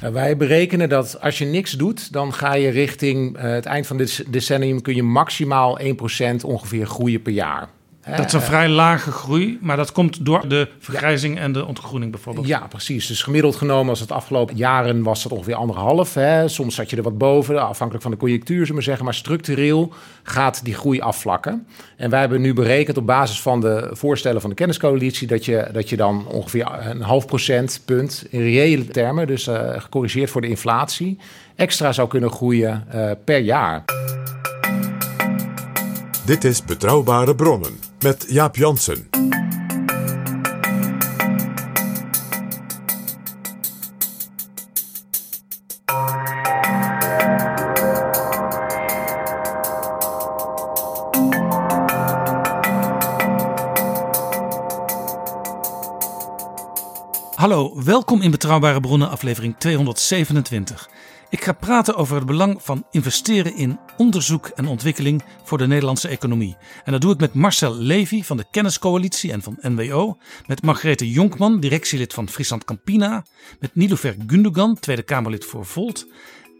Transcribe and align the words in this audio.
Wij 0.00 0.36
berekenen 0.36 0.88
dat 0.88 1.20
als 1.20 1.38
je 1.38 1.44
niks 1.44 1.72
doet, 1.72 2.12
dan 2.12 2.32
ga 2.32 2.54
je 2.54 2.68
richting 2.68 3.36
uh, 3.36 3.42
het 3.42 3.66
eind 3.66 3.86
van 3.86 3.96
dit 3.96 4.24
decennium 4.32 4.82
kun 4.82 4.94
je 4.94 5.02
maximaal 5.02 5.80
1% 5.80 5.84
ongeveer 6.44 6.86
groeien 6.86 7.22
per 7.22 7.32
jaar. 7.32 7.68
Dat 8.16 8.26
is 8.26 8.32
een 8.32 8.40
vrij 8.40 8.68
lage 8.68 9.10
groei, 9.10 9.58
maar 9.60 9.76
dat 9.76 9.92
komt 9.92 10.24
door 10.24 10.48
de 10.48 10.68
vergrijzing 10.78 11.34
ja. 11.34 11.40
en 11.40 11.52
de 11.52 11.66
ontgroening 11.66 12.10
bijvoorbeeld. 12.10 12.46
Ja, 12.46 12.66
precies. 12.68 13.06
Dus 13.06 13.22
gemiddeld 13.22 13.56
genomen 13.56 13.88
als 13.88 14.00
het 14.00 14.12
afgelopen 14.12 14.56
jaren 14.56 15.02
was 15.02 15.22
dat 15.22 15.32
ongeveer 15.32 15.54
anderhalf. 15.54 16.14
Hè. 16.14 16.48
Soms 16.48 16.74
zat 16.74 16.90
je 16.90 16.96
er 16.96 17.02
wat 17.02 17.18
boven, 17.18 17.68
afhankelijk 17.68 18.02
van 18.02 18.10
de 18.10 18.16
conjunctuur, 18.16 18.60
zullen 18.60 18.74
we 18.74 18.82
zeggen. 18.82 19.04
Maar 19.04 19.14
structureel 19.14 19.92
gaat 20.22 20.64
die 20.64 20.74
groei 20.74 21.00
afvlakken. 21.00 21.66
En 21.96 22.10
wij 22.10 22.20
hebben 22.20 22.40
nu 22.40 22.54
berekend 22.54 22.96
op 22.96 23.06
basis 23.06 23.42
van 23.42 23.60
de 23.60 23.88
voorstellen 23.92 24.40
van 24.40 24.50
de 24.50 24.56
kenniscoalitie... 24.56 25.26
dat 25.26 25.44
je, 25.44 25.68
dat 25.72 25.88
je 25.88 25.96
dan 25.96 26.26
ongeveer 26.26 26.68
een 26.84 27.02
half 27.02 27.26
procentpunt 27.26 28.26
in 28.30 28.40
reële 28.40 28.84
termen... 28.84 29.26
dus 29.26 29.48
uh, 29.48 29.70
gecorrigeerd 29.76 30.30
voor 30.30 30.40
de 30.40 30.48
inflatie, 30.48 31.18
extra 31.56 31.92
zou 31.92 32.08
kunnen 32.08 32.30
groeien 32.30 32.84
uh, 32.94 33.10
per 33.24 33.38
jaar. 33.38 33.84
Dit 36.24 36.44
is 36.44 36.64
Betrouwbare 36.64 37.34
Bronnen 37.34 37.89
met 38.02 38.24
Jaap 38.28 38.56
Jansen. 38.56 39.08
Hallo, 57.34 57.84
welkom 57.84 58.20
in 58.22 58.30
Betrouwbare 58.30 58.80
Bronnen, 58.80 59.10
aflevering 59.10 59.54
227. 59.58 60.76
Ik 61.30 61.44
ga 61.44 61.52
praten 61.52 61.96
over 61.96 62.16
het 62.16 62.26
belang 62.26 62.62
van 62.62 62.86
investeren 62.90 63.56
in 63.56 63.78
onderzoek 63.96 64.46
en 64.46 64.66
ontwikkeling 64.66 65.22
voor 65.44 65.58
de 65.58 65.66
Nederlandse 65.66 66.08
economie. 66.08 66.56
En 66.84 66.92
dat 66.92 67.00
doe 67.00 67.12
ik 67.12 67.20
met 67.20 67.34
Marcel 67.34 67.74
Levy 67.74 68.22
van 68.22 68.36
de 68.36 68.46
Kenniscoalitie 68.50 69.32
en 69.32 69.42
van 69.42 69.58
NWO, 69.60 70.18
met 70.46 70.62
Margrethe 70.62 71.10
Jonkman, 71.10 71.60
directielid 71.60 72.14
van 72.14 72.28
Friesland 72.28 72.64
Campina, 72.64 73.24
met 73.60 73.74
Nilofer 73.74 74.16
Gundogan, 74.26 74.78
Tweede 74.78 75.02
Kamerlid 75.02 75.44
voor 75.44 75.66
Volt, 75.66 76.06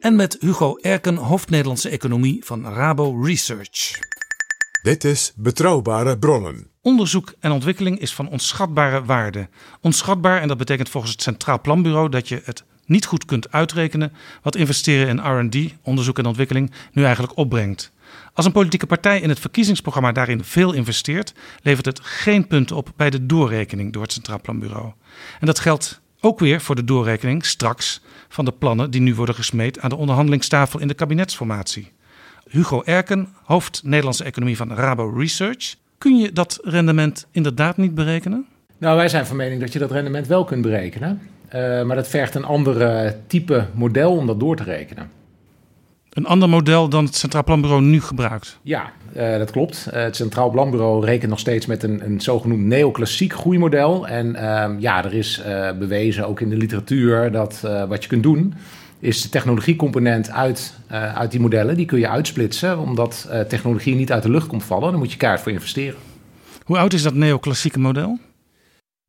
en 0.01 0.17
met 0.17 0.37
Hugo 0.41 0.77
Erken, 0.77 1.17
hoofd 1.17 1.51
Nederlandse 1.51 1.89
economie 1.89 2.45
van 2.45 2.67
Rabo 2.67 3.23
Research. 3.23 3.99
Dit 4.83 5.05
is 5.05 5.33
Betrouwbare 5.37 6.19
Bronnen. 6.19 6.71
Onderzoek 6.83 7.35
en 7.41 7.51
ontwikkeling 7.51 7.99
is 7.99 8.15
van 8.15 8.29
onschatbare 8.29 9.05
waarde. 9.05 9.49
Onschatbaar 9.81 10.41
en 10.41 10.49
dat 10.49 10.57
betekent 10.57 10.89
volgens 10.89 11.13
het 11.13 11.23
Centraal 11.23 11.61
Planbureau 11.61 12.09
dat 12.09 12.29
je 12.29 12.43
het 12.45 12.65
niet 12.91 13.07
goed 13.07 13.25
kunt 13.25 13.53
uitrekenen 13.53 14.13
wat 14.43 14.57
investeren 14.57 15.09
in 15.09 15.47
RD, 15.47 15.75
onderzoek 15.83 16.19
en 16.19 16.27
ontwikkeling, 16.27 16.71
nu 16.93 17.05
eigenlijk 17.05 17.37
opbrengt. 17.37 17.93
Als 18.35 18.47
een 18.47 18.53
politieke 18.53 18.87
partij 18.87 19.21
in 19.21 19.29
het 19.29 19.41
verkiezingsprogramma 19.41 20.13
daarin 20.13 20.45
veel 20.45 20.73
investeert, 20.73 21.35
levert 21.63 21.87
het 21.87 22.01
geen 22.03 22.47
punten 22.47 22.77
op 22.77 22.93
bij 22.97 23.11
de 23.11 23.27
doorrekening 23.27 23.93
door 23.93 24.03
het 24.03 24.13
Centraal 24.13 24.41
Planbureau. 24.41 24.93
En 25.41 25.47
dat 25.47 25.59
geldt 25.59 26.01
ook 26.21 26.39
weer 26.39 26.61
voor 26.61 26.75
de 26.75 26.85
doorrekening 26.85 27.45
straks 27.45 28.01
van 28.29 28.45
de 28.45 28.53
plannen 28.53 28.91
die 28.91 29.01
nu 29.01 29.15
worden 29.15 29.35
gesmeed 29.35 29.81
aan 29.81 29.91
de 29.91 29.97
onderhandelingstafel 29.97 30.81
in 30.81 30.89
de 30.89 30.95
kabinetsformatie. 30.95 31.93
Hugo 32.49 32.83
Erken, 32.85 33.29
hoofd 33.43 33.81
Nederlandse 33.85 34.25
economie 34.25 34.57
van 34.57 34.73
Rabo 34.73 35.13
Research. 35.17 35.75
Kun 35.99 36.17
je 36.17 36.33
dat 36.33 36.59
rendement 36.63 37.27
inderdaad 37.31 37.77
niet 37.77 37.95
berekenen? 37.95 38.47
Nou, 38.79 38.97
wij 38.97 39.09
zijn 39.09 39.27
van 39.27 39.37
mening 39.37 39.61
dat 39.61 39.73
je 39.73 39.79
dat 39.79 39.91
rendement 39.91 40.27
wel 40.27 40.45
kunt 40.45 40.63
berekenen. 40.63 41.21
Uh, 41.55 41.83
maar 41.83 41.97
dat 41.97 42.09
vergt 42.09 42.35
een 42.35 42.45
ander 42.45 43.15
type 43.27 43.67
model 43.75 44.17
om 44.17 44.27
dat 44.27 44.41
door 44.41 44.57
te 44.57 44.63
rekenen. 44.63 45.11
Een 46.11 46.27
ander 46.27 46.49
model 46.49 46.89
dan 46.89 47.05
het 47.05 47.17
Centraal 47.17 47.45
Planbureau 47.45 47.83
nu 47.83 48.01
gebruikt? 48.01 48.59
Ja, 48.63 48.93
uh, 49.17 49.39
dat 49.39 49.51
klopt. 49.51 49.89
Uh, 49.89 50.03
het 50.03 50.17
Centraal 50.17 50.51
Planbureau 50.51 51.05
rekent 51.05 51.31
nog 51.31 51.39
steeds 51.39 51.67
met 51.67 51.83
een, 51.83 52.05
een 52.05 52.21
zogenoemd 52.21 52.65
neoclassiek 52.65 53.33
groeimodel. 53.33 54.09
En 54.09 54.37
ja, 54.81 55.05
er 55.05 55.15
is 55.15 55.43
bewezen, 55.79 56.27
ook 56.29 56.41
in 56.41 56.49
de 56.49 56.57
literatuur, 56.57 57.33
dat 57.33 57.61
wat 57.89 58.03
je 58.03 58.09
kunt 58.09 58.23
doen... 58.23 58.55
is 58.99 59.23
de 59.23 59.29
technologiecomponent 59.29 60.31
uit, 60.31 60.75
uit 61.15 61.31
die 61.31 61.41
modellen, 61.41 61.77
die 61.77 61.87
kun 61.87 61.99
je 61.99 62.09
uitsplitsen... 62.09 62.79
omdat 62.79 63.29
technologie 63.49 63.95
niet 63.95 64.13
uit 64.13 64.23
de 64.23 64.31
lucht 64.31 64.47
komt 64.47 64.65
vallen. 64.65 64.91
Daar 64.91 64.99
moet 64.99 65.13
je 65.13 65.19
kaart 65.19 65.41
voor 65.41 65.53
investeren. 65.53 65.99
Hoe 66.65 66.79
oud 66.79 66.93
is 66.93 67.03
dat 67.03 67.15
neoclassieke 67.15 67.79
model? 67.79 68.19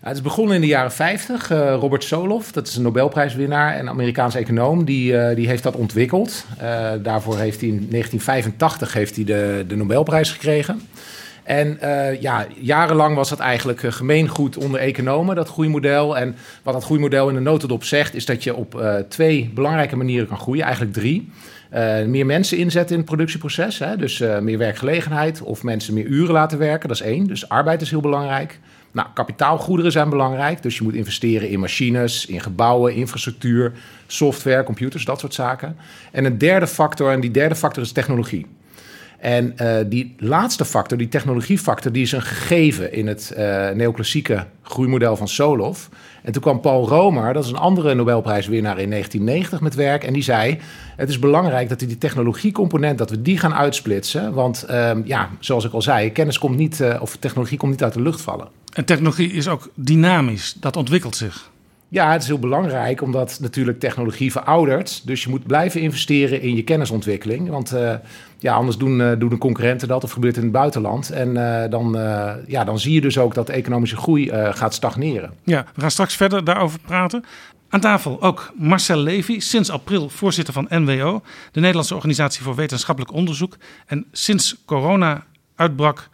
Het 0.02 0.16
is 0.16 0.22
begonnen 0.22 0.56
in 0.56 0.62
de 0.62 0.68
jaren 0.68 0.92
50. 0.92 1.52
Uh, 1.52 1.74
Robert 1.80 2.04
Solow, 2.04 2.42
dat 2.52 2.68
is 2.68 2.76
een 2.76 2.84
Nobelprijswinnaar 2.84 3.74
en 3.76 3.90
Amerikaans 3.90 4.36
econoom, 4.36 4.86
die, 4.86 5.14
uh, 5.14 5.36
die 5.36 5.48
heeft 5.48 5.64
dat 5.64 5.76
ontwikkeld. 5.76 6.46
Uh, 6.62 6.92
daarvoor 7.04 7.38
heeft 7.38 7.60
hij 7.60 7.70
in 7.70 7.88
1985 7.90 8.94
heeft 8.94 9.16
hij 9.16 9.26
de, 9.26 9.66
de 9.68 9.76
Nobelprijs 9.76 10.32
gekregen. 10.32 10.82
En 11.44 11.78
ja, 12.20 12.46
jarenlang 12.60 13.16
was 13.16 13.30
dat 13.30 13.40
eigenlijk 13.40 13.80
gemeengoed 13.80 14.58
onder 14.58 14.80
economen, 14.80 15.36
dat 15.36 15.50
groeimodel. 15.50 16.18
En 16.18 16.36
wat 16.64 16.74
dat 16.74 16.84
groeimodel 16.84 17.30
in 17.30 17.36
de 17.36 17.42
notendop 17.42 17.84
zegt, 17.84 18.16
is 18.16 18.26
dat 18.26 18.44
je 18.44 18.56
op 18.56 18.84
twee 19.08 19.52
belangrijke 19.54 19.96
manieren 19.96 20.28
kan 20.28 20.40
groeien, 20.40 20.64
eigenlijk 20.64 20.94
drie. 20.94 21.30
Meer 22.06 22.26
mensen 22.26 22.58
inzetten 22.58 22.92
in 22.92 23.02
het 23.02 23.10
productieproces. 23.10 23.80
Hè? 23.80 23.98
Dus 23.98 24.20
meer 24.42 24.58
werkgelegenheid 24.58 25.42
of 25.42 25.64
mensen 25.64 25.94
meer 25.94 26.06
uren 26.06 26.34
laten 26.34 26.58
werken. 26.58 26.88
Dat 26.88 26.98
is 26.98 27.06
één. 27.06 27.28
Dus 27.28 27.50
arbeid 27.50 27.82
is 27.82 27.90
heel 27.90 28.02
belangrijk. 28.02 28.60
Nou, 28.92 29.08
kapitaalgoederen 29.14 29.92
zijn 29.92 30.10
belangrijk. 30.10 30.62
Dus 30.62 30.78
je 30.78 30.84
moet 30.84 30.94
investeren 30.94 31.50
in 31.50 31.60
machines, 31.60 32.26
in 32.26 32.42
gebouwen, 32.42 32.94
infrastructuur, 32.94 33.72
software, 34.08 34.64
computers, 34.64 35.06
dat 35.06 35.20
soort 35.20 35.34
zaken. 35.34 35.78
En 36.12 36.26
een 36.26 36.38
derde 36.38 36.68
factor, 36.68 37.12
en 37.12 37.20
die 37.20 37.32
derde 37.32 37.56
factor 37.56 37.84
is 37.84 37.92
technologie. 37.92 38.46
En 39.20 39.56
uh, 39.62 39.78
die 39.86 40.16
laatste 40.18 40.66
factor, 40.66 40.98
die 40.98 41.08
technologiefactor, 41.08 41.92
die 41.92 42.02
is 42.02 42.12
een 42.12 42.22
gegeven 42.22 42.94
in 42.94 43.08
het 43.08 43.34
uh, 43.38 43.70
neoclassieke 43.70 44.46
groeimodel 44.62 45.16
van 45.16 45.28
Solow. 45.28 45.76
En 46.22 46.32
toen 46.32 46.42
kwam 46.42 46.60
Paul 46.60 46.88
Romer, 46.88 47.34
dat 47.34 47.44
is 47.44 47.50
een 47.50 47.58
andere 47.58 47.94
Nobelprijswinnaar 47.94 48.80
in 48.80 48.90
1990 48.90 49.62
met 49.62 49.76
werk. 49.76 50.04
En 50.04 50.14
die 50.14 50.24
zei, 50.24 50.60
het 50.96 51.10
is 51.10 51.20
belangrijk 51.20 51.70
dat 51.70 51.82
we 51.82 51.88
die 51.88 51.98
technologiecomponent, 51.98 52.98
dat 52.98 53.10
we 53.10 53.22
die 53.22 53.38
gaan 53.38 53.54
uitsplitsen. 53.54 54.34
Want 54.34 54.66
uh, 54.70 54.92
ja, 55.04 55.30
zoals 55.40 55.66
ik 55.66 55.74
al 55.74 55.82
zei, 55.82 56.12
kennis 56.12 56.38
komt 56.38 56.58
niet, 56.58 56.80
uh, 56.80 56.96
of 57.02 57.18
technologie 57.18 57.58
komt 57.58 57.72
niet 57.72 57.84
uit 57.84 57.94
de 57.94 58.02
lucht 58.02 58.22
vallen. 58.22 58.48
En 58.74 58.86
technologie 58.86 59.32
is 59.32 59.48
ook 59.48 59.70
dynamisch, 59.76 60.56
dat 60.60 60.76
ontwikkelt 60.76 61.16
zich. 61.16 61.50
Ja, 61.88 62.12
het 62.12 62.22
is 62.22 62.28
heel 62.28 62.40
belangrijk 62.40 63.02
omdat 63.02 63.38
natuurlijk 63.42 63.80
technologie 63.80 64.32
veroudert. 64.32 65.02
Dus 65.06 65.24
je 65.24 65.30
moet 65.30 65.48
blijven 65.48 65.82
investeren 65.82 66.42
in 66.42 66.56
je 66.56 66.64
kennisontwikkeling. 66.64 67.50
Want 67.50 67.74
uh, 67.74 67.94
ja, 68.42 68.54
anders 68.54 68.78
doen, 68.78 69.00
uh, 69.00 69.12
doen 69.18 69.30
de 69.30 69.38
concurrenten 69.38 69.88
dat 69.88 70.04
of 70.04 70.12
gebeurt 70.12 70.36
het 70.36 70.44
in 70.44 70.50
het 70.50 70.60
buitenland. 70.60 71.10
En 71.10 71.30
uh, 71.30 71.64
dan, 71.70 71.92
ja, 72.48 72.64
dan 72.64 72.80
zie 72.80 72.94
je 72.94 73.02
dus 73.02 73.18
ook 73.18 73.34
dat 73.34 73.48
de 73.48 73.54
economische 73.54 73.98
groei 73.98 74.30
gaat 74.54 74.74
stagneren. 74.74 75.34
Ja, 75.44 75.66
we 75.76 75.82
gaan 75.82 75.92
straks 75.92 76.16
verder 76.16 76.44
daarover 76.44 76.80
praten. 76.80 77.24
Aan 77.70 77.80
tafel 77.80 78.22
ook 78.22 78.54
Marcel 78.58 78.98
Levy, 78.98 79.40
sinds 79.40 79.70
april 79.70 80.10
voorzitter 80.10 80.54
van 80.54 80.66
NWO, 80.70 81.22
de 81.52 81.60
Nederlandse 81.60 81.96
Organisatie 81.96 82.44
voor 82.44 82.56
Wetenschappelijk 82.56 83.14
Onderzoek. 83.14 83.58
En 83.86 84.06
sinds 84.12 84.56
corona 84.66 85.26
uitbrak 85.56 86.10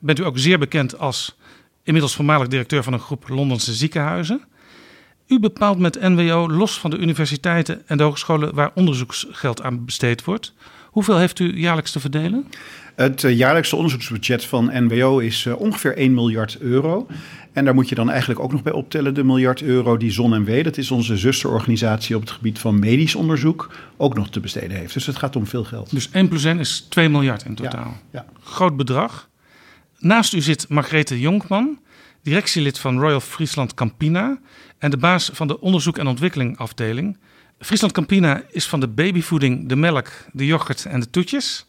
bent 0.00 0.18
u 0.18 0.24
ook 0.24 0.38
zeer 0.38 0.58
bekend 0.58 0.98
als 0.98 1.36
inmiddels 1.82 2.14
voormalig 2.14 2.48
directeur 2.48 2.82
van 2.82 2.92
een 2.92 3.00
groep 3.00 3.28
Londense 3.28 3.72
ziekenhuizen. 3.72 4.42
U 5.26 5.40
bepaalt 5.40 5.78
met 5.78 6.00
NWO, 6.00 6.50
los 6.50 6.78
van 6.78 6.90
de 6.90 6.98
universiteiten 6.98 7.82
en 7.86 7.96
de 7.96 8.02
hogescholen 8.02 8.54
waar 8.54 8.70
onderzoeksgeld 8.74 9.62
aan 9.62 9.84
besteed 9.84 10.24
wordt. 10.24 10.54
Hoeveel 10.94 11.18
heeft 11.18 11.38
u 11.38 11.58
jaarlijks 11.58 11.92
te 11.92 12.00
verdelen? 12.00 12.46
Het 12.94 13.24
eh, 13.24 13.36
jaarlijkse 13.36 13.76
onderzoeksbudget 13.76 14.44
van 14.44 14.70
NWO 14.72 15.18
is 15.18 15.44
uh, 15.44 15.60
ongeveer 15.60 15.96
1 15.96 16.14
miljard 16.14 16.58
euro. 16.58 17.06
En 17.52 17.64
daar 17.64 17.74
moet 17.74 17.88
je 17.88 17.94
dan 17.94 18.10
eigenlijk 18.10 18.40
ook 18.40 18.52
nog 18.52 18.62
bij 18.62 18.72
optellen 18.72 19.14
de 19.14 19.24
miljard 19.24 19.62
euro 19.62 19.96
die 19.96 20.10
ZonMW, 20.10 20.64
dat 20.64 20.76
is 20.76 20.90
onze 20.90 21.16
zusterorganisatie 21.16 22.16
op 22.16 22.20
het 22.20 22.30
gebied 22.30 22.58
van 22.58 22.78
medisch 22.78 23.14
onderzoek, 23.14 23.70
ook 23.96 24.14
nog 24.14 24.30
te 24.30 24.40
besteden 24.40 24.76
heeft. 24.76 24.94
Dus 24.94 25.06
het 25.06 25.16
gaat 25.16 25.36
om 25.36 25.46
veel 25.46 25.64
geld. 25.64 25.90
Dus 25.90 26.10
1 26.10 26.28
plus 26.28 26.44
1 26.44 26.58
is 26.58 26.86
2 26.88 27.08
miljard 27.08 27.44
in 27.44 27.54
totaal. 27.54 27.96
Ja, 28.10 28.24
ja. 28.26 28.26
Groot 28.42 28.76
bedrag. 28.76 29.28
Naast 29.98 30.32
u 30.32 30.40
zit 30.40 30.68
Margrethe 30.68 31.20
Jonkman, 31.20 31.78
directielid 32.22 32.78
van 32.78 32.98
Royal 32.98 33.20
Friesland 33.20 33.74
Campina 33.74 34.38
en 34.78 34.90
de 34.90 34.96
baas 34.96 35.30
van 35.32 35.46
de 35.46 35.60
onderzoek 35.60 35.98
en 35.98 36.06
ontwikkeling 36.06 36.58
afdeling. 36.58 37.18
Friesland 37.64 37.92
Campina 37.92 38.42
is 38.50 38.66
van 38.66 38.80
de 38.80 38.88
babyvoeding, 38.88 39.68
de 39.68 39.76
melk, 39.76 40.08
de 40.32 40.46
yoghurt 40.46 40.84
en 40.84 41.00
de 41.00 41.10
toetjes. 41.10 41.66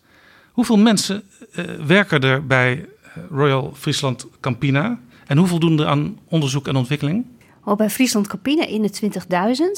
Hoeveel 0.51 0.77
mensen 0.77 1.23
uh, 1.55 1.65
werken 1.85 2.21
er 2.21 2.45
bij 2.45 2.85
Royal 3.29 3.73
Friesland 3.75 4.27
Campina? 4.39 4.99
En 5.27 5.37
hoeveel 5.37 5.59
doen 5.59 5.79
er 5.79 5.85
aan 5.85 6.19
onderzoek 6.29 6.67
en 6.67 6.75
ontwikkeling? 6.75 7.25
Al 7.61 7.75
bij 7.75 7.89
Friesland 7.89 8.27
Campina 8.27 8.65
in 8.65 8.81
de 8.81 8.91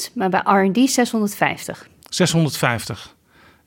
20.000, 0.09 0.13
maar 0.13 0.29
bij 0.29 0.41
R&D 0.43 0.89
650. 0.89 1.87
650. 2.09 3.15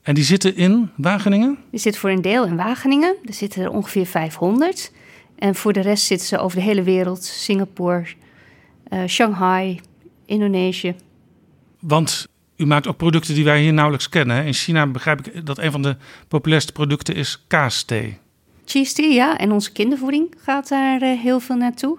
En 0.02 0.14
die 0.14 0.24
zitten 0.24 0.56
in 0.56 0.90
Wageningen? 0.96 1.58
Die 1.70 1.80
zitten 1.80 2.00
voor 2.00 2.10
een 2.10 2.22
deel 2.22 2.44
in 2.44 2.56
Wageningen. 2.56 3.16
Er 3.24 3.34
zitten 3.34 3.62
er 3.62 3.70
ongeveer 3.70 4.06
500. 4.06 4.92
En 5.38 5.54
voor 5.54 5.72
de 5.72 5.80
rest 5.80 6.04
zitten 6.04 6.26
ze 6.26 6.38
over 6.38 6.58
de 6.58 6.64
hele 6.64 6.82
wereld. 6.82 7.24
Singapore, 7.24 8.06
uh, 8.92 9.06
Shanghai, 9.06 9.80
Indonesië. 10.26 10.94
Want 11.80 12.28
u 12.60 12.66
maakt 12.66 12.86
ook 12.86 12.96
producten 12.96 13.34
die 13.34 13.44
wij 13.44 13.60
hier 13.60 13.72
nauwelijks 13.72 14.08
kennen. 14.08 14.44
In 14.44 14.52
China 14.52 14.86
begrijp 14.86 15.26
ik 15.26 15.46
dat 15.46 15.58
een 15.58 15.72
van 15.72 15.82
de 15.82 15.96
populairste 16.28 16.72
producten 16.72 17.14
is 17.14 17.44
kaasthee. 17.46 18.18
Cheese 18.64 18.94
tea, 18.94 19.12
ja. 19.12 19.38
En 19.38 19.52
onze 19.52 19.72
kindervoeding 19.72 20.34
gaat 20.38 20.68
daar 20.68 21.02
uh, 21.02 21.20
heel 21.20 21.40
veel 21.40 21.56
naartoe. 21.56 21.98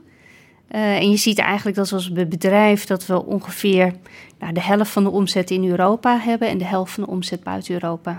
Uh, 0.72 0.96
en 0.96 1.10
je 1.10 1.18
ziet 1.18 1.40
eigenlijk 1.40 1.78
dat 1.78 1.92
als 1.92 2.12
bedrijf 2.12 2.86
dat 2.86 3.06
we 3.06 3.26
ongeveer 3.26 3.94
nou, 4.40 4.54
de 4.54 4.62
helft 4.62 4.92
van 4.92 5.04
de 5.04 5.10
omzet 5.10 5.52
in 5.52 5.70
Europa 5.70 6.20
hebben 6.20 6.48
en 6.50 6.58
de 6.58 6.66
helft 6.66 6.94
van 6.94 7.04
de 7.04 7.10
omzet 7.10 7.44
buiten 7.44 7.74
Europa. 7.74 8.18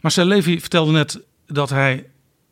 Marcel 0.00 0.24
Levy 0.24 0.60
vertelde 0.60 0.92
net 0.92 1.20
dat 1.46 1.70
hij 1.70 2.06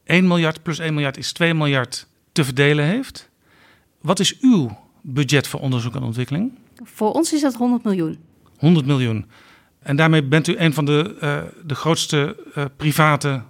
1 0.05 0.27
miljard 0.27 0.63
plus 0.63 0.79
1 0.79 0.95
miljard 0.95 1.17
is 1.17 1.33
2 1.33 1.55
miljard 1.55 2.07
te 2.33 2.45
verdelen 2.45 2.85
heeft. 2.85 3.29
Wat 4.01 4.21
is 4.21 4.39
uw 4.41 4.77
budget 5.01 5.47
voor 5.47 5.61
onderzoek 5.61 5.95
en 5.95 6.03
ontwikkeling? 6.03 6.53
Voor 6.85 7.13
ons 7.13 7.33
is 7.33 7.41
dat 7.41 7.55
100 7.55 7.85
miljoen. 7.85 8.19
100 8.63 8.87
miljoen. 8.87 9.27
En 9.79 9.97
daarmee 9.97 10.25
bent 10.25 10.49
u 10.49 10.57
een 10.59 10.75
van 10.75 10.85
de, 10.85 11.17
uh, 11.23 11.43
de 11.65 11.75
grootste 11.75 12.37
uh, 12.57 12.65
private 12.77 13.43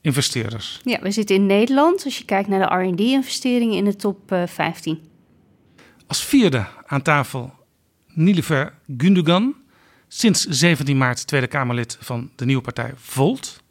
investeerders. 0.00 0.80
Ja, 0.84 1.00
we 1.02 1.10
zitten 1.10 1.36
in 1.36 1.46
Nederland. 1.46 2.04
Als 2.04 2.18
je 2.18 2.24
kijkt 2.24 2.48
naar 2.48 2.68
de 2.68 2.88
RD-investeringen 2.88 3.76
in 3.76 3.84
de 3.84 3.96
top 3.96 4.32
uh, 4.32 4.46
15. 4.46 4.98
Als 6.06 6.24
vierde 6.24 6.66
aan 6.86 7.02
tafel 7.02 7.52
Nilever 8.06 8.74
Gundogan, 8.96 9.54
sinds 10.08 10.46
17 10.46 10.98
maart 10.98 11.26
Tweede 11.26 11.46
Kamerlid 11.46 11.96
van 12.00 12.30
de 12.36 12.44
nieuwe 12.44 12.62
partij 12.62 12.92
Volt. 12.96 13.62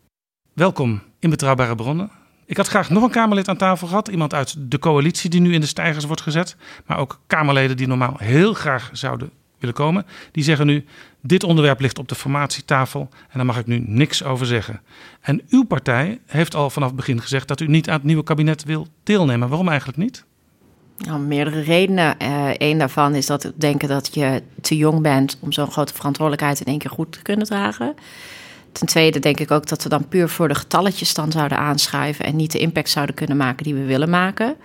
Welkom 0.53 1.01
in 1.19 1.29
Betrouwbare 1.29 1.75
Bronnen. 1.75 2.11
Ik 2.45 2.57
had 2.57 2.67
graag 2.67 2.89
nog 2.89 3.03
een 3.03 3.09
Kamerlid 3.09 3.47
aan 3.47 3.57
tafel 3.57 3.87
gehad. 3.87 4.07
Iemand 4.07 4.33
uit 4.33 4.55
de 4.57 4.79
coalitie 4.79 5.29
die 5.29 5.41
nu 5.41 5.53
in 5.53 5.61
de 5.61 5.67
stijgers 5.67 6.05
wordt 6.05 6.21
gezet. 6.21 6.55
Maar 6.85 6.97
ook 6.97 7.21
Kamerleden 7.27 7.77
die 7.77 7.87
normaal 7.87 8.15
heel 8.17 8.53
graag 8.53 8.89
zouden 8.93 9.31
willen 9.59 9.75
komen. 9.75 10.05
Die 10.31 10.43
zeggen 10.43 10.65
nu, 10.65 10.85
dit 11.21 11.43
onderwerp 11.43 11.79
ligt 11.79 11.99
op 11.99 12.07
de 12.07 12.15
formatietafel 12.15 13.09
en 13.11 13.29
daar 13.33 13.45
mag 13.45 13.59
ik 13.59 13.65
nu 13.65 13.83
niks 13.85 14.23
over 14.23 14.45
zeggen. 14.45 14.81
En 15.21 15.41
uw 15.49 15.63
partij 15.63 16.19
heeft 16.25 16.55
al 16.55 16.69
vanaf 16.69 16.87
het 16.87 16.97
begin 16.97 17.21
gezegd 17.21 17.47
dat 17.47 17.59
u 17.59 17.67
niet 17.67 17.89
aan 17.89 17.95
het 17.95 18.03
nieuwe 18.03 18.23
kabinet 18.23 18.63
wil 18.63 18.87
deelnemen. 19.03 19.49
Waarom 19.49 19.67
eigenlijk 19.67 19.97
niet? 19.97 20.25
Nou, 20.97 21.19
meerdere 21.19 21.61
redenen. 21.61 22.15
Uh, 22.61 22.77
daarvan 22.77 23.15
is 23.15 23.25
dat 23.25 23.43
ik 23.43 23.51
denk 23.55 23.87
dat 23.87 24.13
je 24.13 24.43
te 24.61 24.77
jong 24.77 25.01
bent 25.01 25.37
om 25.39 25.51
zo'n 25.51 25.71
grote 25.71 25.93
verantwoordelijkheid 25.93 26.59
in 26.59 26.65
één 26.65 26.77
keer 26.77 26.89
goed 26.89 27.11
te 27.11 27.21
kunnen 27.21 27.45
dragen. 27.45 27.95
Ten 28.71 28.87
tweede 28.87 29.19
denk 29.19 29.39
ik 29.39 29.51
ook 29.51 29.67
dat 29.67 29.83
we 29.83 29.89
dan 29.89 30.07
puur 30.07 30.29
voor 30.29 30.47
de 30.47 30.55
getalletjes 30.55 31.13
dan 31.13 31.31
zouden 31.31 31.57
aanschrijven 31.57 32.25
en 32.25 32.35
niet 32.35 32.51
de 32.51 32.59
impact 32.59 32.89
zouden 32.89 33.15
kunnen 33.15 33.37
maken 33.37 33.63
die 33.63 33.73
we 33.73 33.85
willen 33.85 34.09
maken. 34.09 34.55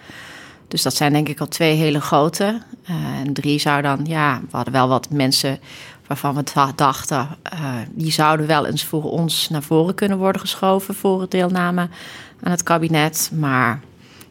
Dus 0.69 0.83
dat 0.83 0.95
zijn 0.95 1.13
denk 1.13 1.29
ik 1.29 1.41
al 1.41 1.49
twee 1.49 1.77
hele 1.77 2.01
grote. 2.01 2.63
Uh, 2.91 2.97
en 3.25 3.33
drie 3.33 3.59
zou 3.59 3.83
dan, 3.83 4.01
ja, 4.05 4.41
we 4.41 4.57
hadden 4.57 4.73
wel 4.73 4.89
wat 4.89 5.11
mensen 5.11 5.59
waarvan 6.07 6.35
we 6.35 6.73
dachten, 6.75 7.29
uh, 7.55 7.75
die 7.91 8.13
zouden 8.13 8.47
wel 8.47 8.67
eens 8.67 8.85
voor 8.85 9.03
ons 9.03 9.49
naar 9.49 9.63
voren 9.63 9.95
kunnen 9.95 10.19
worden 10.19 10.41
geschoven 10.41 10.95
voor 10.95 11.21
het 11.21 11.31
deelname 11.31 11.89
aan 12.43 12.51
het 12.51 12.63
kabinet. 12.63 13.31
Maar 13.35 13.81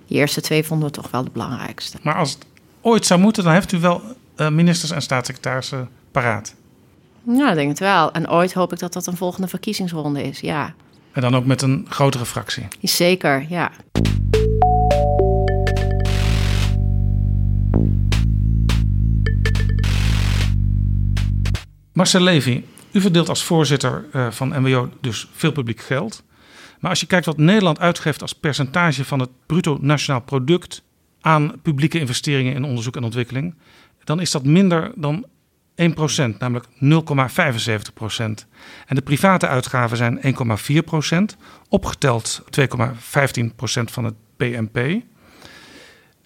die 0.08 0.18
eerste 0.18 0.42
twee 0.42 0.64
vonden 0.64 0.88
we 0.88 0.94
toch 0.94 1.12
wel 1.12 1.24
de 1.24 1.30
belangrijkste. 1.34 1.98
Maar 2.02 2.16
als 2.16 2.32
het 2.32 2.46
ooit 2.82 3.06
zou 3.06 3.20
moeten, 3.20 3.44
dan 3.44 3.54
heeft 3.54 3.72
u 3.72 3.80
wel 3.80 4.02
uh, 4.38 4.50
ministers 4.50 4.92
en 4.92 5.02
staatssecretarissen 5.02 5.90
paraat. 6.12 6.54
Ja, 7.28 7.50
ik 7.50 7.56
denk 7.56 7.70
het 7.70 7.80
wel. 7.80 8.12
En 8.12 8.30
ooit 8.30 8.54
hoop 8.54 8.74
ik 8.74 8.80
dat 8.80 8.94
dat 8.94 9.08
een 9.08 9.18
volgende 9.18 9.48
verkiezingsronde 9.48 10.24
is, 10.24 10.40
ja. 10.40 10.74
En 11.12 11.22
dan 11.22 11.36
ook 11.36 11.46
met 11.46 11.62
een 11.62 11.86
grotere 11.90 12.26
fractie. 12.26 12.68
Zeker, 12.82 13.46
ja. 13.50 13.72
Marcel 21.94 22.22
Levy, 22.22 22.64
u 22.92 23.02
verdeelt 23.02 23.30
als 23.30 23.44
voorzitter 23.44 24.06
uh, 24.16 24.32
van 24.32 24.62
MWO 24.62 24.90
dus 25.02 25.28
veel 25.34 25.52
publiek 25.52 25.80
geld. 25.80 26.24
Maar 26.80 26.90
als 26.90 27.00
je 27.00 27.06
kijkt 27.06 27.26
wat 27.26 27.38
Nederland 27.38 27.80
uitgeeft 27.80 28.22
als 28.22 28.34
percentage 28.34 29.06
van 29.06 29.20
het 29.20 29.30
bruto 29.46 29.78
nationaal 29.82 30.22
product 30.22 30.84
aan 31.22 31.62
publieke 31.62 32.00
investeringen 32.00 32.54
in 32.54 32.64
onderzoek 32.64 32.96
en 32.96 33.04
ontwikkeling, 33.04 33.56
dan 34.04 34.20
is 34.20 34.32
dat 34.32 34.46
minder 34.46 34.92
dan 34.96 35.26
1%, 35.26 35.26
namelijk 36.38 36.66
0,75%. 36.66 36.76
En 38.86 38.96
de 38.96 39.02
private 39.04 39.48
uitgaven 39.48 39.98
zijn 39.98 40.20
1,4%, 41.34 41.38
opgeteld 41.70 42.42
2,15% 42.60 42.64
van 43.84 44.04
het 44.04 44.16
BNP. 44.38 45.04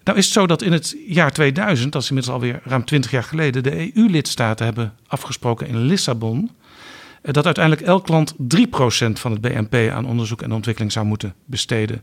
Nou 0.08 0.20
is 0.20 0.26
het 0.26 0.34
zo 0.34 0.46
dat 0.46 0.62
in 0.62 0.72
het 0.72 0.96
jaar 1.06 1.32
2000, 1.32 1.92
dat 1.92 2.02
is 2.02 2.08
inmiddels 2.08 2.34
alweer 2.34 2.60
ruim 2.64 2.84
20 2.84 3.10
jaar 3.10 3.22
geleden, 3.22 3.62
de 3.62 3.96
EU-lidstaten 3.96 4.64
hebben 4.64 4.94
afgesproken 5.06 5.66
in 5.66 5.78
Lissabon 5.78 6.50
dat 7.22 7.44
uiteindelijk 7.44 7.86
elk 7.86 8.08
land 8.08 8.34
3% 8.34 8.36
van 9.12 9.32
het 9.32 9.40
BNP 9.40 9.90
aan 9.90 10.06
onderzoek 10.06 10.42
en 10.42 10.52
ontwikkeling 10.52 10.92
zou 10.92 11.06
moeten 11.06 11.34
besteden. 11.44 12.02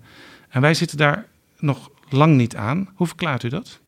En 0.50 0.62
wij 0.62 0.74
zitten 0.74 0.98
daar 0.98 1.28
nog 1.60 1.90
lang 2.10 2.36
niet 2.36 2.56
aan. 2.56 2.90
Hoe 2.96 3.08
verklaart 3.08 3.44
u 3.44 3.50
dat? 3.50 3.80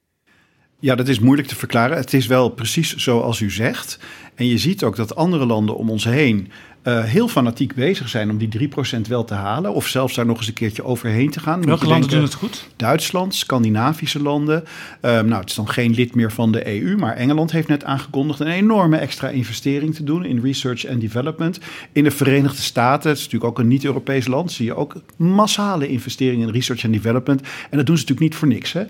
Ja, 0.80 0.96
dat 0.96 1.08
is 1.08 1.20
moeilijk 1.20 1.48
te 1.48 1.56
verklaren. 1.56 1.98
Het 1.98 2.14
is 2.14 2.28
wel 2.28 2.50
precies 2.50 2.96
zoals 2.96 3.40
u 3.40 3.52
zegt. 3.52 4.00
En 4.36 4.48
je 4.48 4.58
ziet 4.58 4.84
ook 4.84 4.96
dat 4.96 5.16
andere 5.16 5.46
landen 5.46 5.78
om 5.78 5.90
ons 5.90 6.04
heen 6.04 6.52
uh, 6.88 7.04
heel 7.04 7.28
fanatiek 7.28 7.76
bezig 7.76 8.10
zijn 8.10 8.30
om 8.30 8.38
die 8.38 8.70
3% 8.70 9.02
wel 9.08 9.26
te 9.26 9.34
halen. 9.34 9.74
Of 9.74 9.88
zelfs 9.88 10.16
daar 10.16 10.26
nog 10.26 10.38
eens 10.38 10.48
een 10.48 10.54
keertje 10.54 10.84
overheen 10.84 11.30
te 11.30 11.40
gaan. 11.40 11.66
Welke 11.66 11.88
landen 11.88 12.10
doen 12.10 12.22
het 12.22 12.34
goed? 12.34 12.68
Duitsland, 12.76 13.36
Scandinavische 13.36 14.22
landen. 14.22 14.64
Um, 15.02 15.28
nou, 15.28 15.40
het 15.40 15.50
is 15.50 15.56
dan 15.56 15.70
geen 15.70 15.94
lid 15.94 16.16
meer 16.16 16.32
van 16.32 16.52
de 16.52 16.82
EU. 16.82 16.98
Maar 16.98 17.16
Engeland 17.16 17.52
heeft 17.52 17.68
net 17.68 17.84
aangekondigd 17.84 18.40
een 18.40 18.48
enorme 18.48 18.98
extra 18.98 19.30
investering 19.30 19.96
te 19.96 20.04
doen 20.04 20.26
in 20.26 20.42
research 20.42 20.88
and 20.88 21.02
development. 21.02 21.60
In 21.92 22.04
de 22.04 22.12
Verenigde 22.12 22.62
Staten, 22.62 23.10
het 23.10 23.18
is 23.18 23.24
natuurlijk 23.24 23.52
ook 23.52 23.60
een 23.60 23.68
niet-Europees 23.68 24.28
land, 24.28 24.52
zie 24.52 24.66
je 24.66 24.76
ook 24.76 24.96
massale 25.16 25.88
investeringen 25.88 26.48
in 26.48 26.54
research 26.54 26.84
and 26.84 26.94
development. 26.94 27.42
En 27.70 27.78
dat 27.78 27.86
doen 27.86 27.98
ze 27.98 28.02
natuurlijk 28.02 28.20
niet 28.20 28.36
voor 28.36 28.48
niks. 28.48 28.74
Hè? 28.74 28.84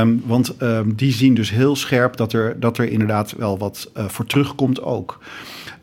Um, 0.00 0.22
want 0.26 0.62
um, 0.62 0.94
die 0.94 1.12
zien 1.12 1.34
dus 1.34 1.50
heel 1.50 1.76
scherp 1.76 2.16
dat 2.16 2.32
er, 2.32 2.60
dat 2.60 2.78
er 2.78 2.88
inderdaad 2.88 3.34
wel 3.36 3.58
wat 3.58 3.90
uh, 3.96 4.04
voor 4.08 4.26
terugkomt 4.26 4.82
ook. 4.82 5.18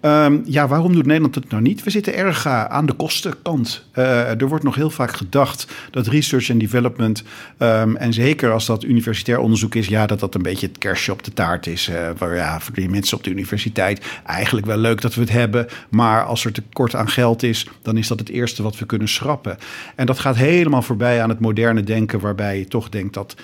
Um, 0.01 0.41
ja, 0.45 0.67
waarom 0.67 0.93
doet 0.93 1.05
Nederland 1.05 1.35
het 1.35 1.49
nou 1.49 1.61
niet? 1.61 1.83
We 1.83 1.89
zitten 1.89 2.15
erg 2.15 2.45
uh, 2.45 2.65
aan 2.65 2.85
de 2.85 2.93
kostenkant. 2.93 3.85
Uh, 3.95 4.41
er 4.41 4.47
wordt 4.47 4.63
nog 4.63 4.75
heel 4.75 4.89
vaak 4.89 5.11
gedacht 5.11 5.67
dat 5.91 6.07
research 6.07 6.49
and 6.49 6.59
development, 6.59 7.23
um, 7.57 7.95
en 7.95 8.13
zeker 8.13 8.51
als 8.51 8.65
dat 8.65 8.83
universitair 8.83 9.39
onderzoek 9.39 9.75
is, 9.75 9.87
ja, 9.87 10.05
dat 10.05 10.19
dat 10.19 10.35
een 10.35 10.41
beetje 10.41 10.67
het 10.67 10.77
kerstje 10.77 11.11
op 11.11 11.23
de 11.23 11.33
taart 11.33 11.67
is. 11.67 11.89
Uh, 11.89 12.09
waar 12.17 12.35
ja, 12.35 12.59
voor 12.59 12.75
die 12.75 12.89
mensen 12.89 13.17
op 13.17 13.23
de 13.23 13.29
universiteit 13.29 14.05
eigenlijk 14.25 14.65
wel 14.65 14.77
leuk 14.77 15.01
dat 15.01 15.15
we 15.15 15.21
het 15.21 15.31
hebben, 15.31 15.67
maar 15.89 16.23
als 16.23 16.45
er 16.45 16.51
tekort 16.51 16.95
aan 16.95 17.09
geld 17.09 17.43
is, 17.43 17.67
dan 17.81 17.97
is 17.97 18.07
dat 18.07 18.19
het 18.19 18.29
eerste 18.29 18.63
wat 18.63 18.77
we 18.77 18.85
kunnen 18.85 19.07
schrappen. 19.07 19.57
En 19.95 20.05
dat 20.05 20.19
gaat 20.19 20.35
helemaal 20.35 20.81
voorbij 20.81 21.21
aan 21.21 21.29
het 21.29 21.39
moderne 21.39 21.83
denken, 21.83 22.19
waarbij 22.19 22.59
je 22.59 22.67
toch 22.67 22.89
denkt 22.89 23.13
dat 23.13 23.35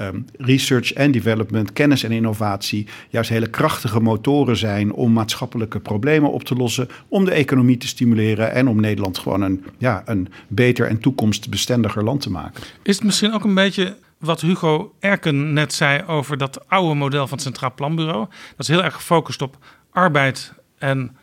um, 0.00 0.26
research 0.38 0.94
and 0.94 1.12
development, 1.12 1.72
kennis 1.72 2.02
en 2.02 2.12
innovatie 2.12 2.86
juist 3.08 3.30
hele 3.30 3.50
krachtige 3.50 4.00
motoren 4.00 4.56
zijn 4.56 4.92
om 4.92 5.12
maatschappelijke 5.12 5.78
problemen 5.78 5.94
problemen 5.98 6.32
op 6.32 6.44
te 6.44 6.54
lossen, 6.54 6.88
om 7.08 7.24
de 7.24 7.30
economie 7.30 7.76
te 7.76 7.86
stimuleren 7.86 8.52
en 8.52 8.68
om 8.68 8.80
Nederland 8.80 9.18
gewoon 9.18 9.42
een, 9.42 9.64
ja, 9.78 10.02
een 10.04 10.28
beter 10.48 10.86
en 10.88 10.98
toekomstbestendiger 10.98 12.04
land 12.04 12.20
te 12.20 12.30
maken. 12.30 12.62
Is 12.82 12.94
het 12.94 13.04
misschien 13.04 13.32
ook 13.32 13.44
een 13.44 13.54
beetje 13.54 13.96
wat 14.18 14.40
Hugo 14.40 14.94
Erken 15.00 15.52
net 15.52 15.72
zei 15.72 16.02
over 16.06 16.36
dat 16.36 16.68
oude 16.68 16.94
model 16.94 17.26
van 17.26 17.36
het 17.36 17.46
Centraal 17.46 17.74
Planbureau. 17.74 18.26
Dat 18.28 18.58
is 18.58 18.68
heel 18.68 18.84
erg 18.84 18.94
gefocust 18.94 19.42
op 19.42 19.56
arbeid 19.90 20.52
en 20.78 21.16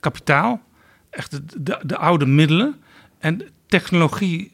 kapitaal. 0.00 0.60
Echt 1.10 1.30
de, 1.30 1.62
de, 1.62 1.80
de 1.82 1.96
oude 1.96 2.26
middelen. 2.26 2.74
En 3.18 3.42
technologie 3.66 4.52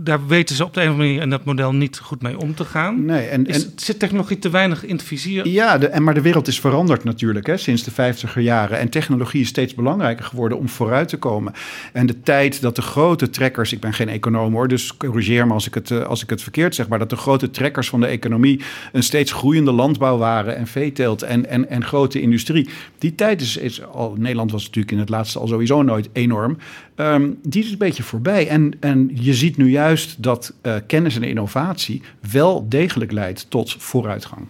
daar 0.00 0.26
weten 0.26 0.56
ze 0.56 0.64
op 0.64 0.74
de 0.74 0.80
een 0.80 0.86
of 0.86 0.92
andere 0.92 1.08
manier 1.08 1.24
in 1.24 1.30
dat 1.30 1.44
model 1.44 1.72
niet 1.72 1.98
goed 1.98 2.22
mee 2.22 2.38
om 2.38 2.54
te 2.54 2.64
gaan. 2.64 3.04
Nee, 3.04 3.26
en, 3.26 3.46
Is, 3.46 3.64
en 3.64 3.72
zit 3.76 3.98
technologie 3.98 4.38
te 4.38 4.50
weinig 4.50 4.84
in 4.84 4.96
het 4.96 5.04
vizier? 5.04 5.48
Ja, 5.48 5.78
de, 5.78 5.86
en, 5.86 6.02
maar 6.02 6.14
de 6.14 6.20
wereld 6.20 6.46
is 6.46 6.60
veranderd 6.60 7.04
natuurlijk 7.04 7.46
hè, 7.46 7.56
sinds 7.56 7.82
de 7.82 7.90
50er 7.90 8.40
jaren. 8.40 8.78
En 8.78 8.88
technologie 8.88 9.40
is 9.40 9.48
steeds 9.48 9.74
belangrijker 9.74 10.24
geworden 10.24 10.58
om 10.58 10.68
vooruit 10.68 11.08
te 11.08 11.16
komen. 11.16 11.52
En 11.92 12.06
de 12.06 12.20
tijd 12.20 12.60
dat 12.60 12.76
de 12.76 12.82
grote 12.82 13.30
trekkers, 13.30 13.72
ik 13.72 13.80
ben 13.80 13.92
geen 13.92 14.08
econoom 14.08 14.52
hoor, 14.52 14.68
dus 14.68 14.96
corrigeer 14.96 15.46
me 15.46 15.52
als 15.52 15.66
ik 15.66 15.74
het, 15.74 15.90
eh, 15.90 16.04
als 16.04 16.22
ik 16.22 16.30
het 16.30 16.42
verkeerd 16.42 16.74
zeg, 16.74 16.88
maar 16.88 16.98
dat 16.98 17.10
de 17.10 17.16
grote 17.16 17.50
trekkers 17.50 17.88
van 17.88 18.00
de 18.00 18.06
economie 18.06 18.60
een 18.92 19.02
steeds 19.02 19.32
groeiende 19.32 19.72
landbouw 19.72 20.16
waren 20.16 20.56
en 20.56 20.66
veeteelt 20.66 21.22
en, 21.22 21.48
en, 21.48 21.68
en 21.68 21.84
grote 21.84 22.20
industrie. 22.20 22.68
Die 22.98 23.14
tijd 23.14 23.40
is, 23.40 23.56
is 23.56 23.84
al, 23.84 24.14
Nederland 24.18 24.50
was 24.50 24.64
natuurlijk 24.64 24.92
in 24.92 24.98
het 24.98 25.08
laatste 25.08 25.38
al 25.38 25.46
sowieso 25.46 25.82
nooit 25.82 26.08
enorm. 26.12 26.56
Ehm, 26.98 27.30
die 27.42 27.64
is 27.64 27.70
een 27.70 27.78
beetje 27.78 28.02
voorbij. 28.02 28.48
En, 28.48 28.72
en 28.80 29.10
je 29.12 29.34
ziet 29.34 29.56
nu 29.56 29.70
juist 29.70 30.22
dat 30.22 30.54
uh, 30.62 30.76
kennis 30.86 31.16
en 31.16 31.22
innovatie 31.22 32.02
wel 32.30 32.68
degelijk 32.68 33.12
leidt 33.12 33.50
tot 33.50 33.74
vooruitgang. 33.78 34.46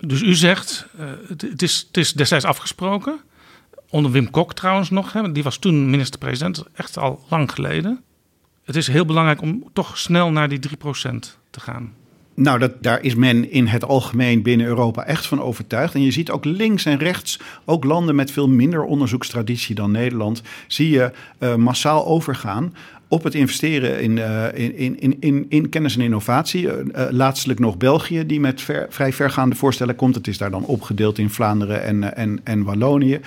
Dus 0.00 0.22
u 0.22 0.34
zegt, 0.34 0.86
uh, 1.00 1.06
het, 1.28 1.42
het, 1.42 1.62
is, 1.62 1.84
het 1.86 1.96
is 1.96 2.12
destijds 2.12 2.44
afgesproken. 2.44 3.20
Onder 3.90 4.10
Wim 4.10 4.30
Kok 4.30 4.54
trouwens 4.54 4.90
nog. 4.90 5.12
Hè, 5.12 5.32
die 5.32 5.42
was 5.42 5.58
toen 5.58 5.90
minister-president, 5.90 6.64
echt 6.74 6.98
al 6.98 7.24
lang 7.28 7.52
geleden. 7.52 8.02
Het 8.64 8.76
is 8.76 8.86
heel 8.86 9.04
belangrijk 9.04 9.42
om 9.42 9.64
toch 9.72 9.98
snel 9.98 10.30
naar 10.30 10.48
die 10.48 10.60
3% 10.68 10.72
te 11.50 11.60
gaan. 11.60 11.94
Nou, 12.40 12.58
dat, 12.58 12.72
daar 12.80 13.02
is 13.02 13.14
men 13.14 13.50
in 13.50 13.66
het 13.66 13.84
algemeen 13.84 14.42
binnen 14.42 14.66
Europa 14.66 15.04
echt 15.04 15.26
van 15.26 15.42
overtuigd. 15.42 15.94
En 15.94 16.02
je 16.02 16.10
ziet 16.10 16.30
ook 16.30 16.44
links 16.44 16.84
en 16.84 16.98
rechts, 16.98 17.40
ook 17.64 17.84
landen 17.84 18.14
met 18.14 18.30
veel 18.30 18.48
minder 18.48 18.84
onderzoekstraditie 18.84 19.74
dan 19.74 19.90
Nederland, 19.90 20.42
zie 20.66 20.90
je 20.90 21.12
uh, 21.38 21.54
massaal 21.54 22.06
overgaan 22.06 22.74
op 23.08 23.22
het 23.22 23.34
investeren 23.34 24.02
in, 24.02 24.16
uh, 24.16 24.44
in, 24.54 25.00
in, 25.00 25.16
in, 25.20 25.46
in, 25.48 25.68
kennis 25.68 25.96
en 25.96 26.02
innovatie. 26.02 26.62
Uh, 26.62 26.80
laatstelijk 27.10 27.58
nog 27.58 27.76
België, 27.76 28.26
die 28.26 28.40
met 28.40 28.62
vrij 28.88 29.12
vergaande 29.12 29.56
voorstellen 29.56 29.96
komt. 29.96 30.14
Het 30.14 30.26
is 30.26 30.38
daar 30.38 30.50
dan 30.50 30.64
opgedeeld 30.64 31.18
in 31.18 31.30
Vlaanderen 31.30 31.82
en, 31.82 32.16
en, 32.16 32.40
en 32.44 32.62
Wallonië. 32.62 33.20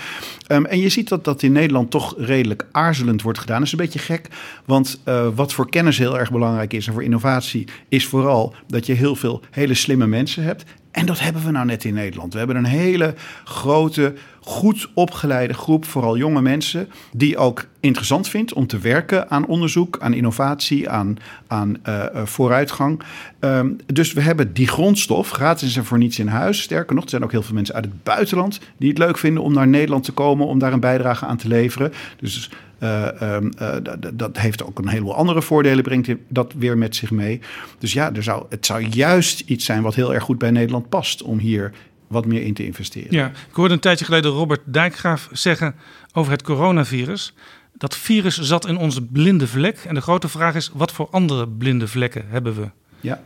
Um, 0.47 0.65
en 0.65 0.79
je 0.79 0.89
ziet 0.89 1.09
dat 1.09 1.23
dat 1.23 1.43
in 1.43 1.51
Nederland 1.51 1.91
toch 1.91 2.15
redelijk 2.17 2.65
aarzelend 2.71 3.21
wordt 3.21 3.39
gedaan. 3.39 3.57
Dat 3.57 3.65
is 3.65 3.71
een 3.71 3.77
beetje 3.77 3.99
gek, 3.99 4.27
want 4.65 5.01
wat 5.35 5.53
voor 5.53 5.69
kennis 5.69 5.97
heel 5.97 6.19
erg 6.19 6.31
belangrijk 6.31 6.73
is 6.73 6.87
en 6.87 6.93
voor 6.93 7.03
innovatie, 7.03 7.67
is 7.89 8.05
vooral 8.05 8.55
dat 8.67 8.85
je 8.85 8.93
heel 8.93 9.15
veel 9.15 9.41
hele 9.51 9.73
slimme 9.73 10.07
mensen 10.07 10.43
hebt. 10.43 10.63
En 10.91 11.05
dat 11.05 11.19
hebben 11.19 11.43
we 11.43 11.51
nou 11.51 11.65
net 11.65 11.83
in 11.83 11.93
Nederland. 11.93 12.31
We 12.31 12.37
hebben 12.37 12.55
een 12.55 12.65
hele 12.65 13.13
grote, 13.43 14.13
goed 14.39 14.89
opgeleide 14.93 15.53
groep, 15.53 15.85
vooral 15.85 16.17
jonge 16.17 16.41
mensen, 16.41 16.89
die 17.11 17.37
ook 17.37 17.65
interessant 17.79 18.27
vindt 18.27 18.53
om 18.53 18.67
te 18.67 18.77
werken 18.77 19.29
aan 19.29 19.45
onderzoek, 19.45 19.97
aan 19.99 20.13
innovatie, 20.13 20.89
aan, 20.89 21.17
aan 21.47 21.77
uh, 21.87 22.05
vooruitgang. 22.23 23.01
Um, 23.39 23.77
dus 23.85 24.13
we 24.13 24.21
hebben 24.21 24.53
die 24.53 24.67
grondstof 24.67 25.29
gratis 25.29 25.75
en 25.75 25.85
voor 25.85 25.97
niets 25.97 26.19
in 26.19 26.27
huis. 26.27 26.61
Sterker 26.61 26.95
nog, 26.95 27.03
er 27.03 27.09
zijn 27.09 27.23
ook 27.23 27.31
heel 27.31 27.43
veel 27.43 27.55
mensen 27.55 27.75
uit 27.75 27.85
het 27.85 28.03
buitenland 28.03 28.59
die 28.77 28.89
het 28.89 28.97
leuk 28.97 29.17
vinden 29.17 29.43
om 29.43 29.53
naar 29.53 29.67
Nederland 29.67 30.03
te 30.03 30.11
komen, 30.11 30.47
om 30.47 30.59
daar 30.59 30.73
een 30.73 30.79
bijdrage 30.79 31.25
aan 31.25 31.37
te 31.37 31.47
leveren. 31.47 31.93
Dus 32.19 32.49
um, 32.81 33.51
uh, 33.61 33.75
dat 34.13 34.37
heeft 34.37 34.63
ook 34.63 34.79
een 34.79 34.87
heleboel 34.87 35.15
andere 35.15 35.41
voordelen, 35.41 35.83
brengt 35.83 36.09
dat 36.27 36.53
weer 36.57 36.77
met 36.77 36.95
zich 36.95 37.11
mee. 37.11 37.39
Dus 37.79 37.93
ja, 37.93 38.13
er 38.13 38.23
zou, 38.23 38.45
het 38.49 38.65
zou 38.65 38.83
juist 38.83 39.39
iets 39.39 39.65
zijn 39.65 39.81
wat 39.81 39.95
heel 39.95 40.13
erg 40.13 40.23
goed 40.23 40.37
bij 40.37 40.51
Nederland 40.51 40.89
past 40.89 41.21
om 41.21 41.37
hier 41.37 41.71
wat 42.07 42.25
meer 42.25 42.43
in 42.43 42.53
te 42.53 42.65
investeren. 42.65 43.13
Ja, 43.13 43.27
ik 43.27 43.55
hoorde 43.55 43.73
een 43.73 43.79
tijdje 43.79 44.05
geleden 44.05 44.31
Robert 44.31 44.61
Dijkgraaf 44.65 45.29
zeggen 45.31 45.75
over 46.13 46.31
het 46.31 46.41
coronavirus. 46.41 47.33
Dat 47.73 47.95
virus 47.95 48.39
zat 48.39 48.67
in 48.67 48.77
onze 48.77 49.01
blinde 49.01 49.47
vlek. 49.47 49.77
En 49.87 49.95
de 49.95 50.01
grote 50.01 50.29
vraag 50.29 50.55
is, 50.55 50.71
wat 50.73 50.91
voor 50.91 51.07
andere 51.11 51.47
blinde 51.47 51.87
vlekken 51.87 52.25
hebben 52.27 52.55
we? 52.55 52.69
Ja, 52.99 53.23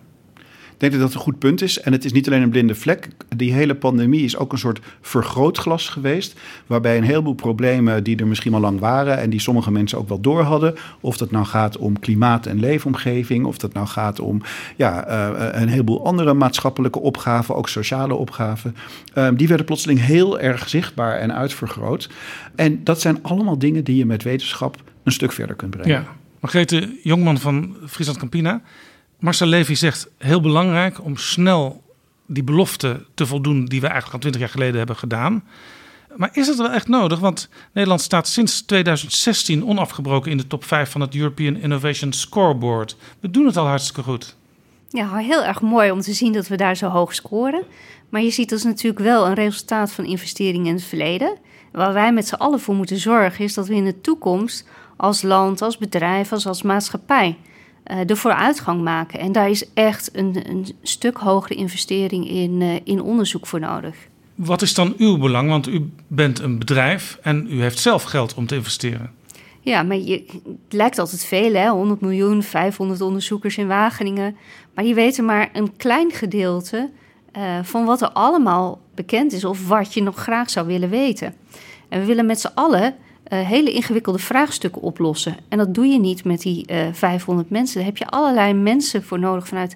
denk 0.78 0.92
dat 0.92 1.02
dat 1.02 1.14
een 1.14 1.20
goed 1.20 1.40
punt 1.40 1.62
is. 1.62 1.80
En 1.80 1.92
het 1.92 2.06
is 2.06 2.12
niet 2.12 2.28
alleen 2.28 2.42
een 2.42 2.50
blinde 2.50 2.76
vlek. 2.76 3.08
Die 3.36 3.54
hele 3.54 3.76
pandemie 3.76 4.24
is 4.24 4.38
ook 4.38 4.52
een 4.52 4.58
soort 4.58 4.80
vergrootglas 5.02 5.90
geweest. 5.90 6.40
Waarbij 6.68 6.98
een 6.98 7.04
heleboel 7.04 7.34
problemen 7.34 8.04
die 8.04 8.18
er 8.18 8.28
misschien 8.28 8.54
al 8.54 8.60
lang 8.60 8.80
waren. 8.80 9.18
en 9.18 9.30
die 9.30 9.40
sommige 9.40 9.72
mensen 9.72 9.98
ook 9.98 10.10
wel 10.10 10.20
door 10.20 10.42
hadden. 10.42 10.76
Of 11.00 11.18
dat 11.18 11.32
nou 11.32 11.46
gaat 11.46 11.78
om 11.78 12.00
klimaat 12.00 12.46
en 12.46 12.60
leefomgeving. 12.60 13.46
Of 13.46 13.58
dat 13.58 13.74
nou 13.74 13.88
gaat 13.88 14.20
om 14.20 14.42
ja, 14.76 15.08
uh, 15.08 15.62
een 15.62 15.68
heleboel 15.68 16.06
andere 16.06 16.34
maatschappelijke 16.34 17.00
opgaven. 17.00 17.56
Ook 17.56 17.70
sociale 17.70 18.14
opgaven. 18.14 18.76
Uh, 19.18 19.28
die 19.36 19.48
werden 19.48 19.66
plotseling 19.66 20.00
heel 20.00 20.40
erg 20.40 20.70
zichtbaar 20.70 21.18
en 21.18 21.34
uitvergroot. 21.34 22.10
En 22.56 22.84
dat 22.84 23.02
zijn 23.02 23.24
allemaal 23.24 23.58
dingen 23.58 23.84
die 23.84 23.98
je 23.98 24.06
met 24.06 24.24
wetenschap 24.24 24.84
een 25.04 25.12
stuk 25.12 25.32
verder 25.32 25.56
kunt 25.56 25.72
brengen. 25.72 25.92
Ja. 25.92 26.06
Margrethe 26.40 27.00
Jongman 27.04 27.38
van 27.38 27.76
Friesland 27.88 28.20
Campina. 28.20 28.62
Marcel 29.26 29.48
Levy 29.48 29.74
zegt 29.74 30.08
heel 30.18 30.42
belangrijk 30.42 31.04
om 31.04 31.18
snel 31.18 31.84
die 32.26 32.44
belofte 32.44 33.06
te 33.14 33.26
voldoen 33.26 33.66
die 33.66 33.82
we 33.82 33.86
eigenlijk 33.86 34.14
al 34.14 34.20
twintig 34.20 34.42
jaar 34.42 34.52
geleden 34.52 34.78
hebben 34.78 34.96
gedaan. 34.96 35.44
Maar 36.16 36.30
is 36.34 36.48
het 36.48 36.58
wel 36.58 36.72
echt 36.72 36.88
nodig? 36.88 37.20
Want 37.20 37.50
Nederland 37.74 38.02
staat 38.02 38.28
sinds 38.28 38.62
2016 38.62 39.66
onafgebroken 39.66 40.32
in 40.32 40.38
de 40.38 40.48
top 40.48 40.64
5 40.64 40.90
van 40.90 41.02
het 41.02 41.16
European 41.16 41.56
Innovation 41.56 42.14
Scoreboard. 42.14 42.96
We 43.20 43.32
doen 43.32 43.46
het 43.46 43.58
al 43.58 43.66
hartstikke 43.66 44.04
goed. 44.04 44.36
Ja, 44.90 45.16
heel 45.16 45.44
erg 45.44 45.62
mooi 45.62 45.92
om 45.92 46.02
te 46.02 46.14
zien 46.14 46.34
dat 46.34 46.48
we 46.48 46.58
daar 46.58 46.76
zo 46.76 46.88
hoog 46.88 47.16
scoren. 47.16 47.64
Maar 48.10 48.22
je 48.22 48.32
ziet 48.32 48.50
dus 48.50 48.64
natuurlijk 48.64 49.04
wel 49.04 49.28
een 49.28 49.34
resultaat 49.34 49.92
van 49.92 50.06
investeringen 50.06 50.68
in 50.68 50.76
het 50.76 50.84
verleden. 50.84 51.38
Waar 51.72 51.94
wij 51.94 52.14
met 52.14 52.28
z'n 52.28 52.36
allen 52.36 52.60
voor 52.60 52.76
moeten 52.76 52.98
zorgen 52.98 53.44
is 53.44 53.54
dat 53.54 53.68
we 53.68 53.76
in 53.76 53.86
de 53.86 54.02
toekomst 54.02 54.68
als 54.98 55.22
land, 55.22 55.62
als 55.62 55.78
bedrijf, 55.78 56.32
als 56.32 56.62
maatschappij 56.62 57.38
uh, 57.92 57.98
de 58.06 58.16
vooruitgang 58.16 58.82
maken. 58.82 59.20
En 59.20 59.32
daar 59.32 59.50
is 59.50 59.74
echt 59.74 60.10
een, 60.14 60.50
een 60.50 60.68
stuk 60.82 61.18
hogere 61.18 61.56
investering 61.56 62.30
in, 62.30 62.62
uh, 62.62 62.76
in 62.84 63.02
onderzoek 63.02 63.48
voor 63.48 63.60
nodig. 63.60 63.96
Wat 64.36 64.62
is 64.62 64.74
dan 64.74 64.94
uw 64.98 65.18
belang? 65.18 65.50
Want 65.50 65.68
u 65.68 65.90
bent 66.08 66.40
een 66.40 66.60
bedrijf 66.60 67.20
en 67.22 67.48
u 67.50 67.62
heeft 67.62 67.80
zelf 67.80 68.04
geld 68.04 68.34
om 68.34 68.48
te 68.48 68.56
investeren. 68.56 69.12
Ja, 69.62 69.84
maar 69.84 69.98
je, 69.98 70.26
het 70.44 70.74
lijkt 70.74 71.00
altijd 71.00 71.26
veel, 71.26 71.54
hè? 71.54 71.70
100 71.70 72.02
miljoen, 72.02 72.44
500 72.44 73.02
onderzoekers 73.02 73.58
in 73.58 73.68
Wageningen. 73.68 74.36
Maar 74.74 74.84
die 74.84 74.96
weten 74.96 75.26
maar 75.26 75.50
een 75.54 75.76
klein 75.76 76.12
gedeelte 76.12 76.90
uh, 77.38 77.60
van 77.64 77.86
wat 77.86 78.02
er 78.02 78.10
allemaal 78.10 78.82
bekend 78.96 79.34
is 79.34 79.46
of 79.46 79.68
wat 79.68 79.94
je 79.94 80.04
nog 80.04 80.16
graag 80.16 80.50
zou 80.50 80.68
willen 80.68 80.90
weten. 80.90 81.34
En 81.90 82.00
we 82.00 82.06
willen 82.06 82.26
met 82.26 82.40
z'n 82.40 82.52
allen 82.54 82.96
uh, 83.30 83.40
hele 83.40 83.72
ingewikkelde 83.72 84.20
vraagstukken 84.20 84.82
oplossen. 84.82 85.38
En 85.48 85.58
dat 85.58 85.74
doe 85.74 85.86
je 85.86 86.00
niet 86.00 86.24
met 86.24 86.42
die 86.42 86.66
uh, 86.72 86.88
500 86.92 87.50
mensen. 87.50 87.76
Daar 87.76 87.86
heb 87.86 87.98
je 87.98 88.08
allerlei 88.08 88.54
mensen 88.54 89.04
voor 89.04 89.20
nodig 89.20 89.48
vanuit 89.48 89.76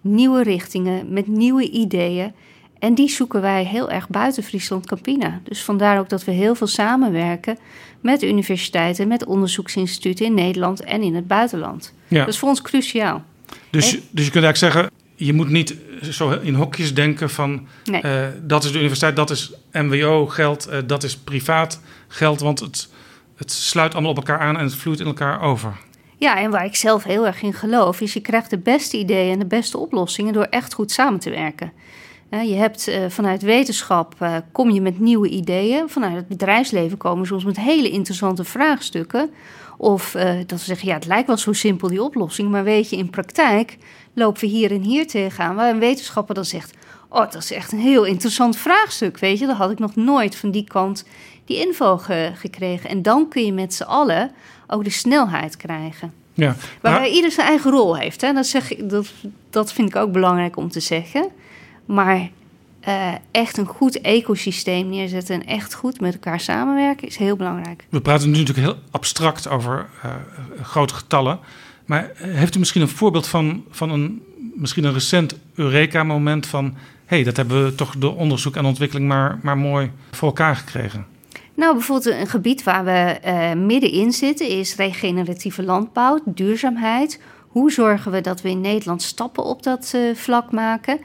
nieuwe 0.00 0.42
richtingen, 0.42 1.12
met 1.12 1.26
nieuwe 1.26 1.70
ideeën. 1.70 2.32
En 2.78 2.94
die 2.94 3.08
zoeken 3.08 3.40
wij 3.40 3.64
heel 3.64 3.90
erg 3.90 4.08
buiten 4.08 4.42
Friesland 4.42 4.86
Campina. 4.86 5.40
Dus 5.42 5.62
vandaar 5.62 5.98
ook 5.98 6.08
dat 6.08 6.24
we 6.24 6.32
heel 6.32 6.54
veel 6.54 6.66
samenwerken 6.66 7.58
met 8.00 8.22
universiteiten, 8.22 9.08
met 9.08 9.24
onderzoeksinstituten 9.24 10.26
in 10.26 10.34
Nederland 10.34 10.84
en 10.84 11.02
in 11.02 11.14
het 11.14 11.26
buitenland. 11.26 11.92
Ja. 12.08 12.18
Dat 12.18 12.28
is 12.28 12.38
voor 12.38 12.48
ons 12.48 12.62
cruciaal. 12.62 13.24
Dus, 13.70 13.94
en, 13.94 14.02
dus 14.10 14.24
je 14.24 14.30
kunt 14.30 14.44
eigenlijk 14.44 14.56
zeggen, 14.56 14.90
je 15.14 15.32
moet 15.32 15.48
niet 15.48 15.76
zo 16.10 16.30
in 16.30 16.54
hokjes 16.54 16.94
denken 16.94 17.30
van 17.30 17.66
nee. 17.84 18.02
uh, 18.04 18.26
dat 18.42 18.64
is 18.64 18.72
de 18.72 18.78
universiteit, 18.78 19.16
dat 19.16 19.30
is 19.30 19.52
MWO-geld, 19.72 20.68
uh, 20.70 20.78
dat 20.86 21.02
is 21.02 21.16
privaat 21.16 21.80
geld, 22.08 22.40
want 22.40 22.60
het, 22.60 22.88
het 23.36 23.52
sluit 23.52 23.92
allemaal 23.92 24.10
op 24.10 24.16
elkaar 24.16 24.38
aan 24.38 24.56
en 24.56 24.64
het 24.64 24.74
vloeit 24.74 25.00
in 25.00 25.06
elkaar 25.06 25.40
over. 25.40 25.72
Ja, 26.18 26.38
en 26.38 26.50
waar 26.50 26.64
ik 26.64 26.76
zelf 26.76 27.04
heel 27.04 27.26
erg 27.26 27.42
in 27.42 27.52
geloof, 27.52 28.00
is 28.00 28.12
je 28.12 28.20
krijgt 28.20 28.50
de 28.50 28.58
beste 28.58 28.98
ideeën 28.98 29.32
en 29.32 29.38
de 29.38 29.46
beste 29.46 29.78
oplossingen 29.78 30.32
door 30.32 30.46
echt 30.50 30.74
goed 30.74 30.90
samen 30.90 31.20
te 31.20 31.30
werken. 31.30 31.72
Uh, 32.30 32.48
je 32.48 32.54
hebt 32.54 32.88
uh, 32.88 33.04
vanuit 33.08 33.42
wetenschap 33.42 34.14
uh, 34.22 34.36
kom 34.52 34.70
je 34.70 34.80
met 34.80 35.00
nieuwe 35.00 35.28
ideeën. 35.28 35.88
Vanuit 35.88 36.14
het 36.14 36.28
bedrijfsleven 36.28 36.98
komen 36.98 37.26
soms 37.26 37.44
met 37.44 37.56
hele 37.56 37.90
interessante 37.90 38.44
vraagstukken. 38.44 39.30
Of 39.78 40.10
dat 40.46 40.58
we 40.58 40.64
zeggen, 40.64 40.88
ja, 40.88 40.94
het 40.94 41.06
lijkt 41.06 41.26
wel 41.26 41.36
zo 41.36 41.52
simpel 41.52 41.88
die 41.88 42.02
oplossing. 42.02 42.50
Maar 42.50 42.64
weet 42.64 42.90
je, 42.90 42.96
in 42.96 43.10
praktijk 43.10 43.76
lopen 44.14 44.40
we 44.40 44.46
hier 44.46 44.70
en 44.70 44.80
hier 44.80 45.06
tegenaan. 45.06 45.54
Waar 45.54 45.70
een 45.70 45.78
wetenschapper 45.78 46.34
dan 46.34 46.44
zegt, 46.44 46.74
oh, 47.08 47.30
dat 47.30 47.42
is 47.42 47.52
echt 47.52 47.72
een 47.72 47.78
heel 47.78 48.04
interessant 48.04 48.56
vraagstuk. 48.56 49.18
Weet 49.18 49.38
je, 49.38 49.46
dat 49.46 49.56
had 49.56 49.70
ik 49.70 49.78
nog 49.78 49.96
nooit 49.96 50.36
van 50.36 50.50
die 50.50 50.64
kant 50.64 51.04
die 51.46 51.66
info 51.66 51.96
ge 51.96 52.30
gekregen. 52.34 52.90
En 52.90 53.02
dan 53.02 53.28
kun 53.28 53.44
je 53.44 53.52
met 53.52 53.74
z'n 53.74 53.82
allen 53.82 54.30
ook 54.66 54.84
de 54.84 54.90
snelheid 54.90 55.56
krijgen. 55.56 56.12
Ja, 56.34 56.56
Waarbij 56.80 57.10
ieder 57.10 57.30
zijn 57.30 57.46
eigen 57.46 57.70
rol 57.70 57.96
heeft. 57.96 58.20
Hè? 58.20 58.32
Dat, 58.32 58.46
zeg 58.46 58.70
ik, 58.70 58.90
dat, 58.90 59.12
dat 59.50 59.72
vind 59.72 59.88
ik 59.88 59.96
ook 59.96 60.12
belangrijk 60.12 60.56
om 60.56 60.70
te 60.70 60.80
zeggen. 60.80 61.28
Maar 61.84 62.30
uh, 62.88 63.12
echt 63.30 63.56
een 63.56 63.66
goed 63.66 64.00
ecosysteem 64.00 64.88
neerzetten 64.88 65.34
en 65.34 65.46
echt 65.46 65.74
goed 65.74 66.00
met 66.00 66.12
elkaar 66.12 66.40
samenwerken 66.40 67.08
is 67.08 67.16
heel 67.16 67.36
belangrijk. 67.36 67.86
We 67.88 68.00
praten 68.00 68.30
nu 68.30 68.38
natuurlijk 68.38 68.66
heel 68.66 68.78
abstract 68.90 69.48
over 69.48 69.86
uh, 70.04 70.14
grote 70.62 70.94
getallen. 70.94 71.38
Maar 71.84 72.10
heeft 72.16 72.54
u 72.54 72.58
misschien 72.58 72.82
een 72.82 72.88
voorbeeld 72.88 73.26
van, 73.26 73.64
van 73.70 73.90
een 73.90 74.22
misschien 74.54 74.84
een 74.84 74.92
recent 74.92 75.36
Eureka-moment 75.54 76.46
van... 76.46 76.64
hé, 76.64 77.16
hey, 77.16 77.24
dat 77.24 77.36
hebben 77.36 77.64
we 77.64 77.74
toch 77.74 77.94
door 77.98 78.16
onderzoek 78.16 78.56
en 78.56 78.64
ontwikkeling 78.64 79.08
maar, 79.08 79.38
maar 79.42 79.58
mooi 79.58 79.90
voor 80.10 80.28
elkaar 80.28 80.56
gekregen? 80.56 81.06
Nou, 81.56 81.72
bijvoorbeeld 81.74 82.14
een 82.14 82.26
gebied 82.26 82.62
waar 82.62 82.84
we 82.84 83.18
uh, 83.26 83.52
middenin 83.52 84.12
zitten 84.12 84.48
is 84.48 84.76
regeneratieve 84.76 85.62
landbouw, 85.62 86.18
duurzaamheid. 86.24 87.20
Hoe 87.48 87.72
zorgen 87.72 88.12
we 88.12 88.20
dat 88.20 88.40
we 88.40 88.48
in 88.48 88.60
Nederland 88.60 89.02
stappen 89.02 89.44
op 89.44 89.62
dat 89.62 89.92
uh, 89.94 90.14
vlak 90.14 90.52
maken? 90.52 91.00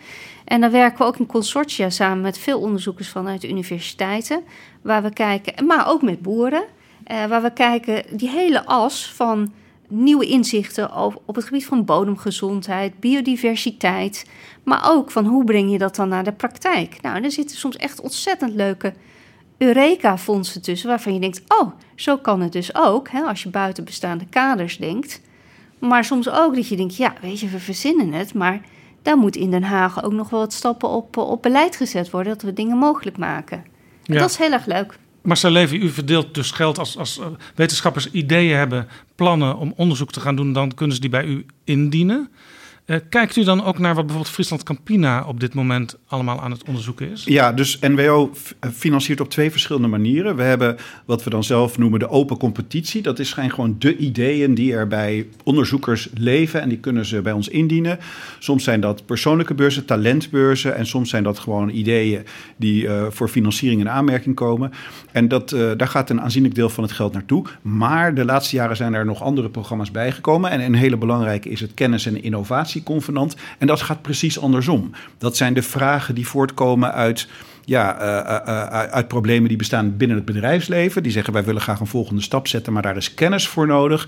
En 0.46 0.62
dan 0.62 0.72
werken 0.72 0.98
we 0.98 1.04
ook 1.04 1.18
in 1.18 1.26
consortia 1.26 1.90
samen 1.90 2.22
met 2.22 2.38
veel 2.38 2.60
onderzoekers 2.60 3.10
vanuit 3.10 3.44
universiteiten, 3.44 4.42
waar 4.82 5.04
we 5.04 5.14
kijken, 5.14 5.66
maar 5.66 5.88
ook 5.88 6.02
met 6.02 6.22
boeren, 6.22 6.64
uh, 7.12 7.26
waar 7.26 7.42
we 7.42 7.54
kijken 7.54 8.04
die 8.18 8.30
hele 8.30 8.66
as 8.66 9.12
van 9.14 9.54
nieuwe 9.88 10.26
inzichten 10.26 10.96
op, 10.96 11.22
op 11.26 11.36
het 11.36 11.46
gebied 11.46 11.66
van 11.66 11.86
bodemgezondheid, 11.86 13.00
biodiversiteit, 13.00 14.26
maar 14.64 14.90
ook 14.92 15.12
van 15.12 15.26
hoe 15.26 15.44
breng 15.44 15.72
je 15.72 15.78
dat 15.78 15.96
dan 15.96 16.10
naar 16.10 16.24
de 16.24 16.32
praktijk. 16.32 17.02
Nou, 17.02 17.24
er 17.24 17.32
zitten 17.32 17.58
soms 17.58 17.76
echt 17.76 18.02
ontzettend 18.02 18.54
leuke 18.54 18.94
Eureka-fondsen 19.62 20.62
tussen, 20.62 20.90
waarvan 20.90 21.14
je 21.14 21.20
denkt: 21.20 21.42
oh, 21.48 21.72
zo 21.96 22.18
kan 22.18 22.42
het 22.42 22.52
dus 22.52 22.76
ook, 22.76 23.10
hè, 23.10 23.22
als 23.22 23.44
je 23.44 23.50
buiten 23.50 23.84
bestaande 23.84 24.26
kaders 24.30 24.78
denkt. 24.78 25.22
Maar 25.80 26.06
soms 26.06 26.30
ook 26.30 26.56
dat 26.56 26.68
je 26.68 26.76
denkt: 26.76 26.96
ja, 26.96 27.14
weet 27.22 27.40
je, 27.40 27.48
we 27.48 27.60
verzinnen 27.60 28.14
het, 28.14 28.34
maar 28.34 28.62
daar 29.02 29.18
moet 29.18 29.36
in 29.36 29.52
Den 29.52 29.64
Haag 29.64 30.04
ook 30.04 30.14
nog 30.14 30.30
wel 30.30 30.40
wat 30.40 30.54
stappen 30.54 30.90
op, 30.90 31.18
op 31.18 31.42
beleid 31.42 31.76
gezet 31.76 32.10
worden, 32.10 32.34
dat 32.34 32.42
we 32.42 32.54
dingen 32.54 32.78
mogelijk 32.78 33.18
maken. 33.18 33.64
Ja. 34.04 34.20
Dat 34.20 34.30
is 34.30 34.38
heel 34.38 34.52
erg 34.52 34.66
leuk. 34.66 34.98
Marcel 35.22 35.52
Levy, 35.52 35.76
u 35.76 35.90
verdeelt 35.90 36.34
dus 36.34 36.52
geld 36.52 36.80
als, 36.80 36.98
als 36.98 37.20
eh, 37.20 37.26
wetenschappers 37.56 38.12
ideeën 38.12 38.58
hebben, 38.58 38.88
plannen 39.16 39.58
om 39.58 39.74
onderzoek 39.76 40.12
te 40.12 40.20
gaan 40.20 40.36
doen, 40.36 40.54
dan 40.54 40.74
kunnen 40.74 40.96
ze 40.96 41.02
die 41.02 41.10
bij 41.10 41.26
u 41.26 41.46
indienen. 41.64 42.30
Uh, 42.86 42.98
kijkt 43.10 43.36
u 43.36 43.44
dan 43.44 43.64
ook 43.64 43.80
naar 43.80 43.96
wat 43.96 44.06
bijvoorbeeld 44.06 44.34
Friesland 44.34 44.64
Campina 44.64 45.24
op 45.28 45.40
dit 45.40 45.54
moment 45.54 45.98
allemaal 46.08 46.42
aan 46.42 46.52
het 46.52 46.64
onderzoeken 46.64 47.12
is? 47.12 47.24
Ja, 47.24 47.54
dus 47.54 47.80
NWO 47.80 48.32
eh, 48.60 48.70
financiert 48.70 49.22
op 49.22 49.30
twee 49.30 49.52
verschillende 49.52 49.88
manieren. 49.88 50.36
We 50.36 50.44
hebben 50.44 50.78
wat 51.06 51.24
we 51.24 51.30
dan 51.30 51.44
zelf 51.44 51.78
noemen 51.78 52.00
de 52.00 52.10
open 52.10 52.38
competitie. 52.38 53.02
Dat 53.02 53.20
zijn 53.22 53.52
gewoon 53.52 53.76
de 53.80 53.98
ideeën 53.98 54.54
die 54.54 54.74
er 54.74 54.88
bij 54.88 55.28
onderzoekers 55.44 56.10
leven 56.14 56.62
en 56.62 56.70
die 56.70 56.78
kunnen 56.78 57.06
ze 57.06 57.22
bij 57.22 57.32
ons 57.32 57.48
indienen. 57.48 58.00
Soms 58.40 58.64
zijn 58.64 58.82
dat 58.82 59.06
persoonlijke 59.06 59.54
beurzen, 59.54 59.86
talentbeurzen 59.86 60.76
en 60.76 60.86
soms 60.86 61.10
zijn 61.10 61.24
dat 61.24 61.40
gewoon 61.40 61.70
ideeën 61.70 62.24
die 62.56 62.84
uh, 62.84 63.06
voor 63.10 63.28
financiering 63.28 63.82
in 63.82 63.90
aanmerking 63.90 64.36
komen. 64.36 64.72
En 65.12 65.28
dat, 65.28 65.50
daar 65.50 65.88
gaat 65.88 66.10
een 66.10 66.22
aanzienlijk 66.22 66.56
deel 66.56 66.70
van 66.70 66.84
het 66.84 66.94
geld 66.94 67.14
naartoe. 67.14 67.46
Maar 67.62 68.16
de 68.16 68.26
laatste 68.26 68.56
jaren 68.56 68.76
zijn 68.76 68.94
er 68.94 69.06
nog 69.06 69.24
andere 69.24 69.50
programma's 69.50 69.92
bijgekomen 69.92 70.52
en 70.52 70.62
een 70.62 70.76
hele 70.76 70.98
belangrijke 70.98 71.50
is 71.50 71.60
het 71.60 71.74
kennis 71.74 72.06
en 72.06 72.24
innovatie 72.24 72.71
convenant. 72.84 73.36
En 73.58 73.68
dat 73.68 73.82
gaat 73.82 74.02
precies 74.02 74.40
andersom. 74.40 74.92
Dat 75.18 75.38
zijn 75.38 75.54
de 75.54 75.62
vragen 75.62 76.16
die 76.16 76.28
voortkomen 76.28 76.94
uit 76.94 77.28
ja, 77.66 78.02
uh, 78.02 78.48
uh, 78.48 78.64
uit 78.92 79.08
problemen 79.08 79.48
die 79.48 79.58
bestaan 79.58 79.98
binnen 79.98 80.18
het 80.18 80.26
bedrijfsleven. 80.26 81.04
Die 81.04 81.12
zeggen 81.12 81.34
wij 81.34 81.44
willen 81.44 81.62
graag 81.62 81.80
een 81.80 81.88
volgende 81.88 82.22
stap 82.22 82.48
zetten, 82.48 82.74
maar 82.74 82.82
daar 82.82 82.98
is 82.98 83.14
kennis 83.14 83.48
voor 83.48 83.68
nodig. 83.68 84.08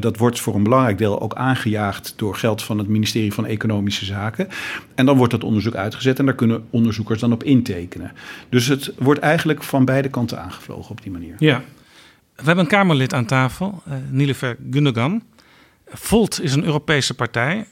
Dat 0.00 0.16
wordt 0.16 0.40
voor 0.40 0.54
een 0.54 0.62
belangrijk 0.62 0.98
deel 0.98 1.20
ook 1.20 1.34
aangejaagd 1.34 2.14
door 2.16 2.34
geld 2.34 2.62
van 2.62 2.78
het 2.78 2.88
ministerie 2.88 3.32
van 3.32 3.46
Economische 3.46 4.04
Zaken. 4.04 4.48
En 4.94 5.06
dan 5.06 5.16
wordt 5.16 5.32
dat 5.32 5.44
onderzoek 5.44 5.74
uitgezet 5.74 6.18
en 6.18 6.24
daar 6.24 6.34
kunnen 6.34 6.64
onderzoekers 6.70 7.20
dan 7.20 7.32
op 7.32 7.44
intekenen. 7.44 8.12
Dus 8.48 8.66
het 8.66 8.92
wordt 8.98 9.20
eigenlijk 9.20 9.62
van 9.62 9.84
beide 9.84 10.08
kanten 10.08 10.42
aangevlogen 10.42 10.90
op 10.90 11.02
die 11.02 11.12
manier. 11.12 11.34
Ja. 11.38 11.62
We 12.36 12.42
hebben 12.44 12.64
een 12.64 12.70
Kamerlid 12.70 13.14
aan 13.14 13.26
tafel, 13.26 13.82
Nilefer 14.10 14.56
Gundogan. 14.70 15.22
Volt 15.86 16.42
is 16.42 16.52
een 16.52 16.64
Europese 16.64 17.14
partij 17.14 17.66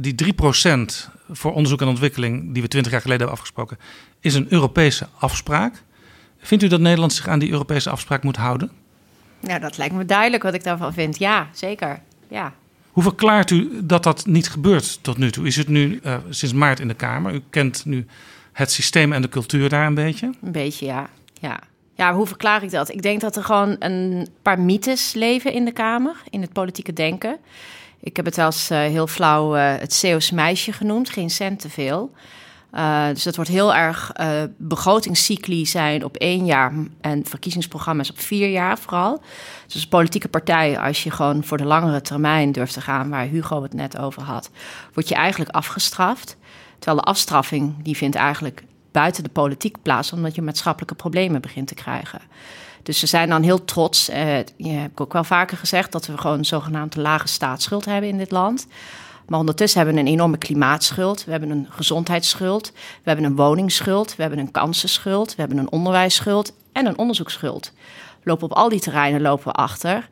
die 0.00 0.34
3% 0.34 1.10
voor 1.30 1.52
onderzoek 1.52 1.80
en 1.80 1.88
ontwikkeling, 1.88 2.52
die 2.52 2.62
we 2.62 2.68
20 2.68 2.92
jaar 2.92 3.00
geleden 3.00 3.26
hebben 3.26 3.38
afgesproken, 3.38 3.78
is 4.20 4.34
een 4.34 4.46
Europese 4.48 5.08
afspraak. 5.18 5.82
Vindt 6.38 6.64
u 6.64 6.68
dat 6.68 6.80
Nederland 6.80 7.12
zich 7.12 7.28
aan 7.28 7.38
die 7.38 7.50
Europese 7.50 7.90
afspraak 7.90 8.22
moet 8.22 8.36
houden? 8.36 8.70
Nou, 9.40 9.60
dat 9.60 9.76
lijkt 9.76 9.94
me 9.94 10.04
duidelijk 10.04 10.42
wat 10.42 10.54
ik 10.54 10.64
daarvan 10.64 10.92
vind. 10.92 11.18
Ja, 11.18 11.48
zeker. 11.52 12.00
Ja. 12.28 12.52
Hoe 12.90 13.02
verklaart 13.02 13.50
u 13.50 13.70
dat 13.84 14.02
dat 14.02 14.26
niet 14.26 14.48
gebeurt 14.48 14.98
tot 15.02 15.18
nu 15.18 15.30
toe? 15.30 15.46
Is 15.46 15.56
het 15.56 15.68
nu 15.68 16.00
uh, 16.04 16.16
sinds 16.28 16.54
maart 16.54 16.80
in 16.80 16.88
de 16.88 16.94
Kamer? 16.94 17.34
U 17.34 17.42
kent 17.50 17.84
nu 17.84 18.06
het 18.52 18.70
systeem 18.70 19.12
en 19.12 19.22
de 19.22 19.28
cultuur 19.28 19.68
daar 19.68 19.86
een 19.86 19.94
beetje? 19.94 20.26
Een 20.42 20.52
beetje, 20.52 20.86
ja. 20.86 21.08
ja. 21.40 21.60
Ja, 21.94 22.14
hoe 22.14 22.26
verklaar 22.26 22.62
ik 22.62 22.70
dat? 22.70 22.88
Ik 22.88 23.02
denk 23.02 23.20
dat 23.20 23.36
er 23.36 23.44
gewoon 23.44 23.76
een 23.78 24.28
paar 24.42 24.60
mythes 24.60 25.12
leven 25.12 25.52
in 25.52 25.64
de 25.64 25.72
Kamer, 25.72 26.16
in 26.30 26.40
het 26.40 26.52
politieke 26.52 26.92
denken. 26.92 27.38
Ik 28.00 28.16
heb 28.16 28.24
het 28.24 28.38
als 28.38 28.70
uh, 28.70 28.78
heel 28.78 29.06
flauw 29.06 29.56
uh, 29.56 29.74
het 29.78 29.92
Zeeuws 29.92 30.30
meisje 30.30 30.72
genoemd, 30.72 31.10
geen 31.10 31.30
cent 31.30 31.60
te 31.60 31.70
veel. 31.70 32.12
Uh, 32.74 33.08
dus 33.08 33.22
dat 33.22 33.36
wordt 33.36 33.50
heel 33.50 33.74
erg 33.74 34.12
begrotingscycli 34.56 35.66
zijn 35.66 36.04
op 36.04 36.16
één 36.16 36.44
jaar 36.44 36.72
en 37.00 37.24
verkiezingsprogramma's 37.26 38.10
op 38.10 38.20
vier 38.20 38.48
jaar 38.48 38.78
vooral. 38.78 39.22
Dus 39.66 39.86
politieke 39.86 40.28
partij, 40.28 40.78
als 40.78 41.02
je 41.02 41.10
gewoon 41.10 41.44
voor 41.44 41.58
de 41.58 41.64
langere 41.64 42.00
termijn 42.00 42.52
durft 42.52 42.72
te 42.72 42.80
gaan, 42.80 43.10
waar 43.10 43.26
Hugo 43.26 43.62
het 43.62 43.74
net 43.74 43.98
over 43.98 44.22
had, 44.22 44.50
word 44.92 45.08
je 45.08 45.14
eigenlijk 45.14 45.50
afgestraft. 45.50 46.36
Terwijl 46.78 47.02
de 47.04 47.10
afstraffing, 47.10 47.82
die 47.82 47.96
vindt 47.96 48.16
eigenlijk 48.16 48.62
buiten 48.92 49.22
de 49.22 49.30
politiek 49.30 49.76
plaats, 49.82 50.12
omdat 50.12 50.34
je 50.34 50.42
maatschappelijke 50.42 50.94
problemen 50.94 51.40
begint 51.40 51.66
te 51.66 51.74
krijgen. 51.74 52.20
Dus 52.82 52.98
ze 52.98 53.06
zijn 53.06 53.28
dan 53.28 53.42
heel 53.42 53.64
trots. 53.64 54.10
Uh, 54.10 54.38
je 54.56 54.68
hebt 54.68 55.00
ook 55.00 55.12
wel 55.12 55.24
vaker 55.24 55.56
gezegd 55.56 55.92
dat 55.92 56.06
we 56.06 56.18
gewoon 56.18 56.38
een 56.38 56.44
zogenaamde 56.44 57.00
lage 57.00 57.28
staatsschuld 57.28 57.84
hebben 57.84 58.10
in 58.10 58.18
dit 58.18 58.30
land. 58.30 58.66
Maar 59.26 59.38
ondertussen 59.38 59.78
hebben 59.80 59.96
we 59.98 60.08
een 60.08 60.14
enorme 60.14 60.38
klimaatschuld. 60.38 61.24
We 61.24 61.30
hebben 61.30 61.50
een 61.50 61.66
gezondheidsschuld. 61.70 62.72
We 62.74 63.10
hebben 63.10 63.24
een 63.24 63.36
woningsschuld. 63.36 64.16
We 64.16 64.22
hebben 64.22 64.40
een 64.40 64.50
kansenschuld. 64.50 65.34
We 65.34 65.40
hebben 65.40 65.58
een 65.58 65.72
onderwijsschuld 65.72 66.52
en 66.72 66.86
een 66.86 66.98
onderzoeksschuld. 66.98 67.72
Lopen 68.22 68.44
op 68.44 68.52
al 68.52 68.68
die 68.68 68.80
terreinen 68.80 69.20
lopen 69.20 69.46
we 69.46 69.52
achter. 69.52 70.08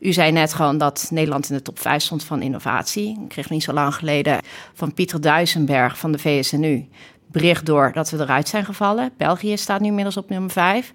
U 0.00 0.12
zei 0.12 0.32
net 0.32 0.54
gewoon 0.54 0.78
dat 0.78 1.08
Nederland 1.10 1.50
in 1.50 1.56
de 1.56 1.62
top 1.62 1.78
5 1.78 2.02
stond 2.02 2.24
van 2.24 2.42
innovatie. 2.42 3.20
Ik 3.22 3.28
kreeg 3.28 3.50
niet 3.50 3.62
zo 3.62 3.72
lang 3.72 3.94
geleden 3.94 4.40
van 4.74 4.94
Pieter 4.94 5.20
Duisenberg 5.20 5.98
van 5.98 6.12
de 6.12 6.18
VSNU 6.18 6.88
bericht 7.26 7.66
door 7.66 7.92
dat 7.92 8.10
we 8.10 8.18
eruit 8.18 8.48
zijn 8.48 8.64
gevallen. 8.64 9.10
België 9.16 9.56
staat 9.56 9.80
nu 9.80 9.86
inmiddels 9.86 10.16
op 10.16 10.28
nummer 10.28 10.50
5. 10.50 10.92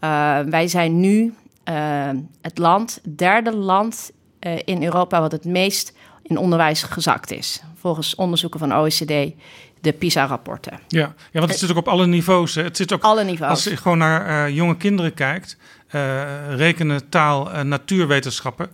Uh, 0.00 0.38
wij 0.38 0.68
zijn 0.68 1.00
nu 1.00 1.34
uh, 1.68 2.10
het 2.40 2.58
land, 2.58 3.00
het 3.02 3.18
derde 3.18 3.56
land 3.56 4.12
uh, 4.40 4.58
in 4.64 4.82
Europa 4.82 5.20
wat 5.20 5.32
het 5.32 5.44
meest 5.44 5.92
in 6.22 6.36
onderwijs 6.36 6.82
gezakt 6.82 7.30
is. 7.30 7.62
Volgens 7.74 8.14
onderzoeken 8.14 8.60
van 8.60 8.74
OECD, 8.74 9.32
de 9.80 9.92
PISA-rapporten. 9.98 10.80
Ja, 10.88 11.14
ja, 11.32 11.38
want 11.38 11.50
het 11.50 11.58
zit 11.58 11.70
ook 11.70 11.76
op 11.76 11.88
alle 11.88 12.06
niveaus. 12.06 12.54
Hè. 12.54 12.62
Het 12.62 12.76
zit 12.76 12.92
ook 12.92 13.02
alle 13.02 13.24
niveaus. 13.24 13.50
Als 13.50 13.64
je 13.64 13.76
gewoon 13.76 13.98
naar 13.98 14.50
jonge 14.50 14.76
kinderen 14.76 15.14
kijkt, 15.14 15.56
rekenen, 16.48 17.08
taal, 17.08 17.64
natuurwetenschappen, 17.64 18.70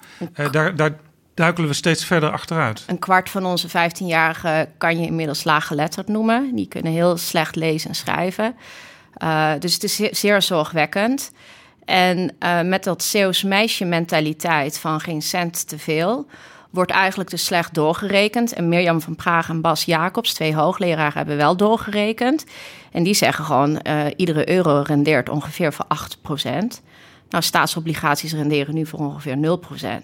daar, 0.50 0.76
daar 0.76 0.98
duikelen 1.40 1.68
we 1.68 1.74
steeds 1.74 2.04
verder 2.04 2.30
achteruit. 2.30 2.84
Een 2.86 2.98
kwart 2.98 3.30
van 3.30 3.46
onze 3.46 3.68
15-jarigen 3.68 4.68
kan 4.78 5.00
je 5.00 5.06
inmiddels 5.06 5.44
laaggeletterd 5.44 6.08
noemen. 6.08 6.54
Die 6.54 6.68
kunnen 6.68 6.92
heel 6.92 7.16
slecht 7.16 7.56
lezen 7.56 7.88
en 7.88 7.94
schrijven. 7.94 8.54
Uh, 9.22 9.52
dus 9.58 9.74
het 9.74 9.84
is 9.84 9.96
zeer, 9.96 10.42
zorgwekkend. 10.42 11.32
En 11.84 12.36
uh, 12.40 12.60
met 12.60 12.84
dat 12.84 13.02
Zeeuws 13.02 13.42
meisje 13.42 13.84
mentaliteit 13.84 14.78
van 14.78 15.00
geen 15.00 15.22
cent 15.22 15.68
te 15.68 15.78
veel... 15.78 16.26
wordt 16.70 16.90
eigenlijk 16.90 17.30
dus 17.30 17.44
slecht 17.44 17.74
doorgerekend. 17.74 18.52
En 18.52 18.68
Mirjam 18.68 19.00
van 19.00 19.16
Praag 19.16 19.48
en 19.48 19.60
Bas 19.60 19.84
Jacobs, 19.84 20.34
twee 20.34 20.54
hoogleraren, 20.54 21.16
hebben 21.16 21.36
wel 21.36 21.56
doorgerekend. 21.56 22.44
En 22.92 23.02
die 23.02 23.14
zeggen 23.14 23.44
gewoon, 23.44 23.80
uh, 23.82 24.04
iedere 24.16 24.50
euro 24.50 24.82
rendeert 24.86 25.28
ongeveer 25.28 25.72
voor 25.72 25.84
8 25.88 26.18
procent. 26.22 26.82
Nou, 27.30 27.44
staatsobligaties 27.44 28.32
renderen 28.32 28.74
nu 28.74 28.86
voor 28.86 28.98
ongeveer 28.98 29.58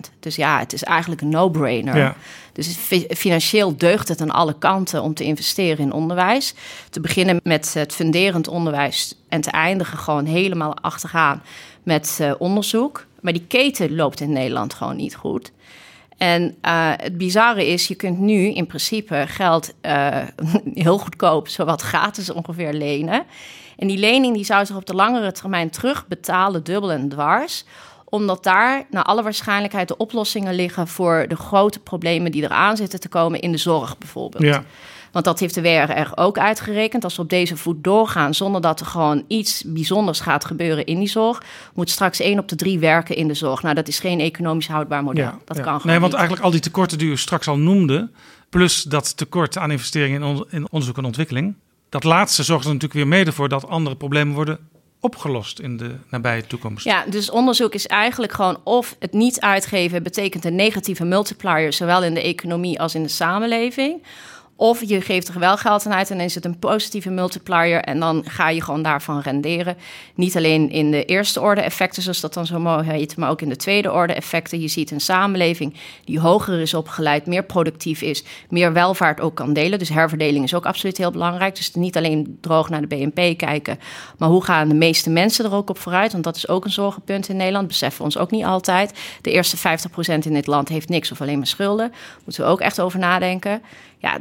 0%. 0.08 0.10
Dus 0.20 0.36
ja, 0.36 0.58
het 0.58 0.72
is 0.72 0.82
eigenlijk 0.82 1.20
een 1.20 1.28
no-brainer. 1.28 1.96
Ja. 1.96 2.16
Dus 2.52 2.76
financieel 3.08 3.76
deugt 3.76 4.08
het 4.08 4.20
aan 4.20 4.30
alle 4.30 4.58
kanten 4.58 5.02
om 5.02 5.14
te 5.14 5.24
investeren 5.24 5.84
in 5.84 5.92
onderwijs. 5.92 6.54
Te 6.90 7.00
beginnen 7.00 7.40
met 7.42 7.74
het 7.74 7.94
funderend 7.94 8.48
onderwijs 8.48 9.14
en 9.28 9.40
te 9.40 9.50
eindigen 9.50 9.98
gewoon 9.98 10.24
helemaal 10.24 10.76
achtergaan 10.76 11.42
met 11.82 12.18
uh, 12.20 12.32
onderzoek. 12.38 13.06
Maar 13.20 13.32
die 13.32 13.46
keten 13.48 13.94
loopt 13.94 14.20
in 14.20 14.32
Nederland 14.32 14.74
gewoon 14.74 14.96
niet 14.96 15.16
goed. 15.16 15.52
En 16.16 16.42
uh, 16.42 16.92
het 16.96 17.18
bizarre 17.18 17.66
is, 17.66 17.86
je 17.88 17.94
kunt 17.94 18.18
nu 18.18 18.54
in 18.54 18.66
principe 18.66 19.24
geld 19.28 19.72
uh, 19.82 20.16
heel 20.74 20.98
goedkoop, 20.98 21.48
zowat 21.48 21.82
gratis 21.82 22.30
ongeveer 22.30 22.72
lenen. 22.72 23.24
En 23.76 23.86
die 23.86 23.98
lening 23.98 24.34
die 24.34 24.44
zou 24.44 24.66
zich 24.66 24.76
op 24.76 24.86
de 24.86 24.94
langere 24.94 25.32
termijn 25.32 25.70
terugbetalen, 25.70 26.64
dubbel 26.64 26.92
en 26.92 27.08
dwars 27.08 27.64
omdat 28.08 28.44
daar 28.44 28.86
naar 28.90 29.02
alle 29.04 29.22
waarschijnlijkheid 29.22 29.88
de 29.88 29.96
oplossingen 29.96 30.54
liggen 30.54 30.88
voor 30.88 31.24
de 31.28 31.36
grote 31.36 31.78
problemen 31.80 32.32
die 32.32 32.42
eraan 32.42 32.76
zitten 32.76 33.00
te 33.00 33.08
komen 33.08 33.40
in 33.40 33.52
de 33.52 33.58
zorg 33.58 33.98
bijvoorbeeld. 33.98 34.42
Ja. 34.44 34.64
Want 35.12 35.24
dat 35.24 35.38
heeft 35.40 35.54
de 35.54 35.60
WRR 35.62 36.10
ook 36.14 36.38
uitgerekend. 36.38 37.04
Als 37.04 37.16
we 37.16 37.22
op 37.22 37.28
deze 37.30 37.56
voet 37.56 37.84
doorgaan 37.84 38.34
zonder 38.34 38.60
dat 38.60 38.80
er 38.80 38.86
gewoon 38.86 39.24
iets 39.28 39.62
bijzonders 39.66 40.20
gaat 40.20 40.44
gebeuren 40.44 40.86
in 40.86 40.98
die 40.98 41.08
zorg, 41.08 41.42
moet 41.74 41.90
straks 41.90 42.20
één 42.20 42.38
op 42.38 42.48
de 42.48 42.56
drie 42.56 42.78
werken 42.78 43.16
in 43.16 43.28
de 43.28 43.34
zorg. 43.34 43.62
Nou, 43.62 43.74
dat 43.74 43.88
is 43.88 43.98
geen 43.98 44.20
economisch 44.20 44.68
houdbaar 44.68 45.02
model. 45.02 45.30
dat 45.44 45.56
kan 45.60 45.64
gewoon 45.64 45.80
Nee, 45.84 45.94
want 45.98 46.04
niet. 46.04 46.14
eigenlijk 46.14 46.44
al 46.44 46.50
die 46.50 46.60
tekorten 46.60 46.98
die 46.98 47.10
u 47.10 47.16
straks 47.16 47.48
al 47.48 47.58
noemde, 47.58 48.10
plus 48.50 48.82
dat 48.82 49.16
tekort 49.16 49.58
aan 49.58 49.70
investeringen 49.70 50.20
in, 50.22 50.26
on- 50.26 50.44
in 50.50 50.66
onderzoek 50.70 50.98
en 50.98 51.04
ontwikkeling, 51.04 51.54
dat 51.88 52.04
laatste 52.04 52.42
zorgt 52.42 52.64
er 52.64 52.72
natuurlijk 52.72 53.00
weer 53.00 53.18
mede 53.18 53.32
voor 53.32 53.48
dat 53.48 53.68
andere 53.68 53.96
problemen 53.96 54.34
worden 54.34 54.58
opgelost 55.00 55.58
in 55.58 55.76
de 55.76 55.94
nabije 56.10 56.46
toekomst. 56.46 56.84
Ja, 56.84 57.04
dus 57.06 57.30
onderzoek 57.30 57.74
is 57.74 57.86
eigenlijk 57.86 58.32
gewoon 58.32 58.60
of 58.64 58.96
het 58.98 59.12
niet 59.12 59.40
uitgeven 59.40 60.02
betekent 60.02 60.44
een 60.44 60.54
negatieve 60.54 61.04
multiplier, 61.04 61.72
zowel 61.72 62.04
in 62.04 62.14
de 62.14 62.22
economie 62.22 62.80
als 62.80 62.94
in 62.94 63.02
de 63.02 63.08
samenleving. 63.08 64.02
Of 64.58 64.84
je 64.84 65.00
geeft 65.00 65.28
er 65.28 65.38
wel 65.38 65.56
geld 65.56 65.86
aan 65.86 65.92
uit 65.92 66.10
en 66.10 66.20
is 66.20 66.34
het 66.34 66.44
een 66.44 66.58
positieve 66.58 67.10
multiplier 67.10 67.80
en 67.80 68.00
dan 68.00 68.24
ga 68.28 68.48
je 68.48 68.62
gewoon 68.62 68.82
daarvan 68.82 69.20
renderen. 69.20 69.76
Niet 70.14 70.36
alleen 70.36 70.70
in 70.70 70.90
de 70.90 71.04
eerste 71.04 71.40
orde 71.40 71.60
effecten, 71.60 72.02
zoals 72.02 72.20
dat 72.20 72.34
dan 72.34 72.46
zo 72.46 72.58
mooi 72.58 72.90
heet, 72.90 73.16
maar 73.16 73.30
ook 73.30 73.42
in 73.42 73.48
de 73.48 73.56
tweede 73.56 73.92
orde 73.92 74.12
effecten. 74.12 74.60
Je 74.60 74.68
ziet 74.68 74.90
een 74.90 75.00
samenleving 75.00 75.74
die 76.04 76.20
hoger 76.20 76.60
is 76.60 76.74
opgeleid, 76.74 77.26
meer 77.26 77.44
productief 77.44 78.02
is, 78.02 78.24
meer 78.48 78.72
welvaart 78.72 79.20
ook 79.20 79.34
kan 79.34 79.52
delen. 79.52 79.78
Dus 79.78 79.88
herverdeling 79.88 80.44
is 80.44 80.54
ook 80.54 80.66
absoluut 80.66 80.96
heel 80.96 81.10
belangrijk. 81.10 81.56
Dus 81.56 81.74
niet 81.74 81.96
alleen 81.96 82.38
droog 82.40 82.68
naar 82.68 82.80
de 82.80 82.86
BNP 82.86 83.38
kijken, 83.38 83.78
maar 84.18 84.28
hoe 84.28 84.44
gaan 84.44 84.68
de 84.68 84.74
meeste 84.74 85.10
mensen 85.10 85.44
er 85.44 85.54
ook 85.54 85.70
op 85.70 85.78
vooruit? 85.78 86.12
Want 86.12 86.24
dat 86.24 86.36
is 86.36 86.48
ook 86.48 86.64
een 86.64 86.70
zorgenpunt 86.70 87.28
in 87.28 87.36
Nederland, 87.36 87.68
beseffen 87.68 87.98
we 87.98 88.04
ons 88.04 88.18
ook 88.18 88.30
niet 88.30 88.44
altijd. 88.44 88.98
De 89.22 89.30
eerste 89.30 89.56
50% 89.56 89.60
in 90.24 90.34
dit 90.34 90.46
land 90.46 90.68
heeft 90.68 90.88
niks 90.88 91.12
of 91.12 91.20
alleen 91.20 91.38
maar 91.38 91.46
schulden. 91.46 91.92
Moeten 92.24 92.44
we 92.44 92.50
ook 92.50 92.60
echt 92.60 92.80
over 92.80 92.98
nadenken. 92.98 93.62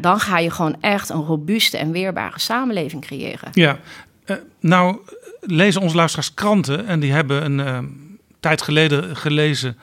Dan 0.02 0.19
ga 0.19 0.39
je 0.39 0.50
gewoon 0.50 0.82
echt 0.82 1.10
een 1.10 1.24
robuuste 1.26 1.78
en 1.78 1.91
weerbare 1.91 2.39
samenleving 2.39 3.02
creëren. 3.02 3.50
Ja, 3.54 3.80
eh, 4.26 4.36
nou 4.60 4.98
lezen 5.39 5.82
onze 5.82 5.95
luisteraars 5.95 6.34
kranten 6.34 6.88
en 6.88 7.00
die 7.00 7.12
hebben 7.12 7.45
een 7.45 7.60
eh, 7.60 7.80
tijd 8.39 8.62
geleden 8.62 9.15
gelezen 9.15 9.78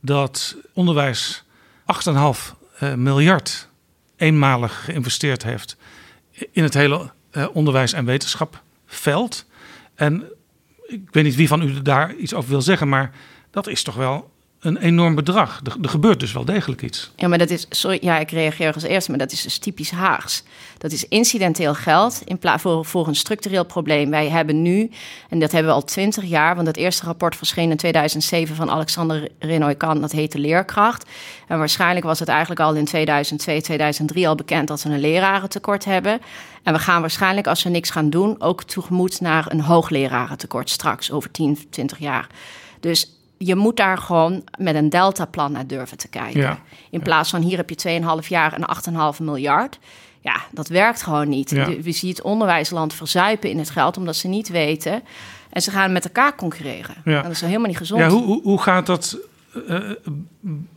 dat 0.00 0.56
onderwijs 0.72 1.44
8,5 1.84 2.54
eh, 2.78 2.94
miljard 2.94 3.68
eenmalig 4.16 4.84
geïnvesteerd 4.84 5.42
heeft 5.42 5.76
in 6.52 6.62
het 6.62 6.74
hele 6.74 7.10
onderwijs- 7.52 7.92
en 7.92 8.04
wetenschapveld. 8.04 9.46
En 9.94 10.24
ik 10.86 11.08
weet 11.10 11.24
niet 11.24 11.34
wie 11.34 11.48
van 11.48 11.62
u 11.62 11.82
daar 11.82 12.14
iets 12.14 12.34
over 12.34 12.50
wil 12.50 12.62
zeggen, 12.62 12.88
maar 12.88 13.14
dat 13.50 13.66
is 13.66 13.82
toch 13.82 13.94
wel 13.94 14.30
een 14.60 14.76
enorm 14.76 15.14
bedrag. 15.14 15.60
Er, 15.82 15.88
gebeurt 15.88 16.20
dus 16.20 16.32
wel 16.32 16.44
degelijk 16.44 16.82
iets. 16.82 17.10
Ja, 17.16 17.28
maar 17.28 17.38
dat 17.38 17.50
is, 17.50 17.66
sorry, 17.70 17.98
ja, 18.00 18.18
ik 18.18 18.30
reageer 18.30 18.74
als 18.74 18.82
eerste, 18.82 19.10
maar 19.10 19.18
dat 19.18 19.32
is 19.32 19.42
dus 19.42 19.58
typisch 19.58 19.90
Haags. 19.90 20.42
Dat 20.78 20.92
is 20.92 21.08
incidenteel 21.08 21.74
geld 21.74 22.22
in 22.24 22.38
plaats 22.38 22.62
voor, 22.62 22.84
voor 22.84 23.06
een 23.08 23.14
structureel 23.14 23.64
probleem. 23.64 24.10
Wij 24.10 24.28
hebben 24.28 24.62
nu, 24.62 24.90
en 25.28 25.38
dat 25.38 25.52
hebben 25.52 25.70
we 25.70 25.76
al 25.76 25.84
twintig 25.84 26.24
jaar, 26.24 26.54
want 26.54 26.66
het 26.66 26.76
eerste 26.76 27.04
rapport 27.04 27.36
verscheen 27.36 27.70
in 27.70 27.76
2007 27.76 28.56
van 28.56 28.70
Alexander 28.70 29.28
Renoy-Kan, 29.38 30.00
dat 30.00 30.12
heette 30.12 30.38
Leerkracht. 30.38 31.04
En 31.48 31.58
waarschijnlijk 31.58 32.06
was 32.06 32.18
het 32.18 32.28
eigenlijk 32.28 32.60
al 32.60 32.74
in 32.74 32.84
2002, 32.84 33.60
2003 33.60 34.28
al 34.28 34.34
bekend 34.34 34.68
dat 34.68 34.82
we 34.82 34.90
een 34.90 35.00
lerarentekort 35.00 35.84
hebben. 35.84 36.20
En 36.62 36.72
we 36.72 36.78
gaan 36.78 37.00
waarschijnlijk, 37.00 37.46
als 37.46 37.62
we 37.62 37.70
niks 37.70 37.90
gaan 37.90 38.10
doen, 38.10 38.40
ook 38.40 38.62
tegemoet 38.62 39.20
naar 39.20 39.46
een 39.48 39.60
hooglerarentekort 39.60 40.70
straks 40.70 41.10
over 41.10 41.30
10, 41.30 41.58
20 41.70 41.98
jaar. 41.98 42.26
Dus 42.80 43.17
je 43.38 43.54
moet 43.56 43.76
daar 43.76 43.98
gewoon 43.98 44.44
met 44.58 44.74
een 44.74 44.88
deltaplan 44.88 45.52
naar 45.52 45.66
durven 45.66 45.96
te 45.96 46.08
kijken. 46.08 46.40
Ja. 46.40 46.58
In 46.90 47.02
plaats 47.02 47.30
van 47.30 47.42
hier 47.42 47.56
heb 47.56 47.70
je 47.70 48.00
2,5 48.22 48.28
jaar 48.28 48.52
en 48.52 48.66
8,5 49.16 49.22
miljard. 49.22 49.78
Ja, 50.20 50.40
dat 50.50 50.68
werkt 50.68 51.02
gewoon 51.02 51.28
niet. 51.28 51.50
Ja. 51.50 51.66
We 51.80 51.92
zien 51.92 52.10
het 52.10 52.22
onderwijsland 52.22 52.94
verzuipen 52.94 53.50
in 53.50 53.58
het 53.58 53.70
geld 53.70 53.96
omdat 53.96 54.16
ze 54.16 54.28
niet 54.28 54.48
weten. 54.48 55.02
En 55.50 55.62
ze 55.62 55.70
gaan 55.70 55.92
met 55.92 56.04
elkaar 56.04 56.34
concurreren. 56.36 56.94
Ja. 57.04 57.16
En 57.16 57.22
dat 57.22 57.32
is 57.32 57.40
helemaal 57.40 57.66
niet 57.66 57.76
gezond. 57.76 58.00
Ja, 58.00 58.08
hoe, 58.08 58.24
hoe, 58.24 58.42
hoe 58.42 58.62
gaat 58.62 58.86
dat 58.86 59.18
eh, 59.68 59.80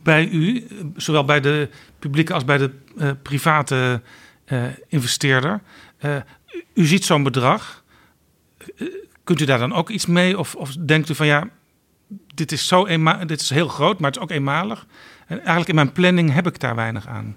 bij 0.02 0.28
u, 0.28 0.66
zowel 0.96 1.24
bij 1.24 1.40
de 1.40 1.68
publieke 1.98 2.32
als 2.32 2.44
bij 2.44 2.58
de 2.58 2.70
eh, 2.98 3.10
private 3.22 4.00
eh, 4.44 4.62
investeerder? 4.88 5.60
Eh, 5.98 6.16
u- 6.74 6.84
ziet 6.86 7.04
zo'n 7.04 7.22
bedrag. 7.22 7.82
Eh, 8.76 8.86
kunt 9.24 9.40
u 9.40 9.44
daar 9.44 9.58
dan 9.58 9.72
ook 9.74 9.90
iets 9.90 10.06
mee? 10.06 10.38
Of, 10.38 10.54
of 10.54 10.70
denkt 10.70 11.08
u 11.08 11.14
van 11.14 11.26
ja, 11.26 11.48
dit 12.34 12.52
is, 12.52 12.66
zo 12.66 12.86
eenma 12.86 13.24
dit 13.24 13.40
is 13.40 13.50
heel 13.50 13.68
groot, 13.68 13.98
maar 13.98 14.10
het 14.10 14.16
is 14.16 14.22
ook 14.22 14.30
eenmalig. 14.30 14.86
En 15.26 15.36
eigenlijk 15.36 15.68
in 15.68 15.74
mijn 15.74 15.92
planning 15.92 16.32
heb 16.32 16.46
ik 16.46 16.60
daar 16.60 16.74
weinig 16.74 17.06
aan. 17.06 17.36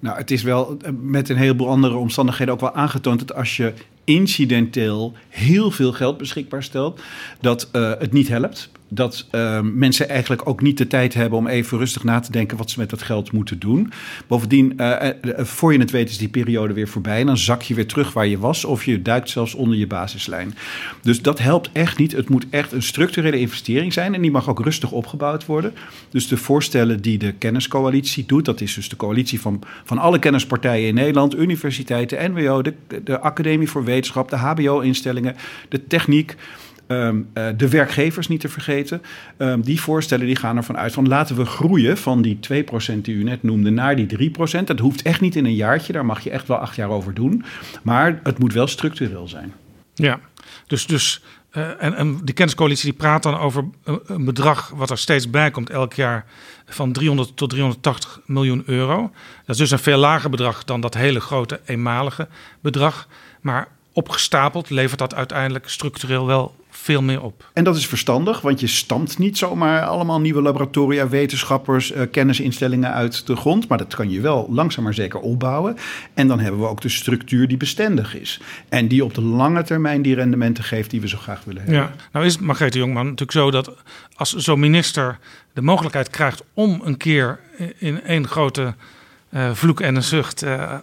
Nou, 0.00 0.16
het 0.16 0.30
is 0.30 0.42
wel 0.42 0.76
eh, 0.80 0.92
met 1.00 1.28
een 1.28 1.36
heleboel 1.36 1.68
andere 1.68 1.96
omstandigheden 1.96 2.54
ook 2.54 2.60
wel 2.60 2.74
aangetoond 2.74 3.18
dat 3.18 3.34
als 3.34 3.56
je 3.56 3.72
incidenteel 4.04 5.12
heel 5.28 5.70
veel 5.70 5.92
geld 5.92 6.18
beschikbaar 6.18 6.62
stelt, 6.62 7.00
dat 7.40 7.68
eh, 7.72 7.92
het 7.98 8.12
niet 8.12 8.28
helpt. 8.28 8.70
Dat 8.88 9.26
eh, 9.30 9.60
mensen 9.60 10.08
eigenlijk 10.08 10.48
ook 10.48 10.62
niet 10.62 10.78
de 10.78 10.86
tijd 10.86 11.14
hebben 11.14 11.38
om 11.38 11.46
even 11.46 11.78
rustig 11.78 12.04
na 12.04 12.20
te 12.20 12.32
denken 12.32 12.56
wat 12.56 12.70
ze 12.70 12.78
met 12.78 12.90
dat 12.90 13.02
geld 13.02 13.32
moeten 13.32 13.58
doen. 13.58 13.92
Bovendien, 14.26 14.78
eh, 14.78 15.10
voor 15.36 15.72
je 15.72 15.78
het 15.78 15.90
weet, 15.90 16.10
is 16.10 16.18
die 16.18 16.28
periode 16.28 16.74
weer 16.74 16.88
voorbij. 16.88 17.20
En 17.20 17.26
dan 17.26 17.38
zak 17.38 17.62
je 17.62 17.74
weer 17.74 17.86
terug 17.86 18.12
waar 18.12 18.26
je 18.26 18.38
was, 18.38 18.64
of 18.64 18.84
je 18.84 19.02
duikt 19.02 19.30
zelfs 19.30 19.54
onder 19.54 19.78
je 19.78 19.86
basislijn. 19.86 20.54
Dus 21.02 21.22
dat 21.22 21.38
helpt 21.38 21.70
echt 21.72 21.98
niet. 21.98 22.12
Het 22.12 22.28
moet 22.28 22.46
echt 22.50 22.72
een 22.72 22.82
structurele 22.82 23.38
investering 23.38 23.92
zijn. 23.92 24.14
En 24.14 24.22
die 24.22 24.30
mag 24.30 24.48
ook 24.48 24.60
rustig 24.60 24.92
opgebouwd 24.92 25.46
worden. 25.46 25.72
Dus 26.10 26.28
de 26.28 26.36
voorstellen 26.36 27.02
die 27.02 27.18
de 27.18 27.32
kenniscoalitie 27.32 28.26
doet, 28.26 28.44
dat 28.44 28.60
is 28.60 28.74
dus 28.74 28.88
de 28.88 28.96
coalitie 28.96 29.40
van, 29.40 29.62
van 29.84 29.98
alle 29.98 30.18
kennispartijen 30.18 30.88
in 30.88 30.94
Nederland, 30.94 31.36
universiteiten, 31.36 32.32
NWO, 32.32 32.62
de, 32.62 32.74
de 33.04 33.20
Academie 33.20 33.68
voor 33.68 33.84
Wetenschap, 33.84 34.30
de 34.30 34.36
HBO-instellingen, 34.36 35.36
de 35.68 35.86
techniek. 35.86 36.36
Ehm, 36.86 37.20
eh, 37.32 37.46
de 37.56 37.68
werkgevers 37.68 38.28
niet 38.28 38.40
te 38.40 38.48
vergeten. 38.48 39.02
Ehm, 39.36 39.60
die 39.60 39.80
voorstellen 39.80 40.26
die 40.26 40.36
gaan 40.36 40.56
ervan 40.56 40.76
uit 40.76 40.92
van 40.92 41.08
laten 41.08 41.36
we 41.36 41.44
groeien 41.44 41.96
van 41.96 42.22
die 42.22 42.38
2% 42.40 43.04
die 43.04 43.14
u 43.14 43.22
net 43.22 43.42
noemde 43.42 43.70
naar 43.70 43.96
die 43.96 44.06
3%. 44.06 44.66
Dat 44.66 44.78
hoeft 44.78 45.02
echt 45.02 45.20
niet 45.20 45.36
in 45.36 45.44
een 45.44 45.54
jaartje, 45.54 45.92
daar 45.92 46.06
mag 46.06 46.20
je 46.20 46.30
echt 46.30 46.48
wel 46.48 46.56
acht 46.56 46.76
jaar 46.76 46.90
over 46.90 47.14
doen. 47.14 47.44
Maar 47.82 48.20
het 48.22 48.38
moet 48.38 48.52
wel 48.52 48.66
structureel 48.66 49.28
zijn. 49.28 49.52
Ja, 49.94 50.20
dus, 50.66 50.86
dus 50.86 51.22
eh, 51.50 51.82
en, 51.82 51.94
en 51.94 52.24
kenniscoalitie 52.34 52.90
die 52.90 52.98
praat 52.98 53.22
dan 53.22 53.38
over 53.38 53.64
een 54.06 54.24
bedrag 54.24 54.72
wat 54.74 54.90
er 54.90 54.98
steeds 54.98 55.30
bij 55.30 55.50
komt 55.50 55.70
elk 55.70 55.92
jaar 55.92 56.24
van 56.66 56.92
300 56.92 57.36
tot 57.36 57.50
380 57.50 58.20
miljoen 58.26 58.62
euro. 58.66 59.00
Dat 59.44 59.54
is 59.54 59.56
dus 59.56 59.70
een 59.70 59.78
veel 59.78 59.98
lager 59.98 60.30
bedrag 60.30 60.64
dan 60.64 60.80
dat 60.80 60.94
hele 60.94 61.20
grote 61.20 61.60
eenmalige 61.64 62.28
bedrag. 62.60 63.08
Maar 63.40 63.68
opgestapeld 63.96 64.70
levert 64.70 64.98
dat 64.98 65.14
uiteindelijk 65.14 65.68
structureel 65.68 66.26
wel 66.26 66.54
veel 66.70 67.02
meer 67.02 67.22
op. 67.22 67.50
En 67.52 67.64
dat 67.64 67.76
is 67.76 67.86
verstandig, 67.86 68.40
want 68.40 68.60
je 68.60 68.66
stampt 68.66 69.18
niet 69.18 69.38
zomaar 69.38 69.82
allemaal 69.82 70.20
nieuwe 70.20 70.42
laboratoria, 70.42 71.08
wetenschappers, 71.08 71.92
eh, 71.92 72.02
kennisinstellingen 72.10 72.92
uit 72.92 73.26
de 73.26 73.36
grond. 73.36 73.68
Maar 73.68 73.78
dat 73.78 73.94
kan 73.94 74.10
je 74.10 74.20
wel 74.20 74.46
langzaam 74.50 74.84
maar 74.84 74.94
zeker 74.94 75.20
opbouwen. 75.20 75.76
En 76.14 76.28
dan 76.28 76.40
hebben 76.40 76.60
we 76.60 76.66
ook 76.66 76.80
de 76.80 76.88
structuur 76.88 77.48
die 77.48 77.56
bestendig 77.56 78.16
is. 78.16 78.40
En 78.68 78.88
die 78.88 79.04
op 79.04 79.14
de 79.14 79.22
lange 79.22 79.62
termijn 79.62 80.02
die 80.02 80.14
rendementen 80.14 80.64
geeft 80.64 80.90
die 80.90 81.00
we 81.00 81.08
zo 81.08 81.18
graag 81.18 81.44
willen 81.44 81.62
hebben. 81.62 81.80
Ja, 81.80 81.92
nou 82.12 82.26
is 82.26 82.38
Margrethe 82.38 82.78
Jongman 82.78 83.04
natuurlijk 83.04 83.32
zo 83.32 83.50
dat 83.50 83.72
als 84.14 84.32
zo'n 84.32 84.60
minister 84.60 85.18
de 85.52 85.62
mogelijkheid 85.62 86.10
krijgt 86.10 86.42
om 86.54 86.80
een 86.84 86.96
keer 86.96 87.40
in 87.78 88.02
één 88.02 88.28
grote 88.28 88.74
eh, 89.28 89.52
vloek 89.52 89.80
en 89.80 89.94
een 89.94 90.02
zucht 90.02 90.42
eh 90.42 90.78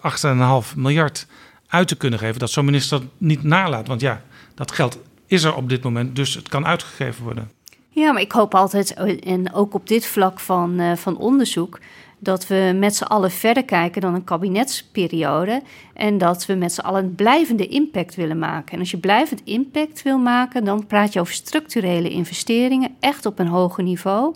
8,5 0.66 0.76
miljard 0.76 1.28
uit 1.74 1.88
te 1.88 1.98
kunnen 1.98 2.20
geven, 2.20 2.40
dat 2.40 2.52
zo'n 2.52 2.66
minister 2.66 3.02
niet 3.18 3.44
nalaat. 3.44 3.88
Want 3.88 4.02
ja, 4.02 4.22
dat 4.56 4.72
geld 4.72 5.00
is 5.28 5.44
er 5.44 5.56
op 5.56 5.70
dit 5.70 5.84
moment, 5.84 6.16
dus 6.16 6.34
het 6.34 6.50
kan 6.50 6.66
uitgegeven 6.66 7.24
worden. 7.24 7.52
Ja, 7.90 8.12
maar 8.12 8.22
ik 8.22 8.32
hoop 8.32 8.56
altijd, 8.56 8.94
en 9.24 9.54
ook 9.54 9.74
op 9.74 9.88
dit 9.88 10.06
vlak 10.06 10.40
van, 10.40 10.80
eh, 10.80 10.96
van 10.96 11.18
onderzoek, 11.18 11.80
dat 12.20 12.48
we 12.48 12.76
met 12.80 12.96
z'n 12.96 13.04
allen 13.04 13.32
verder 13.32 13.66
kijken 13.66 14.02
dan 14.02 14.14
een 14.14 14.24
kabinetsperiode. 14.24 15.62
En 15.94 16.18
dat 16.18 16.46
we 16.46 16.54
met 16.54 16.74
z'n 16.74 16.82
allen 16.82 17.04
een 17.04 17.16
blijvende 17.16 17.68
impact 17.68 18.16
willen 18.16 18.40
maken. 18.40 18.74
En 18.74 18.80
als 18.80 18.92
je 18.92 18.98
blijvend 18.98 19.42
impact 19.44 20.02
wil 20.02 20.18
maken, 20.18 20.66
dan 20.66 20.88
praat 20.88 21.14
je 21.14 21.20
over 21.20 21.34
structurele 21.34 22.10
investeringen, 22.10 22.96
echt 23.00 23.26
op 23.26 23.40
een 23.40 23.48
hoger 23.48 23.84
niveau. 23.84 24.36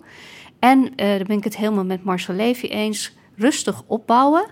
En 0.58 0.92
eh 0.96 1.08
daar 1.08 1.24
ben 1.26 1.36
ik 1.36 1.44
het 1.44 1.56
helemaal 1.56 1.84
met 1.84 2.04
Marcel 2.04 2.34
Levy 2.34 2.66
eens, 2.66 3.16
rustig 3.36 3.82
opbouwen. 3.86 4.44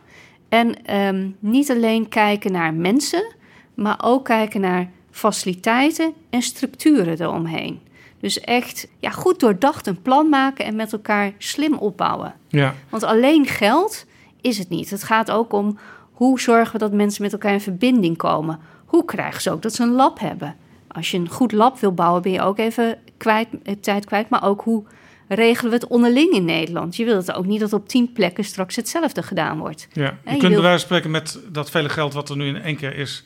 En 0.48 0.84
ehm, 0.84 1.28
niet 1.38 1.70
alleen 1.70 2.08
kijken 2.08 2.52
naar 2.52 2.74
mensen, 2.74 3.34
maar 3.74 3.98
ook 4.02 4.24
kijken 4.24 4.60
naar 4.60 4.90
faciliteiten 5.10 6.12
en 6.30 6.42
structuren 6.42 7.20
eromheen. 7.20 7.80
Dus 8.20 8.40
echt 8.40 8.88
ja, 8.98 9.10
goed 9.10 9.40
doordacht 9.40 9.86
een 9.86 10.02
plan 10.02 10.28
maken 10.28 10.64
en 10.64 10.76
met 10.76 10.92
elkaar 10.92 11.32
slim 11.38 11.74
opbouwen. 11.74 12.34
Ja. 12.48 12.74
Want 12.88 13.02
alleen 13.02 13.46
geld 13.46 14.06
is 14.40 14.58
het 14.58 14.68
niet. 14.68 14.90
Het 14.90 15.02
gaat 15.02 15.30
ook 15.30 15.52
om 15.52 15.78
hoe 16.12 16.40
zorgen 16.40 16.72
we 16.72 16.78
dat 16.78 16.92
mensen 16.92 17.22
met 17.22 17.32
elkaar 17.32 17.52
in 17.52 17.60
verbinding 17.60 18.16
komen. 18.16 18.58
Hoe 18.84 19.04
krijgen 19.04 19.42
ze 19.42 19.50
ook 19.50 19.62
dat 19.62 19.74
ze 19.74 19.82
een 19.82 19.92
lab 19.92 20.18
hebben? 20.18 20.56
Als 20.88 21.10
je 21.10 21.18
een 21.18 21.28
goed 21.28 21.52
lab 21.52 21.78
wil 21.78 21.92
bouwen, 21.92 22.22
ben 22.22 22.32
je 22.32 22.40
ook 22.40 22.58
even 22.58 22.98
kwijt, 23.16 23.48
eh, 23.62 23.74
tijd 23.80 24.04
kwijt. 24.04 24.28
Maar 24.28 24.44
ook 24.44 24.60
hoe 24.62 24.84
regelen 25.28 25.70
we 25.70 25.76
het 25.76 25.86
onderling 25.86 26.32
in 26.32 26.44
Nederland? 26.44 26.96
Je 26.96 27.04
wilt 27.04 27.32
ook 27.32 27.46
niet 27.46 27.60
dat 27.60 27.72
op 27.72 27.88
tien 27.88 28.12
plekken 28.12 28.44
straks 28.44 28.76
hetzelfde 28.76 29.22
gedaan 29.22 29.58
wordt. 29.58 29.88
Ja, 29.92 30.18
je, 30.24 30.36
kunt 30.36 30.52
wil- 30.52 30.62
bij 30.62 30.78
spreken 30.78 31.10
met 31.10 31.38
dat 31.52 31.70
vele 31.70 31.88
geld 31.88 32.12
wat 32.14 32.28
er 32.30 32.36
nu 32.36 32.46
in 32.46 32.62
één 32.62 32.76
keer 32.76 32.96
is, 32.96 33.24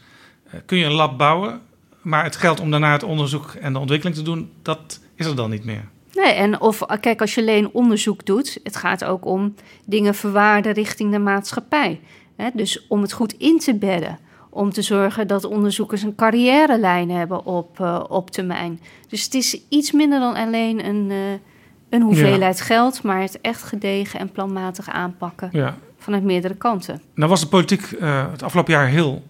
eh, 0.51 0.61
kun 0.67 0.79
je 0.79 0.85
een 0.85 0.93
lab 0.93 1.19
bouwen. 1.19 1.61
Maar 2.03 2.25
het 2.25 2.37
geld 2.37 2.61
om 2.61 2.71
daarna 2.71 2.93
het 2.93 3.03
onderzoek 3.03 3.55
en 3.61 3.73
de 3.73 3.79
ontwikkeling 3.79 4.17
te 4.17 4.23
doen, 4.23 4.51
dat 4.63 5.01
is 5.15 5.27
er 5.27 5.37
dan 5.37 5.51
niet 5.51 5.65
meer. 5.65 5.89
Nee, 6.13 6.33
en 6.33 6.61
of 6.61 6.83
kijk, 7.01 7.21
als 7.21 7.35
je 7.35 7.41
alleen 7.41 7.71
onderzoek 7.73 8.27
doet, 8.27 8.61
het 8.63 8.77
gaat 8.77 9.05
ook 9.05 9.27
om 9.27 9.55
dingen 9.87 10.15
verwaarden 10.15 10.73
richting 10.73 11.11
de 11.11 11.19
maatschappij. 11.19 12.01
Dus 12.55 12.87
om 12.87 13.03
het 13.03 13.13
goed 13.13 13.33
in 13.33 13.59
te 13.59 13.75
bedden. 13.75 14.19
Om 14.51 14.71
te 14.73 14.83
zorgen 14.83 15.27
dat 15.27 15.45
onderzoekers 15.45 16.03
een 16.03 16.15
carrière-lijn 16.15 17.11
hebben 17.11 17.45
op, 17.47 17.81
eh, 17.81 18.05
op 18.09 18.31
termijn. 18.31 18.81
Dus 19.09 19.25
het 19.25 19.35
is 19.35 19.61
iets 19.69 19.93
minder 19.93 20.21
dan 20.21 20.35
alleen 20.35 20.85
een, 20.87 21.11
eh, 21.11 21.17
een 21.91 22.03
hoeveelheid 22.03 22.61
geld, 22.61 23.03
maar 23.03 23.21
het 23.21 23.41
echt 23.41 23.63
gedegen 23.63 24.21
en 24.21 24.33
planmatig 24.33 24.89
aanpakken 24.89 25.49
Ja. 25.53 25.77
vanuit 25.99 26.23
meerdere 26.23 26.55
kanten. 26.55 27.03
Nou 27.15 27.29
was 27.31 27.41
de 27.41 27.47
politiek 27.47 27.83
eh, 27.93 28.31
het 28.31 28.43
afgelopen 28.43 28.73
jaar 28.73 28.87
heel 28.87 29.27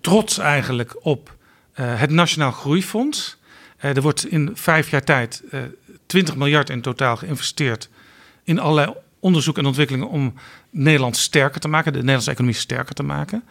trots 0.00 0.38
eigenlijk 0.38 0.96
op 1.00 1.34
eh, 1.72 2.00
het 2.00 2.10
Nationaal 2.10 2.50
Groeifonds. 2.52 3.36
Eh, 3.76 3.96
er 3.96 4.02
wordt 4.02 4.26
in 4.26 4.50
vijf 4.54 4.90
jaar 4.90 5.04
tijd 5.04 5.42
eh 5.50 5.60
20 6.06 6.36
miljard 6.36 6.70
in 6.70 6.80
totaal 6.80 7.16
geïnvesteerd 7.16 7.88
in 8.44 8.58
allerlei 8.58 8.94
onderzoek 9.20 9.58
en 9.58 9.66
ontwikkelingen 9.66 10.08
om 10.08 10.34
Nederland 10.70 11.16
sterker 11.16 11.60
te 11.60 11.68
maken, 11.68 11.92
de 11.92 11.98
Nederlandse 11.98 12.30
economie 12.30 12.56
sterker 12.56 12.94
te 12.94 13.02
maken. 13.02 13.44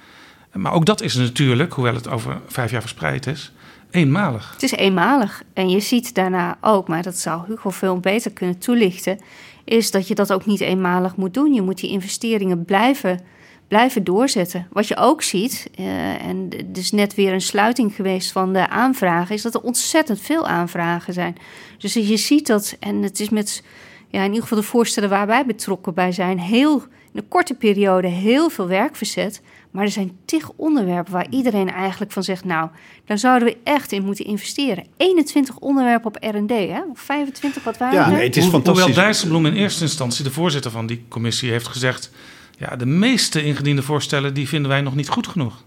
Maar 0.54 0.72
ook 0.74 0.86
dat 0.86 1.02
is 1.02 1.16
natuurlijk, 1.16 1.74
hoewel 1.74 1.94
het 1.94 2.08
over 2.10 2.40
vijf 2.48 2.72
jaar 2.72 2.82
verspreid 2.82 3.28
is, 3.28 3.52
eenmalig. 3.92 4.52
Het 4.54 4.64
is 4.64 4.72
eenmalig. 4.72 5.44
En 5.54 5.70
je 5.70 5.80
ziet 5.80 6.16
daarna 6.16 6.58
ook, 6.62 6.88
maar 6.88 7.04
dat 7.04 7.18
zou 7.18 7.42
Hugo 7.48 7.70
veel 7.70 8.00
beter 8.00 8.32
kunnen 8.32 8.58
toelichten, 8.58 9.20
is 9.64 9.92
dat 9.92 10.08
je 10.08 10.16
dat 10.16 10.34
ook 10.34 10.46
niet 10.46 10.62
eenmalig 10.62 11.16
moet 11.16 11.34
doen. 11.34 11.54
Je 11.54 11.62
moet 11.62 11.80
die 11.80 11.90
investeringen 11.90 12.66
blijven, 12.66 13.20
blijven 13.68 14.04
doorzetten. 14.04 14.68
Wat 14.72 14.88
je 14.88 14.98
ook 14.98 15.22
ziet, 15.22 15.70
eh, 15.76 16.26
en 16.26 16.48
het 16.58 16.78
is 16.78 16.92
net 16.92 17.16
weer 17.16 17.34
een 17.34 17.42
sluiting 17.42 17.96
geweest 17.96 18.32
van 18.32 18.54
de 18.54 18.70
aanvragen, 18.70 19.36
is 19.36 19.42
dat 19.42 19.54
er 19.54 19.62
ontzettend 19.62 20.22
veel 20.22 20.48
aanvragen 20.48 21.14
zijn. 21.14 21.38
Dus 21.78 21.94
je 21.94 22.18
ziet 22.18 22.48
dat, 22.48 22.76
en 22.80 23.04
het 23.04 23.20
is 23.20 23.30
met 23.30 23.64
ja, 24.10 24.20
in 24.20 24.26
ieder 24.26 24.42
geval 24.42 24.58
de 24.58 24.64
voorstellen 24.64 25.10
waar 25.10 25.28
wij 25.28 25.46
betrokken 25.46 25.94
bij 25.94 26.12
zijn, 26.12 26.40
heel 26.40 26.84
in 27.14 27.20
een 27.20 27.28
korte 27.28 27.54
periode 27.54 28.08
heel 28.08 28.50
veel 28.50 28.68
werk 28.68 28.96
verzet. 28.96 29.42
Maar 29.72 29.84
er 29.84 29.92
zijn 29.92 30.18
tig 30.26 30.52
onderwerpen 30.56 31.14
waar 31.14 31.28
iedereen 31.30 31.70
eigenlijk 31.70 32.12
van 32.12 32.24
zegt: 32.24 32.46
Nou, 32.46 32.70
daar 33.06 33.18
zouden 33.18 33.48
we 33.48 33.58
echt 33.64 33.92
in 33.92 34.04
moeten 34.04 34.26
investeren. 34.26 34.86
21 34.98 35.58
onderwerpen 35.58 36.08
op 36.08 36.18
RD, 36.20 36.50
hè? 36.50 36.82
Of 36.92 37.00
25 37.00 37.64
wat 37.64 37.78
waren 37.78 38.00
Ja, 38.00 38.06
er? 38.06 38.12
nee, 38.12 38.24
het 38.28 38.36
is 38.38 38.44
Hoe- 38.44 38.52
fantastisch. 38.52 38.84
Hoewel 38.86 39.04
Dijsselbloem 39.04 39.46
in 39.46 39.54
eerste 39.54 39.84
instantie, 39.84 40.24
de 40.24 40.32
voorzitter 40.32 40.72
van 40.72 40.86
die 40.86 41.06
commissie, 41.08 41.52
heeft 41.52 41.68
gezegd... 41.68 42.12
ja, 42.58 42.76
de 42.76 42.86
meeste 42.86 43.44
ingediende 43.44 43.82
voorstellen 43.82 44.34
die 44.34 44.48
vinden 44.48 44.70
wij 44.70 44.82
nog 44.82 44.96
niet 44.96 45.10
goed 45.10 45.28
genoeg. 45.28 45.64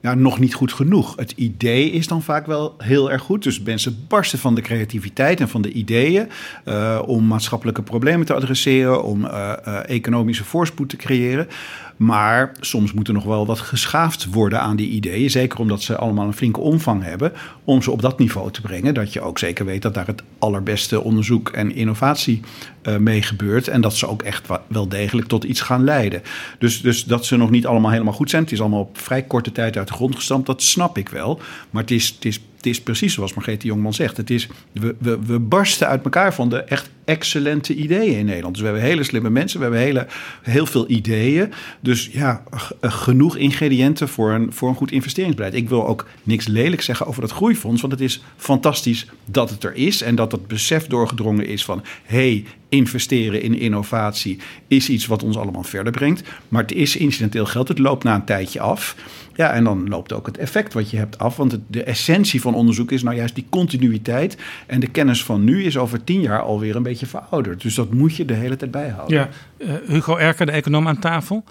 Ja, 0.00 0.14
nog 0.14 0.38
niet 0.38 0.54
goed 0.54 0.72
genoeg. 0.72 1.16
Het 1.16 1.32
idee 1.36 1.90
is 1.90 2.06
dan 2.06 2.22
vaak 2.22 2.46
wel 2.46 2.74
heel 2.78 3.10
erg 3.10 3.22
goed. 3.22 3.42
Dus 3.42 3.60
mensen 3.60 4.04
barsten 4.08 4.38
van 4.38 4.54
de 4.54 4.60
creativiteit 4.60 5.40
en 5.40 5.48
van 5.48 5.62
de 5.62 5.72
ideeën 5.72 6.28
eh, 6.64 7.02
om 7.06 7.26
maatschappelijke 7.26 7.82
problemen 7.82 8.26
te 8.26 8.34
adresseren, 8.34 9.04
om 9.04 9.24
eh, 9.24 9.52
eh, 9.64 9.88
economische 9.88 10.44
voorspoed 10.44 10.88
te 10.88 10.96
creëren. 10.96 11.48
Maar 11.96 12.52
soms 12.60 12.92
moet 12.92 13.08
er 13.08 13.14
nog 13.14 13.24
wel 13.24 13.46
wat 13.46 13.60
geschaafd 13.60 14.24
worden 14.24 14.60
aan 14.60 14.76
die 14.76 14.88
ideeën. 14.88 15.30
Zeker 15.30 15.58
omdat 15.58 15.82
ze 15.82 15.96
allemaal 15.96 16.26
een 16.26 16.32
flinke 16.32 16.60
omvang 16.60 17.02
hebben. 17.02 17.32
Om 17.64 17.82
ze 17.82 17.90
op 17.90 18.02
dat 18.02 18.18
niveau 18.18 18.50
te 18.50 18.60
brengen. 18.60 18.94
Dat 18.94 19.12
je 19.12 19.20
ook 19.20 19.38
zeker 19.38 19.64
weet 19.64 19.82
dat 19.82 19.94
daar 19.94 20.06
het 20.06 20.22
allerbeste 20.38 21.02
onderzoek 21.02 21.48
en 21.48 21.74
innovatie 21.74 22.40
eh, 22.82 22.96
mee 22.96 23.22
gebeurt. 23.22 23.68
En 23.68 23.80
dat 23.80 23.96
ze 23.96 24.08
ook 24.08 24.22
echt 24.22 24.46
wel 24.66 24.88
degelijk 24.88 25.28
tot 25.28 25.44
iets 25.44 25.60
gaan 25.60 25.84
leiden. 25.84 26.22
Dus, 26.58 26.80
dus 26.80 27.04
dat 27.04 27.26
ze 27.26 27.36
nog 27.36 27.50
niet 27.50 27.66
allemaal 27.66 27.90
helemaal 27.90 28.12
goed 28.12 28.30
zijn. 28.30 28.42
Het 28.42 28.52
is 28.52 28.60
allemaal 28.60 28.80
op 28.80 28.98
vrij 28.98 29.22
korte 29.22 29.52
tijd 29.52 29.76
uit 29.76 29.88
de 29.88 29.94
grond 29.94 30.14
gestampt. 30.14 30.46
Dat 30.46 30.62
snap 30.62 30.98
ik 30.98 31.08
wel. 31.08 31.40
Maar 31.70 31.82
het 31.82 31.90
is, 31.90 32.08
het 32.08 32.24
is, 32.24 32.40
het 32.66 32.76
is 32.76 32.82
precies 32.82 33.14
zoals 33.14 33.34
Margrethe 33.34 33.66
Jongman 33.66 33.94
zegt. 33.94 34.16
Het 34.16 34.30
is, 34.30 34.48
we, 34.72 34.94
we, 34.98 35.18
we 35.26 35.38
barsten 35.38 35.88
uit 35.88 36.04
elkaar 36.04 36.34
van 36.34 36.48
de 36.48 36.62
echt 36.62 36.90
excellente 37.04 37.74
ideeën 37.74 38.18
in 38.18 38.24
Nederland. 38.24 38.54
Dus 38.54 38.62
we 38.62 38.68
hebben 38.68 38.88
hele 38.88 39.04
slimme 39.04 39.30
mensen. 39.30 39.58
We 39.58 39.64
hebben 39.64 39.82
hele, 39.82 40.06
heel 40.42 40.66
veel 40.66 40.90
ideeën. 40.90 41.52
Dus 41.80 42.08
ja, 42.12 42.42
eh, 42.50 42.92
genoeg 42.92 43.36
ingrediënten 43.36 44.08
voor 44.08 44.32
een, 44.32 44.52
voor 44.52 44.68
een 44.68 44.74
goed 44.74 44.92
investeringsbeleid. 44.92 45.54
Ik 45.54 45.68
wil 45.68 45.86
ook 45.86 46.06
niks 46.22 46.46
lelijk 46.46 46.82
zeggen 46.82 47.06
over 47.06 47.20
dat 47.20 47.30
groeifonds. 47.30 47.80
Want 47.80 47.92
het 47.92 48.02
is 48.02 48.22
fantastisch 48.36 49.06
dat 49.24 49.50
het 49.50 49.64
er 49.64 49.74
is. 49.74 50.02
En 50.02 50.14
dat 50.14 50.32
het 50.32 50.46
besef 50.46 50.86
doorgedrongen 50.86 51.46
is 51.46 51.64
van... 51.64 51.84
hey, 52.04 52.44
investeren 52.68 53.42
in 53.42 53.58
innovatie 53.58 54.38
is 54.68 54.88
iets 54.88 55.06
wat 55.06 55.22
ons 55.22 55.36
allemaal 55.36 55.62
verder 55.62 55.92
brengt. 55.92 56.22
Maar 56.48 56.62
het 56.62 56.72
is 56.72 56.96
incidenteel 56.96 57.46
geld. 57.46 57.68
Het 57.68 57.78
loopt 57.78 58.04
na 58.04 58.14
een 58.14 58.24
tijdje 58.24 58.60
af. 58.60 58.96
Ja, 59.36 59.52
en 59.52 59.64
dan 59.64 59.88
loopt 59.88 60.12
ook 60.12 60.26
het 60.26 60.38
effect 60.38 60.72
wat 60.72 60.90
je 60.90 60.96
hebt 60.96 61.18
af. 61.18 61.36
Want 61.36 61.58
de 61.66 61.82
essentie 61.82 62.40
van 62.40 62.54
onderzoek 62.54 62.90
is 62.90 63.02
nou 63.02 63.16
juist 63.16 63.34
die 63.34 63.46
continuïteit. 63.50 64.36
En 64.66 64.80
de 64.80 64.86
kennis 64.86 65.24
van 65.24 65.44
nu 65.44 65.64
is 65.64 65.76
over 65.76 66.04
tien 66.04 66.20
jaar 66.20 66.42
alweer 66.42 66.76
een 66.76 66.82
beetje 66.82 67.06
verouderd. 67.06 67.62
Dus 67.62 67.74
dat 67.74 67.92
moet 67.92 68.16
je 68.16 68.24
de 68.24 68.34
hele 68.34 68.56
tijd 68.56 68.70
bijhouden. 68.70 69.16
Ja, 69.16 69.28
eh, 69.58 69.74
Hugo 69.86 70.16
Erker, 70.16 70.46
de 70.46 70.52
econoom 70.52 70.88
aan 70.88 70.98
tafel. 70.98 71.44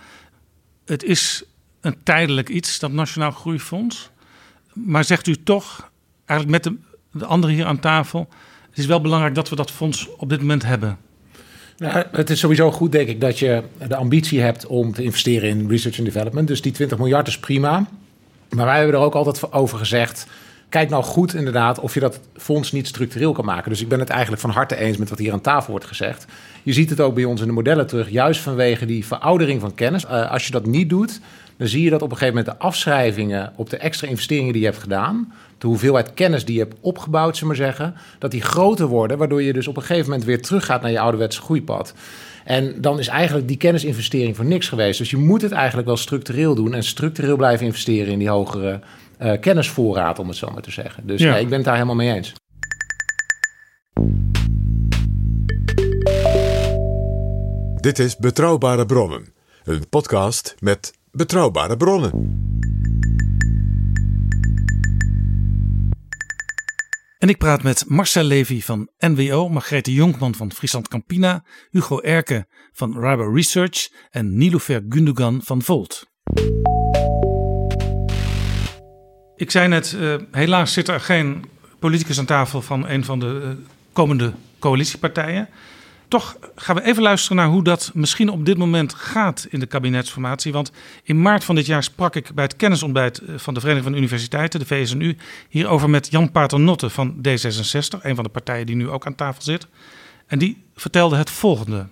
Het 0.85 1.03
is 1.03 1.43
een 1.81 1.95
tijdelijk 2.03 2.49
iets, 2.49 2.79
dat 2.79 2.91
Nationaal 2.91 3.31
Groeifonds. 3.31 4.11
Maar 4.73 5.03
zegt 5.03 5.27
u 5.27 5.35
toch, 5.43 5.91
eigenlijk 6.25 6.65
met 6.65 6.73
de, 6.73 6.79
de 7.19 7.25
anderen 7.25 7.55
hier 7.55 7.65
aan 7.65 7.79
tafel... 7.79 8.27
het 8.69 8.77
is 8.77 8.85
wel 8.85 9.01
belangrijk 9.01 9.35
dat 9.35 9.49
we 9.49 9.55
dat 9.55 9.71
fonds 9.71 10.15
op 10.15 10.29
dit 10.29 10.39
moment 10.39 10.63
hebben. 10.63 10.97
Nou, 11.77 12.03
het 12.11 12.29
is 12.29 12.39
sowieso 12.39 12.71
goed, 12.71 12.91
denk 12.91 13.07
ik, 13.07 13.21
dat 13.21 13.39
je 13.39 13.63
de 13.87 13.95
ambitie 13.95 14.41
hebt 14.41 14.65
om 14.65 14.93
te 14.93 15.03
investeren 15.03 15.49
in 15.49 15.69
research 15.69 15.97
and 15.97 16.05
development. 16.05 16.47
Dus 16.47 16.61
die 16.61 16.71
20 16.71 16.97
miljard 16.97 17.27
is 17.27 17.39
prima. 17.39 17.85
Maar 18.49 18.65
wij 18.65 18.77
hebben 18.77 18.95
er 18.95 19.01
ook 19.01 19.15
altijd 19.15 19.53
over 19.53 19.77
gezegd. 19.77 20.27
Kijk 20.69 20.89
nou 20.89 21.03
goed 21.03 21.33
inderdaad 21.33 21.79
of 21.79 21.93
je 21.93 21.99
dat 21.99 22.19
fonds 22.37 22.71
niet 22.71 22.87
structureel 22.87 23.31
kan 23.31 23.45
maken. 23.45 23.69
Dus 23.69 23.81
ik 23.81 23.87
ben 23.87 23.99
het 23.99 24.09
eigenlijk 24.09 24.41
van 24.41 24.49
harte 24.49 24.75
eens 24.75 24.97
met 24.97 25.09
wat 25.09 25.19
hier 25.19 25.33
aan 25.33 25.41
tafel 25.41 25.71
wordt 25.71 25.85
gezegd. 25.85 26.25
Je 26.63 26.73
ziet 26.73 26.89
het 26.89 26.99
ook 26.99 27.15
bij 27.15 27.23
ons 27.23 27.41
in 27.41 27.47
de 27.47 27.53
modellen 27.53 27.87
terug, 27.87 28.09
juist 28.09 28.41
vanwege 28.41 28.85
die 28.85 29.05
veroudering 29.05 29.61
van 29.61 29.73
kennis. 29.73 30.05
Eh, 30.05 30.31
als 30.31 30.45
je 30.45 30.51
dat 30.51 30.65
niet 30.65 30.89
doet, 30.89 31.19
dan 31.57 31.67
zie 31.67 31.83
je 31.83 31.89
dat 31.89 32.01
op 32.01 32.11
een 32.11 32.17
gegeven 32.17 32.37
moment 32.37 32.59
de 32.59 32.65
afschrijvingen 32.65 33.53
op 33.55 33.69
de 33.69 33.77
extra 33.77 34.07
investeringen 34.07 34.51
die 34.53 34.61
je 34.61 34.67
hebt 34.67 34.81
gedaan, 34.81 35.33
de 35.57 35.67
hoeveelheid 35.67 36.13
kennis 36.13 36.45
die 36.45 36.55
je 36.55 36.61
hebt 36.61 36.75
opgebouwd, 36.81 37.37
zullen 37.37 37.55
we 37.55 37.61
maar 37.61 37.71
zeggen, 37.71 37.95
dat 38.19 38.31
die 38.31 38.41
groter 38.41 38.87
worden, 38.87 39.17
waardoor 39.17 39.41
je 39.41 39.53
dus 39.53 39.67
op 39.67 39.75
een 39.77 39.81
gegeven 39.83 40.09
moment 40.09 40.25
weer 40.25 40.41
teruggaat 40.41 40.81
naar 40.81 40.91
je 40.91 40.99
ouderwetse 40.99 41.41
groeipad. 41.41 41.93
En 42.43 42.81
dan 42.81 42.99
is 42.99 43.07
eigenlijk 43.07 43.47
die 43.47 43.57
kennisinvestering 43.57 44.35
voor 44.35 44.45
niks 44.45 44.67
geweest. 44.69 44.97
Dus 44.97 45.09
je 45.09 45.17
moet 45.17 45.41
het 45.41 45.51
eigenlijk 45.51 45.87
wel 45.87 45.97
structureel 45.97 46.55
doen 46.55 46.73
en 46.73 46.83
structureel 46.83 47.35
blijven 47.35 47.65
investeren 47.65 48.11
in 48.11 48.19
die 48.19 48.29
hogere 48.29 48.79
eh, 49.17 49.39
kennisvoorraad, 49.39 50.19
om 50.19 50.27
het 50.27 50.37
zo 50.37 50.49
maar 50.53 50.61
te 50.61 50.71
zeggen. 50.71 51.07
Dus 51.07 51.21
Ja. 51.21 51.31
nee, 51.31 51.41
ik 51.41 51.47
ben 51.47 51.55
het 51.57 51.65
daar 51.65 51.73
helemaal 51.73 51.95
mee 51.95 52.13
eens. 52.13 52.33
Dit 57.81 57.99
is 57.99 58.17
Betrouwbare 58.17 58.85
Bronnen, 58.85 59.33
een 59.63 59.89
podcast 59.89 60.55
met 60.59 60.93
betrouwbare 61.15 61.77
bronnen. 61.77 62.43
En 67.17 67.29
ik 67.29 67.37
praat 67.37 67.63
met 67.63 67.83
Marcel 67.87 68.23
Levy 68.23 68.61
van 68.61 68.89
NWO, 68.97 69.49
Margrethe 69.49 69.93
Jonkman 69.93 70.35
van 70.35 70.51
Friesland 70.51 70.87
Campina, 70.87 71.45
Hugo 71.69 72.01
Erke 72.01 72.47
van 72.71 72.93
Riber 72.99 73.33
Research 73.33 73.89
en 74.09 74.37
Niloufer 74.37 74.85
Gundogan 74.89 75.41
van 75.43 75.61
Volt. 75.61 76.05
Ik 79.35 79.51
zei 79.51 79.67
net, 79.67 79.95
eh, 79.99 80.15
helaas 80.31 80.73
zit 80.73 80.87
er 80.87 80.99
geen 80.99 81.45
politicus 81.79 82.19
aan 82.19 82.25
tafel 82.25 82.61
van 82.61 82.87
een 82.87 83.03
van 83.03 83.19
de 83.19 83.41
eh, 83.43 83.49
komende 83.93 84.33
coalitiepartijen. 84.59 85.49
Toch 86.15 86.37
gaan 86.55 86.75
we 86.75 86.83
even 86.83 87.03
luisteren 87.03 87.37
naar 87.37 87.47
hoe 87.47 87.63
dat 87.63 87.91
misschien 87.93 88.29
op 88.29 88.45
dit 88.45 88.57
moment 88.57 88.93
gaat 88.93 89.47
in 89.49 89.59
de 89.59 89.65
kabinetsformatie. 89.65 90.51
Want 90.51 90.71
in 91.03 91.21
maart 91.21 91.43
van 91.43 91.55
dit 91.55 91.65
jaar 91.65 91.83
sprak 91.83 92.15
ik 92.15 92.33
bij 92.33 92.43
het 92.43 92.55
kennisontbijt 92.55 93.17
eh, 93.17 93.35
van 93.37 93.53
de 93.53 93.59
Vereniging 93.59 93.89
van 93.89 93.97
Universiteiten, 93.97 94.59
de 94.59 94.65
VSNU, 94.65 95.17
hierover 95.49 95.89
met 95.89 96.11
Jan 96.11 96.31
Paternotte 96.31 96.89
van 96.89 97.15
D66, 97.17 98.01
een 98.01 98.15
van 98.15 98.23
de 98.23 98.29
partijen 98.29 98.65
die 98.65 98.75
nu 98.75 98.89
ook 98.89 99.05
aan 99.05 99.15
tafel 99.15 99.41
zit. 99.41 99.67
En 100.27 100.39
die 100.39 100.57
vertelde 100.75 101.15
het 101.15 101.29
volgende. 101.29 101.87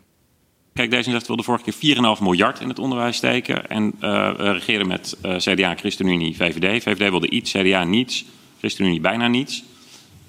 Kijk, 0.73 1.05
D66 1.05 1.27
wilde 1.27 1.43
vorige 1.43 1.71
keer 1.71 1.95
4,5 2.17 2.21
miljard 2.21 2.59
in 2.59 2.69
het 2.69 2.79
onderwijs 2.79 3.17
steken. 3.17 3.67
En 3.69 3.93
uh, 4.01 4.31
regeren 4.37 4.87
met 4.87 5.17
CDA, 5.37 5.75
ChristenUnie, 5.75 6.35
VVD. 6.35 6.83
VVD 6.83 7.09
wilde 7.09 7.29
iets, 7.29 7.51
CDA 7.51 7.83
niets, 7.83 8.25
ChristenUnie 8.59 9.01
bijna 9.01 9.27
niets. 9.27 9.63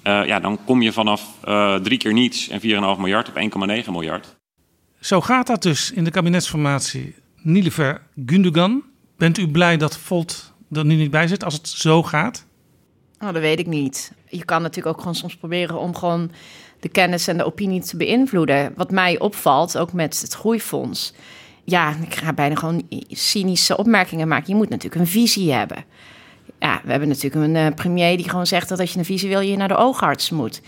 Uh, 0.05 0.27
ja, 0.27 0.41
dan 0.41 0.59
kom 0.65 0.83
je 0.83 0.93
vanaf 0.93 1.39
uh, 1.45 1.75
drie 1.75 1.99
keer 1.99 2.13
niets 2.13 2.49
en 2.49 2.61
4,5 2.61 2.67
miljard 3.01 3.29
op 3.29 3.35
1,9 3.85 3.91
miljard. 3.91 4.37
Zo 5.01 5.21
gaat 5.21 5.47
dat 5.47 5.63
dus 5.63 5.93
in 5.93 6.05
de 6.05 6.11
kabinetsformatie. 6.11 7.15
Nilever 7.43 8.03
Gundogan, 8.27 8.83
bent 9.17 9.39
u 9.39 9.49
blij 9.49 9.77
dat 9.77 9.99
Volt 9.99 10.53
er 10.71 10.85
nu 10.85 10.95
niet 10.95 11.11
bij 11.11 11.27
zit 11.27 11.45
als 11.45 11.55
het 11.55 11.69
zo 11.69 12.03
gaat? 12.03 12.47
Oh, 13.19 13.33
dat 13.33 13.43
weet 13.43 13.59
ik 13.59 13.67
niet. 13.67 14.13
Je 14.29 14.45
kan 14.45 14.63
natuurlijk 14.63 14.95
ook 14.95 14.99
gewoon 14.99 15.15
soms 15.15 15.37
proberen 15.37 15.79
om 15.79 15.95
gewoon 15.95 16.31
de 16.81 16.89
kennis 16.89 17.29
en 17.29 17.37
de 17.37 17.45
opinie 17.45 17.83
te 17.83 17.97
beïnvloeden. 17.97 18.73
Wat 18.77 18.91
mij 18.91 19.19
opvalt, 19.19 19.79
ook 19.79 19.93
met 19.93 20.21
het 20.21 20.35
groeifonds. 20.35 21.15
Ja, 21.65 21.97
ik 22.03 22.15
ga 22.15 22.33
bijna 22.33 22.55
gewoon 22.55 22.83
cynische 23.09 23.77
opmerkingen 23.77 24.29
maken. 24.29 24.49
Je 24.49 24.55
moet 24.55 24.69
natuurlijk 24.69 25.01
een 25.01 25.07
visie 25.07 25.53
hebben. 25.53 25.85
Ja, 26.65 26.81
we 26.85 26.91
hebben 26.91 27.09
natuurlijk 27.09 27.35
een 27.35 27.55
uh, 27.55 27.67
premier 27.75 28.17
die 28.17 28.29
gewoon 28.29 28.47
zegt 28.47 28.69
dat 28.69 28.81
als 28.81 28.93
je 28.93 28.99
een 28.99 29.05
visie 29.05 29.29
wil, 29.29 29.41
je 29.41 29.57
naar 29.57 29.69
de 29.69 29.77
oogarts 29.77 30.31
moet. 30.31 30.61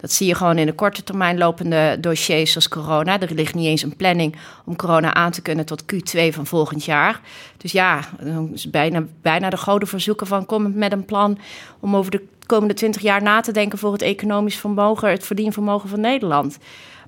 Dat 0.00 0.12
zie 0.12 0.26
je 0.26 0.34
gewoon 0.34 0.58
in 0.58 0.66
de 0.66 0.72
korte 0.72 1.04
termijn 1.04 1.38
lopende 1.38 1.96
dossiers 2.00 2.50
zoals 2.50 2.68
corona. 2.68 3.20
Er 3.20 3.34
ligt 3.34 3.54
niet 3.54 3.66
eens 3.66 3.82
een 3.82 3.96
planning 3.96 4.36
om 4.64 4.76
corona 4.76 5.14
aan 5.14 5.30
te 5.30 5.42
kunnen 5.42 5.64
tot 5.64 5.82
Q2 5.82 6.28
van 6.30 6.46
volgend 6.46 6.84
jaar. 6.84 7.20
Dus 7.56 7.72
ja, 7.72 8.00
dan 8.20 8.50
is 8.52 8.70
bijna, 8.70 9.04
bijna 9.22 9.50
de 9.50 9.56
goden 9.56 9.88
verzoeken 9.88 10.26
van 10.26 10.46
kom 10.46 10.72
met 10.74 10.92
een 10.92 11.04
plan 11.04 11.38
om 11.80 11.96
over 11.96 12.10
de 12.10 12.24
komende 12.46 12.74
20 12.74 13.02
jaar 13.02 13.22
na 13.22 13.40
te 13.40 13.52
denken 13.52 13.78
voor 13.78 13.92
het 13.92 14.02
economisch 14.02 14.56
vermogen, 14.56 15.10
het 15.10 15.26
verdienvermogen 15.26 15.88
van 15.88 16.00
Nederland. 16.00 16.58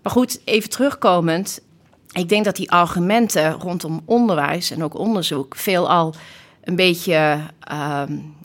Maar 0.03 0.13
goed, 0.13 0.41
even 0.45 0.71
terugkomend. 0.71 1.61
Ik 2.13 2.29
denk 2.29 2.45
dat 2.45 2.57
die 2.57 2.71
argumenten 2.71 3.53
rondom 3.53 4.03
onderwijs 4.05 4.71
en 4.71 4.85
ook 4.85 4.99
onderzoek 4.99 5.57
veelal 5.57 6.15
een 6.65 6.77
beetje 6.77 7.39
uh, 7.73 8.03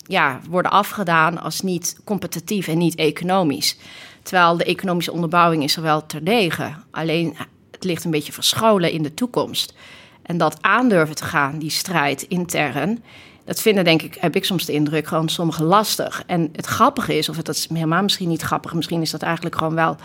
ja, 0.10 0.40
worden 0.50 0.72
afgedaan 0.72 1.42
als 1.42 1.62
niet 1.62 2.00
competitief 2.04 2.68
en 2.68 2.78
niet 2.78 2.96
economisch. 2.96 3.78
Terwijl 4.24 4.58
de 4.58 4.64
economische 4.64 5.12
onderbouwing 5.12 5.64
is 5.64 5.76
er 5.76 5.82
wel 5.82 6.06
terdege. 6.06 6.74
Alleen 6.92 7.36
het 7.72 7.84
ligt 7.84 8.04
een 8.04 8.12
beetje 8.12 8.32
verscholen 8.32 8.92
in 8.92 9.04
de 9.04 9.14
toekomst. 9.14 9.74
En 10.22 10.38
dat 10.38 10.58
aandurven 10.62 11.16
te 11.16 11.24
gaan, 11.24 11.60
die 11.60 11.70
strijd 11.70 12.22
intern, 12.22 13.04
dat 13.46 13.62
vinden 13.62 13.84
denk 13.84 14.02
ik, 14.02 14.18
heb 14.20 14.36
ik 14.36 14.46
soms 14.46 14.66
de 14.66 14.74
indruk, 14.74 15.08
gewoon 15.08 15.30
sommigen 15.30 15.66
lastig. 15.66 16.24
En 16.26 16.50
het 16.54 16.66
grappige 16.66 17.18
is, 17.18 17.30
of 17.30 17.36
het 17.36 17.46
dat 17.46 17.56
is 17.56 17.68
helemaal 17.74 18.04
misschien 18.04 18.30
niet 18.30 18.42
grappig, 18.42 18.74
misschien 18.74 19.02
is 19.02 19.12
dat 19.12 19.22
eigenlijk 19.22 19.56
gewoon 19.56 19.76
wel 19.76 19.98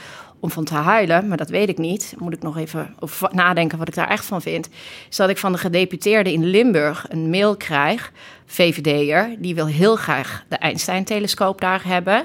om 0.44 0.50
van 0.50 0.64
te 0.64 0.74
huilen, 0.74 1.28
maar 1.28 1.37
dat 1.37 1.48
weet 1.48 1.68
ik 1.68 1.78
niet. 1.78 2.14
Moet 2.18 2.33
ik 2.33 2.42
nog 2.42 2.57
even 2.57 2.94
over 2.98 3.28
nadenken 3.33 3.78
wat 3.78 3.88
ik 3.88 3.94
daar 3.94 4.11
echt 4.11 4.24
van 4.24 4.42
vind. 4.42 4.68
Is 5.11 5.16
dat 5.16 5.28
ik 5.28 5.38
van 5.38 5.52
de 5.52 5.59
gedeputeerde 5.59 6.33
in 6.33 6.44
Limburg 6.44 7.07
een 7.09 7.30
mail 7.30 7.57
krijg, 7.57 8.12
VVD'er, 8.46 9.37
die 9.38 9.54
wil 9.54 9.66
heel 9.66 9.96
graag 9.96 10.44
de 10.48 10.57
Einstein-telescoop 10.57 11.61
daar 11.61 11.85
hebben. 11.85 12.24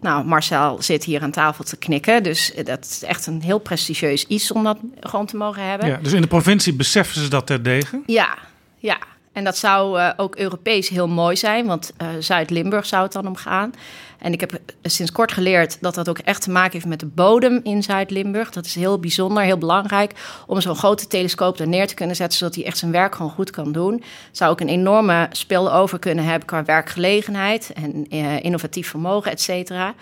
Nou, 0.00 0.24
Marcel 0.24 0.82
zit 0.82 1.04
hier 1.04 1.22
aan 1.22 1.30
tafel 1.30 1.64
te 1.64 1.76
knikken. 1.76 2.22
Dus 2.22 2.52
dat 2.64 2.84
is 2.84 3.02
echt 3.02 3.26
een 3.26 3.42
heel 3.42 3.58
prestigieus 3.58 4.26
iets 4.26 4.52
om 4.52 4.64
dat 4.64 4.78
gewoon 5.00 5.26
te 5.26 5.36
mogen 5.36 5.68
hebben. 5.68 5.88
Ja, 5.88 5.98
dus 6.02 6.12
in 6.12 6.20
de 6.20 6.26
provincie 6.26 6.74
beseffen 6.74 7.20
ze 7.20 7.28
dat 7.28 7.46
terdege? 7.46 8.02
Ja, 8.06 8.38
ja. 8.78 8.98
En 9.32 9.44
dat 9.44 9.56
zou 9.56 9.98
uh, 9.98 10.10
ook 10.16 10.36
Europees 10.36 10.88
heel 10.88 11.08
mooi 11.08 11.36
zijn, 11.36 11.66
want 11.66 11.92
uh, 12.02 12.08
Zuid-Limburg 12.18 12.86
zou 12.86 13.02
het 13.02 13.12
dan 13.12 13.26
om 13.26 13.36
gaan. 13.36 13.72
En 14.20 14.32
ik 14.32 14.40
heb 14.40 14.60
sinds 14.82 15.12
kort 15.12 15.32
geleerd 15.32 15.78
dat 15.80 15.94
dat 15.94 16.08
ook 16.08 16.18
echt 16.18 16.42
te 16.42 16.50
maken 16.50 16.72
heeft 16.72 16.86
met 16.86 17.00
de 17.00 17.06
bodem 17.06 17.60
in 17.62 17.82
Zuid-Limburg. 17.82 18.50
Dat 18.50 18.66
is 18.66 18.74
heel 18.74 18.98
bijzonder, 18.98 19.42
heel 19.42 19.58
belangrijk 19.58 20.12
om 20.46 20.60
zo'n 20.60 20.76
grote 20.76 21.06
telescoop 21.06 21.58
daar 21.58 21.68
neer 21.68 21.86
te 21.86 21.94
kunnen 21.94 22.16
zetten, 22.16 22.38
zodat 22.38 22.54
hij 22.54 22.64
echt 22.64 22.78
zijn 22.78 22.92
werk 22.92 23.14
gewoon 23.14 23.30
goed 23.30 23.50
kan 23.50 23.72
doen. 23.72 24.02
Zou 24.30 24.50
ook 24.50 24.60
een 24.60 24.68
enorme 24.68 25.28
spil-over 25.30 25.98
kunnen 25.98 26.24
hebben 26.24 26.46
qua 26.46 26.64
werkgelegenheid 26.64 27.72
en 27.72 28.14
uh, 28.14 28.44
innovatief 28.44 28.88
vermogen, 28.88 29.30
et 29.30 29.40
cetera. 29.40 29.94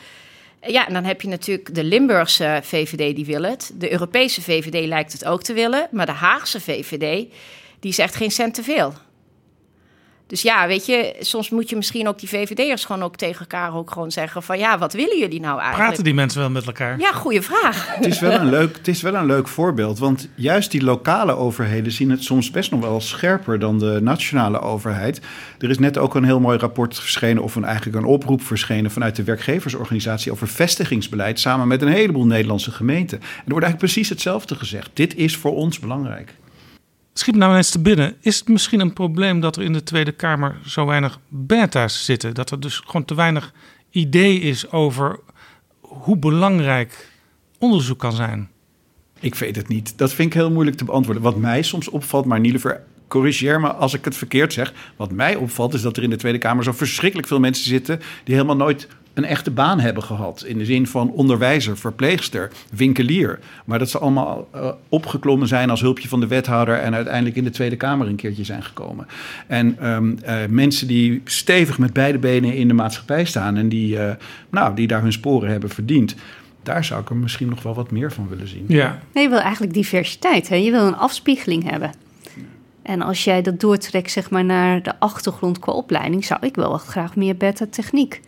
Ja, 0.66 0.87
en 0.87 0.92
dan 0.92 1.04
heb 1.04 1.20
je 1.20 1.28
natuurlijk 1.28 1.74
de 1.74 1.85
Limburgse 1.85 2.61
VVD, 2.62 3.16
die 3.16 3.24
wil 3.24 3.42
het. 3.42 3.72
De 3.74 3.92
Europese 3.92 4.42
VVD 4.42 4.87
lijkt 4.87 5.12
het 5.12 5.24
ook 5.24 5.42
te 5.42 5.52
willen. 5.52 5.88
Maar 5.90 6.07
de 6.07 6.12
Haagse 6.12 6.61
VVD, 6.61 7.26
die 7.81 7.92
zegt 7.92 8.14
geen 8.14 8.31
cent 8.31 8.54
te 8.54 8.62
veel. 8.62 8.94
Dus 10.29 10.43
ja, 10.43 10.67
weet 10.67 10.87
je, 10.87 11.17
soms 11.21 11.51
moet 11.51 11.71
je 11.71 11.77
misschien 11.77 12.09
ook 12.09 12.19
die 12.19 12.29
VVD'ers 12.29 12.85
gewoon 12.85 13.03
ook 13.03 13.17
tegen 13.17 13.41
elkaar 13.41 13.75
ook 13.75 13.91
gewoon 13.91 14.11
zeggen 14.11 14.43
van 14.43 14.59
ja, 14.59 14.79
wat 14.79 14.93
willen 14.93 15.19
jullie 15.19 15.41
nou 15.41 15.59
eigenlijk? 15.59 15.87
Praten 15.87 16.05
die 16.05 16.14
mensen 16.14 16.41
wel 16.41 16.51
met 16.51 16.67
elkaar? 16.67 16.99
Ja, 16.99 17.12
goede 17.12 17.43
vraag. 17.43 17.95
Het 17.95 18.07
is 18.07 18.21
wel 18.21 18.33
een 18.33 18.49
leuk, 18.49 18.77
het 18.77 18.88
is 18.88 19.03
wel 19.03 19.14
een 19.14 19.27
leuk 19.27 19.49
voorbeeld, 19.49 19.99
want 19.99 20.29
juist 20.35 20.71
die 20.71 20.83
lokale 20.83 21.33
overheden 21.33 21.93
zien 21.93 22.11
het 22.11 22.25
soms 22.25 22.51
best 22.51 22.71
nog 22.71 22.81
wel 22.81 23.01
scherper 23.01 23.59
dan 23.59 23.79
de 23.79 23.99
nationale 24.03 24.61
overheid. 24.61 25.21
Er 25.59 25.71
is 25.71 25.79
net 25.79 25.99
ook 25.99 26.14
een 26.14 26.25
heel 26.25 26.41
mooi 26.41 26.59
rapport 26.59 26.99
verschenen, 26.99 27.43
of 27.43 27.55
een, 27.55 27.64
eigenlijk 27.64 27.97
een 27.97 28.05
oproep 28.05 28.43
verschenen 28.43 28.91
vanuit 28.91 29.17
de 29.17 29.25
werkgeversorganisatie 29.25 30.33
over 30.33 30.49
vestigingsbeleid 30.49 31.41
samen 31.41 31.69
met 31.69 31.83
een 31.83 31.88
heleboel 31.88 32.27
Nederlandse 32.27 32.71
gemeenten. 32.71 33.19
En 33.19 33.25
er 33.25 33.51
wordt 33.51 33.64
eigenlijk 33.64 33.93
precies 33.93 34.09
hetzelfde 34.09 34.55
gezegd. 34.55 34.91
Dit 34.93 35.17
is 35.17 35.37
voor 35.37 35.55
ons 35.55 35.79
belangrijk. 35.79 36.35
Schiet 37.18 37.37
nou 37.37 37.57
eens 37.57 37.83
binnen. 37.83 38.16
Is 38.20 38.38
het 38.38 38.48
misschien 38.48 38.81
een 38.81 38.92
probleem 38.92 39.40
dat 39.40 39.57
er 39.57 39.62
in 39.62 39.72
de 39.72 39.83
Tweede 39.83 40.12
Kamer 40.12 40.57
zo 40.66 40.87
weinig 40.87 41.18
beta's 41.28 42.04
zitten? 42.04 42.35
Dat 42.35 42.50
er 42.50 42.61
dus 42.61 42.83
gewoon 42.85 43.04
te 43.04 43.14
weinig 43.14 43.52
idee 43.90 44.40
is 44.40 44.70
over 44.70 45.20
hoe 45.81 46.16
belangrijk 46.16 47.12
onderzoek 47.59 47.98
kan 47.98 48.12
zijn? 48.12 48.48
Ik 49.20 49.35
weet 49.35 49.57
het 49.57 49.68
niet. 49.68 49.98
Dat 49.98 50.12
vind 50.12 50.28
ik 50.28 50.35
heel 50.35 50.50
moeilijk 50.50 50.76
te 50.76 50.85
beantwoorden. 50.85 51.22
Wat 51.22 51.37
mij 51.37 51.62
soms 51.62 51.88
opvalt, 51.88 52.24
maar 52.24 52.40
Nielever, 52.40 52.83
corrigeer 53.09 53.61
me 53.61 53.72
als 53.72 53.94
ik 53.94 54.04
het 54.04 54.16
verkeerd 54.16 54.52
zeg. 54.52 54.72
Wat 54.96 55.12
mij 55.12 55.37
opvalt 55.37 55.74
is 55.74 55.83
dat 55.83 55.96
er 55.96 56.02
in 56.02 56.11
de 56.11 56.16
Tweede 56.16 56.38
Kamer 56.38 56.64
zo 56.64 56.72
verschrikkelijk 56.72 57.28
veel 57.28 57.40
mensen 57.40 57.64
zitten 57.64 58.00
die 58.24 58.35
helemaal 58.35 58.57
nooit 58.57 58.88
een 59.18 59.24
echte 59.24 59.50
baan 59.50 59.81
hebben 59.81 60.02
gehad. 60.02 60.44
In 60.46 60.59
de 60.59 60.64
zin 60.64 60.87
van 60.87 61.11
onderwijzer, 61.11 61.76
verpleegster, 61.78 62.50
winkelier. 62.70 63.38
Maar 63.64 63.78
dat 63.78 63.90
ze 63.90 63.98
allemaal 63.98 64.48
uh, 64.54 64.70
opgeklommen 64.88 65.48
zijn 65.48 65.70
als 65.70 65.81
hulpje 65.81 66.09
van 66.09 66.20
de 66.20 66.26
wethouder 66.26 66.78
en 66.78 66.94
uiteindelijk 66.94 67.37
in 67.37 67.44
de 67.44 67.50
Tweede 67.50 67.76
Kamer 67.76 68.07
een 68.07 68.16
keertje 68.16 68.44
zijn 68.44 68.62
gekomen. 68.62 69.07
En 69.46 69.88
um, 69.88 70.18
uh, 70.26 70.35
mensen 70.48 70.87
die 70.87 71.20
stevig 71.24 71.78
met 71.78 71.92
beide 71.92 72.18
benen 72.18 72.54
in 72.54 72.68
de 72.68 72.74
maatschappij 72.74 73.24
staan 73.24 73.57
en 73.57 73.68
die, 73.68 73.96
uh, 73.96 74.11
nou, 74.50 74.74
die 74.74 74.87
daar 74.87 75.02
hun 75.02 75.12
sporen 75.12 75.50
hebben 75.50 75.70
verdiend. 75.70 76.14
Daar 76.62 76.85
zou 76.85 77.00
ik 77.00 77.11
er 77.11 77.16
misschien 77.16 77.48
nog 77.48 77.62
wel 77.62 77.74
wat 77.74 77.90
meer 77.90 78.12
van 78.12 78.28
willen 78.28 78.48
zien. 78.48 78.64
Ja. 78.68 78.98
Nee, 79.12 79.24
je 79.24 79.31
wil 79.31 79.40
eigenlijk 79.40 79.74
diversiteit. 79.74 80.48
Hè? 80.48 80.57
Je 80.57 80.70
wil 80.70 80.87
een 80.87 80.96
afspiegeling 80.96 81.70
hebben. 81.70 81.90
En 82.83 83.02
als 83.02 83.24
jij 83.24 83.42
dat 83.42 83.61
doortrekt 83.61 84.11
zeg 84.11 84.31
maar, 84.31 84.44
naar 84.44 84.83
de 84.83 84.98
achtergrond 84.98 85.59
qua 85.59 85.72
opleiding, 85.72 86.24
zou 86.24 86.46
ik 86.46 86.54
wel 86.54 86.78
graag 86.78 87.16
meer 87.16 87.37
beta-techniek 87.37 88.20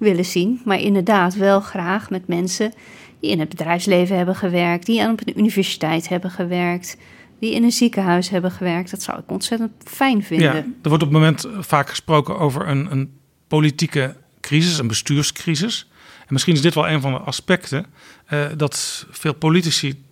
willen 0.00 0.24
zien. 0.24 0.60
Maar 0.64 0.80
inderdaad 0.80 1.34
wel 1.34 1.60
graag 1.60 2.10
met 2.10 2.26
mensen 2.26 2.72
die 3.20 3.30
in 3.30 3.40
het 3.40 3.48
bedrijfsleven 3.48 4.16
hebben 4.16 4.34
gewerkt, 4.36 4.86
die 4.86 5.02
aan 5.02 5.16
een 5.24 5.38
universiteit 5.38 6.08
hebben 6.08 6.30
gewerkt, 6.30 6.96
die 7.38 7.54
in 7.54 7.62
een 7.62 7.72
ziekenhuis 7.72 8.28
hebben 8.28 8.50
gewerkt. 8.50 8.90
Dat 8.90 9.02
zou 9.02 9.18
ik 9.18 9.30
ontzettend 9.30 9.72
fijn 9.84 10.22
vinden. 10.22 10.54
Ja, 10.54 10.64
er 10.82 10.88
wordt 10.88 11.02
op 11.02 11.12
het 11.12 11.18
moment 11.18 11.46
vaak 11.58 11.88
gesproken 11.88 12.38
over 12.38 12.68
een, 12.68 12.92
een 12.92 13.12
politieke 13.48 14.16
crisis, 14.40 14.78
een 14.78 14.88
bestuurscrisis. 14.88 15.88
En 16.20 16.32
misschien 16.32 16.54
is 16.54 16.62
dit 16.62 16.74
wel 16.74 16.88
een 16.88 17.00
van 17.00 17.12
de 17.12 17.18
aspecten 17.18 17.86
uh, 18.32 18.46
dat 18.56 19.06
veel 19.10 19.34
politici 19.34 20.04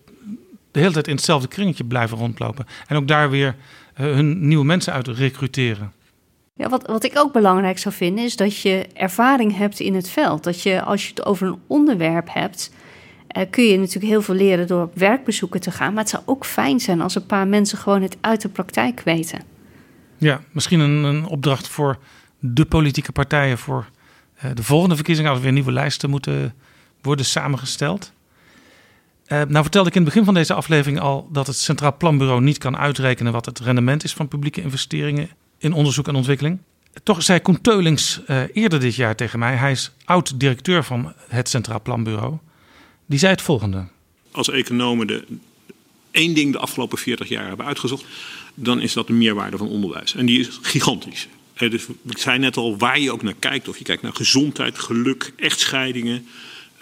de 0.71 0.81
hele 0.81 0.93
tijd 0.93 1.09
in 1.09 1.15
hetzelfde 1.15 1.49
kringetje 1.49 1.85
blijven 1.85 2.19
rondlopen. 2.19 2.67
En 2.87 2.97
ook 2.97 3.09
daar 3.09 3.31
weer 3.31 3.57
uh, 4.01 4.07
hun 4.07 4.49
nieuwe 4.49 4.65
mensen 4.65 4.93
uit 4.93 5.09
recruteren. 5.09 5.93
Ja, 6.59 6.69
wat, 6.69 6.87
wat 6.87 7.05
ik 7.05 7.19
ook 7.19 7.33
belangrijk 7.33 7.79
zou 7.79 7.95
vinden, 7.95 8.25
is 8.25 8.37
dat 8.37 8.61
je 8.61 8.87
ervaring 8.95 9.57
hebt 9.57 9.81
in 9.81 9.95
het 9.95 10.09
veld. 10.09 10.45
Dat 10.45 10.63
je, 10.63 10.83
als 10.83 11.03
je 11.03 11.09
het 11.09 11.25
over 11.25 11.47
een 11.47 11.59
onderwerp 11.67 12.29
hebt, 12.33 12.73
uh, 13.37 13.43
kun 13.51 13.65
je 13.65 13.79
natuurlijk 13.79 14.07
heel 14.07 14.23
veel 14.23 14.35
leren 14.35 14.67
door 14.67 14.83
op 14.83 14.99
werkbezoeken 14.99 15.61
te 15.61 15.71
gaan. 15.71 15.93
Maar 15.93 16.03
het 16.03 16.13
zou 16.13 16.23
ook 16.27 16.47
fijn 16.47 16.81
zijn 16.81 17.01
als 17.01 17.15
een 17.15 17.27
paar 17.27 17.47
mensen 17.47 17.79
gewoon 17.79 18.03
het 18.03 18.17
uit 18.21 18.41
de 18.43 18.49
praktijk 18.49 19.01
weten. 19.01 19.41
Ja, 20.17 20.41
misschien 20.53 20.81
een, 20.81 21.05
een 21.05 21.27
opdracht 21.27 21.69
voor 21.69 21.99
de 22.39 22.65
politieke 22.65 23.13
partijen 23.13 23.59
voor 23.59 23.89
uh, 24.45 24.51
de 24.55 24.63
volgende 24.63 24.95
verkiezingen, 24.95 25.31
als 25.31 25.39
er 25.39 25.45
weer 25.45 25.55
nieuwe 25.55 25.73
lijsten 25.73 26.11
moeten 26.11 26.55
worden 27.03 27.25
samengesteld. 27.25 28.13
Uh, 29.27 29.43
nou 29.49 29.63
vertelde 29.63 29.89
ik 29.89 29.95
in 29.95 30.01
het 30.03 30.11
begin 30.11 30.25
van 30.25 30.35
deze 30.35 30.55
aflevering 30.55 31.01
al 31.01 31.29
dat 31.33 31.47
het 31.47 31.57
Centraal 31.57 31.97
Planbureau 31.97 32.41
niet 32.41 32.59
kan 32.59 32.77
uitrekenen 32.77 33.33
wat 33.33 33.47
het 33.47 33.59
rendement 33.59 34.05
is 34.05 34.13
van 34.13 34.29
publieke 34.29 34.63
investeringen 34.63 35.29
in 35.59 35.73
onderzoek 35.73 36.09
en 36.09 36.15
ontwikkeling. 36.15 36.59
Toch 37.03 37.23
zei 37.23 37.41
Koen 37.41 37.61
Teulings 37.61 38.21
uh, 38.27 38.43
eerder 38.53 38.81
dit 38.81 38.95
jaar 38.95 39.17
tegen 39.17 39.39
mij, 39.39 39.57
hij 39.57 39.71
is 39.71 39.91
oud-directeur 40.05 40.85
van 40.85 41.13
het 41.29 41.49
Centraal 41.49 41.83
Planbureau, 41.83 42.37
die 43.07 43.19
zei 43.19 43.33
het 43.33 43.43
volgende. 43.43 43.87
Als 44.31 44.51
economen 44.51 45.07
de 45.07 45.25
één 46.11 46.35
ding 46.35 46.53
de 46.53 46.59
afgelopen 46.59 46.99
40 46.99 47.29
jaar 47.29 47.47
hebben 47.47 47.67
uitgezocht, 47.67 48.05
dan 48.55 48.81
is 48.81 48.93
dat 48.93 49.07
de 49.07 49.13
meerwaarde 49.13 49.57
van 49.57 49.69
onderwijs. 49.69 50.15
En 50.15 50.27
die 50.27 50.41
is 50.41 50.59
gigantisch. 50.63 51.29
Dus 51.55 51.87
ik 52.09 52.19
zei 52.19 52.39
net 52.39 52.57
al, 52.57 52.77
waar 52.77 53.01
je 53.01 53.13
ook 53.13 53.23
naar 53.23 53.35
kijkt, 53.39 53.69
of 53.69 53.79
je 53.79 53.85
kijkt 53.85 54.03
naar 54.03 54.15
gezondheid, 54.15 54.79
geluk, 54.79 55.33
echtscheidingen, 55.37 56.27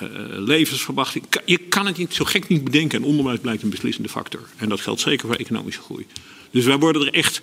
uh, 0.03 0.09
levensverwachting. 0.29 1.25
Je 1.45 1.59
kan 1.59 1.87
het 1.87 1.97
niet 1.97 2.15
zo 2.15 2.25
gek 2.25 2.49
niet 2.49 2.65
bedenken 2.65 2.99
en 2.99 3.05
onderwijs 3.05 3.39
blijkt 3.39 3.63
een 3.63 3.71
beslissende 3.71 4.09
factor. 4.09 4.41
En 4.57 4.69
dat 4.69 4.81
geldt 4.81 5.01
zeker 5.01 5.27
voor 5.27 5.37
economische 5.37 5.81
groei. 5.81 6.07
Dus 6.51 6.65
wij 6.65 6.79
worden 6.79 7.07
er 7.07 7.15
echt 7.15 7.41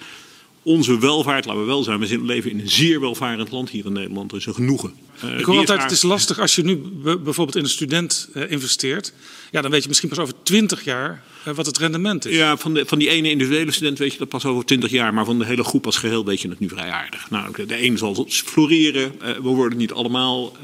onze 0.63 0.99
welvaart, 0.99 1.45
laten 1.45 1.61
we 1.61 1.67
wel 1.67 1.83
zijn, 1.83 1.99
we 1.99 2.23
leven 2.23 2.51
in 2.51 2.59
een 2.59 2.69
zeer 2.69 2.99
welvarend 2.99 3.51
land 3.51 3.69
hier 3.69 3.85
in 3.85 3.93
Nederland. 3.93 4.29
Dat 4.29 4.39
is 4.39 4.45
een 4.45 4.53
genoegen. 4.53 4.93
Uh, 5.23 5.39
ik 5.39 5.45
hoor 5.45 5.57
altijd, 5.57 5.83
het 5.83 5.91
is 5.91 6.01
lastig 6.01 6.39
als 6.39 6.55
je 6.55 6.63
nu 6.63 6.77
bijvoorbeeld 7.03 7.55
in 7.55 7.63
een 7.63 7.69
student 7.69 8.29
uh, 8.33 8.51
investeert. 8.51 9.13
Ja, 9.51 9.61
dan 9.61 9.71
weet 9.71 9.81
je 9.81 9.87
misschien 9.87 10.09
pas 10.09 10.19
over 10.19 10.33
20 10.43 10.83
jaar 10.83 11.23
uh, 11.47 11.53
wat 11.53 11.65
het 11.65 11.77
rendement 11.77 12.25
is. 12.25 12.35
Ja, 12.35 12.57
van, 12.57 12.73
de, 12.73 12.85
van 12.85 12.99
die 12.99 13.09
ene 13.09 13.29
individuele 13.29 13.71
student 13.71 13.97
weet 13.97 14.11
je 14.11 14.17
dat 14.17 14.29
pas 14.29 14.45
over 14.45 14.65
20 14.65 14.91
jaar. 14.91 15.13
Maar 15.13 15.25
van 15.25 15.39
de 15.39 15.45
hele 15.45 15.63
groep 15.63 15.85
als 15.85 15.97
geheel 15.97 16.25
weet 16.25 16.41
je 16.41 16.49
het 16.49 16.59
nu 16.59 16.69
vrij 16.69 16.91
aardig. 16.91 17.29
Nou, 17.29 17.65
de 17.65 17.83
een 17.83 17.97
zal 17.97 18.25
floreren. 18.29 19.11
we 19.19 19.41
worden 19.41 19.77
niet 19.77 19.91
allemaal... 19.91 20.57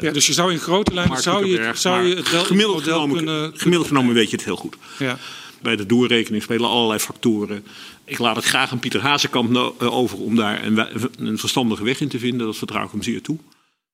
ja, 0.00 0.10
dus 0.10 0.26
je 0.26 0.32
zou 0.32 0.52
in 0.52 0.58
grote 0.58 0.94
lijnen 0.94 1.22
zou 1.22 1.46
je, 1.46 1.70
zou 1.74 2.06
je 2.06 2.14
het 2.14 2.30
wel 2.30 2.44
gemiddeld 2.44 2.82
genomen, 2.82 3.16
kunnen, 3.16 3.52
gemiddeld 3.56 3.88
genomen 3.88 4.14
weet 4.14 4.30
je 4.30 4.36
het 4.36 4.44
heel 4.44 4.56
goed. 4.56 4.76
Ja. 4.98 5.18
Bij 5.62 5.76
de 5.76 5.86
doorrekening 5.86 6.42
spelen 6.42 6.68
allerlei 6.68 6.98
factoren. 6.98 7.64
Ik 8.04 8.18
laat 8.18 8.36
het 8.36 8.44
graag 8.44 8.72
aan 8.72 8.78
Pieter 8.78 9.00
Hazekamp 9.00 9.56
over 9.82 10.18
om 10.18 10.36
daar 10.36 10.64
een, 10.64 10.86
een 11.18 11.38
verstandige 11.38 11.84
weg 11.84 12.00
in 12.00 12.08
te 12.08 12.18
vinden. 12.18 12.46
Dat 12.46 12.56
vertrouw 12.56 12.84
ik 12.84 12.90
hem 12.90 13.02
zeer 13.02 13.22
toe. 13.22 13.38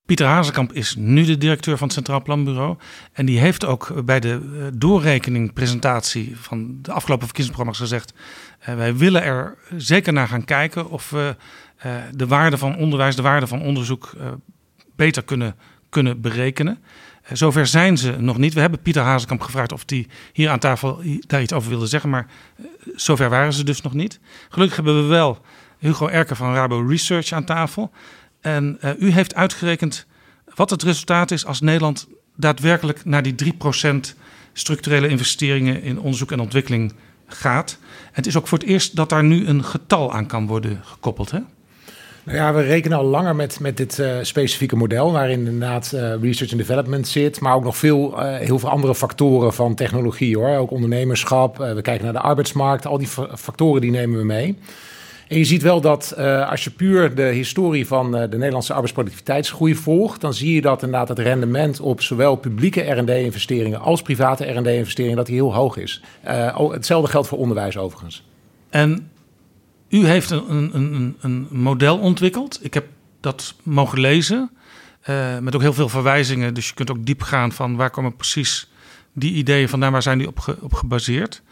Pieter 0.06 0.26
Hazekamp 0.26 0.72
is 0.72 0.94
nu 0.98 1.24
de 1.24 1.38
directeur 1.38 1.76
van 1.76 1.86
het 1.86 1.96
Centraal 1.96 2.22
Planbureau. 2.22 2.76
En 3.12 3.26
die 3.26 3.38
heeft 3.38 3.64
ook 3.64 4.04
bij 4.04 4.20
de 4.20 4.70
doorrekening 4.74 5.52
presentatie 5.52 6.36
van 6.36 6.78
de 6.82 6.92
afgelopen 6.92 7.26
verkiezingsprogramma's 7.26 7.78
gezegd... 7.88 8.12
Wij 8.76 8.96
willen 8.96 9.22
er 9.22 9.58
zeker 9.76 10.12
naar 10.12 10.28
gaan 10.28 10.44
kijken 10.44 10.90
of 10.90 11.10
we 11.10 11.36
de 12.14 12.26
waarde 12.26 12.58
van 12.58 12.76
onderwijs, 12.76 13.16
de 13.16 13.22
waarde 13.22 13.46
van 13.46 13.62
onderzoek 13.62 14.12
beter 14.96 15.24
kunnen, 15.24 15.56
kunnen 15.88 16.20
berekenen. 16.20 16.78
Zover 17.32 17.66
zijn 17.66 17.98
ze 17.98 18.16
nog 18.18 18.38
niet. 18.38 18.54
We 18.54 18.60
hebben 18.60 18.82
Pieter 18.82 19.02
Hazekamp 19.02 19.40
gevraagd 19.40 19.72
of 19.72 19.82
hij 19.86 20.06
hier 20.32 20.50
aan 20.50 20.58
tafel 20.58 21.02
daar 21.26 21.42
iets 21.42 21.52
over 21.52 21.70
wilde 21.70 21.86
zeggen. 21.86 22.10
Maar 22.10 22.26
zover 22.94 23.28
waren 23.28 23.52
ze 23.52 23.64
dus 23.64 23.80
nog 23.80 23.92
niet. 23.92 24.20
Gelukkig 24.48 24.76
hebben 24.76 25.02
we 25.02 25.08
wel 25.08 25.38
Hugo 25.78 26.08
Erker 26.08 26.36
van 26.36 26.54
Rabo 26.54 26.80
Research 26.80 27.32
aan 27.32 27.44
tafel. 27.44 27.90
En 28.40 28.78
uh, 28.84 28.90
u 28.98 29.10
heeft 29.10 29.34
uitgerekend 29.34 30.06
wat 30.54 30.70
het 30.70 30.82
resultaat 30.82 31.30
is 31.30 31.46
als 31.46 31.60
Nederland 31.60 32.08
daadwerkelijk 32.36 33.04
naar 33.04 33.22
die 33.22 33.54
3% 33.84 34.16
structurele 34.52 35.08
investeringen 35.08 35.82
in 35.82 36.00
onderzoek 36.00 36.32
en 36.32 36.40
ontwikkeling 36.40 36.92
gaat. 37.26 37.78
Het 38.12 38.26
is 38.26 38.36
ook 38.36 38.46
voor 38.46 38.58
het 38.58 38.66
eerst 38.66 38.96
dat 38.96 39.08
daar 39.08 39.24
nu 39.24 39.46
een 39.46 39.64
getal 39.64 40.12
aan 40.12 40.26
kan 40.26 40.46
worden 40.46 40.80
gekoppeld. 40.84 41.30
Hè? 41.30 41.40
Ja, 42.32 42.54
we 42.54 42.60
rekenen 42.60 42.98
al 42.98 43.04
langer 43.04 43.36
met, 43.36 43.60
met 43.60 43.76
dit 43.76 43.98
uh, 43.98 44.16
specifieke 44.22 44.76
model, 44.76 45.12
waarin 45.12 45.46
inderdaad 45.46 45.92
uh, 45.94 46.14
research 46.22 46.50
en 46.50 46.56
development 46.56 47.08
zit, 47.08 47.40
maar 47.40 47.54
ook 47.54 47.64
nog 47.64 47.76
veel, 47.76 48.12
uh, 48.12 48.36
heel 48.36 48.58
veel 48.58 48.68
andere 48.68 48.94
factoren 48.94 49.52
van 49.52 49.74
technologie 49.74 50.36
hoor. 50.36 50.56
Ook 50.56 50.70
ondernemerschap, 50.70 51.56
we 51.56 51.82
kijken 51.82 52.04
naar 52.04 52.12
de 52.12 52.20
arbeidsmarkt, 52.20 52.86
al 52.86 52.98
die 52.98 53.08
factoren 53.34 53.80
die 53.80 53.90
nemen 53.90 54.18
we 54.18 54.24
mee. 54.24 54.58
En 55.28 55.38
je 55.38 55.44
ziet 55.44 55.62
wel 55.62 55.80
dat 55.80 56.16
als 56.48 56.64
je 56.64 56.70
puur 56.70 57.14
de 57.14 57.22
historie 57.22 57.86
van 57.86 58.10
de 58.10 58.28
Nederlandse 58.30 58.72
arbeidsproductiviteitsgroei 58.72 59.74
volgt, 59.74 60.20
dan 60.20 60.34
zie 60.34 60.54
je 60.54 60.60
dat 60.60 60.82
inderdaad 60.82 61.08
het 61.08 61.18
rendement 61.18 61.80
op 61.80 62.00
zowel 62.00 62.36
publieke 62.36 62.80
R&D-investeringen 62.80 63.80
als 63.80 64.02
private 64.02 64.44
R&D-investeringen, 64.44 65.16
dat 65.16 65.28
heel 65.28 65.54
hoog 65.54 65.76
is. 65.76 66.02
hetzelfde 66.70 67.10
geldt 67.10 67.28
voor 67.28 67.38
onderwijs 67.38 67.76
overigens. 67.76 68.24
En 68.70 69.10
u 69.90 70.06
heeft 70.06 70.30
een, 70.30 70.70
een, 70.74 71.16
een, 71.20 71.46
model 71.50 71.98
ontwikkeld. 71.98 72.58
Ik 72.62 72.74
heb 72.74 72.86
dat 73.20 73.54
mogen 73.62 74.00
lezen. 74.00 74.50
Uh, 75.08 75.38
met 75.38 75.54
ook 75.54 75.60
heel 75.60 75.72
veel 75.72 75.88
verwijzingen. 75.88 76.54
Dus 76.54 76.68
je 76.68 76.74
kunt 76.74 76.90
ook 76.90 77.06
diep 77.06 77.22
gaan 77.22 77.52
van 77.52 77.76
waar 77.76 77.90
komen 77.90 78.16
precies 78.16 78.70
die 79.12 79.32
ideeën 79.32 79.68
vandaan, 79.68 79.92
waar 79.92 80.02
zijn 80.02 80.18
die 80.18 80.26
op, 80.26 80.56
op 80.60 80.74
gebaseerd. 80.74 81.42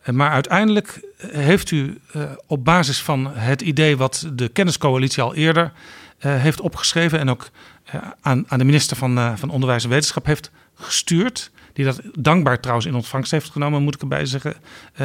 Uh, 0.00 0.14
maar 0.14 0.30
uiteindelijk 0.30 1.00
heeft 1.16 1.70
u 1.70 2.00
op 2.46 2.64
basis 2.64 3.02
van 3.02 3.26
het 3.34 3.62
idee 3.62 3.96
wat 3.96 4.30
de 4.32 4.48
kenniscoalitie 4.48 5.22
al 5.22 5.34
eerder 5.34 5.72
heeft 6.18 6.60
opgeschreven 6.60 7.18
en 7.18 7.30
ook 7.30 7.50
aan, 8.20 8.44
aan 8.48 8.58
de 8.58 8.64
minister 8.64 8.96
van, 8.96 9.38
van 9.38 9.50
Onderwijs 9.50 9.84
en 9.84 9.90
Wetenschap 9.90 10.26
heeft 10.26 10.50
gestuurd, 10.74 11.50
die 11.78 11.86
dat 11.86 12.00
dankbaar 12.18 12.60
trouwens 12.60 12.86
in 12.86 12.94
ontvangst 12.94 13.30
heeft 13.30 13.50
genomen, 13.50 13.82
moet 13.82 13.94
ik 13.94 14.00
erbij 14.00 14.26
zeggen, 14.26 14.54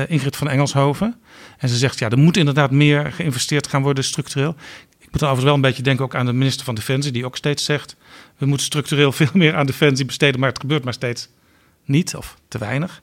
Ingrid 0.08 0.36
van 0.36 0.50
Engelshoven. 0.50 1.16
En 1.58 1.70
ze 1.70 1.78
zegt, 1.78 2.00
ja, 2.00 2.10
er 2.10 2.18
moet 2.18 2.38
inderdaad 2.38 2.72
meer 2.72 3.12
geïnvesteerd 3.12 3.68
gaan 3.68 3.82
worden 3.82 4.04
structureel. 4.04 4.56
Ik 5.00 5.12
moet 5.12 5.16
overigens 5.16 5.44
wel 5.44 5.54
een 5.54 5.62
beetje 5.62 5.84
denken 5.84 6.06
ook 6.06 6.16
aan 6.16 6.26
de 6.26 6.34
minister 6.34 6.66
van 6.66 6.76
Defensie, 6.76 7.12
die 7.12 7.26
ook 7.26 7.38
steeds 7.38 7.66
zegt, 7.66 7.96
we 8.38 8.46
moeten 8.46 8.66
structureel 8.66 9.12
veel 9.22 9.30
meer 9.34 9.56
aan 9.56 9.66
Defensie 9.66 10.06
besteden, 10.06 10.40
maar 10.40 10.50
het 10.50 10.60
gebeurt 10.60 10.84
maar 10.84 10.94
steeds 10.94 11.30
niet 11.86 12.16
of 12.16 12.38
te 12.48 12.58
weinig. 12.58 13.02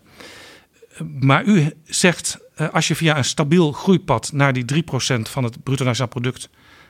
Maar 1.20 1.44
u 1.44 1.72
zegt, 1.84 2.38
als 2.72 2.88
je 2.88 2.96
via 2.96 3.16
een 3.16 3.24
stabiel 3.24 3.72
groeipad 3.72 4.30
naar 4.32 4.52
die 4.52 4.84
3% 4.84 4.86
van 5.22 5.44
het 5.44 5.62
bruto 5.62 5.84
nationaal 5.84 6.12
product 6.12 6.48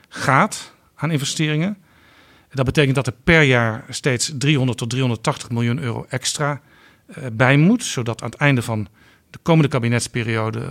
gaat 0.09 0.73
aan 0.95 1.11
investeringen, 1.11 1.77
dat 2.53 2.65
betekent 2.65 2.95
dat 2.95 3.07
er 3.07 3.13
per 3.23 3.41
jaar 3.41 3.85
steeds 3.89 4.31
300 4.37 4.77
tot 4.77 4.89
380 4.89 5.49
miljoen 5.49 5.79
euro 5.79 6.05
extra 6.09 6.61
bij 7.33 7.57
moet, 7.57 7.83
zodat 7.83 8.21
aan 8.21 8.29
het 8.29 8.39
einde 8.39 8.61
van 8.61 8.87
de 9.29 9.39
komende 9.41 9.69
kabinetsperiode 9.69 10.61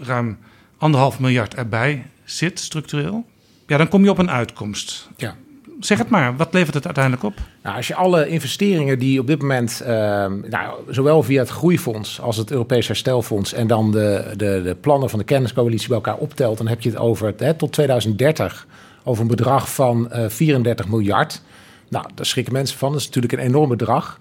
ruim 0.00 0.38
anderhalf 0.78 1.20
miljard 1.20 1.54
erbij 1.54 2.06
zit, 2.24 2.60
structureel, 2.60 3.24
ja, 3.66 3.76
dan 3.76 3.88
kom 3.88 4.04
je 4.04 4.10
op 4.10 4.18
een 4.18 4.30
uitkomst. 4.30 5.08
Ja. 5.16 5.34
Zeg 5.80 5.98
het 5.98 6.08
maar, 6.08 6.36
wat 6.36 6.52
levert 6.52 6.74
het 6.74 6.84
uiteindelijk 6.84 7.24
op? 7.24 7.34
Nou, 7.62 7.76
als 7.76 7.88
je 7.88 7.94
alle 7.94 8.28
investeringen 8.28 8.98
die 8.98 9.20
op 9.20 9.26
dit 9.26 9.40
moment, 9.40 9.82
uh, 9.82 9.88
nou, 9.88 10.74
zowel 10.88 11.22
via 11.22 11.40
het 11.40 11.48
Groeifonds 11.48 12.20
als 12.20 12.36
het 12.36 12.50
Europees 12.50 12.86
Herstelfonds 12.86 13.52
en 13.52 13.66
dan 13.66 13.92
de, 13.92 14.32
de, 14.36 14.60
de 14.64 14.76
plannen 14.80 15.10
van 15.10 15.18
de 15.18 15.24
kenniscoalitie 15.24 15.88
bij 15.88 15.96
elkaar 15.96 16.16
optelt, 16.16 16.58
dan 16.58 16.68
heb 16.68 16.80
je 16.80 16.88
het 16.88 16.98
over 16.98 17.34
hè, 17.36 17.54
tot 17.54 17.72
2030 17.72 18.66
over 19.04 19.22
een 19.22 19.28
bedrag 19.28 19.74
van 19.74 20.08
uh, 20.12 20.28
34 20.28 20.88
miljard. 20.88 21.42
Nou, 21.88 22.06
daar 22.14 22.26
schrikken 22.26 22.52
mensen 22.52 22.78
van. 22.78 22.90
Dat 22.90 23.00
is 23.00 23.06
natuurlijk 23.06 23.32
een 23.32 23.48
enorm 23.48 23.68
bedrag. 23.68 24.16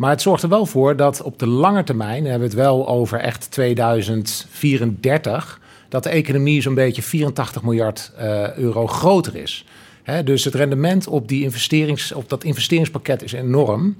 Maar 0.00 0.10
het 0.10 0.22
zorgt 0.22 0.42
er 0.42 0.48
wel 0.48 0.66
voor 0.66 0.96
dat 0.96 1.22
op 1.22 1.38
de 1.38 1.46
lange 1.46 1.84
termijn, 1.84 2.24
hebben 2.24 2.40
we 2.40 2.54
het 2.54 2.64
wel 2.64 2.88
over 2.88 3.18
echt 3.18 3.50
2034, 3.50 5.60
dat 5.88 6.02
de 6.02 6.08
economie 6.08 6.62
zo'n 6.62 6.74
beetje 6.74 7.02
84 7.02 7.62
miljard 7.62 8.12
uh, 8.20 8.56
euro 8.56 8.86
groter 8.86 9.36
is. 9.36 9.64
Dus 10.24 10.44
het 10.44 10.54
rendement 10.54 11.06
op, 11.06 11.28
die 11.28 11.42
investerings, 11.42 12.12
op 12.12 12.28
dat 12.28 12.44
investeringspakket 12.44 13.22
is 13.22 13.32
enorm. 13.32 13.96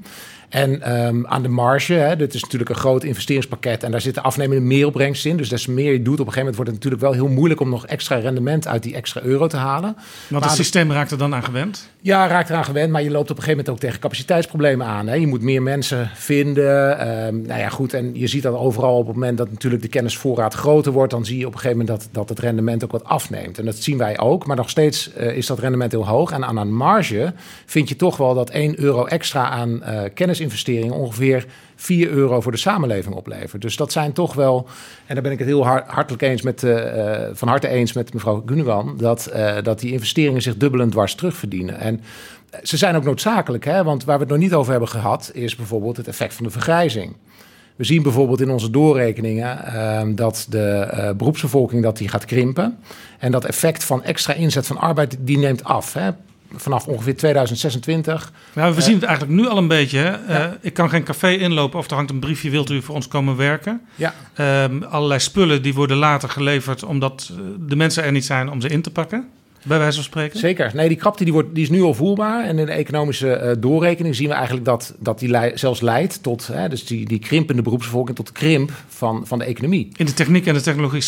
En 0.50 0.98
um, 1.06 1.26
aan 1.26 1.42
de 1.42 1.48
marge, 1.48 1.92
hè, 1.92 2.16
dit 2.16 2.34
is 2.34 2.42
natuurlijk 2.42 2.70
een 2.70 2.76
groot 2.76 3.04
investeringspakket 3.04 3.82
en 3.82 3.90
daar 3.90 4.00
zitten 4.00 4.22
afnemende 4.22 4.62
meeropbrengst 4.62 5.26
in. 5.26 5.36
Dus 5.36 5.48
des 5.48 5.66
meer 5.66 5.92
je 5.92 6.02
doet, 6.02 6.20
op 6.20 6.26
een 6.26 6.32
gegeven 6.32 6.38
moment 6.38 6.56
wordt 6.56 6.70
het 6.70 6.84
natuurlijk 6.84 7.02
wel 7.02 7.12
heel 7.12 7.34
moeilijk 7.34 7.60
om 7.60 7.68
nog 7.68 7.86
extra 7.86 8.16
rendement 8.16 8.66
uit 8.66 8.82
die 8.82 8.94
extra 8.94 9.22
euro 9.22 9.46
te 9.46 9.56
halen. 9.56 9.96
Want 10.28 10.44
het 10.44 10.52
systeem 10.52 10.92
raakt 10.92 11.10
er 11.10 11.18
dan 11.18 11.34
aan 11.34 11.44
gewend? 11.44 11.88
Ja, 12.00 12.26
raakt 12.26 12.50
eraan 12.50 12.64
gewend, 12.64 12.92
maar 12.92 13.02
je 13.02 13.10
loopt 13.10 13.30
op 13.30 13.36
een 13.36 13.42
gegeven 13.42 13.56
moment 13.56 13.68
ook 13.68 13.78
tegen 13.78 14.00
capaciteitsproblemen 14.00 14.86
aan. 14.86 15.06
Hè. 15.06 15.14
Je 15.14 15.26
moet 15.26 15.42
meer 15.42 15.62
mensen 15.62 16.10
vinden. 16.14 17.08
Um, 17.26 17.42
nou 17.46 17.60
ja, 17.60 17.68
goed, 17.68 17.94
en 17.94 18.18
je 18.18 18.26
ziet 18.26 18.42
dat 18.42 18.54
overal 18.54 18.96
op 18.96 19.06
het 19.06 19.14
moment 19.14 19.38
dat 19.38 19.50
natuurlijk 19.50 19.82
de 19.82 19.88
kennisvoorraad 19.88 20.54
groter 20.54 20.92
wordt, 20.92 21.12
dan 21.12 21.24
zie 21.24 21.38
je 21.38 21.46
op 21.46 21.52
een 21.52 21.58
gegeven 21.58 21.78
moment 21.78 22.00
dat, 22.00 22.08
dat 22.12 22.28
het 22.28 22.38
rendement 22.38 22.84
ook 22.84 22.92
wat 22.92 23.04
afneemt. 23.04 23.58
En 23.58 23.64
dat 23.64 23.76
zien 23.76 23.98
wij 23.98 24.18
ook, 24.18 24.46
maar 24.46 24.56
nog 24.56 24.70
steeds 24.70 25.10
uh, 25.18 25.36
is 25.36 25.46
dat 25.46 25.58
rendement 25.58 25.92
heel 25.92 26.06
hoog. 26.06 26.30
En 26.30 26.44
aan 26.44 26.56
een 26.56 26.74
marge 26.74 27.32
vind 27.66 27.88
je 27.88 27.96
toch 27.96 28.16
wel 28.16 28.34
dat 28.34 28.50
1 28.50 28.80
euro 28.80 29.04
extra 29.04 29.48
aan 29.48 29.70
uh, 29.70 30.00
kennisinvesteringen 30.40 30.94
ongeveer 30.94 31.46
4 31.76 32.10
euro 32.10 32.40
voor 32.40 32.52
de 32.52 32.58
samenleving 32.58 33.14
oplevert. 33.14 33.62
Dus 33.62 33.76
dat 33.76 33.92
zijn 33.92 34.12
toch 34.12 34.34
wel, 34.34 34.68
en 35.06 35.14
daar 35.14 35.22
ben 35.22 35.32
ik 35.32 35.38
het 35.38 35.48
heel 35.48 35.64
hart, 35.64 35.86
hartelijk 35.86 36.22
eens 36.22 36.42
met, 36.42 36.62
uh, 36.62 37.26
van 37.32 37.48
harte 37.48 37.68
eens 37.68 37.92
met 37.92 38.14
mevrouw 38.14 38.42
Gunnewan, 38.46 38.96
dat, 38.96 39.30
uh, 39.34 39.56
dat 39.62 39.80
die 39.80 39.92
investeringen 39.92 40.42
zich 40.42 40.56
dubbelend 40.56 40.92
dwars 40.92 41.14
terugverdienen. 41.14 41.78
En 41.78 42.00
ze 42.62 42.76
zijn 42.76 42.96
ook 42.96 43.04
noodzakelijk, 43.04 43.64
hè? 43.64 43.84
want 43.84 44.04
waar 44.04 44.16
we 44.16 44.22
het 44.22 44.32
nog 44.32 44.40
niet 44.40 44.54
over 44.54 44.70
hebben 44.70 44.88
gehad, 44.88 45.30
is 45.34 45.56
bijvoorbeeld 45.56 45.96
het 45.96 46.08
effect 46.08 46.34
van 46.34 46.44
de 46.44 46.50
vergrijzing. 46.50 47.16
We 47.76 47.84
zien 47.84 48.02
bijvoorbeeld 48.02 48.40
in 48.40 48.50
onze 48.50 48.70
doorrekeningen 48.70 49.58
uh, 49.66 50.02
dat 50.16 50.46
de 50.48 51.14
beroepsbevolking 51.16 51.82
dat 51.82 51.96
die 51.96 52.08
gaat 52.08 52.24
krimpen. 52.24 52.78
En 53.18 53.32
dat 53.32 53.44
effect 53.44 53.84
van 53.84 54.02
extra 54.02 54.32
inzet 54.32 54.66
van 54.66 54.76
arbeid, 54.76 55.16
die 55.20 55.38
neemt 55.38 55.64
af. 55.64 55.92
Hè? 55.94 56.10
Vanaf 56.54 56.86
ongeveer 56.86 57.16
2026. 57.16 58.32
Nou, 58.52 58.74
we 58.74 58.80
zien 58.80 58.94
het 58.94 59.02
eigenlijk 59.02 59.40
nu 59.40 59.48
al 59.48 59.56
een 59.56 59.68
beetje. 59.68 59.98
Hè? 59.98 60.38
Ja. 60.38 60.46
Uh, 60.46 60.52
ik 60.60 60.74
kan 60.74 60.88
geen 60.88 61.02
café 61.02 61.30
inlopen 61.30 61.78
of 61.78 61.90
er 61.90 61.96
hangt 61.96 62.10
een 62.10 62.18
briefje, 62.18 62.50
wilt 62.50 62.70
u 62.70 62.82
voor 62.82 62.94
ons 62.94 63.08
komen 63.08 63.36
werken? 63.36 63.80
Ja. 63.94 64.14
Um, 64.64 64.82
allerlei 64.82 65.20
spullen 65.20 65.62
die 65.62 65.74
worden 65.74 65.96
later 65.96 66.28
geleverd 66.28 66.82
omdat 66.82 67.32
de 67.58 67.76
mensen 67.76 68.04
er 68.04 68.12
niet 68.12 68.24
zijn 68.24 68.50
om 68.50 68.60
ze 68.60 68.68
in 68.68 68.82
te 68.82 68.90
pakken. 68.90 69.28
Bij 69.64 69.78
wijze 69.78 69.94
van 69.94 70.04
spreken? 70.04 70.38
Zeker. 70.38 70.70
Nee, 70.74 70.88
die 70.88 70.96
krapte 70.96 71.24
die 71.24 71.32
wordt, 71.32 71.54
die 71.54 71.62
is 71.62 71.70
nu 71.70 71.82
al 71.82 71.94
voelbaar. 71.94 72.44
En 72.44 72.58
in 72.58 72.66
de 72.66 72.72
economische 72.72 73.40
uh, 73.42 73.62
doorrekening 73.62 74.16
zien 74.16 74.28
we 74.28 74.34
eigenlijk 74.34 74.64
dat, 74.64 74.94
dat 74.98 75.18
die 75.18 75.52
zelfs 75.54 75.80
leidt 75.80 76.22
tot, 76.22 76.46
hè, 76.46 76.68
dus 76.68 76.86
die, 76.86 77.06
die 77.06 77.18
krimpende 77.18 77.62
beroepsbevolking, 77.62 78.16
tot 78.16 78.26
de 78.26 78.32
krimp 78.32 78.72
van, 78.88 79.26
van 79.26 79.38
de 79.38 79.44
economie. 79.44 79.88
In 79.96 80.06
de 80.06 80.14
techniek 80.14 80.46
en 80.46 80.54
de 80.54 80.60
technologie 80.60 81.02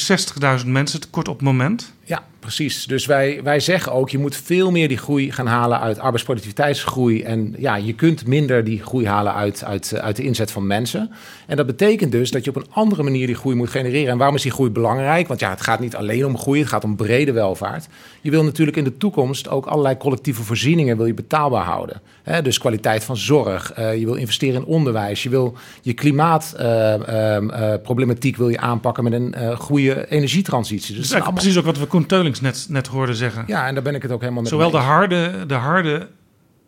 60.000 0.62 0.66
mensen 0.66 1.00
tekort 1.00 1.28
op 1.28 1.34
het 1.34 1.44
moment. 1.44 1.92
Ja, 2.04 2.22
precies. 2.38 2.84
Dus 2.84 3.06
wij, 3.06 3.40
wij 3.42 3.60
zeggen 3.60 3.92
ook, 3.92 4.10
je 4.10 4.18
moet 4.18 4.36
veel 4.36 4.70
meer 4.70 4.88
die 4.88 4.96
groei 4.96 5.32
gaan 5.32 5.46
halen 5.46 5.80
uit 5.80 5.98
arbeidsproductiviteitsgroei. 5.98 7.22
En 7.22 7.54
ja, 7.58 7.76
je 7.76 7.94
kunt 7.94 8.26
minder 8.26 8.64
die 8.64 8.82
groei 8.82 9.06
halen 9.06 9.34
uit, 9.34 9.64
uit, 9.64 10.00
uit 10.00 10.16
de 10.16 10.22
inzet 10.22 10.50
van 10.50 10.66
mensen. 10.66 11.10
En 11.46 11.56
dat 11.56 11.66
betekent 11.66 12.12
dus 12.12 12.30
dat 12.30 12.44
je 12.44 12.50
op 12.50 12.56
een 12.56 12.66
andere 12.70 13.02
manier 13.02 13.26
die 13.26 13.36
groei 13.36 13.56
moet 13.56 13.70
genereren. 13.70 14.12
En 14.12 14.18
waarom 14.18 14.36
is 14.36 14.42
die 14.42 14.52
groei 14.52 14.70
belangrijk? 14.70 15.28
Want 15.28 15.40
ja, 15.40 15.50
het 15.50 15.60
gaat 15.60 15.80
niet 15.80 15.96
alleen 15.96 16.26
om 16.26 16.38
groei, 16.38 16.60
het 16.60 16.68
gaat 16.68 16.84
om 16.84 16.96
brede 16.96 17.32
welvaart. 17.32 17.86
Je 18.20 18.30
wil 18.30 18.44
natuurlijk 18.44 18.76
in 18.76 18.84
de 18.84 18.96
toekomst 18.96 19.48
ook 19.48 19.66
allerlei 19.66 19.96
collectieve 19.96 20.42
voorzieningen 20.42 20.96
wil 20.96 21.06
je 21.06 21.14
betaalbaar 21.14 21.64
houden. 21.64 22.00
Dus 22.42 22.58
kwaliteit 22.58 23.04
van 23.04 23.16
zorg, 23.16 23.78
uh, 23.78 23.98
je 23.98 24.04
wil 24.04 24.14
investeren 24.14 24.54
in 24.54 24.64
onderwijs, 24.64 25.22
je 25.22 25.28
wil 25.28 25.56
je 25.82 25.92
klimaatproblematiek 25.92 28.34
uh, 28.34 28.36
uh, 28.38 28.38
wil 28.38 28.48
je 28.48 28.58
aanpakken 28.58 29.04
met 29.04 29.12
een 29.12 29.56
goede 29.56 30.10
energietransitie. 30.10 30.94
Dus 30.94 30.96
dat 30.96 31.04
is 31.04 31.12
allemaal... 31.12 31.32
precies 31.32 31.58
ook 31.58 31.64
wat 31.64 31.78
we 31.78 31.86
Koen 32.02 32.10
Teulings 32.10 32.40
net, 32.40 32.66
net 32.68 32.86
hoorden 32.86 33.14
zeggen. 33.14 33.44
Ja, 33.46 33.66
en 33.66 33.74
daar 33.74 33.82
ben 33.82 33.94
ik 33.94 34.02
het 34.02 34.10
ook 34.10 34.20
helemaal 34.20 34.42
mee 34.42 34.50
Zowel 34.50 34.70
de 34.70 34.76
harde, 34.76 35.46
de 35.46 35.54
harde 35.54 36.08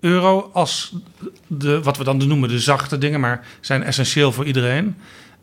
euro 0.01 0.51
als 0.53 0.95
de, 1.47 1.83
wat 1.83 1.97
we 1.97 2.05
dan 2.05 2.29
noemen 2.29 2.49
de 2.49 2.59
zachte 2.59 2.99
dingen, 2.99 3.21
maar 3.21 3.47
zijn 3.61 3.83
essentieel 3.83 4.33
voor 4.33 4.45
iedereen. 4.45 4.97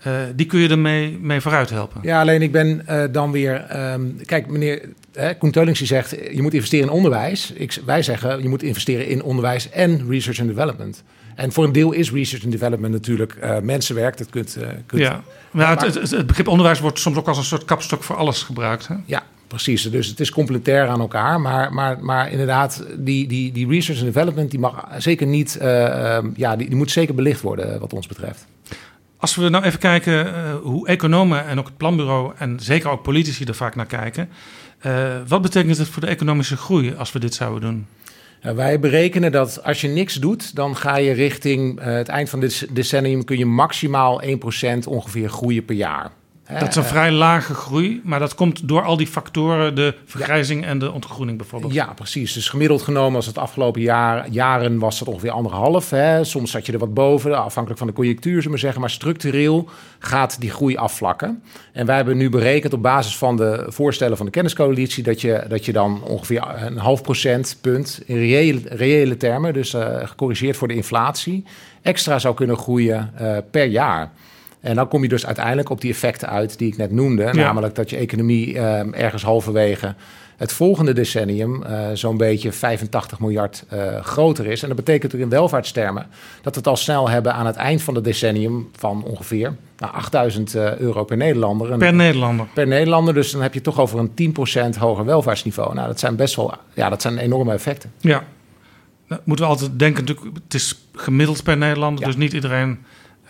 Uh, 0.07 0.13
die 0.35 0.45
kun 0.45 0.59
je 0.59 0.69
ermee 0.69 1.17
mee 1.21 1.41
vooruit 1.41 1.69
helpen. 1.69 2.01
Ja, 2.03 2.19
alleen 2.19 2.41
ik 2.41 2.51
ben 2.51 2.85
uh, 2.89 3.03
dan 3.11 3.31
weer. 3.31 3.77
Um, 3.93 4.25
kijk, 4.25 4.47
meneer 4.47 4.81
hè, 5.13 5.35
Koen 5.35 5.51
Teulings 5.51 5.79
die 5.79 5.87
zegt: 5.87 6.09
je 6.31 6.41
moet 6.41 6.53
investeren 6.53 6.85
in 6.85 6.91
onderwijs. 6.91 7.51
Ik, 7.51 7.79
wij 7.85 8.01
zeggen: 8.01 8.41
je 8.41 8.49
moet 8.49 8.63
investeren 8.63 9.07
in 9.07 9.23
onderwijs 9.23 9.69
en 9.69 10.09
research 10.09 10.39
and 10.39 10.47
development. 10.47 11.03
En 11.35 11.51
voor 11.51 11.63
een 11.63 11.71
deel 11.71 11.91
is 11.91 12.11
research 12.11 12.43
and 12.43 12.51
development 12.51 12.93
natuurlijk 12.93 13.37
uh, 13.43 13.59
mensenwerk. 13.59 14.17
Dat 14.17 14.29
kunt. 14.29 14.57
kunt 14.85 15.01
ja, 15.01 15.23
maar 15.51 15.69
het, 15.69 15.95
het, 15.95 16.11
het, 16.11 16.27
begrip 16.27 16.47
onderwijs 16.47 16.79
wordt 16.79 16.99
soms 16.99 17.17
ook 17.17 17.27
als 17.27 17.37
een 17.37 17.43
soort 17.43 17.65
kapstok 17.65 18.03
voor 18.03 18.15
alles 18.15 18.43
gebruikt. 18.43 18.87
Hè? 18.87 18.95
Ja, 19.05 19.23
precies. 19.51 19.83
Dus 19.83 20.07
het 20.07 20.19
is 20.19 20.31
complementair 20.31 20.87
aan 20.87 20.99
elkaar. 20.99 21.41
Maar, 21.41 21.73
maar, 21.73 22.03
maar 22.03 22.31
inderdaad, 22.31 22.85
die, 22.97 23.27
die, 23.27 23.51
die 23.51 23.67
research 23.67 23.99
and 23.99 24.13
development 24.13 24.51
die 24.51 24.59
mag 24.59 24.87
zeker 24.97 25.27
niet. 25.27 25.57
ja, 26.35 26.55
die, 26.55 26.67
die 26.67 26.75
moet 26.75 26.91
zeker 26.91 27.15
belicht 27.15 27.41
worden, 27.41 27.79
wat 27.79 27.93
ons 27.93 28.07
betreft. 28.07 28.47
Als 29.21 29.35
we 29.35 29.49
nou 29.49 29.63
even 29.63 29.79
kijken 29.79 30.25
uh, 30.25 30.55
hoe 30.63 30.87
economen 30.87 31.45
en 31.47 31.59
ook 31.59 31.65
het 31.65 31.77
planbureau 31.77 32.33
en 32.37 32.59
zeker 32.59 32.89
ook 32.89 33.03
politici 33.03 33.45
er 33.45 33.55
vaak 33.55 33.75
naar 33.75 33.85
kijken. 33.85 34.29
Uh, 34.85 35.07
wat 35.27 35.41
betekent 35.41 35.77
het 35.77 35.87
voor 35.87 36.01
de 36.01 36.07
economische 36.07 36.57
groei 36.57 36.95
als 36.95 37.11
we 37.11 37.19
dit 37.19 37.33
zouden 37.33 37.61
doen? 37.61 37.87
Wij 38.55 38.79
berekenen 38.79 39.31
dat 39.31 39.63
als 39.63 39.81
je 39.81 39.87
niks 39.87 40.13
doet, 40.13 40.55
dan 40.55 40.75
ga 40.75 40.97
je 40.97 41.11
richting 41.11 41.81
het 41.81 42.07
eind 42.07 42.29
van 42.29 42.39
dit 42.39 42.67
decennium 42.75 43.23
kun 43.23 43.37
je 43.37 43.45
maximaal 43.45 44.21
1% 44.23 44.27
ongeveer 44.87 45.29
groeien 45.29 45.65
per 45.65 45.75
jaar. 45.75 46.11
Dat 46.59 46.69
is 46.69 46.75
een 46.75 46.83
vrij 46.83 47.11
lage 47.11 47.53
groei, 47.53 48.01
maar 48.03 48.19
dat 48.19 48.35
komt 48.35 48.67
door 48.67 48.83
al 48.83 48.97
die 48.97 49.07
factoren, 49.07 49.75
de 49.75 49.95
vergrijzing 50.05 50.61
ja. 50.61 50.67
en 50.67 50.79
de 50.79 50.91
ontgroening 50.91 51.37
bijvoorbeeld. 51.37 51.73
Ja, 51.73 51.85
precies. 51.85 52.33
Dus 52.33 52.49
gemiddeld 52.49 52.81
genomen 52.81 53.15
als 53.15 53.25
het 53.25 53.37
afgelopen 53.37 53.81
jaar, 53.81 54.29
jaren 54.29 54.79
was 54.79 54.99
het 54.99 55.07
ongeveer 55.07 55.31
anderhalf. 55.31 55.89
Hè. 55.89 56.23
Soms 56.23 56.51
zat 56.51 56.65
je 56.65 56.71
er 56.71 56.79
wat 56.79 56.93
boven, 56.93 57.43
afhankelijk 57.43 57.79
van 57.79 57.87
de 57.87 57.93
conjunctuur, 57.93 58.35
zullen 58.35 58.51
we 58.51 58.57
zeggen. 58.57 58.81
Maar 58.81 58.89
structureel 58.89 59.69
gaat 59.99 60.39
die 60.39 60.49
groei 60.49 60.75
afvlakken. 60.75 61.43
En 61.73 61.85
wij 61.85 61.95
hebben 61.95 62.17
nu 62.17 62.29
berekend 62.29 62.73
op 62.73 62.81
basis 62.81 63.17
van 63.17 63.37
de 63.37 63.65
voorstellen 63.67 64.17
van 64.17 64.25
de 64.25 64.31
kenniscoalitie... 64.31 65.03
dat 65.03 65.21
je, 65.21 65.45
dat 65.47 65.65
je 65.65 65.71
dan 65.71 66.03
ongeveer 66.03 66.43
een 66.55 66.77
half 66.77 67.01
procentpunt 67.01 68.01
in 68.05 68.17
reële, 68.17 68.61
reële 68.65 69.17
termen... 69.17 69.53
dus 69.53 69.73
uh, 69.73 69.97
gecorrigeerd 70.03 70.57
voor 70.57 70.67
de 70.67 70.75
inflatie, 70.75 71.43
extra 71.81 72.19
zou 72.19 72.35
kunnen 72.35 72.57
groeien 72.57 73.11
uh, 73.21 73.37
per 73.51 73.65
jaar. 73.65 74.11
En 74.61 74.75
dan 74.75 74.87
kom 74.87 75.01
je 75.01 75.09
dus 75.09 75.25
uiteindelijk 75.25 75.69
op 75.69 75.81
die 75.81 75.91
effecten 75.91 76.29
uit 76.29 76.57
die 76.57 76.67
ik 76.67 76.77
net 76.77 76.91
noemde. 76.91 77.23
Ja. 77.23 77.31
Namelijk 77.31 77.75
dat 77.75 77.89
je 77.89 77.97
economie 77.97 78.53
uh, 78.53 79.01
ergens 79.03 79.23
halverwege 79.23 79.95
het 80.37 80.53
volgende 80.53 80.93
decennium 80.93 81.63
uh, 81.63 81.87
zo'n 81.93 82.17
beetje 82.17 82.51
85 82.51 83.19
miljard 83.19 83.63
uh, 83.73 84.01
groter 84.01 84.45
is. 84.45 84.61
En 84.61 84.67
dat 84.67 84.77
betekent 84.77 85.13
in 85.13 85.29
welvaartstermen 85.29 86.07
dat 86.41 86.53
we 86.53 86.59
het 86.59 86.67
al 86.67 86.77
snel 86.77 87.09
hebben 87.09 87.33
aan 87.33 87.45
het 87.45 87.55
eind 87.55 87.81
van 87.81 87.95
het 87.95 88.03
decennium 88.03 88.69
van 88.75 89.03
ongeveer 89.03 89.55
nou, 89.77 89.93
8000 89.93 90.55
euro 90.55 91.03
per 91.03 91.17
Nederlander. 91.17 91.71
En 91.71 91.79
per 91.79 91.93
Nederlander. 91.93 92.47
Per 92.53 92.67
Nederlander, 92.67 93.13
dus 93.13 93.31
dan 93.31 93.41
heb 93.41 93.53
je 93.53 93.61
toch 93.61 93.79
over 93.79 93.99
een 93.99 94.35
10% 94.75 94.79
hoger 94.79 95.05
welvaartsniveau. 95.05 95.73
Nou, 95.73 95.87
dat 95.87 95.99
zijn 95.99 96.15
best 96.15 96.35
wel, 96.35 96.53
ja, 96.73 96.89
dat 96.89 97.01
zijn 97.01 97.17
enorme 97.17 97.53
effecten. 97.53 97.91
Ja, 97.99 98.23
nou, 99.07 99.21
moeten 99.23 99.45
we 99.45 99.51
altijd 99.51 99.79
denken, 99.79 100.05
natuurlijk, 100.05 100.37
het 100.43 100.53
is 100.53 100.87
gemiddeld 100.93 101.43
per 101.43 101.57
Nederlander, 101.57 102.01
ja. 102.01 102.07
dus 102.07 102.15
niet 102.15 102.33
iedereen 102.33 102.79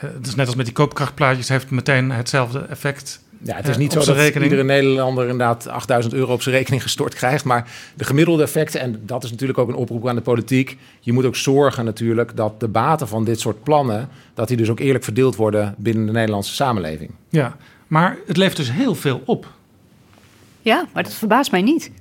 het 0.02 0.28
is 0.28 0.36
net 0.36 0.46
als 0.46 0.56
met 0.56 0.66
die 0.66 0.74
koopkrachtplaatjes, 0.74 1.50
heeft 1.50 1.70
meteen 1.70 2.12
hetzelfde 2.12 2.60
effect. 2.60 3.22
Ja, 3.44 3.56
het 3.56 3.68
is 3.68 3.78
niet 3.78 3.92
zo 3.92 4.00
dat 4.00 4.16
rekening. 4.16 4.52
iedere 4.52 4.68
Nederlander 4.68 5.24
inderdaad 5.24 5.68
8000 5.68 6.14
euro 6.14 6.34
op 6.34 6.42
zijn 6.42 6.56
rekening 6.56 6.82
gestort 6.82 7.14
krijgt. 7.14 7.44
Maar 7.44 7.70
de 7.96 8.04
gemiddelde 8.04 8.44
effecten, 8.44 8.82
en 8.82 9.02
dat 9.06 9.24
is 9.24 9.32
natuurlijk 9.32 9.60
ook 9.60 9.68
een 9.68 9.76
oproep 9.76 10.08
aan 10.08 10.16
de 10.16 10.22
politiek. 10.22 10.78
Je 11.00 11.14
moet 11.14 11.26
ook 11.26 11.36
zorgen 11.36 11.86
natuurlijk 11.86 12.36
dat 12.36 12.60
de 12.60 12.68
baten 12.68 13.08
van 13.08 13.24
dit 13.24 13.40
soort 13.40 13.64
plannen, 13.64 14.10
dat 14.34 14.48
die 14.48 14.58
dus 14.58 14.70
ook 14.70 14.80
eerlijk 14.80 15.04
verdeeld 15.04 15.36
worden 15.36 15.76
binnen 15.78 16.06
de 16.06 16.12
Nederlandse 16.12 16.54
samenleving. 16.54 17.12
Ja, 17.30 17.58
maar 17.88 18.18
het 18.28 18.38
levert 18.38 18.58
dus 18.58 18.72
heel 18.72 18.96
veel 18.96 19.22
op. 19.26 19.48
Ja, 20.62 20.88
maar 20.94 21.04
dat 21.04 21.14
verbaast 21.14 21.52
mij 21.52 21.62
niet. 21.62 21.92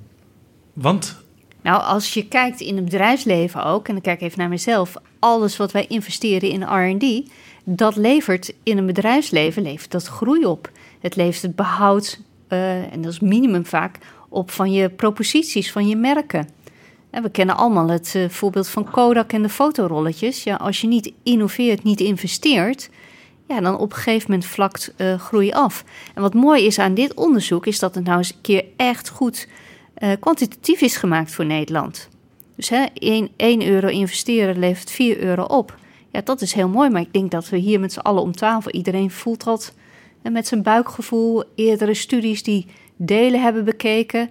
Want? 0.73 1.19
Nou, 1.61 1.83
als 1.83 2.13
je 2.13 2.27
kijkt 2.27 2.59
in 2.59 2.75
het 2.75 2.85
bedrijfsleven 2.85 3.63
ook, 3.63 3.87
en 3.87 3.93
dan 3.93 4.01
kijk 4.01 4.21
ik 4.21 4.27
even 4.27 4.39
naar 4.39 4.49
mezelf, 4.49 4.95
alles 5.19 5.57
wat 5.57 5.71
wij 5.71 5.85
investeren 5.87 6.49
in 6.49 6.63
RD 6.63 7.29
dat 7.63 7.95
levert 7.95 8.53
in 8.63 8.77
een 8.77 8.85
bedrijfsleven 8.85 9.61
levert 9.61 9.91
dat 9.91 10.07
groei 10.07 10.45
op. 10.45 10.71
Het 10.99 11.15
levert 11.15 11.41
het 11.41 11.55
behoud, 11.55 12.19
uh, 12.49 12.93
en 12.93 13.01
dat 13.01 13.11
is 13.11 13.19
minimum 13.19 13.65
vaak, 13.65 13.97
op 14.29 14.51
van 14.51 14.71
je 14.71 14.89
proposities, 14.89 15.71
van 15.71 15.87
je 15.87 15.95
merken. 15.95 16.49
En 17.09 17.23
we 17.23 17.29
kennen 17.29 17.57
allemaal 17.57 17.87
het 17.87 18.13
uh, 18.15 18.29
voorbeeld 18.29 18.67
van 18.67 18.91
Kodak 18.91 19.33
en 19.33 19.41
de 19.41 19.49
fotorolletjes. 19.49 20.43
Ja, 20.43 20.55
als 20.55 20.81
je 20.81 20.87
niet 20.87 21.13
innoveert, 21.23 21.83
niet 21.83 21.99
investeert, 21.99 22.89
ja, 23.47 23.61
dan 23.61 23.77
op 23.77 23.91
een 23.91 23.97
gegeven 23.97 24.31
moment 24.31 24.49
vlakt 24.49 24.93
uh, 24.97 25.19
groei 25.19 25.51
af. 25.51 25.83
En 26.13 26.21
wat 26.21 26.33
mooi 26.33 26.65
is 26.65 26.79
aan 26.79 26.93
dit 26.93 27.13
onderzoek, 27.13 27.65
is 27.65 27.79
dat 27.79 27.95
het 27.95 28.03
nou 28.03 28.17
eens 28.17 28.29
een 28.29 28.41
keer 28.41 28.63
echt 28.75 29.09
goed 29.09 29.47
kwantitatief 30.19 30.81
is 30.81 30.95
gemaakt 30.95 31.31
voor 31.31 31.45
Nederland. 31.45 32.09
Dus 32.55 32.69
hè, 32.69 32.85
1, 32.93 33.29
1 33.35 33.67
euro 33.67 33.87
investeren 33.87 34.59
levert 34.59 34.91
4 34.91 35.19
euro 35.19 35.43
op. 35.43 35.75
Ja, 36.11 36.21
dat 36.23 36.41
is 36.41 36.53
heel 36.53 36.69
mooi. 36.69 36.89
Maar 36.89 37.01
ik 37.01 37.13
denk 37.13 37.31
dat 37.31 37.49
we 37.49 37.57
hier 37.57 37.79
met 37.79 37.93
z'n 37.93 37.99
allen 37.99 38.21
om 38.21 38.31
tafel, 38.31 38.71
iedereen 38.71 39.11
voelt 39.11 39.43
dat 39.43 39.73
met 40.21 40.47
zijn 40.47 40.63
buikgevoel, 40.63 41.43
eerdere 41.55 41.93
studies 41.93 42.43
die 42.43 42.67
delen 42.95 43.41
hebben 43.41 43.65
bekeken, 43.65 44.29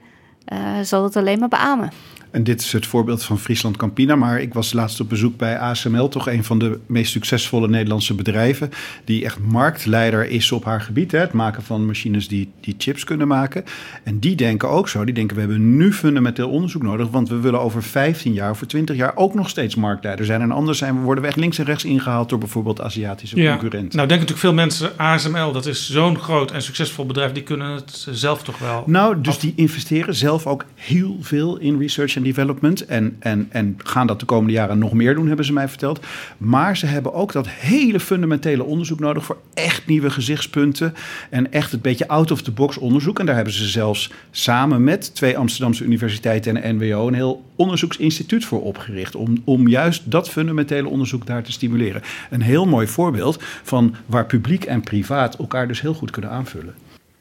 uh, 0.53 0.81
zal 0.83 1.05
het 1.05 1.16
alleen 1.16 1.39
maar 1.39 1.49
beamen. 1.49 1.93
En 2.31 2.45
dit 2.45 2.61
is 2.61 2.72
het 2.72 2.87
voorbeeld 2.87 3.22
van 3.22 3.39
Friesland 3.39 3.76
Campina. 3.76 4.16
Maar 4.16 4.41
ik 4.41 4.55
was 4.55 4.72
laatst 4.72 5.01
op 5.01 5.09
bezoek 5.09 5.37
bij 5.37 5.59
ASML, 5.59 6.09
toch 6.09 6.28
een 6.28 6.45
van 6.45 6.59
de 6.59 6.78
meest 6.87 7.12
succesvolle 7.12 7.68
Nederlandse 7.68 8.14
bedrijven. 8.14 8.70
Die 9.05 9.24
echt 9.24 9.39
marktleider 9.39 10.31
is 10.31 10.53
op 10.53 10.64
haar 10.64 10.81
gebied. 10.81 11.12
Hè, 11.12 11.18
het 11.18 11.33
maken 11.33 11.62
van 11.62 11.87
machines 11.87 12.28
die, 12.28 12.53
die 12.61 12.74
chips 12.78 13.05
kunnen 13.05 13.28
maken. 13.28 13.64
En 14.05 14.18
die 14.18 14.37
denken 14.37 14.68
ook 14.68 14.89
zo. 14.89 15.05
Die 15.05 15.14
denken 15.14 15.35
we 15.35 15.43
hebben 15.43 15.76
nu 15.76 15.93
fundamenteel 15.93 16.49
onderzoek 16.49 16.83
nodig. 16.83 17.09
Want 17.11 17.28
we 17.28 17.41
willen 17.41 17.61
over 17.61 17.83
15 17.83 18.33
jaar, 18.33 18.51
over 18.51 18.66
20 18.66 18.97
jaar 18.97 19.16
ook 19.16 19.35
nog 19.35 19.49
steeds 19.49 19.74
marktleider 19.74 20.24
zijn. 20.24 20.41
En 20.41 20.51
anders 20.51 20.78
zijn 20.78 20.95
we, 20.95 21.01
worden 21.01 21.22
we 21.22 21.28
echt 21.28 21.39
links 21.39 21.59
en 21.59 21.64
rechts 21.64 21.85
ingehaald 21.85 22.28
door 22.28 22.39
bijvoorbeeld 22.39 22.81
Aziatische 22.81 23.37
ja. 23.37 23.51
concurrenten. 23.51 23.97
Nou, 23.97 24.09
denken 24.09 24.26
natuurlijk 24.26 24.39
veel 24.39 24.53
mensen, 24.53 24.99
ASML, 24.99 25.53
dat 25.53 25.66
is 25.66 25.91
zo'n 25.91 26.18
groot 26.18 26.51
en 26.51 26.62
succesvol 26.62 27.07
bedrijf. 27.07 27.33
Die 27.33 27.43
kunnen 27.43 27.70
het 27.70 28.07
zelf 28.11 28.43
toch 28.43 28.59
wel. 28.59 28.83
Nou, 28.87 29.20
dus 29.20 29.39
die 29.39 29.53
investeren 29.57 30.14
zelf 30.14 30.47
ook 30.47 30.64
heel 30.74 31.16
veel 31.20 31.59
in 31.59 31.78
research 31.78 32.18
development. 32.22 32.86
En, 32.86 33.16
en, 33.18 33.46
en 33.50 33.76
gaan 33.78 34.06
dat 34.06 34.20
de 34.20 34.26
komende 34.26 34.52
jaren 34.52 34.78
nog 34.78 34.92
meer 34.92 35.14
doen, 35.14 35.26
hebben 35.26 35.44
ze 35.44 35.52
mij 35.52 35.68
verteld. 35.68 36.00
Maar 36.38 36.76
ze 36.76 36.86
hebben 36.86 37.12
ook 37.12 37.32
dat 37.32 37.48
hele 37.48 38.00
fundamentele 38.00 38.64
onderzoek 38.64 39.00
nodig 39.00 39.24
voor 39.24 39.38
echt 39.54 39.86
nieuwe 39.86 40.10
gezichtspunten. 40.10 40.94
En 41.30 41.52
echt 41.52 41.72
een 41.72 41.80
beetje 41.80 42.08
out-of-the-box 42.08 42.78
onderzoek. 42.78 43.18
En 43.18 43.26
daar 43.26 43.34
hebben 43.34 43.54
ze 43.54 43.68
zelfs 43.68 44.10
samen 44.30 44.84
met 44.84 45.14
twee 45.14 45.38
Amsterdamse 45.38 45.84
universiteiten 45.84 46.62
en 46.62 46.76
NWO 46.76 47.08
een 47.08 47.14
heel 47.14 47.44
onderzoeksinstituut 47.56 48.44
voor 48.44 48.62
opgericht. 48.62 49.14
Om, 49.14 49.42
om 49.44 49.68
juist 49.68 50.10
dat 50.10 50.30
fundamentele 50.30 50.88
onderzoek 50.88 51.26
daar 51.26 51.42
te 51.42 51.52
stimuleren. 51.52 52.02
Een 52.30 52.42
heel 52.42 52.66
mooi 52.66 52.86
voorbeeld 52.86 53.42
van 53.62 53.94
waar 54.06 54.26
publiek 54.26 54.64
en 54.64 54.80
privaat 54.80 55.36
elkaar 55.36 55.68
dus 55.68 55.80
heel 55.80 55.94
goed 55.94 56.10
kunnen 56.10 56.30
aanvullen. 56.30 56.74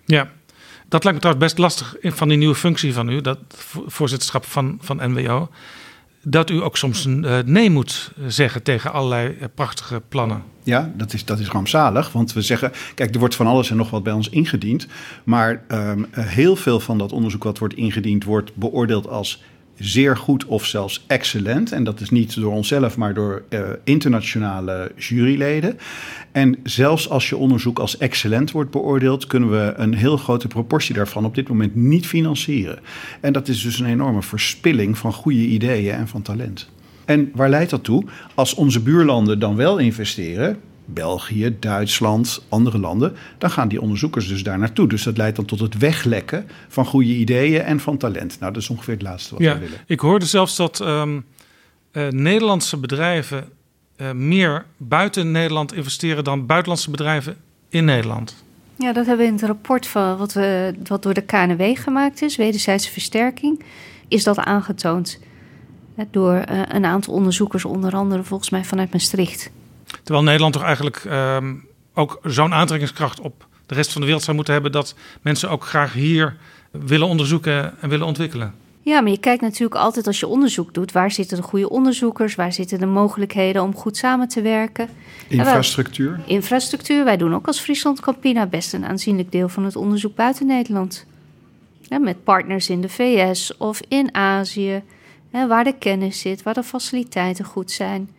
Ja, 0.05 0.29
dat 0.89 1.03
lijkt 1.03 1.23
me 1.23 1.23
trouwens 1.23 1.45
best 1.45 1.57
lastig 1.57 1.95
van 2.15 2.27
die 2.27 2.37
nieuwe 2.37 2.55
functie 2.55 2.93
van 2.93 3.09
u, 3.09 3.21
dat 3.21 3.39
voorzitterschap 3.87 4.45
van, 4.45 4.77
van 4.81 5.11
NWO. 5.11 5.49
Dat 6.21 6.49
u 6.49 6.61
ook 6.61 6.77
soms 6.77 7.05
een 7.05 7.23
uh, 7.23 7.37
nee 7.45 7.69
moet 7.69 8.11
zeggen 8.27 8.63
tegen 8.63 8.91
allerlei 8.91 9.37
uh, 9.39 9.45
prachtige 9.55 10.01
plannen. 10.09 10.43
Ja, 10.63 10.91
dat 10.95 11.13
is, 11.13 11.25
dat 11.25 11.39
is 11.39 11.47
rampzalig. 11.47 12.11
Want 12.11 12.33
we 12.33 12.41
zeggen, 12.41 12.71
kijk, 12.95 13.13
er 13.13 13.19
wordt 13.19 13.35
van 13.35 13.47
alles 13.47 13.69
en 13.69 13.77
nog 13.77 13.89
wat 13.89 14.03
bij 14.03 14.13
ons 14.13 14.29
ingediend. 14.29 14.87
Maar 15.23 15.63
um, 15.67 16.07
heel 16.11 16.55
veel 16.55 16.79
van 16.79 16.97
dat 16.97 17.11
onderzoek 17.11 17.43
wat 17.43 17.57
wordt 17.57 17.73
ingediend, 17.73 18.23
wordt 18.23 18.55
beoordeeld 18.55 19.07
als 19.07 19.43
zeer 19.79 20.17
goed 20.17 20.45
of 20.45 20.65
zelfs 20.65 21.03
excellent. 21.07 21.71
En 21.71 21.83
dat 21.83 21.99
is 21.99 22.09
niet 22.09 22.35
door 22.35 22.53
onszelf, 22.53 22.97
maar 22.97 23.13
door 23.13 23.43
uh, 23.49 23.59
internationale 23.83 24.91
juryleden. 24.95 25.77
En 26.31 26.57
zelfs 26.63 27.09
als 27.09 27.29
je 27.29 27.37
onderzoek 27.37 27.79
als 27.79 27.97
excellent 27.97 28.51
wordt 28.51 28.71
beoordeeld, 28.71 29.27
kunnen 29.27 29.49
we 29.49 29.73
een 29.75 29.93
heel 29.93 30.17
grote 30.17 30.47
proportie 30.47 30.95
daarvan 30.95 31.25
op 31.25 31.35
dit 31.35 31.49
moment 31.49 31.75
niet 31.75 32.07
financieren. 32.07 32.79
En 33.21 33.33
dat 33.33 33.47
is 33.47 33.61
dus 33.61 33.79
een 33.79 33.85
enorme 33.85 34.21
verspilling 34.21 34.97
van 34.97 35.13
goede 35.13 35.45
ideeën 35.45 35.93
en 35.93 36.07
van 36.07 36.21
talent. 36.21 36.69
En 37.05 37.31
waar 37.33 37.49
leidt 37.49 37.69
dat 37.69 37.83
toe? 37.83 38.03
Als 38.35 38.53
onze 38.53 38.81
buurlanden 38.81 39.39
dan 39.39 39.55
wel 39.55 39.77
investeren, 39.77 40.57
België, 40.93 41.55
Duitsland, 41.59 42.45
andere 42.49 42.79
landen, 42.79 43.15
dan 43.37 43.51
gaan 43.51 43.67
die 43.67 43.81
onderzoekers 43.81 44.27
dus 44.27 44.43
daar 44.43 44.59
naartoe. 44.59 44.87
Dus 44.87 45.03
dat 45.03 45.17
leidt 45.17 45.35
dan 45.35 45.45
tot 45.45 45.59
het 45.59 45.77
weglekken 45.77 46.47
van 46.67 46.85
goede 46.85 47.15
ideeën 47.15 47.61
en 47.61 47.79
van 47.79 47.97
talent. 47.97 48.39
Nou, 48.39 48.53
dat 48.53 48.61
is 48.61 48.69
ongeveer 48.69 48.93
het 48.93 49.03
laatste 49.03 49.33
wat 49.33 49.43
ja, 49.43 49.53
we 49.53 49.59
willen. 49.59 49.77
Ik 49.85 49.99
hoorde 49.99 50.25
zelfs 50.25 50.55
dat 50.55 50.79
um, 50.79 51.25
uh, 51.91 52.07
Nederlandse 52.07 52.77
bedrijven 52.77 53.49
uh, 53.97 54.11
meer 54.11 54.65
buiten 54.77 55.31
Nederland 55.31 55.73
investeren 55.73 56.23
dan 56.23 56.45
buitenlandse 56.45 56.91
bedrijven 56.91 57.37
in 57.69 57.85
Nederland. 57.85 58.43
Ja, 58.75 58.93
dat 58.93 59.05
hebben 59.05 59.25
we 59.25 59.31
in 59.31 59.37
het 59.37 59.47
rapport 59.47 59.87
van 59.87 60.17
wat, 60.17 60.33
we, 60.33 60.73
wat 60.83 61.03
door 61.03 61.13
de 61.13 61.21
KNW 61.21 61.77
gemaakt 61.77 62.21
is, 62.21 62.35
wederzijdse 62.35 62.91
versterking, 62.91 63.63
is 64.07 64.23
dat 64.23 64.37
aangetoond. 64.37 65.19
Door 66.11 66.33
uh, 66.33 66.61
een 66.67 66.85
aantal 66.85 67.13
onderzoekers, 67.13 67.65
onder 67.65 67.95
andere 67.95 68.23
volgens 68.23 68.49
mij 68.49 68.63
vanuit 68.63 68.91
Maastricht. 68.91 69.51
Terwijl 70.03 70.25
Nederland 70.25 70.53
toch 70.53 70.63
eigenlijk 70.63 71.03
um, 71.03 71.67
ook 71.93 72.19
zo'n 72.23 72.53
aantrekkingskracht 72.53 73.19
op 73.19 73.47
de 73.65 73.75
rest 73.75 73.91
van 73.91 74.01
de 74.01 74.07
wereld 74.07 74.23
zou 74.23 74.35
moeten 74.35 74.53
hebben 74.53 74.71
dat 74.71 74.95
mensen 75.21 75.49
ook 75.49 75.65
graag 75.65 75.93
hier 75.93 76.37
willen 76.71 77.07
onderzoeken 77.07 77.81
en 77.81 77.89
willen 77.89 78.05
ontwikkelen. 78.05 78.53
Ja, 78.81 79.01
maar 79.01 79.11
je 79.11 79.19
kijkt 79.19 79.41
natuurlijk 79.41 79.81
altijd 79.81 80.07
als 80.07 80.19
je 80.19 80.27
onderzoek 80.27 80.73
doet, 80.73 80.91
waar 80.91 81.11
zitten 81.11 81.37
de 81.37 81.43
goede 81.43 81.69
onderzoekers, 81.69 82.35
waar 82.35 82.53
zitten 82.53 82.79
de 82.79 82.85
mogelijkheden 82.85 83.63
om 83.63 83.75
goed 83.75 83.97
samen 83.97 84.27
te 84.27 84.41
werken. 84.41 84.89
Infrastructuur? 85.27 86.11
Wij, 86.11 86.35
infrastructuur. 86.35 87.03
Wij 87.03 87.17
doen 87.17 87.35
ook 87.35 87.47
als 87.47 87.59
Friesland 87.59 87.99
Campina 87.99 88.45
best 88.45 88.73
een 88.73 88.85
aanzienlijk 88.85 89.31
deel 89.31 89.49
van 89.49 89.63
het 89.65 89.75
onderzoek 89.75 90.15
buiten 90.15 90.45
Nederland. 90.45 91.05
Ja, 91.81 91.97
met 91.97 92.23
partners 92.23 92.69
in 92.69 92.81
de 92.81 92.89
VS 92.89 93.57
of 93.57 93.81
in 93.87 94.15
Azië, 94.15 94.83
hè, 95.31 95.47
waar 95.47 95.63
de 95.63 95.75
kennis 95.79 96.19
zit, 96.19 96.43
waar 96.43 96.53
de 96.53 96.63
faciliteiten 96.63 97.45
goed 97.45 97.71
zijn. 97.71 98.09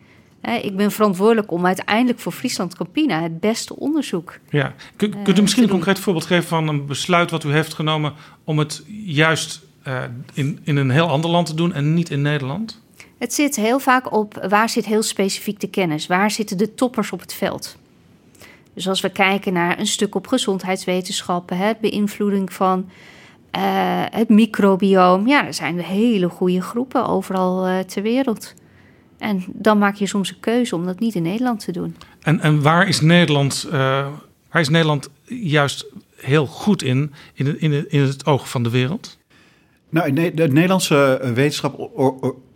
Ik 0.41 0.75
ben 0.75 0.91
verantwoordelijk 0.91 1.51
om 1.51 1.65
uiteindelijk 1.65 2.19
voor 2.19 2.31
Friesland 2.31 2.75
Campina 2.75 3.21
het 3.21 3.39
beste 3.39 3.75
onderzoek. 3.75 4.39
Ja. 4.49 4.73
Kunt, 4.95 5.15
kunt 5.23 5.37
u 5.37 5.41
misschien 5.41 5.63
een 5.63 5.69
concreet 5.69 5.99
voorbeeld 5.99 6.25
geven 6.25 6.47
van 6.47 6.67
een 6.67 6.85
besluit 6.85 7.31
wat 7.31 7.43
u 7.43 7.51
heeft 7.51 7.73
genomen 7.73 8.13
om 8.43 8.59
het 8.59 8.83
juist 9.05 9.61
uh, 9.87 10.03
in, 10.33 10.59
in 10.63 10.77
een 10.77 10.89
heel 10.89 11.07
ander 11.07 11.29
land 11.29 11.47
te 11.47 11.53
doen 11.53 11.73
en 11.73 11.93
niet 11.93 12.09
in 12.09 12.21
Nederland? 12.21 12.81
Het 13.17 13.33
zit 13.33 13.55
heel 13.55 13.79
vaak 13.79 14.13
op 14.13 14.45
waar 14.49 14.69
zit 14.69 14.85
heel 14.85 15.03
specifiek 15.03 15.59
de 15.59 15.69
kennis, 15.69 16.07
waar 16.07 16.31
zitten 16.31 16.57
de 16.57 16.73
toppers 16.73 17.11
op 17.11 17.19
het 17.19 17.33
veld. 17.33 17.77
Dus 18.73 18.87
als 18.87 19.01
we 19.01 19.09
kijken 19.09 19.53
naar 19.53 19.79
een 19.79 19.87
stuk 19.87 20.15
op 20.15 20.27
gezondheidswetenschappen, 20.27 21.57
hè, 21.57 21.71
beïnvloeding 21.81 22.53
van 22.53 22.89
uh, 23.55 23.61
het 24.09 24.29
microbioom, 24.29 25.27
ja, 25.27 25.45
er 25.45 25.53
zijn 25.53 25.79
hele 25.79 26.29
goede 26.29 26.61
groepen 26.61 27.05
overal 27.05 27.67
uh, 27.67 27.79
ter 27.79 28.01
wereld. 28.01 28.53
En 29.21 29.43
dan 29.47 29.77
maak 29.77 29.95
je 29.95 30.07
soms 30.07 30.29
een 30.29 30.39
keuze 30.39 30.75
om 30.75 30.85
dat 30.85 30.99
niet 30.99 31.15
in 31.15 31.23
Nederland 31.23 31.65
te 31.65 31.71
doen. 31.71 31.95
En, 32.21 32.39
en 32.39 32.61
waar, 32.61 32.87
is 32.87 33.01
Nederland, 33.01 33.65
uh, 33.67 33.73
waar 34.51 34.61
is 34.61 34.69
Nederland 34.69 35.09
juist 35.25 35.85
heel 36.15 36.45
goed 36.45 36.83
in, 36.83 37.13
in, 37.33 37.45
het, 37.45 37.57
in, 37.57 37.89
in 37.89 38.01
het 38.01 38.25
oog 38.25 38.49
van 38.49 38.63
de 38.63 38.69
wereld? 38.69 39.17
Nou, 39.89 40.13
de 40.13 40.47
Nederlandse 40.47 41.31
wetenschap 41.33 41.89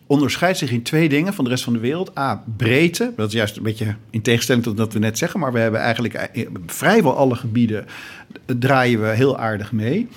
onderscheidt 0.07 0.57
zich 0.57 0.71
in 0.71 0.81
twee 0.81 1.09
dingen 1.09 1.33
van 1.33 1.43
de 1.43 1.49
rest 1.49 1.63
van 1.63 1.73
de 1.73 1.79
wereld. 1.79 2.17
A, 2.17 2.43
breedte. 2.57 3.13
Dat 3.15 3.27
is 3.27 3.33
juist 3.33 3.57
een 3.57 3.63
beetje 3.63 3.95
in 4.09 4.21
tegenstelling 4.21 4.63
tot 4.63 4.77
wat 4.77 4.93
we 4.93 4.99
net 4.99 5.17
zeggen. 5.17 5.39
Maar 5.39 5.53
we 5.53 5.59
hebben 5.59 5.79
eigenlijk 5.79 6.29
vrijwel 6.65 7.15
alle 7.15 7.35
gebieden 7.35 7.85
draaien 8.45 9.01
we 9.01 9.07
heel 9.07 9.37
aardig 9.37 9.71
mee. 9.71 10.07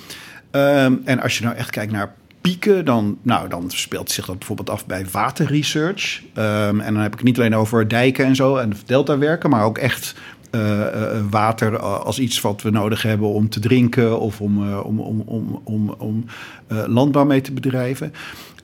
Um, 0.51 1.01
en 1.05 1.19
als 1.19 1.37
je 1.37 1.43
nou 1.43 1.55
echt 1.55 1.69
kijkt 1.69 1.91
naar 1.91 2.15
pieken, 2.41 2.85
dan, 2.85 3.17
nou, 3.21 3.49
dan 3.49 3.71
speelt 3.71 4.11
zich 4.11 4.25
dat 4.25 4.37
bijvoorbeeld 4.37 4.69
af 4.69 4.85
bij 4.85 5.05
waterresearch. 5.11 6.21
Um, 6.37 6.79
en 6.79 6.93
dan 6.93 7.01
heb 7.01 7.11
ik 7.11 7.17
het 7.17 7.27
niet 7.27 7.37
alleen 7.37 7.55
over 7.55 7.87
dijken 7.87 8.25
en 8.25 8.35
zo 8.35 8.55
en 8.55 8.73
deltawerken, 8.85 9.49
maar 9.49 9.63
ook 9.63 9.77
echt 9.77 10.15
uh, 10.51 10.61
uh, 10.61 10.85
water 11.29 11.79
als 11.79 12.19
iets 12.19 12.41
wat 12.41 12.61
we 12.61 12.69
nodig 12.69 13.01
hebben 13.01 13.27
om 13.27 13.49
te 13.49 13.59
drinken 13.59 14.19
of 14.19 14.41
om, 14.41 14.69
uh, 14.69 14.85
om, 14.85 14.99
om, 14.99 15.21
om, 15.25 15.61
om, 15.63 15.95
om 15.97 16.25
landbouw 16.67 17.25
mee 17.25 17.41
te 17.41 17.51
bedrijven. 17.51 18.13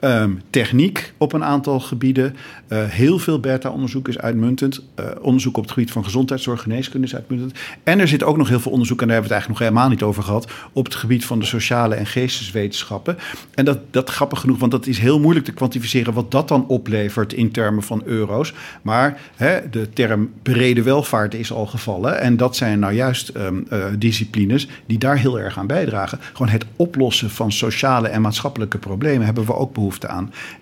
Um, 0.06 0.42
techniek 0.50 1.14
op 1.18 1.34
een 1.34 1.44
aantal 1.44 1.80
gebieden. 1.80 2.36
Uh, 2.70 2.84
heel 2.84 3.20
veel 3.20 3.40
beta-onderzoek 3.40 4.08
is 4.08 4.20
uitmuntend. 4.20 4.82
Uh, 5.00 5.06
onderzoek 5.22 5.58
op 5.58 5.64
het 5.64 5.72
gebied 5.72 5.92
van 5.92 6.04
gezondheidszorg, 6.04 6.62
geneeskunde 6.62 7.08
is 7.08 7.16
uitmuntend. 7.16 7.54
En 7.84 8.00
er 8.00 8.08
zit 8.08 8.24
ook 8.24 8.38
nog 8.38 8.50
heel 8.50 8.60
veel 8.60 8.72
onderzoek, 8.72 9.02
en 9.02 9.08
daar 9.08 9.16
hebben 9.16 9.32
we 9.32 9.36
het 9.36 9.46
eigenlijk 9.46 9.60
nog 9.60 9.88
helemaal 9.88 9.90
niet 9.90 10.10
over 10.10 10.24
gehad, 10.24 10.52
op 10.74 10.86
het 10.86 10.96
gebied 10.96 11.26
van 11.26 11.40
de 11.40 11.46
sociale 11.46 11.96
en 11.96 12.06
geesteswetenschappen. 12.06 13.18
En 13.54 13.66
dat, 13.66 13.80
dat 13.92 14.10
grappig 14.10 14.40
genoeg, 14.40 14.60
want 14.60 14.72
dat 14.72 14.88
is 14.88 15.00
heel 15.00 15.20
moeilijk 15.20 15.46
te 15.46 15.52
kwantificeren 15.52 16.14
wat 16.14 16.32
dat 16.32 16.48
dan 16.48 16.68
oplevert 16.68 17.34
in 17.34 17.52
termen 17.52 17.84
van 17.84 18.02
euro's. 18.06 18.54
Maar 18.82 19.20
hè, 19.36 19.70
de 19.70 19.90
term 19.90 20.32
brede 20.44 20.84
welvaart 20.84 21.34
is 21.34 21.52
al 21.52 21.66
gevallen. 21.66 22.20
En 22.20 22.38
dat 22.38 22.56
zijn 22.56 22.80
nou 22.80 22.94
juist 22.94 23.32
um, 23.38 23.66
uh, 23.72 23.86
disciplines 23.98 24.68
die 24.86 24.98
daar 24.98 25.18
heel 25.18 25.40
erg 25.40 25.58
aan 25.58 25.68
bijdragen. 25.68 26.20
Gewoon 26.34 26.52
het 26.52 26.66
oplossen 26.76 27.30
van 27.30 27.52
sociale 27.52 28.08
en 28.08 28.22
maatschappelijke 28.22 28.78
problemen 28.78 29.26
hebben 29.26 29.46
we 29.46 29.56
ook 29.56 29.74
behoefte 29.74 29.94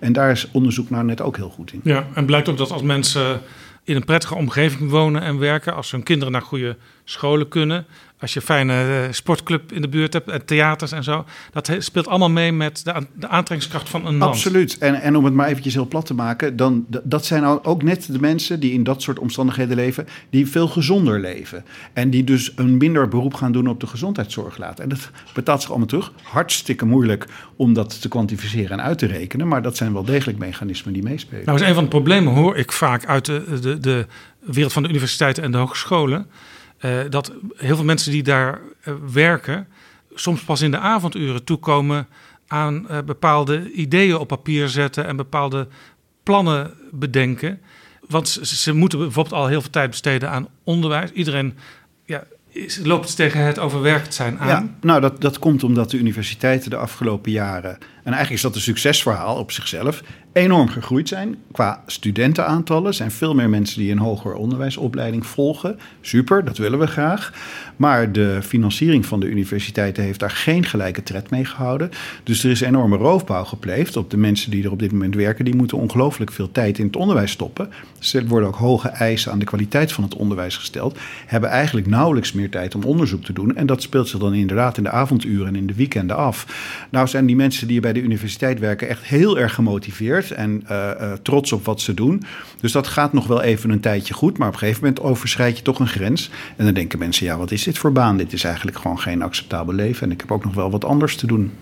En 0.00 0.12
daar 0.12 0.30
is 0.30 0.50
onderzoek 0.50 0.90
nou 0.90 1.04
net 1.04 1.20
ook 1.20 1.36
heel 1.36 1.48
goed 1.50 1.72
in. 1.72 1.80
Ja, 1.82 2.06
en 2.14 2.26
blijkt 2.26 2.48
ook 2.48 2.56
dat 2.56 2.70
als 2.70 2.82
mensen 2.82 3.40
in 3.84 3.96
een 3.96 4.04
prettige 4.04 4.34
omgeving 4.34 4.90
wonen 4.90 5.22
en 5.22 5.38
werken, 5.38 5.74
als 5.74 5.90
hun 5.90 6.02
kinderen 6.02 6.32
naar 6.32 6.42
goede 6.42 6.76
scholen 7.04 7.48
kunnen, 7.48 7.86
als 8.24 8.32
je 8.32 8.40
een 8.40 8.46
fijne 8.46 9.08
sportclub 9.10 9.72
in 9.72 9.82
de 9.82 9.88
buurt 9.88 10.12
hebt, 10.12 10.30
en 10.30 10.44
theaters 10.44 10.92
en 10.92 11.04
zo, 11.04 11.24
dat 11.52 11.76
speelt 11.78 12.08
allemaal 12.08 12.30
mee 12.30 12.52
met 12.52 12.84
de, 12.84 13.06
de 13.14 13.28
aantrekkingskracht 13.28 13.88
van 13.88 14.06
een 14.06 14.16
land. 14.16 14.34
Absoluut. 14.34 14.78
En, 14.78 14.94
en 14.94 15.16
om 15.16 15.24
het 15.24 15.34
maar 15.34 15.48
eventjes 15.48 15.74
heel 15.74 15.88
plat 15.88 16.06
te 16.06 16.14
maken, 16.14 16.56
dan, 16.56 16.86
dat 17.02 17.26
zijn 17.26 17.64
ook 17.64 17.82
net 17.82 18.12
de 18.12 18.20
mensen 18.20 18.60
die 18.60 18.72
in 18.72 18.84
dat 18.84 19.02
soort 19.02 19.18
omstandigheden 19.18 19.76
leven, 19.76 20.06
die 20.30 20.48
veel 20.48 20.68
gezonder 20.68 21.20
leven. 21.20 21.64
En 21.92 22.10
die 22.10 22.24
dus 22.24 22.52
een 22.56 22.76
minder 22.76 23.08
beroep 23.08 23.34
gaan 23.34 23.52
doen 23.52 23.68
op 23.68 23.80
de 23.80 23.86
gezondheidszorg 23.86 24.58
laten. 24.58 24.84
En 24.84 24.90
dat 24.90 25.10
betaalt 25.34 25.60
zich 25.60 25.70
allemaal 25.70 25.88
terug. 25.88 26.12
Hartstikke 26.22 26.84
moeilijk 26.84 27.26
om 27.56 27.72
dat 27.72 28.00
te 28.00 28.08
kwantificeren 28.08 28.70
en 28.70 28.84
uit 28.84 28.98
te 28.98 29.06
rekenen, 29.06 29.48
maar 29.48 29.62
dat 29.62 29.76
zijn 29.76 29.92
wel 29.92 30.04
degelijk 30.04 30.38
mechanismen 30.38 30.92
die 30.92 31.02
meespelen. 31.02 31.44
Nou, 31.44 31.60
is 31.60 31.68
een 31.68 31.74
van 31.74 31.84
de 31.84 31.90
problemen 31.90 32.32
hoor 32.32 32.56
ik 32.56 32.72
vaak 32.72 33.06
uit 33.06 33.24
de, 33.24 33.58
de, 33.60 33.78
de 33.78 34.06
wereld 34.40 34.72
van 34.72 34.82
de 34.82 34.88
universiteiten 34.88 35.42
en 35.42 35.50
de 35.50 35.58
hogescholen. 35.58 36.26
Uh, 36.84 37.00
dat 37.08 37.32
heel 37.56 37.76
veel 37.76 37.84
mensen 37.84 38.12
die 38.12 38.22
daar 38.22 38.60
uh, 38.84 38.94
werken, 39.12 39.66
soms 40.14 40.42
pas 40.42 40.60
in 40.60 40.70
de 40.70 40.78
avonduren 40.78 41.44
toekomen 41.44 42.06
aan 42.46 42.86
uh, 42.90 42.98
bepaalde 43.06 43.72
ideeën 43.72 44.16
op 44.16 44.28
papier 44.28 44.68
zetten 44.68 45.06
en 45.06 45.16
bepaalde 45.16 45.68
plannen 46.22 46.74
bedenken. 46.90 47.60
Want 48.08 48.28
ze, 48.42 48.72
moeten 48.72 48.98
bijvoorbeeld 48.98 49.34
al 49.34 49.46
heel 49.46 49.60
veel 49.60 49.70
tijd 49.70 49.90
besteden 49.90 50.30
aan 50.30 50.48
onderwijs. 50.64 51.10
Iedereen 51.10 51.54
ja, 52.04 52.24
loopt 52.82 53.16
tegen 53.16 53.40
het 53.40 53.58
overwerkt 53.58 54.14
zijn 54.14 54.38
aan. 54.38 54.48
Ja, 54.48 54.68
nou, 54.80 55.00
dat, 55.00 55.20
dat 55.20 55.38
komt 55.38 55.64
omdat 55.64 55.90
de 55.90 55.98
universiteiten 55.98 56.70
de 56.70 56.76
afgelopen 56.76 57.32
jaren, 57.32 57.78
en 58.04 58.12
eigenlijk 58.12 58.30
is 58.30 58.42
dat 58.42 58.54
een 58.54 58.60
succesverhaal 58.60 59.36
op 59.36 59.52
zichzelf, 59.52 60.02
enorm 60.32 60.68
gegroeid 60.68 61.08
zijn. 61.08 61.36
Qua 61.52 61.82
studentenaantallen 61.86 62.94
zijn 62.94 63.10
veel 63.10 63.34
meer 63.34 63.48
mensen 63.48 63.80
die 63.80 63.90
een 63.90 63.98
hoger 63.98 64.34
onderwijsopleiding 64.34 65.26
volgen. 65.26 65.78
Super, 66.00 66.44
dat 66.44 66.58
willen 66.58 66.78
we 66.78 66.86
graag. 66.86 67.32
Maar 67.76 68.12
de 68.12 68.38
financiering 68.42 69.06
van 69.06 69.20
de 69.20 69.26
universiteiten 69.26 70.02
heeft 70.02 70.20
daar 70.20 70.30
geen 70.30 70.64
gelijke 70.64 71.02
tred 71.02 71.30
mee 71.30 71.44
gehouden. 71.44 71.90
Dus 72.22 72.44
er 72.44 72.50
is 72.50 72.60
enorme 72.60 72.96
roofbouw 72.96 73.44
gepleegd 73.44 73.96
op 73.96 74.10
de 74.10 74.16
mensen 74.16 74.50
die 74.50 74.64
er 74.64 74.70
op 74.70 74.78
dit 74.78 74.92
moment 74.92 75.14
werken. 75.14 75.44
Die 75.44 75.56
moeten 75.56 75.78
ongelooflijk 75.78 76.32
veel 76.32 76.52
tijd 76.52 76.78
in 76.78 76.86
het 76.86 76.96
onderwijs 76.96 77.30
stoppen. 77.30 77.70
Dus 77.98 78.14
er 78.14 78.26
worden 78.26 78.48
ook 78.48 78.56
hoge 78.56 78.88
eisen 78.88 79.32
aan 79.32 79.38
de 79.38 79.44
kwaliteit 79.44 79.92
van 79.92 80.04
het 80.04 80.14
onderwijs 80.14 80.56
gesteld. 80.56 80.98
Hebben 81.26 81.50
eigenlijk 81.50 81.86
nauwelijks 81.86 82.32
meer 82.32 82.50
tijd 82.50 82.74
om 82.74 82.82
onderzoek 82.82 83.24
te 83.24 83.32
doen. 83.32 83.56
En 83.56 83.66
dat 83.66 83.82
speelt 83.82 84.08
zich 84.08 84.18
dan 84.18 84.34
inderdaad 84.34 84.76
in 84.76 84.82
de 84.82 84.90
avonduren 84.90 85.46
en 85.46 85.56
in 85.56 85.66
de 85.66 85.74
weekenden 85.74 86.16
af. 86.16 86.46
Nou 86.90 87.08
zijn 87.08 87.26
die 87.26 87.36
mensen 87.36 87.66
die 87.66 87.80
bij 87.80 87.92
de 87.94 88.02
universiteit 88.02 88.58
werken 88.58 88.88
echt 88.88 89.04
heel 89.04 89.38
erg 89.38 89.54
gemotiveerd 89.54 90.30
en 90.30 90.64
uh, 90.70 90.90
uh, 91.00 91.12
trots 91.12 91.52
op 91.52 91.64
wat 91.64 91.80
ze 91.80 91.94
doen. 91.94 92.22
Dus 92.60 92.72
dat 92.72 92.86
gaat 92.86 93.12
nog 93.12 93.26
wel 93.26 93.42
even 93.42 93.70
een 93.70 93.80
tijdje 93.80 94.14
goed. 94.14 94.38
Maar 94.38 94.48
op 94.48 94.52
een 94.52 94.58
gegeven 94.58 94.82
moment 94.82 95.02
overschrijd 95.02 95.56
je 95.56 95.62
toch 95.62 95.78
een 95.78 95.88
grens. 95.88 96.30
En 96.56 96.64
dan 96.64 96.74
denken 96.74 96.98
mensen, 96.98 97.26
ja, 97.26 97.36
wat 97.36 97.50
is 97.50 97.62
dit 97.62 97.78
voor 97.78 97.92
baan? 97.92 98.16
Dit 98.16 98.32
is 98.32 98.44
eigenlijk 98.44 98.76
gewoon 98.76 99.00
geen 99.00 99.22
acceptabel 99.22 99.74
leven. 99.74 100.06
En 100.06 100.12
ik 100.12 100.20
heb 100.20 100.32
ook 100.32 100.44
nog 100.44 100.54
wel 100.54 100.70
wat 100.70 100.84
anders 100.84 101.16
te 101.16 101.26
doen. 101.26 101.52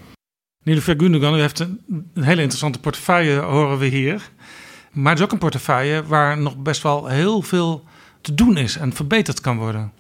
Nilofer 0.65 0.95
Gundogan, 0.99 1.35
u 1.35 1.41
heeft 1.41 1.59
een, 1.59 1.81
een 2.15 2.23
hele 2.23 2.41
interessante 2.41 2.81
portefeuille, 2.81 3.41
horen 3.41 3.79
we 3.79 3.87
hier. 3.87 4.31
Maar 4.93 5.11
het 5.11 5.19
is 5.19 5.25
ook 5.25 5.33
een 5.33 5.39
portefeuille 5.39 6.05
waar 6.05 6.39
nog 6.39 6.57
best 6.57 6.83
wel 6.83 7.07
heel 7.07 7.43
veel 7.43 7.85
te 8.21 8.35
doen 8.35 8.57
is 8.57 8.77
en 8.77 8.93
verbeterd 8.93 9.41
kan 9.41 9.57
worden. 9.57 9.93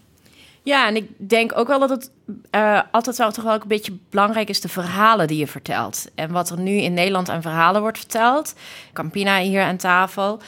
Ja, 0.62 0.86
en 0.86 0.96
ik 0.96 1.10
denk 1.16 1.58
ook 1.58 1.66
wel 1.66 1.78
dat 1.78 1.90
het 1.90 2.10
uh, 2.50 2.80
altijd 2.90 3.16
wel 3.16 3.32
toch 3.32 3.44
wel 3.44 3.54
een 3.54 3.62
beetje 3.66 3.98
belangrijk 4.10 4.48
is 4.48 4.60
de 4.60 4.68
verhalen 4.68 5.26
die 5.26 5.38
je 5.38 5.46
vertelt. 5.46 6.06
En 6.14 6.32
wat 6.32 6.50
er 6.50 6.58
nu 6.58 6.70
in 6.70 6.94
Nederland 6.94 7.28
aan 7.28 7.42
verhalen 7.42 7.80
wordt 7.80 7.98
verteld. 7.98 8.54
Campina 8.92 9.38
hier 9.38 9.62
aan 9.62 9.76
tafel. 9.76 10.40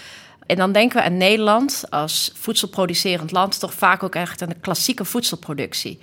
En 0.47 0.57
dan 0.57 0.73
denken 0.73 0.99
we 0.99 1.05
aan 1.05 1.17
Nederland 1.17 1.85
als 1.91 2.33
voedselproducerend 2.35 3.31
land 3.31 3.61
toch 3.61 3.75
vaak 3.75 4.03
ook 4.03 4.15
echt 4.15 4.43
aan 4.43 4.49
de 4.49 4.61
klassieke 4.61 5.05
voedselproductie. 5.05 5.99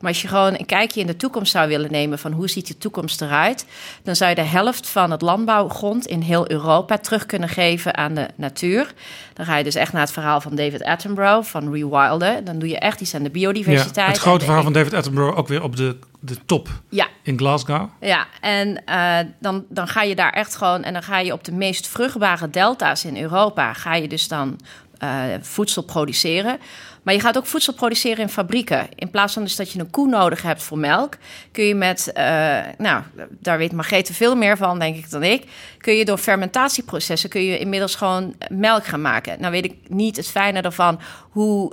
Maar 0.00 0.10
als 0.10 0.22
je 0.22 0.28
gewoon 0.28 0.54
een 0.58 0.66
kijkje 0.66 1.00
in 1.00 1.06
de 1.06 1.16
toekomst 1.16 1.52
zou 1.52 1.68
willen 1.68 1.90
nemen 1.90 2.18
van 2.18 2.32
hoe 2.32 2.48
ziet 2.48 2.66
de 2.66 2.78
toekomst 2.78 3.20
eruit, 3.20 3.66
dan 4.02 4.16
zou 4.16 4.30
je 4.30 4.36
de 4.36 4.42
helft 4.42 4.88
van 4.88 5.10
het 5.10 5.22
landbouwgrond 5.22 6.06
in 6.06 6.20
heel 6.20 6.50
Europa 6.50 6.98
terug 6.98 7.26
kunnen 7.26 7.48
geven 7.48 7.96
aan 7.96 8.14
de 8.14 8.28
natuur. 8.34 8.94
Dan 9.32 9.46
ga 9.46 9.56
je 9.56 9.64
dus 9.64 9.74
echt 9.74 9.92
naar 9.92 10.02
het 10.02 10.12
verhaal 10.12 10.40
van 10.40 10.54
David 10.54 10.84
Attenborough 10.84 11.48
van 11.48 11.72
Rewilden. 11.72 12.44
Dan 12.44 12.58
doe 12.58 12.68
je 12.68 12.78
echt 12.78 13.00
iets 13.00 13.14
aan 13.14 13.22
de 13.22 13.30
biodiversiteit. 13.30 13.94
Ja, 13.94 14.06
het 14.06 14.18
grote 14.18 14.44
verhaal 14.44 14.62
van 14.62 14.72
David 14.72 14.94
Attenborough 14.94 15.38
ook 15.38 15.48
weer 15.48 15.62
op 15.62 15.76
de, 15.76 15.96
de 16.20 16.36
top 16.46 16.68
ja. 16.88 17.06
in 17.22 17.38
Glasgow. 17.38 17.88
Ja, 18.00 18.26
en 18.40 18.82
uh, 18.88 19.18
dan, 19.40 19.64
dan 19.68 19.88
ga 19.88 20.02
je 20.02 20.14
daar 20.14 20.32
echt 20.32 20.56
gewoon 20.56 20.82
en 20.82 20.92
dan 20.92 21.02
ga 21.02 21.18
je 21.18 21.32
op 21.32 21.44
de 21.44 21.52
meest 21.52 21.86
vruchtbare 21.86 22.50
delta's 22.50 23.04
in 23.04 23.16
Europa, 23.16 23.72
ga 23.72 23.94
je 23.94 24.08
dus 24.08 24.28
dan 24.28 24.58
uh, 25.04 25.24
voedsel 25.40 25.82
produceren. 25.82 26.58
Maar 27.06 27.14
je 27.14 27.20
gaat 27.20 27.36
ook 27.36 27.46
voedsel 27.46 27.72
produceren 27.72 28.18
in 28.18 28.28
fabrieken. 28.28 28.88
In 28.94 29.10
plaats 29.10 29.32
van 29.32 29.42
dus 29.42 29.56
dat 29.56 29.72
je 29.72 29.78
een 29.78 29.90
koe 29.90 30.08
nodig 30.08 30.42
hebt 30.42 30.62
voor 30.62 30.78
melk, 30.78 31.16
kun 31.52 31.64
je 31.64 31.74
met, 31.74 32.10
uh, 32.16 32.58
nou, 32.78 33.02
daar 33.28 33.58
weet 33.58 33.72
Margrethe 33.72 34.14
veel 34.14 34.36
meer 34.36 34.56
van, 34.56 34.78
denk 34.78 34.96
ik, 34.96 35.10
dan 35.10 35.22
ik. 35.22 35.44
Kun 35.78 35.94
je 35.94 36.04
door 36.04 36.18
fermentatieprocessen 36.18 37.30
kun 37.30 37.44
je 37.44 37.58
inmiddels 37.58 37.94
gewoon 37.94 38.34
melk 38.48 38.86
gaan 38.86 39.00
maken. 39.00 39.40
Nou 39.40 39.52
weet 39.52 39.64
ik 39.64 39.74
niet 39.88 40.16
het 40.16 40.28
fijne 40.28 40.60
ervan 40.60 41.00
hoe 41.30 41.72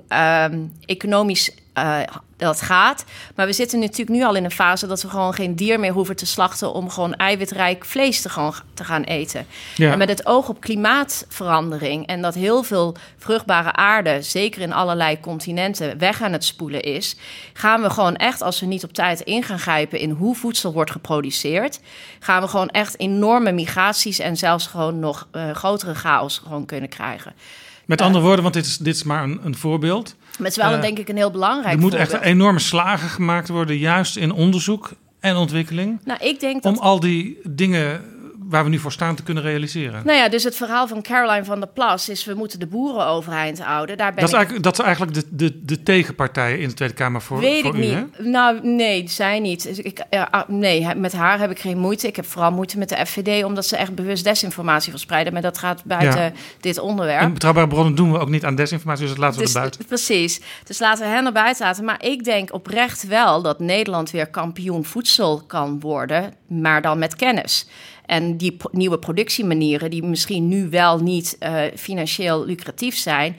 um, 0.49 0.73
economisch 0.85 1.51
uh, 1.77 1.99
dat 2.37 2.61
gaat. 2.61 3.05
Maar 3.35 3.45
we 3.45 3.53
zitten 3.53 3.79
natuurlijk 3.79 4.09
nu 4.09 4.23
al 4.23 4.35
in 4.35 4.43
een 4.43 4.51
fase 4.51 4.87
dat 4.87 5.01
we 5.01 5.09
gewoon 5.09 5.33
geen 5.33 5.55
dier 5.55 5.79
meer 5.79 5.91
hoeven 5.91 6.15
te 6.15 6.25
slachten 6.25 6.73
om 6.73 6.89
gewoon 6.89 7.15
eiwitrijk 7.15 7.85
vlees 7.85 8.21
te, 8.21 8.29
gewoon 8.29 8.53
te 8.73 8.83
gaan 8.83 9.03
eten. 9.03 9.45
Ja. 9.75 9.91
En 9.91 9.97
met 9.97 10.09
het 10.09 10.25
oog 10.25 10.49
op 10.49 10.61
klimaatverandering 10.61 12.07
en 12.07 12.21
dat 12.21 12.35
heel 12.35 12.63
veel 12.63 12.95
vruchtbare 13.17 13.71
aarde, 13.71 14.21
zeker 14.21 14.61
in 14.61 14.73
allerlei 14.73 15.19
continenten, 15.19 15.97
weg 15.97 16.21
aan 16.21 16.31
het 16.31 16.43
spoelen 16.43 16.81
is, 16.81 17.15
gaan 17.53 17.81
we 17.81 17.89
gewoon 17.89 18.15
echt, 18.15 18.41
als 18.41 18.59
we 18.59 18.65
niet 18.65 18.83
op 18.83 18.93
tijd 18.93 19.19
in 19.21 19.43
gaan 19.43 19.59
grijpen 19.59 19.99
in 19.99 20.09
hoe 20.09 20.35
voedsel 20.35 20.73
wordt 20.73 20.91
geproduceerd, 20.91 21.79
gaan 22.19 22.41
we 22.41 22.47
gewoon 22.47 22.69
echt 22.69 22.99
enorme 22.99 23.51
migraties 23.51 24.19
en 24.19 24.37
zelfs 24.37 24.67
gewoon 24.67 24.99
nog 24.99 25.27
uh, 25.31 25.51
grotere 25.51 25.95
chaos 25.95 26.37
gewoon 26.37 26.65
kunnen 26.65 26.89
krijgen. 26.89 27.33
Met 27.85 28.01
andere 28.01 28.23
woorden, 28.23 28.41
want 28.41 28.53
dit 28.53 28.65
is, 28.65 28.77
dit 28.77 28.95
is 28.95 29.03
maar 29.03 29.23
een, 29.23 29.39
een 29.43 29.55
voorbeeld. 29.55 30.15
Maar 30.37 30.47
het 30.47 30.57
is 30.57 30.63
wel, 30.63 30.73
uh, 30.73 30.81
denk 30.81 30.99
ik, 30.99 31.09
een 31.09 31.15
heel 31.15 31.31
belangrijk 31.31 31.73
Er 31.73 31.79
moeten 31.79 31.99
voorbeeld. 31.99 32.21
echt 32.21 32.31
enorme 32.31 32.59
slagen 32.59 33.09
gemaakt 33.09 33.49
worden, 33.49 33.77
juist 33.77 34.17
in 34.17 34.31
onderzoek 34.31 34.91
en 35.19 35.35
ontwikkeling. 35.35 35.99
Nou, 36.03 36.19
ik 36.23 36.39
denk 36.39 36.63
dat... 36.63 36.77
Om 36.77 36.83
al 36.83 36.99
die 36.99 37.39
dingen 37.43 38.01
waar 38.53 38.63
we 38.63 38.69
nu 38.69 38.79
voor 38.79 38.91
staan 38.91 39.15
te 39.15 39.23
kunnen 39.23 39.43
realiseren. 39.43 40.01
Nou 40.05 40.17
ja, 40.17 40.29
dus 40.29 40.43
het 40.43 40.55
verhaal 40.55 40.87
van 40.87 41.01
Caroline 41.01 41.45
van 41.45 41.59
der 41.59 41.69
Plas 41.69 42.09
is... 42.09 42.25
we 42.25 42.33
moeten 42.33 42.59
de 42.59 42.67
boeren 42.67 43.05
overeind 43.05 43.61
houden. 43.61 43.97
Daar 43.97 44.13
ben 44.13 44.19
dat, 44.19 44.23
is 44.23 44.29
ik... 44.29 44.35
eigenlijk, 44.35 44.63
dat 44.63 44.79
is 44.79 44.85
eigenlijk 44.85 45.13
de, 45.13 45.25
de, 45.29 45.65
de 45.65 45.83
tegenpartij 45.83 46.57
in 46.57 46.67
de 46.67 46.73
Tweede 46.73 46.93
Kamer 46.93 47.21
voor, 47.21 47.39
Weet 47.39 47.61
voor 47.61 47.75
ik 47.77 47.83
u, 47.83 47.85
niet. 47.85 47.93
hè? 47.93 48.23
Nou, 48.29 48.59
nee, 48.67 49.03
zij 49.09 49.39
niet. 49.39 49.63
Dus 49.63 49.77
Ik, 49.79 50.03
ja, 50.09 50.45
nee, 50.47 50.95
met 50.95 51.13
haar 51.13 51.39
heb 51.39 51.51
ik 51.51 51.59
geen 51.59 51.77
moeite. 51.77 52.07
Ik 52.07 52.15
heb 52.15 52.25
vooral 52.25 52.51
moeite 52.51 52.77
met 52.77 52.89
de 52.89 53.05
FVD... 53.05 53.43
omdat 53.43 53.65
ze 53.65 53.77
echt 53.77 53.95
bewust 53.95 54.23
desinformatie 54.23 54.91
verspreiden. 54.91 55.33
Maar 55.33 55.41
dat 55.41 55.57
gaat 55.57 55.83
buiten 55.85 56.21
Ja. 56.23 56.31
dit 56.59 56.79
onderwerp. 56.79 57.21
En 57.21 57.33
betrouwbare 57.33 57.67
bronnen 57.67 57.95
doen 57.95 58.11
we 58.11 58.19
ook 58.19 58.29
niet 58.29 58.45
aan 58.45 58.55
desinformatie, 58.55 59.03
dus 59.03 59.11
dat 59.13 59.21
laten 59.23 59.37
we 59.39 59.43
Dus- 59.45 59.53
er 59.53 59.59
buiten. 59.59 59.85
Precies. 59.85 60.41
Dus 60.63 60.79
laten 60.79 61.03
we 61.05 61.09
hen 61.13 61.25
er 61.25 61.31
buiten 61.31 61.65
laten. 61.65 61.85
Maar 61.85 62.03
ik 62.05 62.23
denk 62.23 62.53
oprecht 62.53 63.07
wel 63.07 63.41
dat 63.41 63.59
Nederland 63.59 64.11
weer 64.11 64.27
kampioen 64.27 64.85
voedsel 64.85 65.41
kan 65.47 65.79
worden, 65.79 66.33
maar 66.47 66.81
dan 66.81 66.99
met 66.99 67.15
kennis. 67.15 67.67
En 68.13 68.37
die 68.37 68.57
nieuwe 68.71 68.99
productiemanieren, 68.99 69.89
die 69.89 70.03
misschien 70.03 70.47
nu 70.47 70.69
wel 70.69 70.99
niet 70.99 71.35
eh, 71.39 71.61
financieel 71.75 72.45
lucratief 72.45 72.95
zijn. 72.97 73.35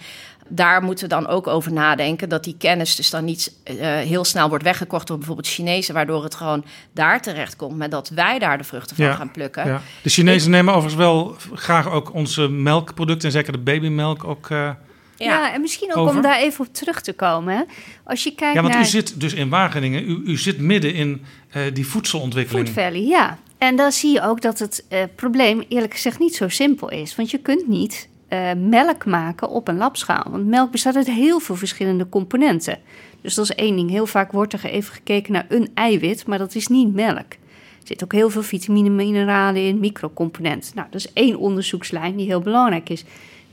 Daar 0.48 0.82
moeten 0.82 1.08
we 1.08 1.14
dan 1.14 1.26
ook 1.26 1.46
over 1.46 1.72
nadenken 1.72 2.28
dat 2.28 2.44
die 2.44 2.54
kennis 2.58 2.96
dus 2.96 3.10
dan 3.10 3.24
niet 3.24 3.52
eh, 3.64 3.76
heel 3.86 4.24
snel 4.24 4.48
wordt 4.48 4.64
weggekocht 4.64 5.06
door 5.06 5.16
bijvoorbeeld 5.16 5.46
Chinezen, 5.48 5.94
waardoor 5.94 6.22
het 6.24 6.34
gewoon 6.34 6.64
daar 6.92 7.22
terecht 7.22 7.56
komt, 7.56 7.76
maar 7.78 7.90
dat 7.90 8.08
wij 8.08 8.38
daar 8.38 8.58
de 8.58 8.64
vruchten 8.64 8.96
van 8.96 9.14
gaan 9.14 9.30
plukken. 9.30 9.66
ja. 9.66 9.80
De 10.02 10.10
Chinezen 10.10 10.50
nemen 10.50 10.74
overigens 10.74 11.02
wel 11.02 11.36
graag 11.54 11.90
ook 11.90 12.14
onze 12.14 12.48
melkproducten, 12.48 13.26
en 13.26 13.32
zeker 13.34 13.52
de 13.52 13.58
babymelk 13.58 14.24
ook. 14.24 14.50
eh, 14.50 14.70
Ja, 15.16 15.52
en 15.52 15.60
misschien 15.60 15.90
ook 15.90 15.96
Over? 15.96 16.16
om 16.16 16.22
daar 16.22 16.38
even 16.38 16.66
op 16.66 16.74
terug 16.74 17.00
te 17.00 17.12
komen. 17.12 17.56
Hè. 17.56 17.62
Als 18.04 18.22
je 18.22 18.34
kijkt 18.34 18.54
ja, 18.54 18.60
want 18.62 18.74
naar 18.74 18.82
u 18.82 18.86
zit 18.86 19.20
dus 19.20 19.32
in 19.32 19.48
Wageningen, 19.48 20.10
u, 20.10 20.22
u 20.24 20.36
zit 20.36 20.58
midden 20.58 20.94
in 20.94 21.24
eh, 21.50 21.62
die 21.72 21.86
voedselontwikkeling. 21.86 22.68
Food 22.68 22.84
Valley, 22.84 23.06
ja. 23.06 23.38
En 23.64 23.76
dan 23.76 23.92
zie 23.92 24.12
je 24.12 24.22
ook 24.22 24.40
dat 24.40 24.58
het 24.58 24.84
eh, 24.88 25.02
probleem 25.14 25.62
eerlijk 25.68 25.92
gezegd 25.92 26.18
niet 26.18 26.34
zo 26.34 26.48
simpel 26.48 26.90
is. 26.90 27.16
Want 27.16 27.30
je 27.30 27.38
kunt 27.38 27.68
niet 27.68 28.08
eh, 28.28 28.52
melk 28.52 29.04
maken 29.04 29.48
op 29.48 29.68
een 29.68 29.76
labschaal. 29.76 30.30
Want 30.30 30.46
melk 30.46 30.70
bestaat 30.70 30.96
uit 30.96 31.10
heel 31.10 31.40
veel 31.40 31.56
verschillende 31.56 32.08
componenten. 32.08 32.78
Dus 33.20 33.34
dat 33.34 33.44
is 33.44 33.54
één 33.54 33.76
ding. 33.76 33.90
Heel 33.90 34.06
vaak 34.06 34.32
wordt 34.32 34.52
er 34.52 34.64
even 34.64 34.94
gekeken 34.94 35.32
naar 35.32 35.46
een 35.48 35.68
eiwit, 35.74 36.26
maar 36.26 36.38
dat 36.38 36.54
is 36.54 36.66
niet 36.66 36.94
melk. 36.94 37.32
Er 37.32 37.90
zit 37.90 38.04
ook 38.04 38.12
heel 38.12 38.30
veel 38.30 38.42
vitamine, 38.42 38.88
mineralen 38.88 39.66
in, 39.66 39.78
microcomponenten. 39.78 40.70
Nou, 40.74 40.86
dat 40.90 41.00
is 41.00 41.12
één 41.12 41.36
onderzoekslijn 41.36 42.16
die 42.16 42.26
heel 42.26 42.40
belangrijk 42.40 42.88
is. 42.88 43.04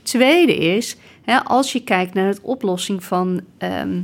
Tweede 0.02 0.56
is, 0.56 0.96
hè, 1.22 1.44
als 1.44 1.72
je 1.72 1.84
kijkt 1.84 2.14
naar 2.14 2.26
het 2.26 2.40
oplossing 2.40 3.04
van 3.04 3.40
ehm, 3.58 4.00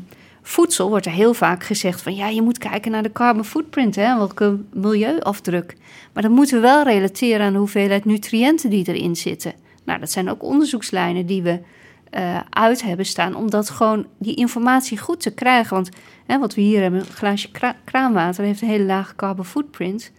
voedsel, 0.48 0.88
wordt 0.88 1.06
er 1.06 1.12
heel 1.12 1.34
vaak 1.34 1.64
gezegd 1.64 2.02
van 2.02 2.14
ja, 2.14 2.28
je 2.28 2.42
moet 2.42 2.58
kijken 2.58 2.90
naar 2.90 3.02
de 3.02 3.12
carbon 3.12 3.44
footprint, 3.44 3.96
hè, 3.96 4.16
welke 4.16 4.58
milieuafdruk. 4.72 5.76
Maar 6.12 6.22
dan 6.22 6.32
moeten 6.32 6.54
we 6.54 6.60
wel 6.60 6.82
relateren 6.82 7.46
aan 7.46 7.52
de 7.52 7.58
hoeveelheid 7.58 8.04
nutriënten 8.04 8.70
die 8.70 8.88
erin 8.88 9.16
zitten. 9.16 9.52
Nou, 9.84 10.00
dat 10.00 10.10
zijn 10.10 10.30
ook 10.30 10.42
onderzoekslijnen 10.42 11.26
die 11.26 11.42
we 11.42 11.60
eh, 12.10 12.40
uit 12.50 12.82
hebben 12.82 13.06
staan, 13.06 13.34
om 13.34 13.50
dat 13.50 13.70
gewoon 13.70 14.06
die 14.18 14.34
informatie 14.34 14.98
goed 14.98 15.20
te 15.20 15.34
krijgen. 15.34 15.74
Want 15.74 15.88
hè, 16.26 16.38
wat 16.38 16.54
we 16.54 16.60
hier 16.60 16.82
hebben, 16.82 17.00
een 17.00 17.06
glaasje 17.06 17.50
kra- 17.50 17.76
kraanwater, 17.84 18.44
heeft 18.44 18.62
een 18.62 18.68
hele 18.68 18.84
lage 18.84 19.14
carbon 19.16 19.44
footprint. 19.44 20.12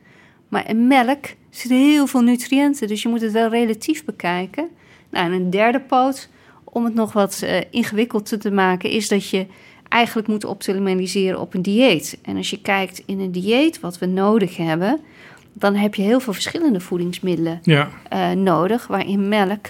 Maar 0.47 0.69
in 0.69 0.87
melk 0.87 1.25
zitten 1.49 1.77
heel 1.79 2.07
veel 2.07 2.21
nutriënten, 2.21 2.87
dus 2.87 3.01
je 3.01 3.09
moet 3.09 3.21
het 3.21 3.31
wel 3.31 3.49
relatief 3.49 4.05
bekijken. 4.05 4.67
Nou, 5.09 5.25
en 5.25 5.31
een 5.31 5.49
derde 5.49 5.79
poot, 5.79 6.29
om 6.63 6.85
het 6.85 6.93
nog 6.93 7.13
wat 7.13 7.41
eh 7.41 7.61
ingewikkelder 7.71 8.39
te 8.39 8.51
maken, 8.51 8.89
is 8.89 9.07
dat 9.07 9.29
je 9.29 9.45
eigenlijk 9.89 10.27
moet 10.27 10.43
optimaliseren 10.45 11.39
op 11.39 11.53
een 11.53 11.61
dieet. 11.61 12.19
En 12.21 12.37
als 12.37 12.49
je 12.49 12.61
kijkt 12.61 13.01
in 13.05 13.19
een 13.19 13.31
dieet 13.31 13.79
wat 13.79 13.97
we 13.97 14.05
nodig 14.05 14.57
hebben, 14.57 14.99
dan 15.53 15.75
heb 15.75 15.95
je 15.95 16.01
heel 16.01 16.19
veel 16.19 16.33
verschillende 16.33 16.79
voedingsmiddelen 16.79 17.59
Ja. 17.63 17.89
eh, 18.09 18.31
nodig, 18.31 18.87
waarin 18.87 19.27
melk 19.29 19.65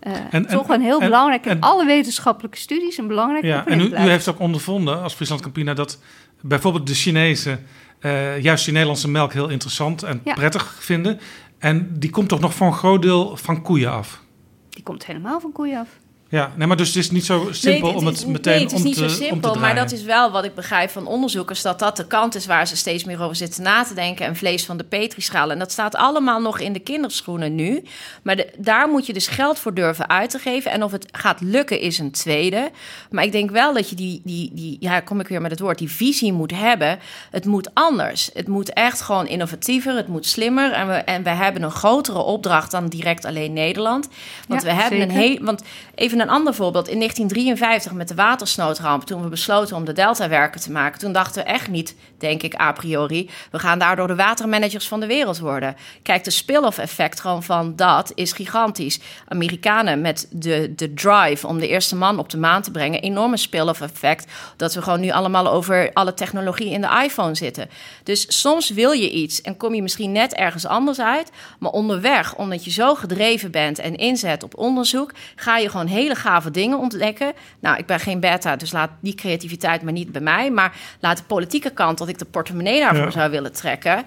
eh, 0.00 0.12
En- 0.30 0.46
toch 0.46 0.68
en- 0.68 0.74
een 0.74 0.80
heel 0.80 1.00
en- 1.00 1.06
belangrijk 1.06 1.46
in 1.46 1.60
alle 1.60 1.86
wetenschappelijke 1.86 2.58
studies 2.58 2.96
een 2.98 3.06
belangrijk 3.06 3.44
Ja, 3.44 3.66
en 3.66 3.80
u, 3.80 3.96
heeft 3.96 4.28
ook 4.28 4.38
ondervonden 4.40 5.02
als 5.02 5.14
Friesland 5.14 5.40
Campina 5.40 5.74
dat 5.74 5.98
bijvoorbeeld 6.40 6.86
de 6.86 6.94
Chinezen 6.94 7.64
eh, 7.98 8.40
juist 8.42 8.62
die 8.64 8.72
Nederlandse 8.72 9.08
melk 9.10 9.32
heel 9.32 9.48
interessant 9.48 10.02
en 10.02 10.20
Ja. 10.24 10.34
prettig 10.34 10.76
vinden. 10.80 11.20
En 11.58 11.88
die 11.98 12.10
komt 12.10 12.28
toch 12.28 12.40
nog 12.40 12.54
voor 12.54 12.66
een 12.66 12.72
groot 12.72 13.02
deel 13.02 13.36
van 13.36 13.62
koeien 13.62 13.92
af. 13.92 14.22
Die 14.70 14.82
komt 14.82 15.06
helemaal 15.06 15.40
van 15.40 15.52
koeien 15.52 15.78
af. 15.78 15.88
Ja, 16.32 16.52
nee, 16.56 16.66
maar 16.66 16.76
dus 16.76 16.86
het 16.86 16.96
is 16.96 17.10
niet 17.10 17.24
zo 17.24 17.48
simpel 17.50 17.88
Nee, 17.88 17.96
om 17.96 18.06
het 18.06 18.26
meteen 18.26 18.54
nee, 18.54 18.62
het 18.62 18.72
is 18.72 18.78
om 18.78 18.84
niet 18.84 18.94
te, 18.94 19.00
zo 19.00 19.06
om 19.06 19.10
te 19.10 19.24
simpel. 19.24 19.54
Maar 19.54 19.74
dat 19.74 19.92
is 19.92 20.02
wel 20.02 20.30
wat 20.30 20.44
ik 20.44 20.54
begrijp 20.54 20.90
van 20.90 21.06
onderzoekers... 21.06 21.62
dat 21.62 21.78
dat 21.78 21.96
de 21.96 22.06
kant 22.06 22.34
is 22.34 22.46
waar 22.46 22.66
ze 22.66 22.76
steeds 22.76 23.04
meer 23.04 23.22
over 23.22 23.36
zitten 23.36 23.62
na 23.62 23.84
te 23.84 23.94
denken... 23.94 24.26
en 24.26 24.36
vlees 24.36 24.64
van 24.64 24.76
de 24.76 24.84
petrischaal. 24.84 25.50
En 25.50 25.58
dat 25.58 25.72
staat 25.72 25.94
allemaal 25.94 26.40
nog 26.40 26.58
in 26.58 26.72
de 26.72 26.78
kinderschoenen 26.78 27.54
nu. 27.54 27.82
Maar 28.22 28.36
de- 28.36 28.52
daar 28.58 28.88
moet 28.88 29.06
je 29.06 29.12
dus 29.12 29.26
geld 29.26 29.58
voor 29.58 29.74
durven 29.74 30.08
uit 30.08 30.30
te 30.30 30.38
geven. 30.38 30.70
En 30.70 30.82
of 30.82 30.92
het 30.92 31.08
gaat 31.10 31.40
lukken 31.40 31.80
is 31.80 31.98
een 31.98 32.10
tweede. 32.10 32.70
Maar 33.10 33.24
ik 33.24 33.32
denk 33.32 33.50
wel 33.50 33.74
dat 33.74 33.90
je 33.90 33.96
die, 33.96 34.20
die, 34.24 34.50
die 34.54 34.76
ja, 34.80 35.00
kom 35.00 35.20
ik 35.20 35.28
weer 35.28 35.40
met 35.40 35.50
het 35.50 35.60
woord... 35.60 35.78
die 35.78 35.90
visie 35.90 36.32
moet 36.32 36.52
hebben. 36.54 36.98
Het 37.30 37.44
moet 37.44 37.70
anders. 37.74 38.30
Het 38.34 38.48
moet 38.48 38.72
echt 38.72 39.00
gewoon 39.00 39.26
innovatiever. 39.28 39.96
Het 39.96 40.08
moet 40.08 40.26
slimmer. 40.26 40.72
En 40.72 40.88
we, 40.88 40.94
en 40.94 41.22
we 41.22 41.30
hebben 41.30 41.62
een 41.62 41.70
grotere 41.70 42.22
opdracht 42.22 42.70
dan 42.70 42.88
direct 42.88 43.24
alleen 43.24 43.52
Nederland. 43.52 44.08
Want 44.48 44.62
Ja, 44.62 44.68
we 44.68 44.80
hebben 44.80 45.00
een 45.00 45.10
heel 45.10 45.38
want 45.40 45.62
even 45.94 46.20
een 46.22 46.30
ander 46.30 46.54
voorbeeld. 46.54 46.88
In 46.88 46.98
1953 46.98 47.92
met 47.92 48.08
de 48.08 48.14
watersnoodramp, 48.14 49.02
toen 49.02 49.22
we 49.22 49.28
besloten 49.28 49.76
om 49.76 49.84
de 49.84 49.92
deltawerken 49.92 50.60
te 50.60 50.70
maken, 50.70 50.98
toen 50.98 51.12
dachten 51.12 51.42
we 51.42 51.48
echt 51.48 51.68
niet, 51.68 51.96
denk 52.18 52.42
ik 52.42 52.60
a 52.60 52.72
priori, 52.72 53.30
we 53.50 53.58
gaan 53.58 53.78
daardoor 53.78 54.06
de 54.06 54.14
watermanagers 54.14 54.88
van 54.88 55.00
de 55.00 55.06
wereld 55.06 55.38
worden. 55.38 55.76
Kijk, 56.02 56.24
de 56.24 56.30
spill-off 56.30 56.78
effect 56.78 57.20
gewoon 57.20 57.42
van 57.42 57.76
dat 57.76 58.12
is 58.14 58.32
gigantisch. 58.32 59.00
Amerikanen 59.28 60.00
met 60.00 60.26
de, 60.30 60.72
de 60.76 60.94
drive 60.94 61.46
om 61.46 61.58
de 61.58 61.68
eerste 61.68 61.96
man 61.96 62.18
op 62.18 62.30
de 62.30 62.38
maan 62.38 62.62
te 62.62 62.70
brengen, 62.70 63.00
enorme 63.00 63.36
spill-off 63.36 63.80
effect, 63.80 64.32
dat 64.56 64.74
we 64.74 64.82
gewoon 64.82 65.00
nu 65.00 65.10
allemaal 65.10 65.48
over 65.48 65.90
alle 65.92 66.14
technologie 66.14 66.70
in 66.70 66.80
de 66.80 67.00
iPhone 67.04 67.34
zitten. 67.34 67.70
Dus 68.02 68.40
soms 68.40 68.70
wil 68.70 68.92
je 68.92 69.10
iets 69.10 69.40
en 69.40 69.56
kom 69.56 69.74
je 69.74 69.82
misschien 69.82 70.12
net 70.12 70.34
ergens 70.34 70.66
anders 70.66 71.00
uit, 71.00 71.30
maar 71.58 71.70
onderweg, 71.70 72.34
omdat 72.34 72.64
je 72.64 72.70
zo 72.70 72.94
gedreven 72.94 73.50
bent 73.50 73.78
en 73.78 73.96
inzet 73.96 74.42
op 74.42 74.58
onderzoek, 74.58 75.12
ga 75.36 75.56
je 75.56 75.68
gewoon 75.68 75.86
hele 75.86 76.11
hele 76.12 76.28
gave 76.30 76.50
dingen 76.50 76.78
ontdekken. 76.78 77.32
Nou, 77.60 77.76
ik 77.78 77.86
ben 77.86 78.00
geen 78.00 78.20
beta, 78.20 78.56
dus 78.56 78.72
laat 78.72 78.90
die 79.00 79.14
creativiteit 79.14 79.82
maar 79.82 79.92
niet 79.92 80.12
bij 80.12 80.20
mij. 80.20 80.50
Maar 80.50 80.76
laat 81.00 81.16
de 81.16 81.22
politieke 81.24 81.70
kant, 81.70 81.98
dat 81.98 82.08
ik 82.08 82.18
de 82.18 82.24
portemonnee 82.24 82.80
daarvoor 82.80 83.04
Ja. 83.04 83.10
zou 83.10 83.30
willen 83.30 83.52
trekken. 83.52 84.04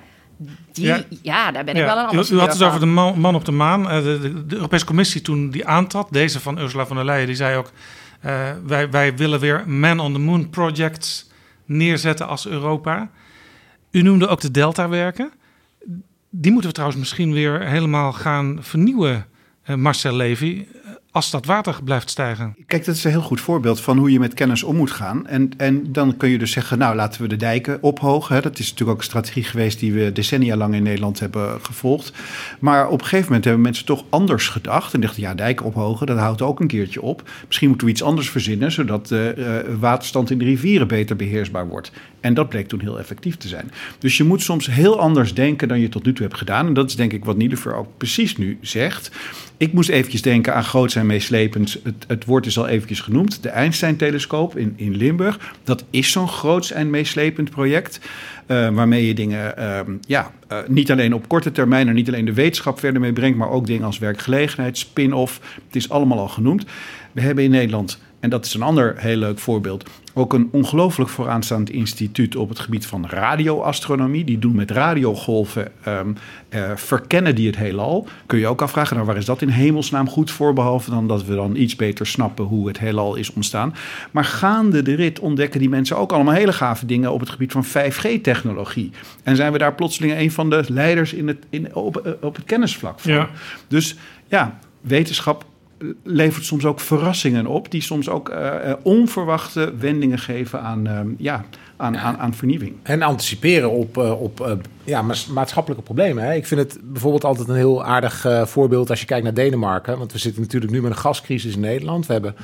Die, 0.72 0.86
Ja. 0.86 1.04
ja. 1.22 1.52
daar 1.52 1.64
ben 1.64 1.76
ik 1.76 1.80
Ja, 1.82 1.86
wel 1.86 1.98
een 1.98 2.04
u, 2.06 2.08
ambassadeur 2.10 2.38
u 2.38 2.42
had 2.42 2.50
het 2.50 2.58
van. 2.58 2.68
over 2.68 2.80
de 2.80 2.86
man, 2.86 3.20
man 3.20 3.36
op 3.36 3.46
de 3.46 3.52
maan. 3.52 3.90
Eh, 3.90 4.04
de, 4.04 4.20
de, 4.20 4.46
de 4.46 4.56
Europese 4.56 4.86
Commissie 4.86 5.22
toen 5.22 5.50
die 5.50 5.68
aantrad, 5.68 6.08
deze 6.12 6.40
van 6.40 6.60
Ursula 6.60 6.86
von 6.86 6.96
der 6.96 7.06
Leyen, 7.06 7.28
die 7.28 7.36
zei 7.36 7.58
ook... 7.58 7.72
eh, 8.22 8.50
wij, 8.66 8.90
wij 8.90 9.16
willen 9.16 9.40
weer 9.40 9.70
Man 9.70 10.00
on 10.00 10.14
the 10.14 10.20
Moon 10.20 10.50
projects 10.50 11.30
neerzetten 11.66 12.28
als 12.28 12.48
Europa. 12.48 13.10
U 13.92 14.02
noemde 14.02 14.28
ook 14.28 14.42
de 14.42 14.52
Delta-werken. 14.52 15.32
Die 16.30 16.52
moeten 16.52 16.70
we 16.70 16.76
trouwens 16.76 17.00
misschien 17.00 17.34
weer 17.34 17.62
helemaal 17.62 18.14
gaan 18.14 18.58
vernieuwen, 18.62 19.26
eh, 19.64 19.76
Marcel 19.76 20.16
Levy... 20.16 20.66
als 21.16 21.32
dat 21.32 21.46
water 21.46 21.80
blijft 21.84 22.10
stijgen. 22.10 22.56
Kijk, 22.68 22.86
dat 22.86 22.96
is 22.96 23.04
een 23.04 23.12
heel 23.12 23.22
goed 23.22 23.42
voorbeeld 23.42 23.82
van 23.82 23.98
hoe 23.98 24.12
je 24.12 24.20
met 24.20 24.34
kennis 24.34 24.64
om 24.64 24.76
moet 24.76 24.92
gaan. 24.92 25.28
En, 25.28 25.50
en 25.58 25.92
dan 25.92 26.18
kun 26.18 26.30
je 26.30 26.38
dus 26.38 26.52
zeggen, 26.52 26.78
nou 26.78 26.96
laten 26.96 27.22
we 27.22 27.28
de 27.28 27.36
dijken 27.36 27.78
ophogen. 27.82 28.42
Dat 28.42 28.60
is 28.60 28.70
natuurlijk 28.70 28.92
ook 28.92 28.98
een 28.98 29.10
strategie 29.10 29.44
geweest 29.44 29.80
die 29.80 29.94
we 29.94 30.12
decennia 30.12 30.56
lang 30.56 30.74
in 30.74 30.84
Nederland 30.84 31.20
hebben 31.20 31.60
gevolgd. 31.62 32.14
Maar 32.60 32.88
op 32.88 33.00
een 33.00 33.06
gegeven 33.06 33.26
moment 33.26 33.44
hebben 33.44 33.64
mensen 33.64 33.86
toch 33.86 34.04
anders 34.10 34.48
gedacht. 34.48 34.94
En 34.94 35.02
dachten, 35.02 35.22
ja, 35.22 35.34
dijken 35.34 35.66
ophogen, 35.66 36.08
dat 36.08 36.18
houdt 36.18 36.42
ook 36.42 36.60
een 36.60 36.68
keertje 36.68 37.02
op. 37.02 37.30
Misschien 37.46 37.68
moeten 37.68 37.88
we 37.88 37.94
iets 37.94 38.04
anders 38.04 38.30
verzinnen, 38.30 38.72
zodat 38.72 39.08
de 39.08 39.34
eh, 39.38 39.74
waterstand 39.80 40.32
in 40.32 40.38
de 40.38 40.46
rivieren 40.46 40.88
beter 40.88 41.16
beheersbaar 41.16 41.68
wordt. 41.68 41.92
En 42.26 42.34
dat 42.34 42.50
bleek 42.50 42.68
toen 42.68 42.80
heel 42.80 43.00
effectief 43.00 43.38
te 43.38 43.48
zijn. 43.48 43.72
Dus 44.00 44.18
je 44.18 44.24
moet 44.24 44.42
soms 44.42 44.66
heel 44.66 45.00
anders 45.00 45.34
denken 45.34 45.68
dan 45.68 45.80
je 45.80 45.90
tot 45.90 46.06
nu 46.06 46.14
toe 46.14 46.26
hebt 46.26 46.38
gedaan. 46.38 46.68
En 46.68 46.74
dat 46.74 46.90
is 46.90 46.96
denk 46.96 47.14
ik 47.14 47.26
wat 47.26 47.38
Nielever 47.38 47.76
ook 47.76 47.88
precies 47.98 48.38
nu 48.38 48.58
zegt. 48.62 49.12
Ik 49.58 49.74
moest 49.74 49.90
eventjes 49.90 50.22
denken 50.22 50.56
aan 50.56 50.64
groots 50.64 50.96
en 50.96 51.06
meeslepend. 51.06 51.80
Het, 51.84 52.06
het 52.08 52.26
woord 52.26 52.46
is 52.46 52.58
al 52.58 52.68
eventjes 52.68 53.00
genoemd. 53.00 53.44
De 53.44 53.50
Einstein-telescoop 53.50 54.58
in, 54.58 54.74
in 54.76 54.96
Limburg. 54.96 55.54
Dat 55.64 55.86
is 55.90 56.12
zo'n 56.12 56.28
groots 56.28 56.72
en 56.72 56.90
meeslepend 56.90 57.50
project. 57.50 58.00
eh, 58.46 58.70
waarmee 58.70 59.08
je 59.08 59.14
dingen 59.14 59.58
ehm, 59.58 59.92
ja, 60.08 60.32
eh, 60.48 60.58
niet 60.68 60.92
alleen 60.92 61.14
op 61.14 61.28
korte 61.28 61.52
termijn... 61.52 61.88
en 61.88 61.96
niet 61.96 62.08
alleen 62.08 62.26
de 62.26 62.34
wetenschap 62.34 62.80
verder 62.80 63.02
mee 63.02 63.14
brengt... 63.14 63.38
maar 63.38 63.50
ook 63.50 63.66
dingen 63.66 63.86
als 63.86 64.00
werkgelegenheid, 64.00 64.78
spin-off. 64.78 65.42
Het 65.66 65.76
is 65.76 65.90
allemaal 65.90 66.20
al 66.20 66.28
genoemd. 66.28 66.66
We 67.12 67.22
hebben 67.22 67.44
in 67.44 67.52
Nederland, 67.52 68.00
en 68.26 68.32
dat 68.32 68.46
is 68.46 68.54
een 68.54 68.62
ander 68.62 68.94
heel 68.98 69.18
leuk 69.18 69.40
voorbeeld... 69.40 69.90
ook 70.14 70.34
een 70.34 70.50
ongelooflijk 70.52 71.10
vooraanstaand 71.10 71.70
instituut 71.70 72.36
op 72.36 72.50
het 72.50 72.60
gebied 72.60 72.86
van 72.86 73.08
radioastronomie. 73.08 74.24
Die 74.24 74.40
doen 74.40 74.56
met 74.56 74.72
radiogolven, 74.72 75.72
eh, 76.50 76.72
verkennen 76.76 77.36
die 77.36 77.48
het 77.48 77.58
heelal. 77.58 78.08
Kun 78.26 78.40
je 78.40 78.48
ook 78.48 78.62
afvragen, 78.62 78.96
nou 78.96 79.08
waar 79.08 79.18
is 79.18 79.26
dat 79.26 79.42
in 79.42 79.50
hemelsnaam 79.50 80.10
goed 80.10 80.32
voor? 80.32 80.54
Behalve 80.54 80.90
dan 80.90 81.08
dat 81.08 81.26
we 81.26 81.36
dan 81.36 81.56
iets 81.56 81.76
beter 81.76 82.08
snappen 82.08 82.46
hoe 82.46 82.68
het 82.68 82.80
heelal 82.80 83.16
is 83.16 83.34
ontstaan. 83.34 83.76
Maar 84.12 84.26
gaande 84.26 84.82
de 84.82 84.96
rit 84.96 85.20
ontdekken 85.20 85.60
die 85.60 85.70
mensen 85.70 85.98
ook 85.98 86.12
allemaal 86.12 86.34
hele 86.34 86.54
gave 86.54 86.86
dingen 86.86 87.12
op 87.12 87.20
het 87.20 87.30
gebied 87.30 87.52
van 87.52 87.66
5G-technologie. 87.66 88.92
En 89.24 89.36
zijn 89.36 89.52
we 89.52 89.58
daar 89.58 89.76
plotseling 89.76 90.14
een 90.18 90.32
van 90.32 90.50
de 90.50 90.64
leiders 90.68 91.14
in 91.14 91.28
het, 91.28 91.46
in, 91.50 91.76
op, 91.76 91.98
eh, 91.98 92.12
op 92.22 92.36
het 92.36 92.46
kennisvlak 92.46 93.00
van. 93.00 93.12
Ja. 93.12 93.30
Dus 93.68 93.96
ja, 94.28 94.60
wetenschap 94.82 95.46
levert 96.04 96.46
soms 96.46 96.66
ook 96.66 96.80
verrassingen 96.80 97.48
op, 97.48 97.72
die 97.72 97.82
soms 97.82 98.10
ook 98.10 98.30
eh, 98.30 98.70
eh, 98.70 98.78
onverwachte 98.82 99.74
wendingen 99.80 100.20
geven 100.20 100.62
aan, 100.62 100.88
ehm, 100.88 101.08
ja, 101.18 101.46
aan, 101.78 101.98
aan, 101.98 102.18
aan 102.18 102.34
vernieuwing. 102.34 102.76
En 102.84 103.02
anticiperen 103.02 103.72
op, 103.72 103.98
eh, 103.98 104.22
op 104.22 104.66
ja, 104.84 105.02
maats- 105.02 105.28
maatschappelijke 105.28 105.84
problemen. 105.84 106.24
Hè. 106.24 106.34
Ik 106.34 106.46
vind 106.46 106.62
het 106.62 106.80
bijvoorbeeld 106.84 107.24
altijd 107.24 107.48
een 107.48 107.56
heel 107.56 107.84
aardig 107.84 108.26
voorbeeld 108.44 108.90
als 108.90 109.00
je 109.00 109.06
kijkt 109.06 109.24
naar 109.24 109.34
Denemarken. 109.34 109.98
Want 109.98 110.12
we 110.12 110.18
zitten 110.18 110.42
natuurlijk 110.42 110.72
nu 110.72 110.82
met 110.82 110.92
een 110.92 110.98
gascrisis 110.98 111.54
in 111.54 111.60
Nederland. 111.60 112.06
We 112.06 112.14
hebben 112.14 112.36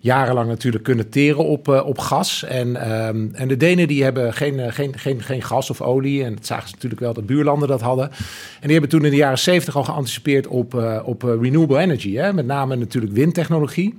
jarenlang 0.00 0.48
natuurlijk 0.48 0.84
kunnen 0.84 1.08
teren 1.08 1.44
op, 1.44 1.68
eh, 1.68 1.86
op 1.86 1.98
gas. 1.98 2.44
En, 2.44 2.76
ehm, 2.76 3.26
en 3.32 3.48
de 3.48 3.56
Denen 3.56 3.88
die 3.88 4.02
hebben 4.02 4.34
geen, 4.34 4.60
eh, 4.60 4.72
geen, 4.72 4.98
geen, 4.98 5.22
geen 5.22 5.42
gas 5.42 5.70
of 5.70 5.80
olie. 5.80 6.24
En 6.24 6.34
dat 6.34 6.46
zagen 6.46 6.68
ze 6.68 6.74
natuurlijk 6.74 7.00
wel 7.00 7.14
dat 7.14 7.26
buurlanden 7.26 7.68
dat 7.68 7.80
hadden. 7.80 8.10
En 8.10 8.16
die 8.60 8.72
hebben 8.72 8.90
toen 8.90 9.04
in 9.04 9.10
de 9.10 9.16
jaren 9.16 9.38
70 9.38 9.76
al 9.76 9.84
geanticipeerd 9.84 10.46
op, 10.46 10.74
eh, 10.74 11.00
op 11.04 11.22
renewable 11.22 11.78
energy. 11.78 12.14
Hè. 12.14 12.32
Met 12.32 12.46
name 12.46 12.76
natuurlijk 12.76 13.12
windtechnologie 13.12 13.94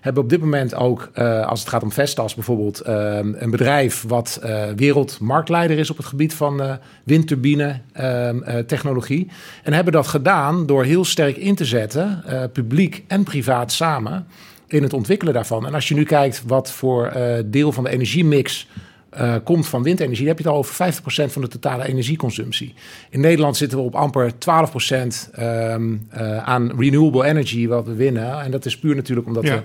hebben 0.00 0.22
op 0.22 0.28
dit 0.28 0.40
moment 0.40 0.74
ook, 0.74 1.10
als 1.46 1.60
het 1.60 1.68
gaat 1.68 1.82
om 1.82 1.92
Vestas 1.92 2.34
bijvoorbeeld, 2.34 2.80
eh, 2.80 3.18
een 3.18 3.50
bedrijf 3.50 4.04
wat 4.08 4.40
wereldmarktleider 4.76 5.78
is 5.78 5.90
op 5.90 5.96
het 5.96 6.06
gebied 6.06 6.34
van 6.34 6.62
eh 6.62 6.74
windturbine 7.04 7.80
ehm, 7.92 8.42
eh, 8.42 8.58
technologie. 8.58 9.28
En 9.62 9.72
hebben 9.72 9.92
dat 9.92 10.06
gedaan 10.06 10.66
door 10.66 10.84
heel 10.84 11.04
sterk 11.04 11.36
in 11.36 11.54
te 11.54 11.64
zetten, 11.64 12.24
publiek 12.52 13.04
en 13.06 13.22
privaat 13.22 13.72
samen, 13.72 14.26
in 14.72 14.82
het 14.82 14.92
ontwikkelen 14.92 15.34
daarvan. 15.34 15.66
En 15.66 15.74
als 15.74 15.88
je 15.88 15.94
nu 15.94 16.04
kijkt 16.04 16.42
wat 16.46 16.72
voor 16.72 17.06
eh, 17.06 17.38
deel 17.46 17.72
van 17.72 17.84
de 17.84 17.90
energiemix 17.90 18.68
eh, 19.10 19.34
komt 19.44 19.68
van 19.68 19.82
windenergie, 19.82 20.26
dan 20.26 20.34
heb 20.34 20.38
je 20.38 20.44
het 20.44 20.52
al 20.52 20.58
over 20.58 20.92
50% 21.28 21.32
van 21.32 21.42
de 21.42 21.48
totale 21.48 21.88
energieconsumptie. 21.88 22.74
In 23.10 23.20
Nederland 23.20 23.56
zitten 23.56 23.78
we 23.78 23.84
op 23.84 23.94
amper 23.94 24.32
12% 24.32 25.30
ehm, 25.32 25.96
eh, 26.10 26.36
aan 26.36 26.72
renewable 26.78 27.24
energy 27.24 27.66
wat 27.66 27.86
we 27.86 27.94
winnen. 27.94 28.40
En 28.40 28.50
dat 28.50 28.64
is 28.64 28.78
puur 28.78 28.94
natuurlijk 28.94 29.26
omdat 29.26 29.44
Ja. 29.44 29.54
we 29.56 29.62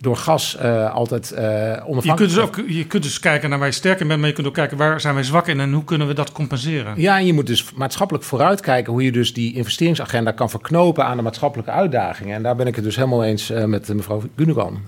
door 0.00 0.16
gas 0.16 0.56
eh, 0.56 0.94
altijd 0.94 1.32
eh 1.32 1.44
onafhankelijk 1.44 2.04
Je 2.04 2.14
kunt, 2.14 2.30
dus 2.30 2.38
ook, 2.38 2.68
je 2.68 2.86
kunt 2.86 3.02
dus 3.02 3.20
kijken 3.20 3.50
naar 3.50 3.58
waar 3.58 3.68
je 3.68 3.74
sterk 3.74 4.00
in 4.00 4.06
bent, 4.06 4.20
maar 4.20 4.28
je 4.28 4.34
kunt 4.34 4.46
ook 4.46 4.54
kijken 4.54 4.76
waar 4.76 5.00
zijn 5.00 5.14
wij 5.14 5.22
zwak 5.22 5.48
in 5.48 5.60
en 5.60 5.72
hoe 5.72 5.84
kunnen 5.84 6.06
we 6.06 6.14
dat 6.14 6.32
compenseren. 6.32 7.00
Ja, 7.00 7.18
en 7.18 7.26
je 7.26 7.32
moet 7.32 7.46
dus 7.46 7.72
maatschappelijk 7.74 8.24
vooruitkijken 8.24 8.92
hoe 8.92 9.02
je 9.02 9.12
dus 9.12 9.32
die 9.32 9.54
investeringsagenda 9.54 10.30
kan 10.30 10.50
verknopen 10.50 11.04
aan 11.04 11.16
de 11.16 11.22
maatschappelijke 11.22 11.70
uitdagingen. 11.70 12.34
En 12.36 12.42
daar 12.42 12.56
ben 12.56 12.66
ik 12.66 12.74
het 12.74 12.84
dus 12.84 12.96
helemaal 12.96 13.24
eens 13.24 13.50
eh, 13.50 13.64
met 13.64 13.94
mevrouw 13.94 14.22
Gundogan. 14.36 14.82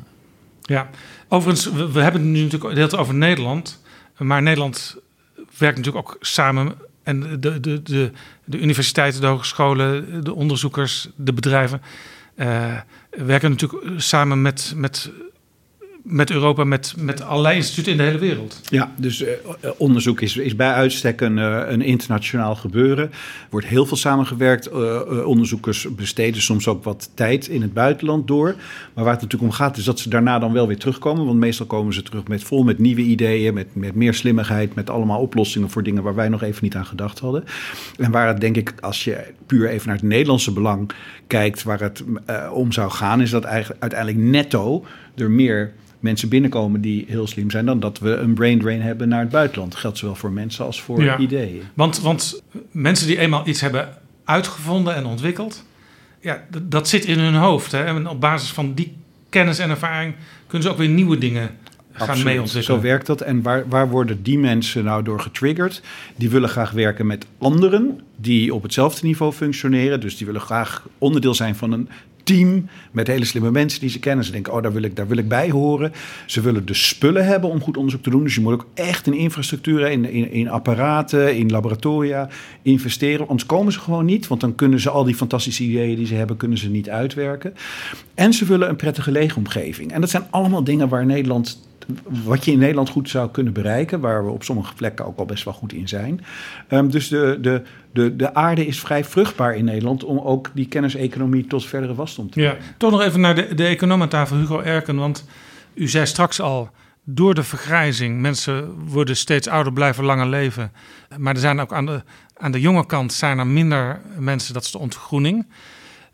Ja, 0.62 0.88
overigens, 1.28 1.72
we, 1.72 1.92
we 1.92 2.00
hebben 2.00 2.20
het 2.20 2.30
nu 2.30 2.42
natuurlijk 2.42 2.74
heel 2.74 2.98
over 2.98 3.14
Nederland. 3.14 3.82
Maar 4.18 4.42
Nederland 4.42 4.96
werkt 5.58 5.76
natuurlijk 5.76 6.08
ook 6.08 6.16
samen. 6.20 6.74
En 7.02 7.40
de, 7.40 7.60
de, 7.60 7.82
de, 7.82 8.10
de 8.44 8.58
universiteiten, 8.58 9.20
de 9.20 9.26
hogescholen, 9.26 10.24
de 10.24 10.34
onderzoekers, 10.34 11.08
de 11.16 11.32
bedrijven. 11.32 11.82
Werken 13.10 13.50
natuurlijk 13.50 14.00
samen 14.00 14.42
met, 14.42 14.72
met, 14.76 15.10
met 16.10 16.30
Europa, 16.30 16.64
met, 16.64 16.94
met 16.98 17.22
allerlei 17.22 17.56
instituten 17.56 17.92
in 17.92 17.98
de 17.98 18.04
hele 18.04 18.18
wereld. 18.18 18.60
Ja, 18.68 18.92
dus 18.96 19.22
eh, 19.22 19.32
onderzoek 19.76 20.20
is, 20.20 20.36
is 20.36 20.56
bij 20.56 20.72
uitstek 20.72 21.20
een, 21.20 21.38
eh, 21.38 21.62
een 21.66 21.82
internationaal 21.82 22.54
gebeuren. 22.56 23.04
Er 23.04 23.46
wordt 23.50 23.66
heel 23.66 23.86
veel 23.86 23.96
samengewerkt. 23.96 24.66
Eh, 24.66 24.96
eh, 24.96 25.26
onderzoekers 25.26 25.94
besteden 25.94 26.42
soms 26.42 26.68
ook 26.68 26.84
wat 26.84 27.10
tijd 27.14 27.46
in 27.48 27.62
het 27.62 27.72
buitenland 27.72 28.26
door. 28.26 28.54
Maar 28.94 29.04
waar 29.04 29.12
het 29.12 29.22
natuurlijk 29.22 29.52
om 29.52 29.56
gaat, 29.56 29.76
is 29.76 29.84
dat 29.84 29.98
ze 29.98 30.08
daarna 30.08 30.38
dan 30.38 30.52
wel 30.52 30.66
weer 30.66 30.78
terugkomen. 30.78 31.26
Want 31.26 31.38
meestal 31.38 31.66
komen 31.66 31.94
ze 31.94 32.02
terug 32.02 32.28
met 32.28 32.42
vol 32.42 32.62
met 32.62 32.78
nieuwe 32.78 33.00
ideeën, 33.00 33.54
met, 33.54 33.74
met 33.74 33.94
meer 33.94 34.14
slimmigheid, 34.14 34.74
met 34.74 34.90
allemaal 34.90 35.20
oplossingen 35.20 35.70
voor 35.70 35.82
dingen 35.82 36.02
waar 36.02 36.14
wij 36.14 36.28
nog 36.28 36.42
even 36.42 36.64
niet 36.64 36.74
aan 36.74 36.86
gedacht 36.86 37.18
hadden. 37.18 37.44
En 37.98 38.10
waar 38.10 38.28
het 38.28 38.40
denk 38.40 38.56
ik, 38.56 38.74
als 38.80 39.04
je 39.04 39.24
puur 39.46 39.68
even 39.68 39.86
naar 39.86 39.96
het 39.96 40.04
Nederlandse 40.04 40.52
belang 40.52 40.90
kijkt, 41.26 41.62
waar 41.62 41.80
het 41.80 42.04
eh, 42.26 42.50
om 42.52 42.72
zou 42.72 42.90
gaan, 42.90 43.20
is 43.20 43.30
dat 43.30 43.44
eigenlijk 43.44 43.80
uiteindelijk 43.80 44.24
netto 44.24 44.84
er 45.16 45.30
meer 45.30 45.72
mensen 46.00 46.28
binnenkomen 46.28 46.80
die 46.80 47.04
heel 47.08 47.26
slim 47.26 47.50
zijn, 47.50 47.66
dan 47.66 47.80
dat 47.80 47.98
we 47.98 48.10
een 48.16 48.34
brain 48.34 48.58
drain 48.58 48.80
hebben 48.80 49.08
naar 49.08 49.20
het 49.20 49.28
buitenland. 49.30 49.70
Dat 49.72 49.80
geldt 49.80 49.98
zowel 49.98 50.14
voor 50.14 50.32
mensen 50.32 50.64
als 50.64 50.82
voor 50.82 51.02
Ja. 51.02 51.18
ideeën. 51.18 51.62
Want, 51.74 52.00
want 52.00 52.42
mensen 52.70 53.06
die 53.06 53.18
eenmaal 53.18 53.48
iets 53.48 53.60
hebben 53.60 53.88
uitgevonden 54.24 54.94
en 54.94 55.06
ontwikkeld, 55.06 55.64
ja, 56.20 56.44
dat 56.62 56.88
zit 56.88 57.04
in 57.04 57.18
hun 57.18 57.34
hoofd. 57.34 57.72
Hè? 57.72 57.84
En 57.84 58.08
op 58.08 58.20
basis 58.20 58.50
van 58.50 58.74
die 58.74 58.96
kennis 59.28 59.58
en 59.58 59.70
ervaring 59.70 60.14
kunnen 60.46 60.66
ze 60.68 60.72
ook 60.72 60.78
weer 60.80 60.88
nieuwe 60.88 61.18
dingen 61.18 61.50
gaan 61.92 62.08
Absoluut. 62.08 62.24
mee 62.24 62.40
ontwikkelen. 62.40 62.80
Zo 62.80 62.86
werkt 62.86 63.06
dat. 63.06 63.20
En 63.20 63.42
waar, 63.42 63.68
waar 63.68 63.88
worden 63.88 64.22
die 64.22 64.38
mensen 64.38 64.84
nou 64.84 65.02
door 65.02 65.20
getriggerd? 65.20 65.82
Die 66.16 66.30
willen 66.30 66.48
graag 66.48 66.70
werken 66.70 67.06
met 67.06 67.26
anderen 67.38 68.00
die 68.16 68.54
op 68.54 68.62
hetzelfde 68.62 69.06
niveau 69.06 69.32
functioneren. 69.32 70.00
Dus 70.00 70.16
die 70.16 70.26
willen 70.26 70.40
graag 70.40 70.86
onderdeel 70.98 71.34
zijn 71.34 71.54
van 71.56 71.72
een 71.72 71.88
team 72.30 72.68
met 72.90 73.06
hele 73.06 73.24
slimme 73.24 73.50
mensen 73.50 73.80
die 73.80 73.90
ze 73.90 73.98
kennen. 73.98 74.24
Ze 74.24 74.32
denken, 74.32 74.52
oh, 74.52 74.62
daar 74.62 74.72
wil 74.72 74.82
ik, 74.82 74.96
daar 74.96 75.08
wil 75.08 75.16
ik 75.16 75.28
bij 75.28 75.50
horen. 75.50 75.92
Ze 76.26 76.40
willen 76.40 76.66
de 76.66 76.74
spullen 76.74 77.26
hebben 77.26 77.50
om 77.50 77.60
goed 77.60 77.76
onderzoek 77.76 78.02
te 78.02 78.10
doen. 78.10 78.22
Dus 78.22 78.34
je 78.34 78.40
moet 78.40 78.52
ook 78.52 78.66
echt 78.74 79.06
in 79.06 79.14
infrastructuur, 79.14 79.90
in, 79.90 80.04
in, 80.04 80.32
in 80.32 80.48
apparaten, 80.48 81.36
in 81.36 81.50
laboratoria 81.50 82.28
investeren. 82.62 83.28
Anders 83.28 83.46
komen 83.46 83.72
ze 83.72 83.80
gewoon 83.80 84.04
niet, 84.04 84.26
want 84.26 84.40
dan 84.40 84.54
kunnen 84.54 84.80
ze 84.80 84.90
al 84.90 85.04
die 85.04 85.14
fantastische 85.14 85.62
ideeën 85.62 85.96
die 85.96 86.06
ze 86.06 86.14
hebben, 86.14 86.36
kunnen 86.36 86.58
ze 86.58 86.68
niet 86.68 86.90
uitwerken. 86.90 87.54
En 88.14 88.32
ze 88.32 88.44
willen 88.44 88.68
een 88.68 88.76
prettige 88.76 89.10
leefomgeving. 89.10 89.92
En 89.92 90.00
dat 90.00 90.10
zijn 90.10 90.26
allemaal 90.30 90.64
dingen 90.64 90.88
waar 90.88 91.06
Nederland 91.06 91.69
wat 92.24 92.44
je 92.44 92.52
in 92.52 92.58
Nederland 92.58 92.88
goed 92.88 93.08
zou 93.08 93.30
kunnen 93.30 93.52
bereiken, 93.52 94.00
waar 94.00 94.24
we 94.24 94.30
op 94.30 94.42
sommige 94.42 94.74
plekken 94.74 95.06
ook 95.06 95.18
al 95.18 95.24
best 95.24 95.44
wel 95.44 95.54
goed 95.54 95.72
in 95.72 95.88
zijn. 95.88 96.24
Ehm, 96.68 96.88
dus 96.88 97.08
de, 97.08 97.38
de, 97.40 97.62
de, 97.92 98.16
de 98.16 98.34
aarde 98.34 98.66
is 98.66 98.80
vrij 98.80 99.04
vruchtbaar 99.04 99.56
in 99.56 99.64
Nederland 99.64 100.04
om 100.04 100.18
ook 100.18 100.50
die 100.54 100.66
kenniseconomie 100.68 101.46
tot 101.46 101.66
verdere 101.66 101.94
wasdom 101.94 102.30
te 102.30 102.40
Ja, 102.40 102.50
brengen. 102.50 102.74
toch 102.76 102.90
nog 102.90 103.02
even 103.02 103.20
naar 103.20 103.34
de, 103.34 103.54
de 103.54 103.66
econoom 103.66 104.02
aan 104.02 104.08
tafel, 104.08 104.36
Hugo 104.36 104.60
Erken. 104.60 104.96
Want 104.96 105.24
u 105.74 105.88
zei 105.88 106.06
straks 106.06 106.40
al, 106.40 106.70
door 107.04 107.34
de 107.34 107.42
vergrijzing, 107.42 108.20
mensen 108.20 108.74
worden 108.88 109.16
steeds 109.16 109.48
ouder, 109.48 109.72
blijven 109.72 110.04
langer 110.04 110.28
leven. 110.28 110.72
Maar 111.18 111.34
er 111.34 111.40
zijn 111.40 111.60
ook 111.60 111.72
aan 111.72 111.86
de, 111.86 112.02
aan 112.36 112.52
de 112.52 112.60
jonge 112.60 112.86
kant 112.86 113.12
zijn 113.12 113.38
er 113.38 113.46
minder 113.46 114.00
mensen, 114.18 114.54
dat 114.54 114.64
is 114.64 114.70
de 114.70 114.78
ontgroening. 114.78 115.46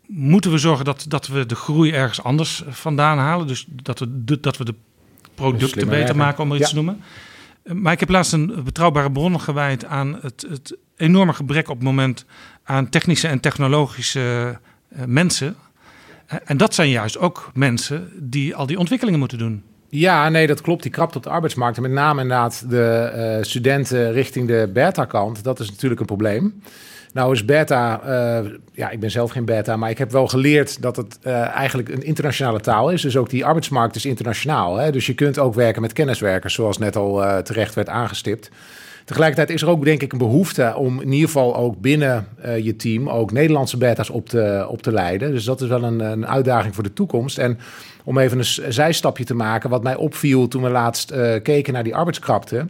moeten 0.07 0.51
we 0.51 0.57
zorgen 0.57 0.85
dat, 0.85 1.05
dat 1.07 1.27
we 1.27 1.45
de 1.45 1.55
groei 1.55 1.91
ergens 1.91 2.23
anders 2.23 2.63
vandaan 2.67 3.17
halen. 3.17 3.47
Dus 3.47 3.65
dat 3.69 3.99
we 3.99 4.23
de, 4.23 4.39
dat 4.39 4.57
we 4.57 4.65
de 4.65 4.73
producten 5.37 5.87
beter 5.87 6.15
maken, 6.15 6.43
om 6.43 6.51
er 6.51 6.59
iets 6.59 6.69
te 6.69 6.75
noemen. 6.75 7.01
Maar 7.63 7.93
ik 7.93 7.99
heb 7.99 8.09
laatst 8.09 8.33
een 8.33 8.63
betrouwbare 8.63 9.11
bron 9.11 9.41
gewijd 9.41 9.85
aan 9.85 10.19
het, 10.21 10.45
het 10.49 10.77
enorme 10.95 11.33
gebrek 11.33 11.69
op 11.69 11.75
het 11.75 11.83
moment 11.83 12.25
aan 12.63 12.89
technische 12.89 13.27
en 13.27 13.39
technologische 13.39 14.57
eh, 14.89 15.03
mensen. 15.05 15.55
Eh, 16.27 16.37
En 16.45 16.57
dat 16.57 16.73
zijn 16.73 16.89
juist 16.89 17.17
ook 17.17 17.51
mensen 17.53 18.09
die 18.19 18.55
al 18.55 18.65
die 18.65 18.79
ontwikkelingen 18.79 19.19
moeten 19.19 19.37
doen. 19.37 19.63
Ja, 19.89 20.29
nee, 20.29 20.47
dat 20.47 20.61
klopt. 20.61 20.81
Die 20.83 20.91
krapt 20.91 21.15
op 21.15 21.23
de 21.23 21.29
arbeidsmarkt. 21.29 21.77
En 21.77 21.83
met 21.83 21.91
name 21.91 22.21
inderdaad 22.21 22.69
de 22.69 22.83
eh, 22.87 23.43
studenten 23.43 24.11
richting 24.11 24.47
de 24.47 24.69
beta-kant. 24.73 25.43
Dat 25.43 25.59
is 25.59 25.69
natuurlijk 25.69 25.99
een 25.99 26.05
probleem. 26.05 26.61
Nou 27.13 27.33
is 27.33 27.45
beta, 27.45 28.01
eh, 28.01 28.51
ja, 28.73 28.89
ik 28.89 28.99
ben 28.99 29.11
zelf 29.11 29.31
geen 29.31 29.45
beta, 29.45 29.77
maar 29.77 29.89
ik 29.89 29.97
heb 29.97 30.11
wel 30.11 30.27
geleerd 30.27 30.81
dat 30.81 30.95
het 30.95 31.19
eh, 31.21 31.47
eigenlijk 31.47 31.89
een 31.89 32.03
internationale 32.03 32.59
taal 32.59 32.89
is. 32.89 33.01
Dus 33.01 33.17
ook 33.17 33.29
die 33.29 33.45
arbeidsmarkt 33.45 33.95
is 33.95 34.05
internationaal. 34.05 34.75
Hè? 34.75 34.91
Dus 34.91 35.05
je 35.05 35.13
kunt 35.13 35.39
ook 35.39 35.53
werken 35.53 35.81
met 35.81 35.93
kenniswerkers, 35.93 36.53
zoals 36.53 36.77
net 36.77 36.95
al 36.95 37.23
eh, 37.23 37.37
terecht 37.37 37.75
werd 37.75 37.89
aangestipt. 37.89 38.49
Tegelijkertijd 39.05 39.49
is 39.49 39.61
er 39.61 39.69
ook 39.69 39.83
denk 39.83 40.01
ik 40.01 40.11
een 40.11 40.17
behoefte 40.17 40.73
om 40.75 41.01
in 41.01 41.11
ieder 41.11 41.27
geval 41.27 41.55
ook 41.55 41.81
binnen 41.81 42.27
je 42.61 42.75
team 42.75 43.09
ook 43.09 43.31
Nederlandse 43.31 43.77
beta's 43.77 44.09
op 44.09 44.29
te, 44.29 44.65
op 44.69 44.81
te 44.81 44.91
leiden. 44.91 45.31
Dus 45.31 45.43
dat 45.43 45.61
is 45.61 45.67
wel 45.67 45.83
een, 45.83 45.99
een 45.99 46.27
uitdaging 46.27 46.75
voor 46.75 46.83
de 46.83 46.93
toekomst. 46.93 47.37
En 47.37 47.59
om 48.03 48.17
even 48.17 48.37
een 48.37 48.73
zijstapje 48.73 49.23
te 49.23 49.33
maken, 49.33 49.69
wat 49.69 49.83
mij 49.83 49.95
opviel 49.95 50.47
toen 50.47 50.63
we 50.63 50.69
laatst 50.69 51.13
keken 51.41 51.73
naar 51.73 51.83
die 51.83 51.95
arbeidskrapte, 51.95 52.67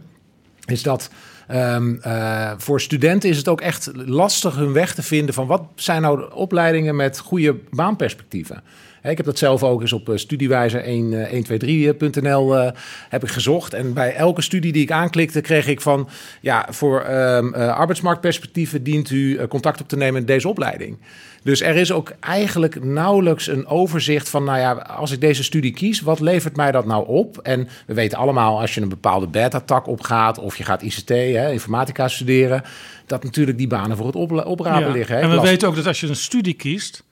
is 0.66 0.82
dat 0.82 1.10
ehm, 1.48 1.94
eh, 2.00 2.52
voor 2.56 2.80
studenten 2.80 3.28
is 3.28 3.36
het 3.36 3.48
ook 3.48 3.60
echt 3.60 3.90
lastig 3.94 4.54
hun 4.54 4.72
weg 4.72 4.94
te 4.94 5.02
vinden 5.02 5.34
van 5.34 5.46
wat 5.46 5.62
zijn 5.74 6.02
nou 6.02 6.32
opleidingen 6.32 6.96
met 6.96 7.18
goede 7.18 7.56
baanperspectieven. 7.70 8.62
Hè, 9.00 9.10
Ik 9.10 9.16
heb 9.16 9.26
dat 9.26 9.38
zelf 9.38 9.62
ook 9.62 9.80
eens 9.80 9.92
op 9.92 10.08
eh, 10.08 10.16
studiewijzer 10.16 10.80
1, 10.84 11.26
eh, 11.26 11.32
123.nl 11.32 12.56
eh, 12.56 12.70
heb 13.08 13.22
ik 13.22 13.28
gezocht. 13.30 13.74
En 13.74 13.92
bij 13.92 14.14
elke 14.14 14.42
studie 14.42 14.72
die 14.72 14.82
ik 14.82 14.90
aanklikte, 14.90 15.40
kreeg 15.40 15.66
ik 15.66 15.80
van... 15.80 16.08
ja, 16.40 16.66
voor 16.70 17.00
ehm, 17.00 17.54
eh, 17.54 17.76
arbeidsmarktperspectieven 17.76 18.82
dient 18.82 19.10
u 19.10 19.46
contact 19.46 19.80
op 19.80 19.88
te 19.88 19.96
nemen 19.96 20.14
met 20.14 20.26
deze 20.26 20.48
opleiding. 20.48 20.98
Dus 21.42 21.60
er 21.62 21.76
is 21.76 21.92
ook 21.92 22.12
eigenlijk 22.20 22.84
nauwelijks 22.84 23.46
een 23.46 23.66
overzicht 23.66 24.28
van... 24.28 24.44
nou 24.44 24.58
ja, 24.58 24.72
als 24.72 25.10
ik 25.10 25.20
deze 25.20 25.42
studie 25.44 25.72
kies, 25.72 26.00
wat 26.00 26.20
levert 26.20 26.56
mij 26.56 26.72
dat 26.72 26.86
nou 26.86 27.06
op? 27.06 27.38
En 27.38 27.68
we 27.86 27.94
weten 27.94 28.18
allemaal, 28.18 28.60
als 28.60 28.74
je 28.74 28.80
een 28.80 28.88
bepaalde 28.88 29.26
beta-tak 29.26 29.86
opgaat... 29.86 30.38
of 30.38 30.56
je 30.56 30.64
gaat 30.64 30.82
ICT, 30.82 31.08
hè, 31.08 31.50
informatica 31.52 32.08
studeren... 32.08 32.62
dat 33.06 33.24
natuurlijk 33.24 33.58
die 33.58 33.66
banen 33.66 33.96
voor 33.96 34.06
het 34.06 34.44
oprapen 34.44 34.86
Ja, 34.86 34.92
liggen. 34.92 35.16
Hè. 35.16 35.20
En 35.22 35.28
we 35.28 35.34
Last- 35.34 35.48
weten 35.48 35.68
ook 35.68 35.74
dat 35.76 35.86
als 35.86 36.00
je 36.00 36.06
een 36.06 36.16
studie 36.16 36.54
kiest, 36.54 37.04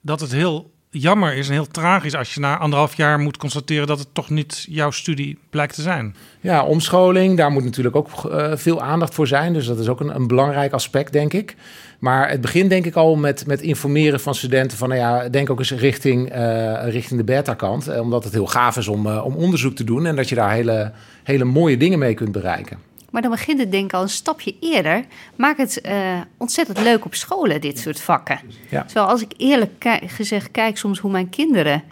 dat 0.00 0.20
het 0.20 0.32
heel 0.32 0.70
jammer 0.90 1.34
is 1.34 1.46
en 1.46 1.52
heel 1.52 1.66
tragisch 1.66 2.14
als 2.14 2.34
je 2.34 2.40
na 2.40 2.58
anderhalf 2.58 2.94
jaar 2.94 3.18
moet 3.18 3.36
constateren 3.36 3.86
dat 3.86 3.98
het 3.98 4.08
toch 4.12 4.30
niet 4.30 4.66
jouw 4.68 4.90
studie 4.90 5.38
blijkt 5.50 5.74
te 5.74 5.82
zijn. 5.82 6.14
Ja, 6.40 6.64
omscholing, 6.64 7.36
daar 7.36 7.50
moet 7.50 7.64
natuurlijk 7.64 7.96
ook 7.96 8.24
eh, 8.24 8.52
veel 8.54 8.82
aandacht 8.82 9.14
voor 9.14 9.26
zijn. 9.26 9.52
Dus 9.52 9.66
dat 9.66 9.78
is 9.78 9.88
ook 9.88 10.00
een, 10.00 10.14
een 10.14 10.26
belangrijk 10.26 10.72
aspect, 10.72 11.12
denk 11.12 11.32
ik. 11.32 11.56
Maar 11.98 12.30
het 12.30 12.40
begint 12.40 12.70
denk 12.70 12.86
ik 12.86 12.94
al 12.94 13.16
met, 13.16 13.46
met 13.46 13.60
informeren 13.60 14.20
van 14.20 14.34
studenten 14.34 14.78
van... 14.78 14.88
nou 14.88 15.00
ja, 15.00 15.28
denk 15.28 15.50
ook 15.50 15.58
eens 15.58 15.72
richting, 15.72 16.30
eh, 16.30 16.88
richting 16.88 17.20
de 17.20 17.24
beta-kant. 17.24 17.88
eh, 17.88 18.00
omdat 18.00 18.24
het 18.24 18.32
heel 18.32 18.46
gaaf 18.46 18.76
is 18.76 18.88
om, 18.88 19.06
om 19.06 19.34
onderzoek 19.34 19.74
te 19.74 19.84
doen... 19.84 20.06
en 20.06 20.16
dat 20.16 20.28
je 20.28 20.34
daar 20.34 20.52
hele, 20.52 20.92
hele 21.22 21.44
mooie 21.44 21.76
dingen 21.76 21.98
mee 21.98 22.14
kunt 22.14 22.32
bereiken. 22.32 22.78
Maar 23.10 23.22
dan 23.22 23.30
begint 23.30 23.58
het 23.58 23.70
denk 23.70 23.84
ik 23.84 23.92
al 23.92 24.02
een 24.02 24.08
stapje 24.08 24.54
eerder. 24.60 25.04
Maak 25.36 25.56
het 25.56 25.80
eh, 25.80 26.20
ontzettend 26.36 26.80
leuk 26.82 27.04
op 27.04 27.14
scholen, 27.14 27.60
dit 27.60 27.78
soort 27.78 28.00
vakken. 28.00 28.40
Ja. 28.70 28.82
Terwijl 28.84 29.06
als 29.06 29.20
ik 29.22 29.32
eerlijk 29.36 29.98
gezegd 30.06 30.50
kijk 30.50 30.76
soms 30.78 30.98
hoe 30.98 31.10
mijn 31.10 31.28
kinderen 31.30 31.82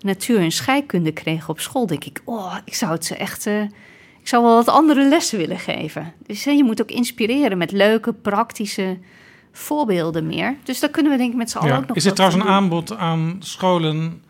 natuur- 0.00 0.40
en 0.40 0.50
scheikunde 0.52 1.12
kregen 1.12 1.48
op 1.48 1.60
school... 1.60 1.86
denk 1.86 2.04
ik, 2.04 2.20
oh, 2.24 2.56
ik 2.64 2.74
zou 2.74 2.92
het 2.92 3.04
ze 3.04 3.16
echt... 3.16 3.46
eh, 3.46 3.62
ik 4.20 4.28
zou 4.30 4.42
wel 4.44 4.54
wat 4.54 4.68
andere 4.68 5.08
lessen 5.08 5.38
willen 5.38 5.58
geven. 5.58 6.12
Dus 6.26 6.44
hè, 6.44 6.50
je 6.50 6.64
moet 6.64 6.82
ook 6.82 6.90
inspireren 6.90 7.58
met 7.58 7.72
leuke, 7.72 8.12
praktische 8.12 8.98
voorbeelden 9.52 10.26
meer. 10.26 10.56
Dus 10.62 10.80
daar 10.80 10.90
kunnen 10.90 11.12
we 11.12 11.18
denk 11.18 11.30
ik 11.30 11.36
met 11.36 11.50
z'n 11.50 11.58
allen 11.58 11.70
Ja. 11.72 11.76
ook 11.78 11.86
nog 11.86 11.96
Is 11.96 12.04
er 12.04 12.12
trouwens 12.14 12.40
een 12.40 12.46
doen. 12.46 12.56
aanbod 12.56 12.96
aan 12.96 13.36
scholen 13.40 14.22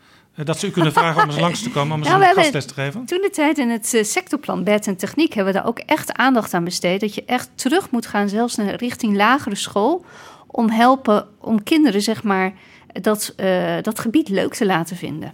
dat 0.43 0.59
ze 0.59 0.67
u 0.67 0.69
kunnen 0.69 0.93
vragen 0.93 1.23
om 1.23 1.29
eens 1.29 1.39
langs 1.39 1.63
te 1.63 1.69
komen 1.69 1.93
om 1.93 1.99
eens 1.99 2.09
Nou, 2.09 2.23
een 2.23 2.33
gastles 2.33 2.65
te 2.65 2.73
geven? 2.73 3.05
Toen 3.05 3.21
de 3.21 3.29
tijd 3.29 3.57
in 3.57 3.69
het 3.69 3.93
eh, 3.93 4.03
sectorplan 4.03 4.63
Bed 4.63 4.87
en 4.87 4.95
Techniek 4.95 5.33
hebben 5.33 5.53
we 5.53 5.59
daar 5.59 5.67
ook 5.67 5.79
echt 5.79 6.13
aandacht 6.13 6.53
aan 6.53 6.63
besteed. 6.63 7.01
Dat 7.01 7.15
je 7.15 7.23
echt 7.25 7.49
terug 7.55 7.91
moet 7.91 8.07
gaan, 8.07 8.29
zelfs 8.29 8.55
naar 8.55 8.75
richting 8.75 9.15
lagere 9.15 9.55
school. 9.55 10.05
Om 10.47 10.69
helpen 10.69 11.27
om 11.39 11.63
kinderen, 11.63 12.01
zeg 12.01 12.23
maar, 12.23 12.53
dat, 13.01 13.33
eh, 13.35 13.75
dat 13.81 13.99
gebied 13.99 14.29
leuk 14.29 14.53
te 14.53 14.65
laten 14.65 14.95
vinden. 14.97 15.33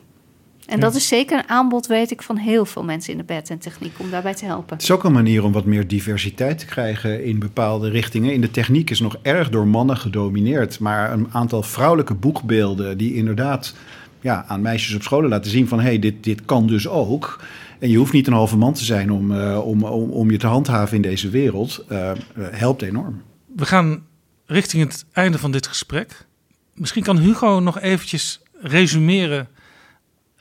En 0.66 0.78
Ja. 0.78 0.84
dat 0.84 0.95
is 0.95 1.08
zeker 1.08 1.38
een 1.38 1.49
aanbod, 1.49 1.88
weet 1.88 2.12
ik, 2.12 2.22
van 2.22 2.38
heel 2.38 2.66
veel 2.66 2.84
mensen 2.84 3.12
in 3.12 3.18
de 3.18 3.24
bed 3.24 3.49
en 3.49 3.58
techniek 3.60 3.93
om 3.97 4.10
daarbij 4.10 4.34
te 4.34 4.45
helpen. 4.45 4.74
Het 4.74 4.82
is 4.84 4.91
ook 4.91 5.04
een 5.04 5.12
manier 5.12 5.43
om 5.43 5.52
wat 5.52 5.66
meer 5.66 5.88
diversiteit 5.88 6.60
te 6.60 6.66
krijgen 6.66 7.24
in 7.24 7.39
bepaalde 7.39 7.89
richtingen. 7.89 8.34
In 8.34 8.41
de 8.41 8.52
techniek 8.52 8.89
is 8.89 8.99
nog 8.99 9.18
erg 9.22 9.49
door 9.49 9.68
mannen 9.68 9.97
gedomineerd. 9.97 10.80
Maar 10.80 11.12
een 11.12 11.28
aantal 11.32 11.64
vrouwelijke 11.64 12.14
boekbeelden 12.14 12.97
die 12.97 13.16
inderdaad 13.16 13.74
ja, 14.22 14.45
aan 14.47 14.61
meisjes 14.61 14.95
op 14.95 15.01
scholen 15.01 15.30
laten 15.30 15.51
zien 15.51 15.67
van... 15.67 15.80
hé, 15.80 15.86
hey, 15.86 15.99
dit, 15.99 16.24
dit 16.24 16.45
kan 16.45 16.67
dus 16.67 16.88
ook. 16.88 17.43
En 17.80 17.89
je 17.89 17.97
hoeft 17.97 18.13
niet 18.13 18.28
een 18.28 18.34
halve 18.34 18.57
man 18.57 18.74
te 18.74 18.84
zijn 18.84 19.11
om, 19.11 19.32
eh, 19.32 19.67
om, 19.67 19.84
om, 19.84 20.09
om 20.09 20.32
je 20.32 20.38
te 20.38 20.47
handhaven 20.47 20.95
in 20.95 21.01
deze 21.01 21.30
wereld. 21.30 21.86
eh, 21.88 22.11
helpt 22.41 22.82
enorm. 22.82 23.22
We 23.55 23.65
gaan 23.65 24.03
richting 24.45 24.84
het 24.84 25.05
einde 25.13 25.38
van 25.38 25.51
dit 25.51 25.67
gesprek. 25.67 26.26
Misschien 26.74 27.03
kan 27.03 27.17
Hugo 27.17 27.59
nog 27.59 27.80
eventjes 27.80 28.41
resumeren 28.61 29.47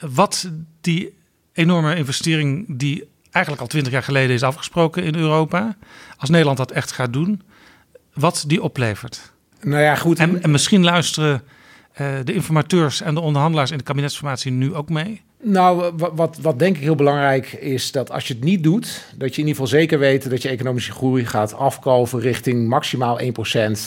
wat 0.01 0.51
die 0.81 1.15
enorme 1.53 1.97
investering 1.97 2.79
die 2.79 3.09
eigenlijk 3.31 3.63
al 3.63 3.69
twintig 3.69 3.93
jaar 3.93 4.03
geleden 4.03 4.35
is 4.35 4.43
afgesproken 4.43 5.05
in 5.05 5.15
Europa, 5.15 5.77
als 6.17 6.31
Nederland 6.31 6.57
dat 6.59 6.71
echt 6.71 6.93
gaat 6.93 7.13
doen, 7.13 7.43
wat 8.15 8.45
die 8.47 8.63
oplevert. 8.63 9.33
Nou 9.63 9.83
ja, 9.83 9.95
goed. 9.95 10.19
En, 10.19 10.43
en 10.43 10.51
misschien 10.51 10.85
luisteren 10.85 11.43
de 12.25 12.33
informateurs 12.35 13.01
en 13.01 13.15
de 13.15 13.21
onderhandelaars 13.21 13.71
in 13.71 13.79
de 13.79 13.85
kabinetsformatie 13.85 14.53
nu 14.53 14.75
ook 14.75 14.89
mee. 14.89 15.21
Nou, 15.43 15.93
wa- 15.97 16.15
wat, 16.15 16.39
wat 16.43 16.59
denk 16.59 16.77
ik 16.77 16.83
heel 16.83 16.95
belangrijk 16.95 17.53
is 17.53 17.93
dat 17.93 18.11
als 18.11 18.29
je 18.29 18.35
het 18.35 18.45
niet 18.45 18.63
doet, 18.63 19.05
dat 19.17 19.35
je 19.35 19.41
in 19.41 19.47
ieder 19.49 19.63
geval 19.63 19.67
zeker 19.81 19.99
weet 19.99 20.31
dat 20.31 20.43
je 20.43 20.49
economische 20.49 20.93
groei 20.93 21.27
gaat 21.27 21.55
afkalven 21.55 22.21
richting 22.21 22.69
maximaal 22.69 23.21
1%. 23.21 23.25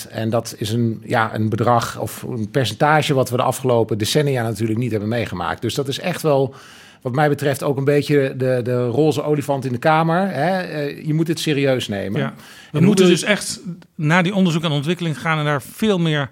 En 0.10 0.30
dat 0.30 0.56
is 0.58 0.70
een, 0.72 1.02
ja, 1.06 1.36
een 1.36 1.50
bedrag 1.50 2.00
of 2.00 2.22
een 2.24 2.50
percentage 2.52 3.14
wat 3.14 3.30
we 3.30 3.38
de 3.38 3.44
afgelopen 3.44 3.98
decennia 3.98 4.44
natuurlijk 4.44 4.80
niet 4.80 4.92
hebben 4.92 5.10
meegemaakt. 5.10 5.62
Dus 5.62 5.74
dat 5.74 5.88
is 5.88 6.00
echt 6.00 6.22
wel, 6.22 6.56
wat 7.02 7.14
mij 7.16 7.30
betreft, 7.30 7.64
ook 7.64 7.78
een 7.78 7.84
beetje 7.86 8.34
de, 8.38 8.60
de 8.64 8.88
roze 8.88 9.24
olifant 9.24 9.66
in 9.66 9.72
de 9.72 9.78
kamer. 9.78 10.30
Hè? 10.30 10.60
Eh, 10.62 11.06
Je 11.06 11.14
moet 11.14 11.28
het 11.28 11.40
serieus 11.40 11.88
nemen. 11.88 12.20
Ja. 12.22 12.28
En 12.28 12.34
We 12.72 12.78
hoe 12.78 12.88
moeten 12.88 13.06
dus 13.08 13.24
echt 13.24 13.60
naar 13.96 14.24
die 14.24 14.36
onderzoek 14.36 14.64
en 14.64 14.72
ontwikkeling 14.72 15.20
gaan 15.20 15.38
en 15.40 15.46
daar 15.46 15.62
veel 15.62 15.98
meer, 16.00 16.30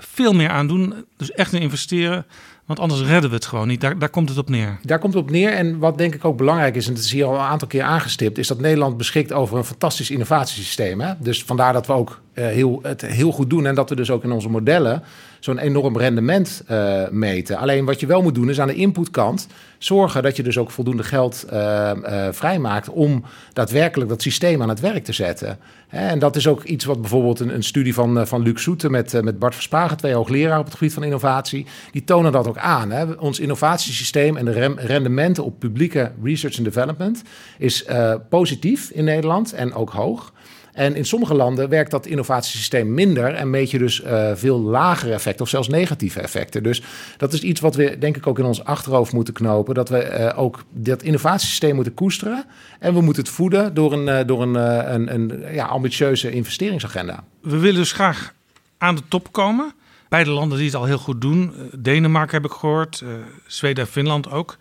veel 0.00 0.32
meer 0.32 0.48
aan 0.48 0.66
doen. 0.66 0.94
Dus 1.16 1.32
echt 1.32 1.52
in 1.52 1.60
investeren, 1.60 2.26
want 2.66 2.80
anders 2.80 3.00
redden 3.00 3.30
we 3.30 3.36
het 3.36 3.46
gewoon 3.46 3.68
niet. 3.68 3.80
Daar, 3.80 4.08
komt 4.08 4.28
het 4.28 4.38
op 4.38 4.48
neer. 4.48 4.78
Daar 4.82 4.98
komt 4.98 5.14
het 5.14 5.22
op 5.22 5.30
neer. 5.30 5.52
En 5.52 5.78
wat 5.78 5.98
denk 5.98 6.14
ik 6.14 6.24
ook 6.24 6.36
belangrijk 6.36 6.74
is, 6.74 6.86
en 6.86 6.94
dat 6.94 7.04
is 7.04 7.12
hier 7.12 7.24
al 7.24 7.34
een 7.34 7.40
aantal 7.40 7.68
keer 7.68 7.82
aangestipt, 7.82 8.38
is 8.38 8.46
dat 8.46 8.60
Nederland 8.60 8.96
beschikt 8.96 9.32
over 9.32 9.58
een 9.58 9.64
fantastisch 9.64 10.10
innovatiesysteem. 10.10 11.00
Hè? 11.00 11.12
Dus 11.18 11.42
vandaar 11.42 11.72
dat 11.72 11.86
we 11.86 11.92
ook 11.92 12.20
eh, 12.32 12.44
heel, 12.44 12.80
het 12.82 13.00
heel 13.00 13.32
goed 13.32 13.50
doen 13.50 13.66
en 13.66 13.74
dat 13.74 13.88
we 13.88 13.96
dus 13.96 14.10
ook 14.10 14.24
in 14.24 14.32
onze 14.32 14.48
modellen 14.48 15.02
zo'n 15.40 15.58
enorm 15.58 15.96
rendement 15.96 16.62
eh, 16.66 17.08
meten. 17.10 17.56
Alleen 17.56 17.84
wat 17.84 18.00
je 18.00 18.06
wel 18.06 18.22
moet 18.22 18.34
doen 18.34 18.50
is 18.50 18.60
aan 18.60 18.66
de 18.66 18.74
inputkant 18.74 19.46
zorgen 19.78 20.22
dat 20.22 20.36
je 20.36 20.42
dus 20.42 20.58
ook 20.58 20.70
voldoende 20.70 21.02
geld 21.02 21.42
eh, 21.42 21.90
eh, 21.90 22.32
vrijmaakt 22.34 22.88
om 22.88 23.24
daadwerkelijk 23.52 24.10
dat 24.10 24.22
systeem 24.22 24.62
aan 24.62 24.68
het 24.68 24.80
werk 24.80 25.04
te 25.04 25.12
zetten. 25.12 25.58
En 25.88 26.18
dat 26.18 26.36
is 26.36 26.46
ook 26.46 26.62
iets 26.62 26.84
wat 26.84 27.00
bijvoorbeeld 27.00 27.40
een, 27.40 27.54
een 27.54 27.62
studie 27.62 27.94
van, 27.94 28.26
van 28.26 28.42
Luc 28.42 28.62
Soete 28.62 28.90
met, 28.90 29.22
met 29.22 29.38
Bart 29.38 29.54
Verspagen, 29.54 29.96
twee 29.96 30.14
hoogleraren 30.14 30.58
op 30.58 30.64
het 30.64 30.74
gebied 30.74 30.92
van 30.92 31.04
innovatie, 31.04 31.66
die 31.90 32.04
tonen 32.04 32.32
dat 32.32 32.48
ook 32.48 32.58
aan. 32.58 32.90
Hè. 32.90 33.12
Ons 33.12 33.40
innovatiesysteem 33.40 34.36
en 34.36 34.44
de 34.44 34.74
rendementen 34.76 35.44
op 35.44 35.58
publieke 35.58 36.12
research 36.22 36.56
and 36.56 36.64
development 36.64 37.22
is 37.58 37.84
positief 38.28 38.90
in 38.90 39.04
Nederland 39.04 39.52
en 39.52 39.74
ook 39.74 39.90
hoog. 39.90 40.32
En 40.72 40.94
in 40.94 41.04
sommige 41.04 41.34
landen 41.34 41.68
werkt 41.68 41.90
dat 41.90 42.06
innovatiesysteem 42.06 42.94
minder 42.94 43.34
en 43.34 43.50
meet 43.50 43.70
je 43.70 43.78
dus 43.78 44.02
eh, 44.02 44.30
veel 44.34 44.60
lagere 44.60 45.12
effecten 45.12 45.44
of 45.44 45.50
zelfs 45.50 45.68
negatieve 45.68 46.20
effecten. 46.20 46.62
Dus 46.62 46.82
dat 47.16 47.32
is 47.32 47.40
iets 47.42 47.60
wat 47.60 47.74
we 47.74 47.98
denk 47.98 48.16
ik 48.16 48.26
ook 48.26 48.38
in 48.38 48.44
ons 48.44 48.64
achterhoofd 48.64 49.12
moeten 49.12 49.34
knopen. 49.34 49.74
Dat 49.74 49.88
we 49.88 49.98
eh, 49.98 50.38
ook 50.38 50.64
dat 50.72 51.02
innovatiesysteem 51.02 51.74
moeten 51.74 51.94
koesteren. 51.94 52.44
En 52.78 52.94
we 52.94 53.00
moeten 53.00 53.22
het 53.22 53.32
voeden 53.32 53.74
door 53.74 53.92
een, 53.92 54.08
eh, 54.08 54.26
door 54.26 54.42
een, 54.42 54.54
een, 54.94 55.14
een 55.14 55.54
ja, 55.54 55.66
ambitieuze 55.66 56.30
investeringsagenda. 56.30 57.24
We 57.40 57.58
willen 57.58 57.80
dus 57.80 57.92
graag 57.92 58.34
aan 58.78 58.94
de 58.94 59.02
top 59.08 59.32
komen. 59.32 59.72
Beide 60.08 60.30
landen 60.30 60.58
die 60.58 60.66
het 60.66 60.76
al 60.76 60.84
heel 60.84 60.98
goed 60.98 61.20
doen. 61.20 61.52
Denemarken 61.76 62.42
heb 62.42 62.50
ik 62.50 62.56
gehoord, 62.56 63.00
eh, 63.00 63.08
Zweden 63.46 63.84
en 63.84 63.90
Finland 63.90 64.30
ook. 64.30 64.56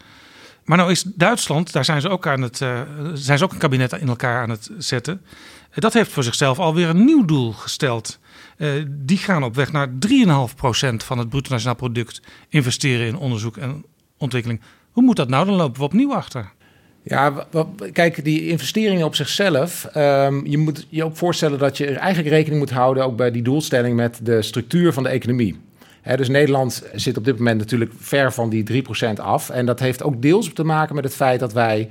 Maar 0.65 0.77
nou 0.77 0.91
is 0.91 1.03
Duitsland, 1.03 1.71
daar 1.71 1.85
zijn 1.85 2.01
ze 2.01 2.09
ook, 2.09 2.27
aan 2.27 2.41
het, 2.41 2.57
zijn 3.13 3.37
ze 3.37 3.43
ook 3.43 3.51
een 3.51 3.57
kabinet 3.57 3.93
in 3.93 4.07
elkaar 4.07 4.41
aan 4.41 4.49
het 4.49 4.69
zetten. 4.77 5.21
Dat 5.73 5.93
heeft 5.93 6.11
voor 6.11 6.23
zichzelf 6.23 6.59
alweer 6.59 6.89
een 6.89 7.05
nieuw 7.05 7.25
doel 7.25 7.51
gesteld. 7.51 8.19
Uh, 8.57 8.71
die 8.87 9.17
gaan 9.17 9.43
op 9.43 9.55
weg 9.55 9.71
naar 9.71 9.87
3,5% 9.87 9.91
van 10.95 11.17
het 11.17 11.29
bruto 11.29 11.51
nationaal 11.51 11.75
product 11.75 12.21
investeren 12.49 13.07
in 13.07 13.17
onderzoek 13.17 13.57
en 13.57 13.85
ontwikkeling. 14.17 14.61
Hoe 14.91 15.03
moet 15.03 15.15
dat 15.15 15.29
nou? 15.29 15.45
Dan 15.45 15.55
lopen 15.55 15.79
we 15.79 15.85
opnieuw 15.85 16.13
achter. 16.13 16.51
Ja, 17.03 17.47
kijk, 17.91 18.23
die 18.23 18.47
investeringen 18.47 19.05
op 19.05 19.15
zichzelf. 19.15 19.89
Um, 19.95 20.45
je 20.45 20.57
moet 20.57 20.87
je 20.89 21.03
ook 21.03 21.17
voorstellen 21.17 21.59
dat 21.59 21.77
je 21.77 21.85
er 21.85 21.95
eigenlijk 21.95 22.29
rekening 22.33 22.59
moet 22.59 22.69
houden, 22.69 23.03
ook 23.05 23.15
bij 23.15 23.31
die 23.31 23.41
doelstelling, 23.41 23.95
met 23.95 24.19
de 24.23 24.41
structuur 24.41 24.93
van 24.93 25.03
de 25.03 25.09
economie. 25.09 25.59
Dus 26.15 26.27
Nederland 26.27 26.83
zit 26.93 27.17
op 27.17 27.25
dit 27.25 27.37
moment 27.37 27.57
natuurlijk 27.57 27.91
ver 27.97 28.33
van 28.33 28.49
die 28.49 28.83
3% 28.83 29.13
af. 29.15 29.49
En 29.49 29.65
dat 29.65 29.79
heeft 29.79 30.03
ook 30.03 30.21
deels 30.21 30.53
te 30.53 30.63
maken 30.63 30.95
met 30.95 31.03
het 31.03 31.15
feit 31.15 31.39
dat 31.39 31.53
wij 31.53 31.89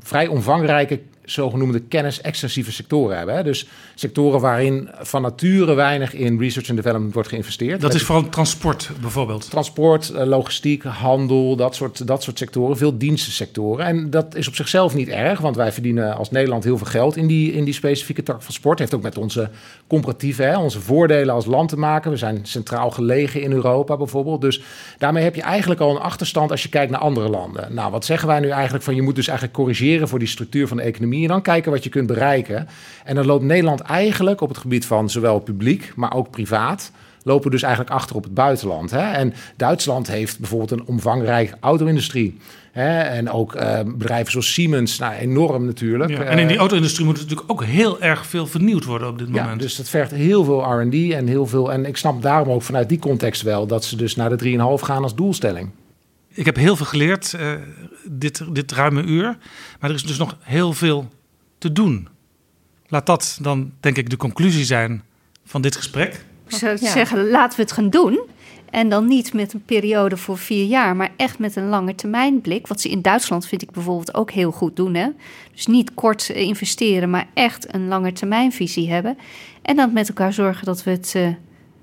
vrij 0.00 0.26
omvangrijke 0.26 1.00
zogenoemde 1.30 1.80
kennis-extensieve 1.80 2.72
sectoren 2.72 3.16
hebben. 3.16 3.34
Hè? 3.34 3.42
Dus 3.42 3.66
sectoren 3.94 4.40
waarin 4.40 4.88
van 5.00 5.22
nature 5.22 5.74
weinig 5.74 6.14
in 6.14 6.38
research 6.38 6.68
en 6.68 6.76
development 6.76 7.14
wordt 7.14 7.28
geïnvesteerd. 7.28 7.80
Dat 7.80 7.94
is 7.94 8.02
vooral 8.02 8.28
transport 8.28 8.90
bijvoorbeeld. 9.00 9.50
Transport, 9.50 10.10
eh, 10.10 10.26
logistiek, 10.26 10.82
handel, 10.82 11.56
dat 11.56 11.74
soort, 11.74 12.06
dat 12.06 12.22
soort 12.22 12.38
sectoren. 12.38 12.76
Veel 12.76 12.98
dienstensectoren. 12.98 13.86
En 13.86 14.10
dat 14.10 14.34
is 14.34 14.48
op 14.48 14.54
zichzelf 14.54 14.94
niet 14.94 15.08
erg, 15.08 15.40
want 15.40 15.56
wij 15.56 15.72
verdienen 15.72 16.16
als 16.16 16.30
Nederland 16.30 16.64
heel 16.64 16.76
veel 16.78 16.86
geld 16.86 17.16
in 17.16 17.26
die, 17.26 17.52
in 17.52 17.64
die 17.64 17.74
specifieke 17.74 18.22
tak 18.22 18.42
van 18.42 18.52
sport. 18.52 18.78
Heeft 18.78 18.94
ook 18.94 19.02
met 19.02 19.18
onze 19.18 19.50
comparatieve, 19.86 20.42
hè, 20.42 20.58
onze 20.58 20.80
voordelen 20.80 21.34
als 21.34 21.46
land 21.46 21.68
te 21.68 21.78
maken. 21.78 22.10
We 22.10 22.16
zijn 22.16 22.40
centraal 22.42 22.90
gelegen 22.90 23.42
in 23.42 23.52
Europa 23.52 23.96
bijvoorbeeld. 23.96 24.40
Dus 24.40 24.62
daarmee 24.98 25.22
heb 25.22 25.34
je 25.34 25.42
eigenlijk 25.42 25.80
al 25.80 25.90
een 25.90 26.02
achterstand 26.02 26.50
als 26.50 26.62
je 26.62 26.68
kijkt 26.68 26.90
naar 26.90 27.00
andere 27.00 27.28
landen. 27.28 27.74
Nou, 27.74 27.90
wat 27.90 28.04
zeggen 28.04 28.28
wij 28.28 28.40
nu 28.40 28.48
eigenlijk 28.48 28.84
van 28.84 28.94
je 28.94 29.02
moet 29.02 29.14
dus 29.14 29.26
eigenlijk 29.26 29.58
corrigeren 29.58 30.08
voor 30.08 30.18
die 30.18 30.28
structuur 30.28 30.68
van 30.68 30.76
de 30.76 30.82
economie 30.82 31.17
en 31.22 31.28
dan 31.28 31.42
kijken 31.42 31.72
wat 31.72 31.84
je 31.84 31.90
kunt 31.90 32.06
bereiken. 32.06 32.68
En 33.04 33.14
dan 33.14 33.26
loopt 33.26 33.44
Nederland 33.44 33.80
eigenlijk 33.80 34.40
op 34.40 34.48
het 34.48 34.58
gebied 34.58 34.86
van 34.86 35.10
zowel 35.10 35.38
publiek, 35.38 35.92
maar 35.96 36.14
ook 36.14 36.30
privaat 36.30 36.92
lopen 37.28 37.50
dus 37.50 37.62
eigenlijk 37.62 37.94
achter 37.94 38.16
op 38.16 38.24
het 38.24 38.34
buitenland. 38.34 38.90
Hè? 38.90 39.12
En 39.12 39.34
Duitsland 39.56 40.06
heeft 40.06 40.38
bijvoorbeeld 40.38 40.70
een 40.70 40.86
omvangrijke 40.86 41.56
auto-industrie. 41.60 42.38
Hè? 42.72 43.00
En 43.00 43.30
ook 43.30 43.54
uh, 43.54 43.78
bedrijven 43.86 44.30
zoals 44.30 44.52
Siemens, 44.52 44.98
nou, 44.98 45.14
enorm 45.14 45.64
natuurlijk. 45.64 46.10
Ja, 46.10 46.22
en 46.22 46.38
in 46.38 46.46
die 46.46 46.54
eh, 46.54 46.60
auto-industrie 46.60 47.06
moet 47.06 47.16
natuurlijk 47.16 47.50
ook 47.50 47.64
heel 47.64 48.00
erg 48.00 48.26
veel 48.26 48.46
vernieuwd 48.46 48.84
worden 48.84 49.08
op 49.08 49.18
dit 49.18 49.28
moment. 49.28 49.48
Ja, 49.48 49.56
dus 49.56 49.76
dat 49.76 49.88
vergt 49.88 50.10
heel 50.10 50.44
veel 50.44 50.80
R&D 50.80 51.12
en 51.12 51.26
heel 51.26 51.46
veel... 51.46 51.72
En 51.72 51.86
ik 51.86 51.96
snap 51.96 52.22
daarom 52.22 52.50
ook 52.50 52.62
vanuit 52.62 52.88
die 52.88 52.98
context 52.98 53.42
wel... 53.42 53.66
dat 53.66 53.84
ze 53.84 53.96
dus 53.96 54.16
naar 54.16 54.36
de 54.36 54.44
3,5 54.44 54.84
gaan 54.84 55.02
als 55.02 55.14
doelstelling. 55.14 55.70
Ik 56.38 56.44
heb 56.44 56.56
heel 56.56 56.76
veel 56.76 56.86
geleerd 56.86 57.34
uh, 57.40 57.52
dit, 58.04 58.54
dit 58.54 58.72
ruime 58.72 59.02
uur. 59.02 59.38
Maar 59.80 59.90
er 59.90 59.96
is 59.96 60.02
dus 60.02 60.18
nog 60.18 60.36
heel 60.40 60.72
veel 60.72 61.08
te 61.58 61.72
doen. 61.72 62.08
Laat 62.86 63.06
dat 63.06 63.38
dan, 63.42 63.72
denk 63.80 63.96
ik, 63.96 64.10
de 64.10 64.16
conclusie 64.16 64.64
zijn 64.64 65.02
van 65.44 65.62
dit 65.62 65.76
gesprek. 65.76 66.24
Ik 66.46 66.56
zou 66.56 66.78
zeggen, 66.78 67.28
laten 67.30 67.56
we 67.56 67.62
het 67.62 67.72
gaan 67.72 67.90
doen. 67.90 68.20
En 68.70 68.88
dan 68.88 69.06
niet 69.06 69.32
met 69.32 69.52
een 69.52 69.64
periode 69.64 70.16
voor 70.16 70.38
vier 70.38 70.64
jaar, 70.64 70.96
maar 70.96 71.10
echt 71.16 71.38
met 71.38 71.56
een 71.56 71.68
lange 71.68 71.94
termijn 71.94 72.40
blik. 72.40 72.66
Wat 72.66 72.80
ze 72.80 72.88
in 72.88 73.02
Duitsland, 73.02 73.46
vind 73.46 73.62
ik 73.62 73.70
bijvoorbeeld, 73.70 74.14
ook 74.14 74.30
heel 74.30 74.50
goed 74.50 74.76
doen. 74.76 74.94
Hè? 74.94 75.08
Dus 75.52 75.66
niet 75.66 75.94
kort 75.94 76.28
investeren, 76.28 77.10
maar 77.10 77.28
echt 77.34 77.74
een 77.74 77.88
lange 77.88 78.12
termijnvisie 78.12 78.90
hebben. 78.90 79.18
En 79.62 79.76
dan 79.76 79.92
met 79.92 80.08
elkaar 80.08 80.32
zorgen 80.32 80.64
dat 80.64 80.82
we 80.82 80.90
het 80.90 81.12
uh, 81.16 81.28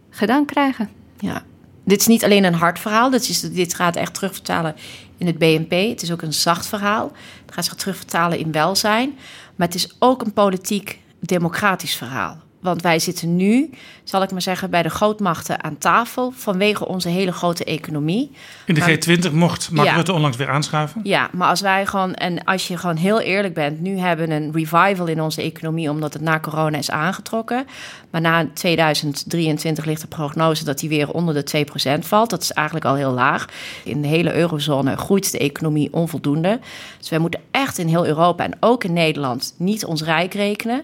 gedaan 0.10 0.45
krijgen. 0.45 0.89
Ja, 1.20 1.43
dit 1.86 2.00
is 2.00 2.08
niet 2.08 2.24
alleen 2.24 2.44
een 2.44 2.54
hard 2.54 2.80
verhaal. 2.80 3.10
Dit, 3.10 3.30
is, 3.30 3.42
dit 3.42 3.74
gaat 3.74 3.96
echt 3.96 4.14
terugvertalen 4.14 4.76
in 5.18 5.28
het 5.28 5.38
BNP. 5.38 5.72
Het 5.72 6.02
is 6.02 6.12
ook 6.12 6.22
een 6.22 6.34
zacht 6.34 6.66
verhaal. 6.66 7.12
Het 7.46 7.54
gaat 7.54 7.66
zich 7.66 7.76
terugvertalen 7.76 8.40
in 8.40 8.52
welzijn. 8.52 9.18
Maar 9.56 9.68
het 9.68 9.76
is 9.76 9.96
ook 10.00 10.22
een 10.22 10.34
politiek 10.34 11.00
democratisch 11.20 11.96
verhaal. 11.96 12.45
Want 12.66 12.82
wij 12.82 12.99
zitten 12.99 13.36
nu, 13.36 13.70
zal 14.03 14.24
ik 14.24 14.32
maar 14.32 14.41
zeggen, 14.41 14.70
bij 14.70 14.84
de 14.84 14.89
grootmachten 14.89 15.63
aan 15.63 15.78
tafel 15.78 16.32
vanwege 16.36 16.88
onze 16.88 17.09
hele 17.09 17.32
grote 17.32 17.63
economie. 17.63 18.32
In 18.66 18.74
de 18.74 18.82
G20 18.82 19.34
mocht 19.34 19.72
Mark 19.72 19.95
Rutte 19.95 20.13
onlangs 20.13 20.38
weer 20.38 20.49
aanschuiven. 20.49 21.01
Ja, 21.03 21.30
maar 21.32 21.49
als 21.49 21.61
wij 21.61 21.86
gewoon, 21.86 22.13
en 22.13 22.43
als 22.43 22.68
je 22.68 22.78
gewoon 22.78 22.95
heel 22.95 23.20
eerlijk 23.20 23.53
bent, 23.53 23.80
nu 23.82 23.97
hebben 23.97 24.28
we 24.28 24.34
een 24.34 24.51
revival 24.53 25.07
in 25.07 25.22
onze 25.22 25.41
economie 25.41 25.89
omdat 25.89 26.13
het 26.13 26.22
na 26.22 26.39
corona 26.39 26.78
is 26.78 26.91
aangetrokken. 26.91 27.66
Maar 28.09 28.22
na 28.22 28.47
2023 28.53 29.86
ligt 29.86 30.01
de 30.01 30.07
prognose 30.07 30.63
dat 30.63 30.80
die 30.80 30.89
weer 30.89 31.11
onder 31.11 31.34
de 31.34 31.66
2% 31.99 31.99
valt. 31.99 32.30
Dat 32.30 32.41
is 32.41 32.51
eigenlijk 32.51 32.86
al 32.86 32.95
heel 32.95 33.11
laag. 33.11 33.45
In 33.84 34.01
de 34.01 34.07
hele 34.07 34.34
eurozone 34.34 34.97
groeit 34.97 35.32
de 35.32 35.38
economie 35.38 35.93
onvoldoende. 35.93 36.59
Dus 36.97 37.09
wij 37.09 37.20
moeten 37.20 37.39
echt 37.51 37.78
in 37.78 37.88
heel 37.88 38.05
Europa 38.05 38.43
en 38.43 38.57
ook 38.59 38.84
in 38.84 38.93
Nederland 38.93 39.53
niet 39.57 39.86
ons 39.86 40.03
rijk 40.03 40.34
rekenen. 40.34 40.84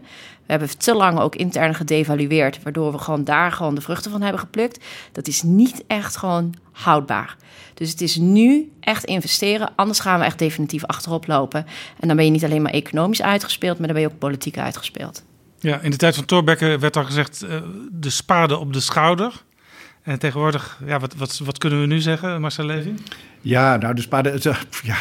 We 0.51 0.57
hebben 0.57 0.77
te 0.77 0.95
lang 0.95 1.19
ook 1.19 1.35
intern 1.35 1.75
gedevalueerd, 1.75 2.63
waardoor 2.63 2.91
we 2.91 2.97
gewoon 2.97 3.23
daar 3.23 3.51
gewoon 3.51 3.75
de 3.75 3.81
vruchten 3.81 4.11
van 4.11 4.21
hebben 4.21 4.39
geplukt. 4.39 4.83
Dat 5.11 5.27
is 5.27 5.43
niet 5.43 5.83
echt 5.87 6.17
gewoon 6.17 6.53
houdbaar. 6.71 7.35
Dus 7.73 7.89
het 7.89 8.01
is 8.01 8.15
nu 8.15 8.71
echt 8.79 9.03
investeren, 9.03 9.71
anders 9.75 9.99
gaan 9.99 10.19
we 10.19 10.25
echt 10.25 10.39
definitief 10.39 10.85
achterop 10.85 11.27
lopen. 11.27 11.65
En 11.99 12.07
dan 12.07 12.15
ben 12.15 12.25
je 12.25 12.31
niet 12.31 12.43
alleen 12.43 12.61
maar 12.61 12.71
economisch 12.71 13.21
uitgespeeld, 13.21 13.77
maar 13.77 13.87
dan 13.87 13.95
ben 13.95 14.05
je 14.05 14.11
ook 14.11 14.19
politiek 14.19 14.57
uitgespeeld. 14.57 15.23
Ja, 15.59 15.79
in 15.79 15.91
de 15.91 15.97
tijd 15.97 16.15
van 16.15 16.25
Thorbecke 16.25 16.77
werd 16.79 16.97
al 16.97 17.05
gezegd 17.05 17.43
uh, 17.43 17.61
de 17.91 18.09
spade 18.09 18.57
op 18.57 18.73
de 18.73 18.79
schouder. 18.79 19.43
En 20.03 20.19
tegenwoordig, 20.19 20.79
ja, 20.85 20.99
wat, 20.99 21.15
wat, 21.15 21.41
wat 21.43 21.57
kunnen 21.57 21.79
we 21.79 21.85
nu 21.85 21.99
zeggen, 21.99 22.41
Marcel 22.41 22.65
Levy? 22.65 22.91
Ja, 23.41 23.77
nou, 23.77 24.01
spade, 24.01 24.39
ja, 24.83 24.97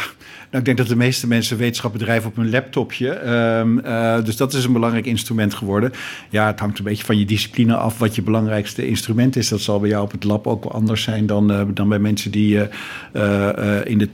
nou, 0.50 0.58
ik 0.58 0.64
denk 0.64 0.76
dat 0.76 0.86
de 0.86 0.96
meeste 0.96 1.26
mensen 1.26 1.56
wetenschap 1.56 1.92
bedrijven 1.92 2.30
op 2.30 2.36
hun 2.36 2.50
laptopje. 2.50 3.28
Um, 3.58 3.78
uh, 3.78 4.24
dus 4.24 4.36
dat 4.36 4.52
is 4.52 4.64
een 4.64 4.72
belangrijk 4.72 5.06
instrument 5.06 5.54
geworden. 5.54 5.92
Ja, 6.30 6.46
het 6.46 6.60
hangt 6.60 6.78
een 6.78 6.84
beetje 6.84 7.04
van 7.04 7.18
je 7.18 7.24
discipline 7.24 7.76
af 7.76 7.98
wat 7.98 8.14
je 8.14 8.22
belangrijkste 8.22 8.86
instrument 8.86 9.36
is. 9.36 9.48
Dat 9.48 9.60
zal 9.60 9.80
bij 9.80 9.88
jou 9.88 10.04
op 10.04 10.12
het 10.12 10.24
lab 10.24 10.46
ook 10.46 10.62
wel 10.62 10.72
anders 10.72 11.02
zijn 11.02 11.26
dan, 11.26 11.50
uh, 11.50 11.62
dan 11.74 11.88
bij 11.88 11.98
mensen 11.98 12.30
die 12.30 12.58
in, 13.84 13.98
de, 13.98 14.08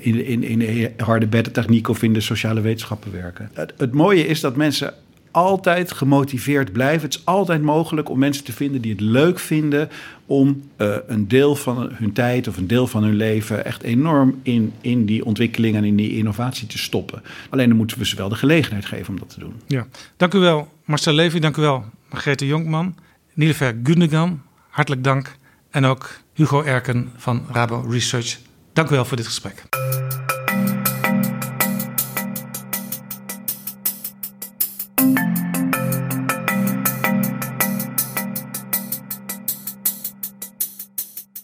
in, 0.00 0.24
in, 0.24 0.42
in 0.42 0.58
de 0.58 0.92
harde 0.96 1.26
beddentechniek 1.26 1.88
of 1.88 2.02
in 2.02 2.12
de 2.12 2.20
sociale 2.20 2.60
wetenschappen 2.60 3.12
werken. 3.12 3.50
Het 3.76 3.92
mooie 3.92 4.26
is 4.26 4.40
dat 4.40 4.56
mensen 4.56 4.94
altijd 5.32 5.92
gemotiveerd 5.92 6.72
blijven. 6.72 7.02
Het 7.02 7.14
is 7.14 7.24
altijd 7.24 7.62
mogelijk 7.62 8.08
om 8.08 8.18
mensen 8.18 8.44
te 8.44 8.52
vinden 8.52 8.80
die 8.80 8.92
het 8.92 9.00
leuk 9.00 9.38
vinden 9.38 9.88
om 10.26 10.62
uh, 10.78 10.96
een 11.06 11.28
deel 11.28 11.56
van 11.56 11.90
hun 11.92 12.12
tijd 12.12 12.48
of 12.48 12.56
een 12.56 12.66
deel 12.66 12.86
van 12.86 13.02
hun 13.02 13.14
leven 13.14 13.64
echt 13.64 13.82
enorm 13.82 14.40
in, 14.42 14.72
in 14.80 15.04
die 15.04 15.24
ontwikkeling 15.24 15.76
en 15.76 15.84
in 15.84 15.96
die 15.96 16.16
innovatie 16.16 16.66
te 16.66 16.78
stoppen. 16.78 17.22
Alleen 17.50 17.68
dan 17.68 17.76
moeten 17.76 17.98
we 17.98 18.06
ze 18.06 18.16
wel 18.16 18.28
de 18.28 18.34
gelegenheid 18.34 18.84
geven 18.84 19.14
om 19.14 19.18
dat 19.18 19.30
te 19.30 19.40
doen. 19.40 19.54
Ja, 19.66 19.86
dank 20.16 20.34
u 20.34 20.38
wel 20.38 20.68
Marcel 20.84 21.12
Levy, 21.12 21.38
dank 21.38 21.56
u 21.56 21.60
wel 21.60 21.84
Margrethe 22.10 22.46
Jonkman, 22.46 22.94
Nilever 23.34 23.76
Gundogan, 23.82 24.42
hartelijk 24.68 25.04
dank. 25.04 25.36
En 25.70 25.84
ook 25.84 26.10
Hugo 26.34 26.62
Erken 26.62 27.10
van 27.16 27.46
Rabo 27.52 27.84
Research. 27.88 28.38
Dank 28.72 28.90
u 28.90 28.94
wel 28.94 29.04
voor 29.04 29.16
dit 29.16 29.26
gesprek. 29.26 29.64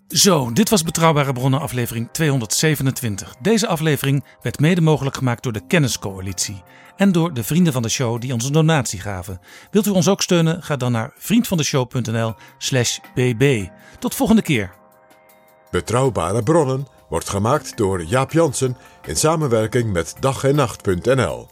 Zo, 0.08 0.52
dit 0.52 0.68
was 0.68 0.82
Betrouwbare 0.82 1.32
Bronnen 1.32 1.60
aflevering 1.60 2.08
227. 2.12 3.34
Deze 3.40 3.66
aflevering 3.66 4.24
werd 4.42 4.60
mede 4.60 4.80
mogelijk 4.80 5.16
gemaakt 5.16 5.42
door 5.42 5.52
de 5.52 5.66
Kenniscoalitie 5.66 6.62
en 6.96 7.12
door 7.12 7.34
de 7.34 7.44
vrienden 7.44 7.72
van 7.72 7.82
de 7.82 7.88
show 7.88 8.20
die 8.20 8.32
ons 8.32 8.44
een 8.44 8.52
donatie 8.52 9.00
gaven. 9.00 9.40
Wilt 9.70 9.86
u 9.86 9.90
ons 9.90 10.08
ook 10.08 10.22
steunen? 10.22 10.62
Ga 10.62 10.76
dan 10.76 10.92
naar 10.92 11.12
vriendvandeshow.nl/slash 11.16 12.98
bb. 13.14 13.68
Tot 13.98 14.14
volgende 14.14 14.42
keer. 14.42 14.74
Betrouwbare 15.70 16.42
Bronnen 16.42 16.86
wordt 17.08 17.28
gemaakt 17.28 17.76
door 17.76 18.04
Jaap 18.04 18.32
Jansen 18.32 18.76
in 19.06 19.16
samenwerking 19.16 19.92
met 19.92 20.14
dag 20.20 20.44
en 20.44 20.54
nacht.nl. 20.54 21.48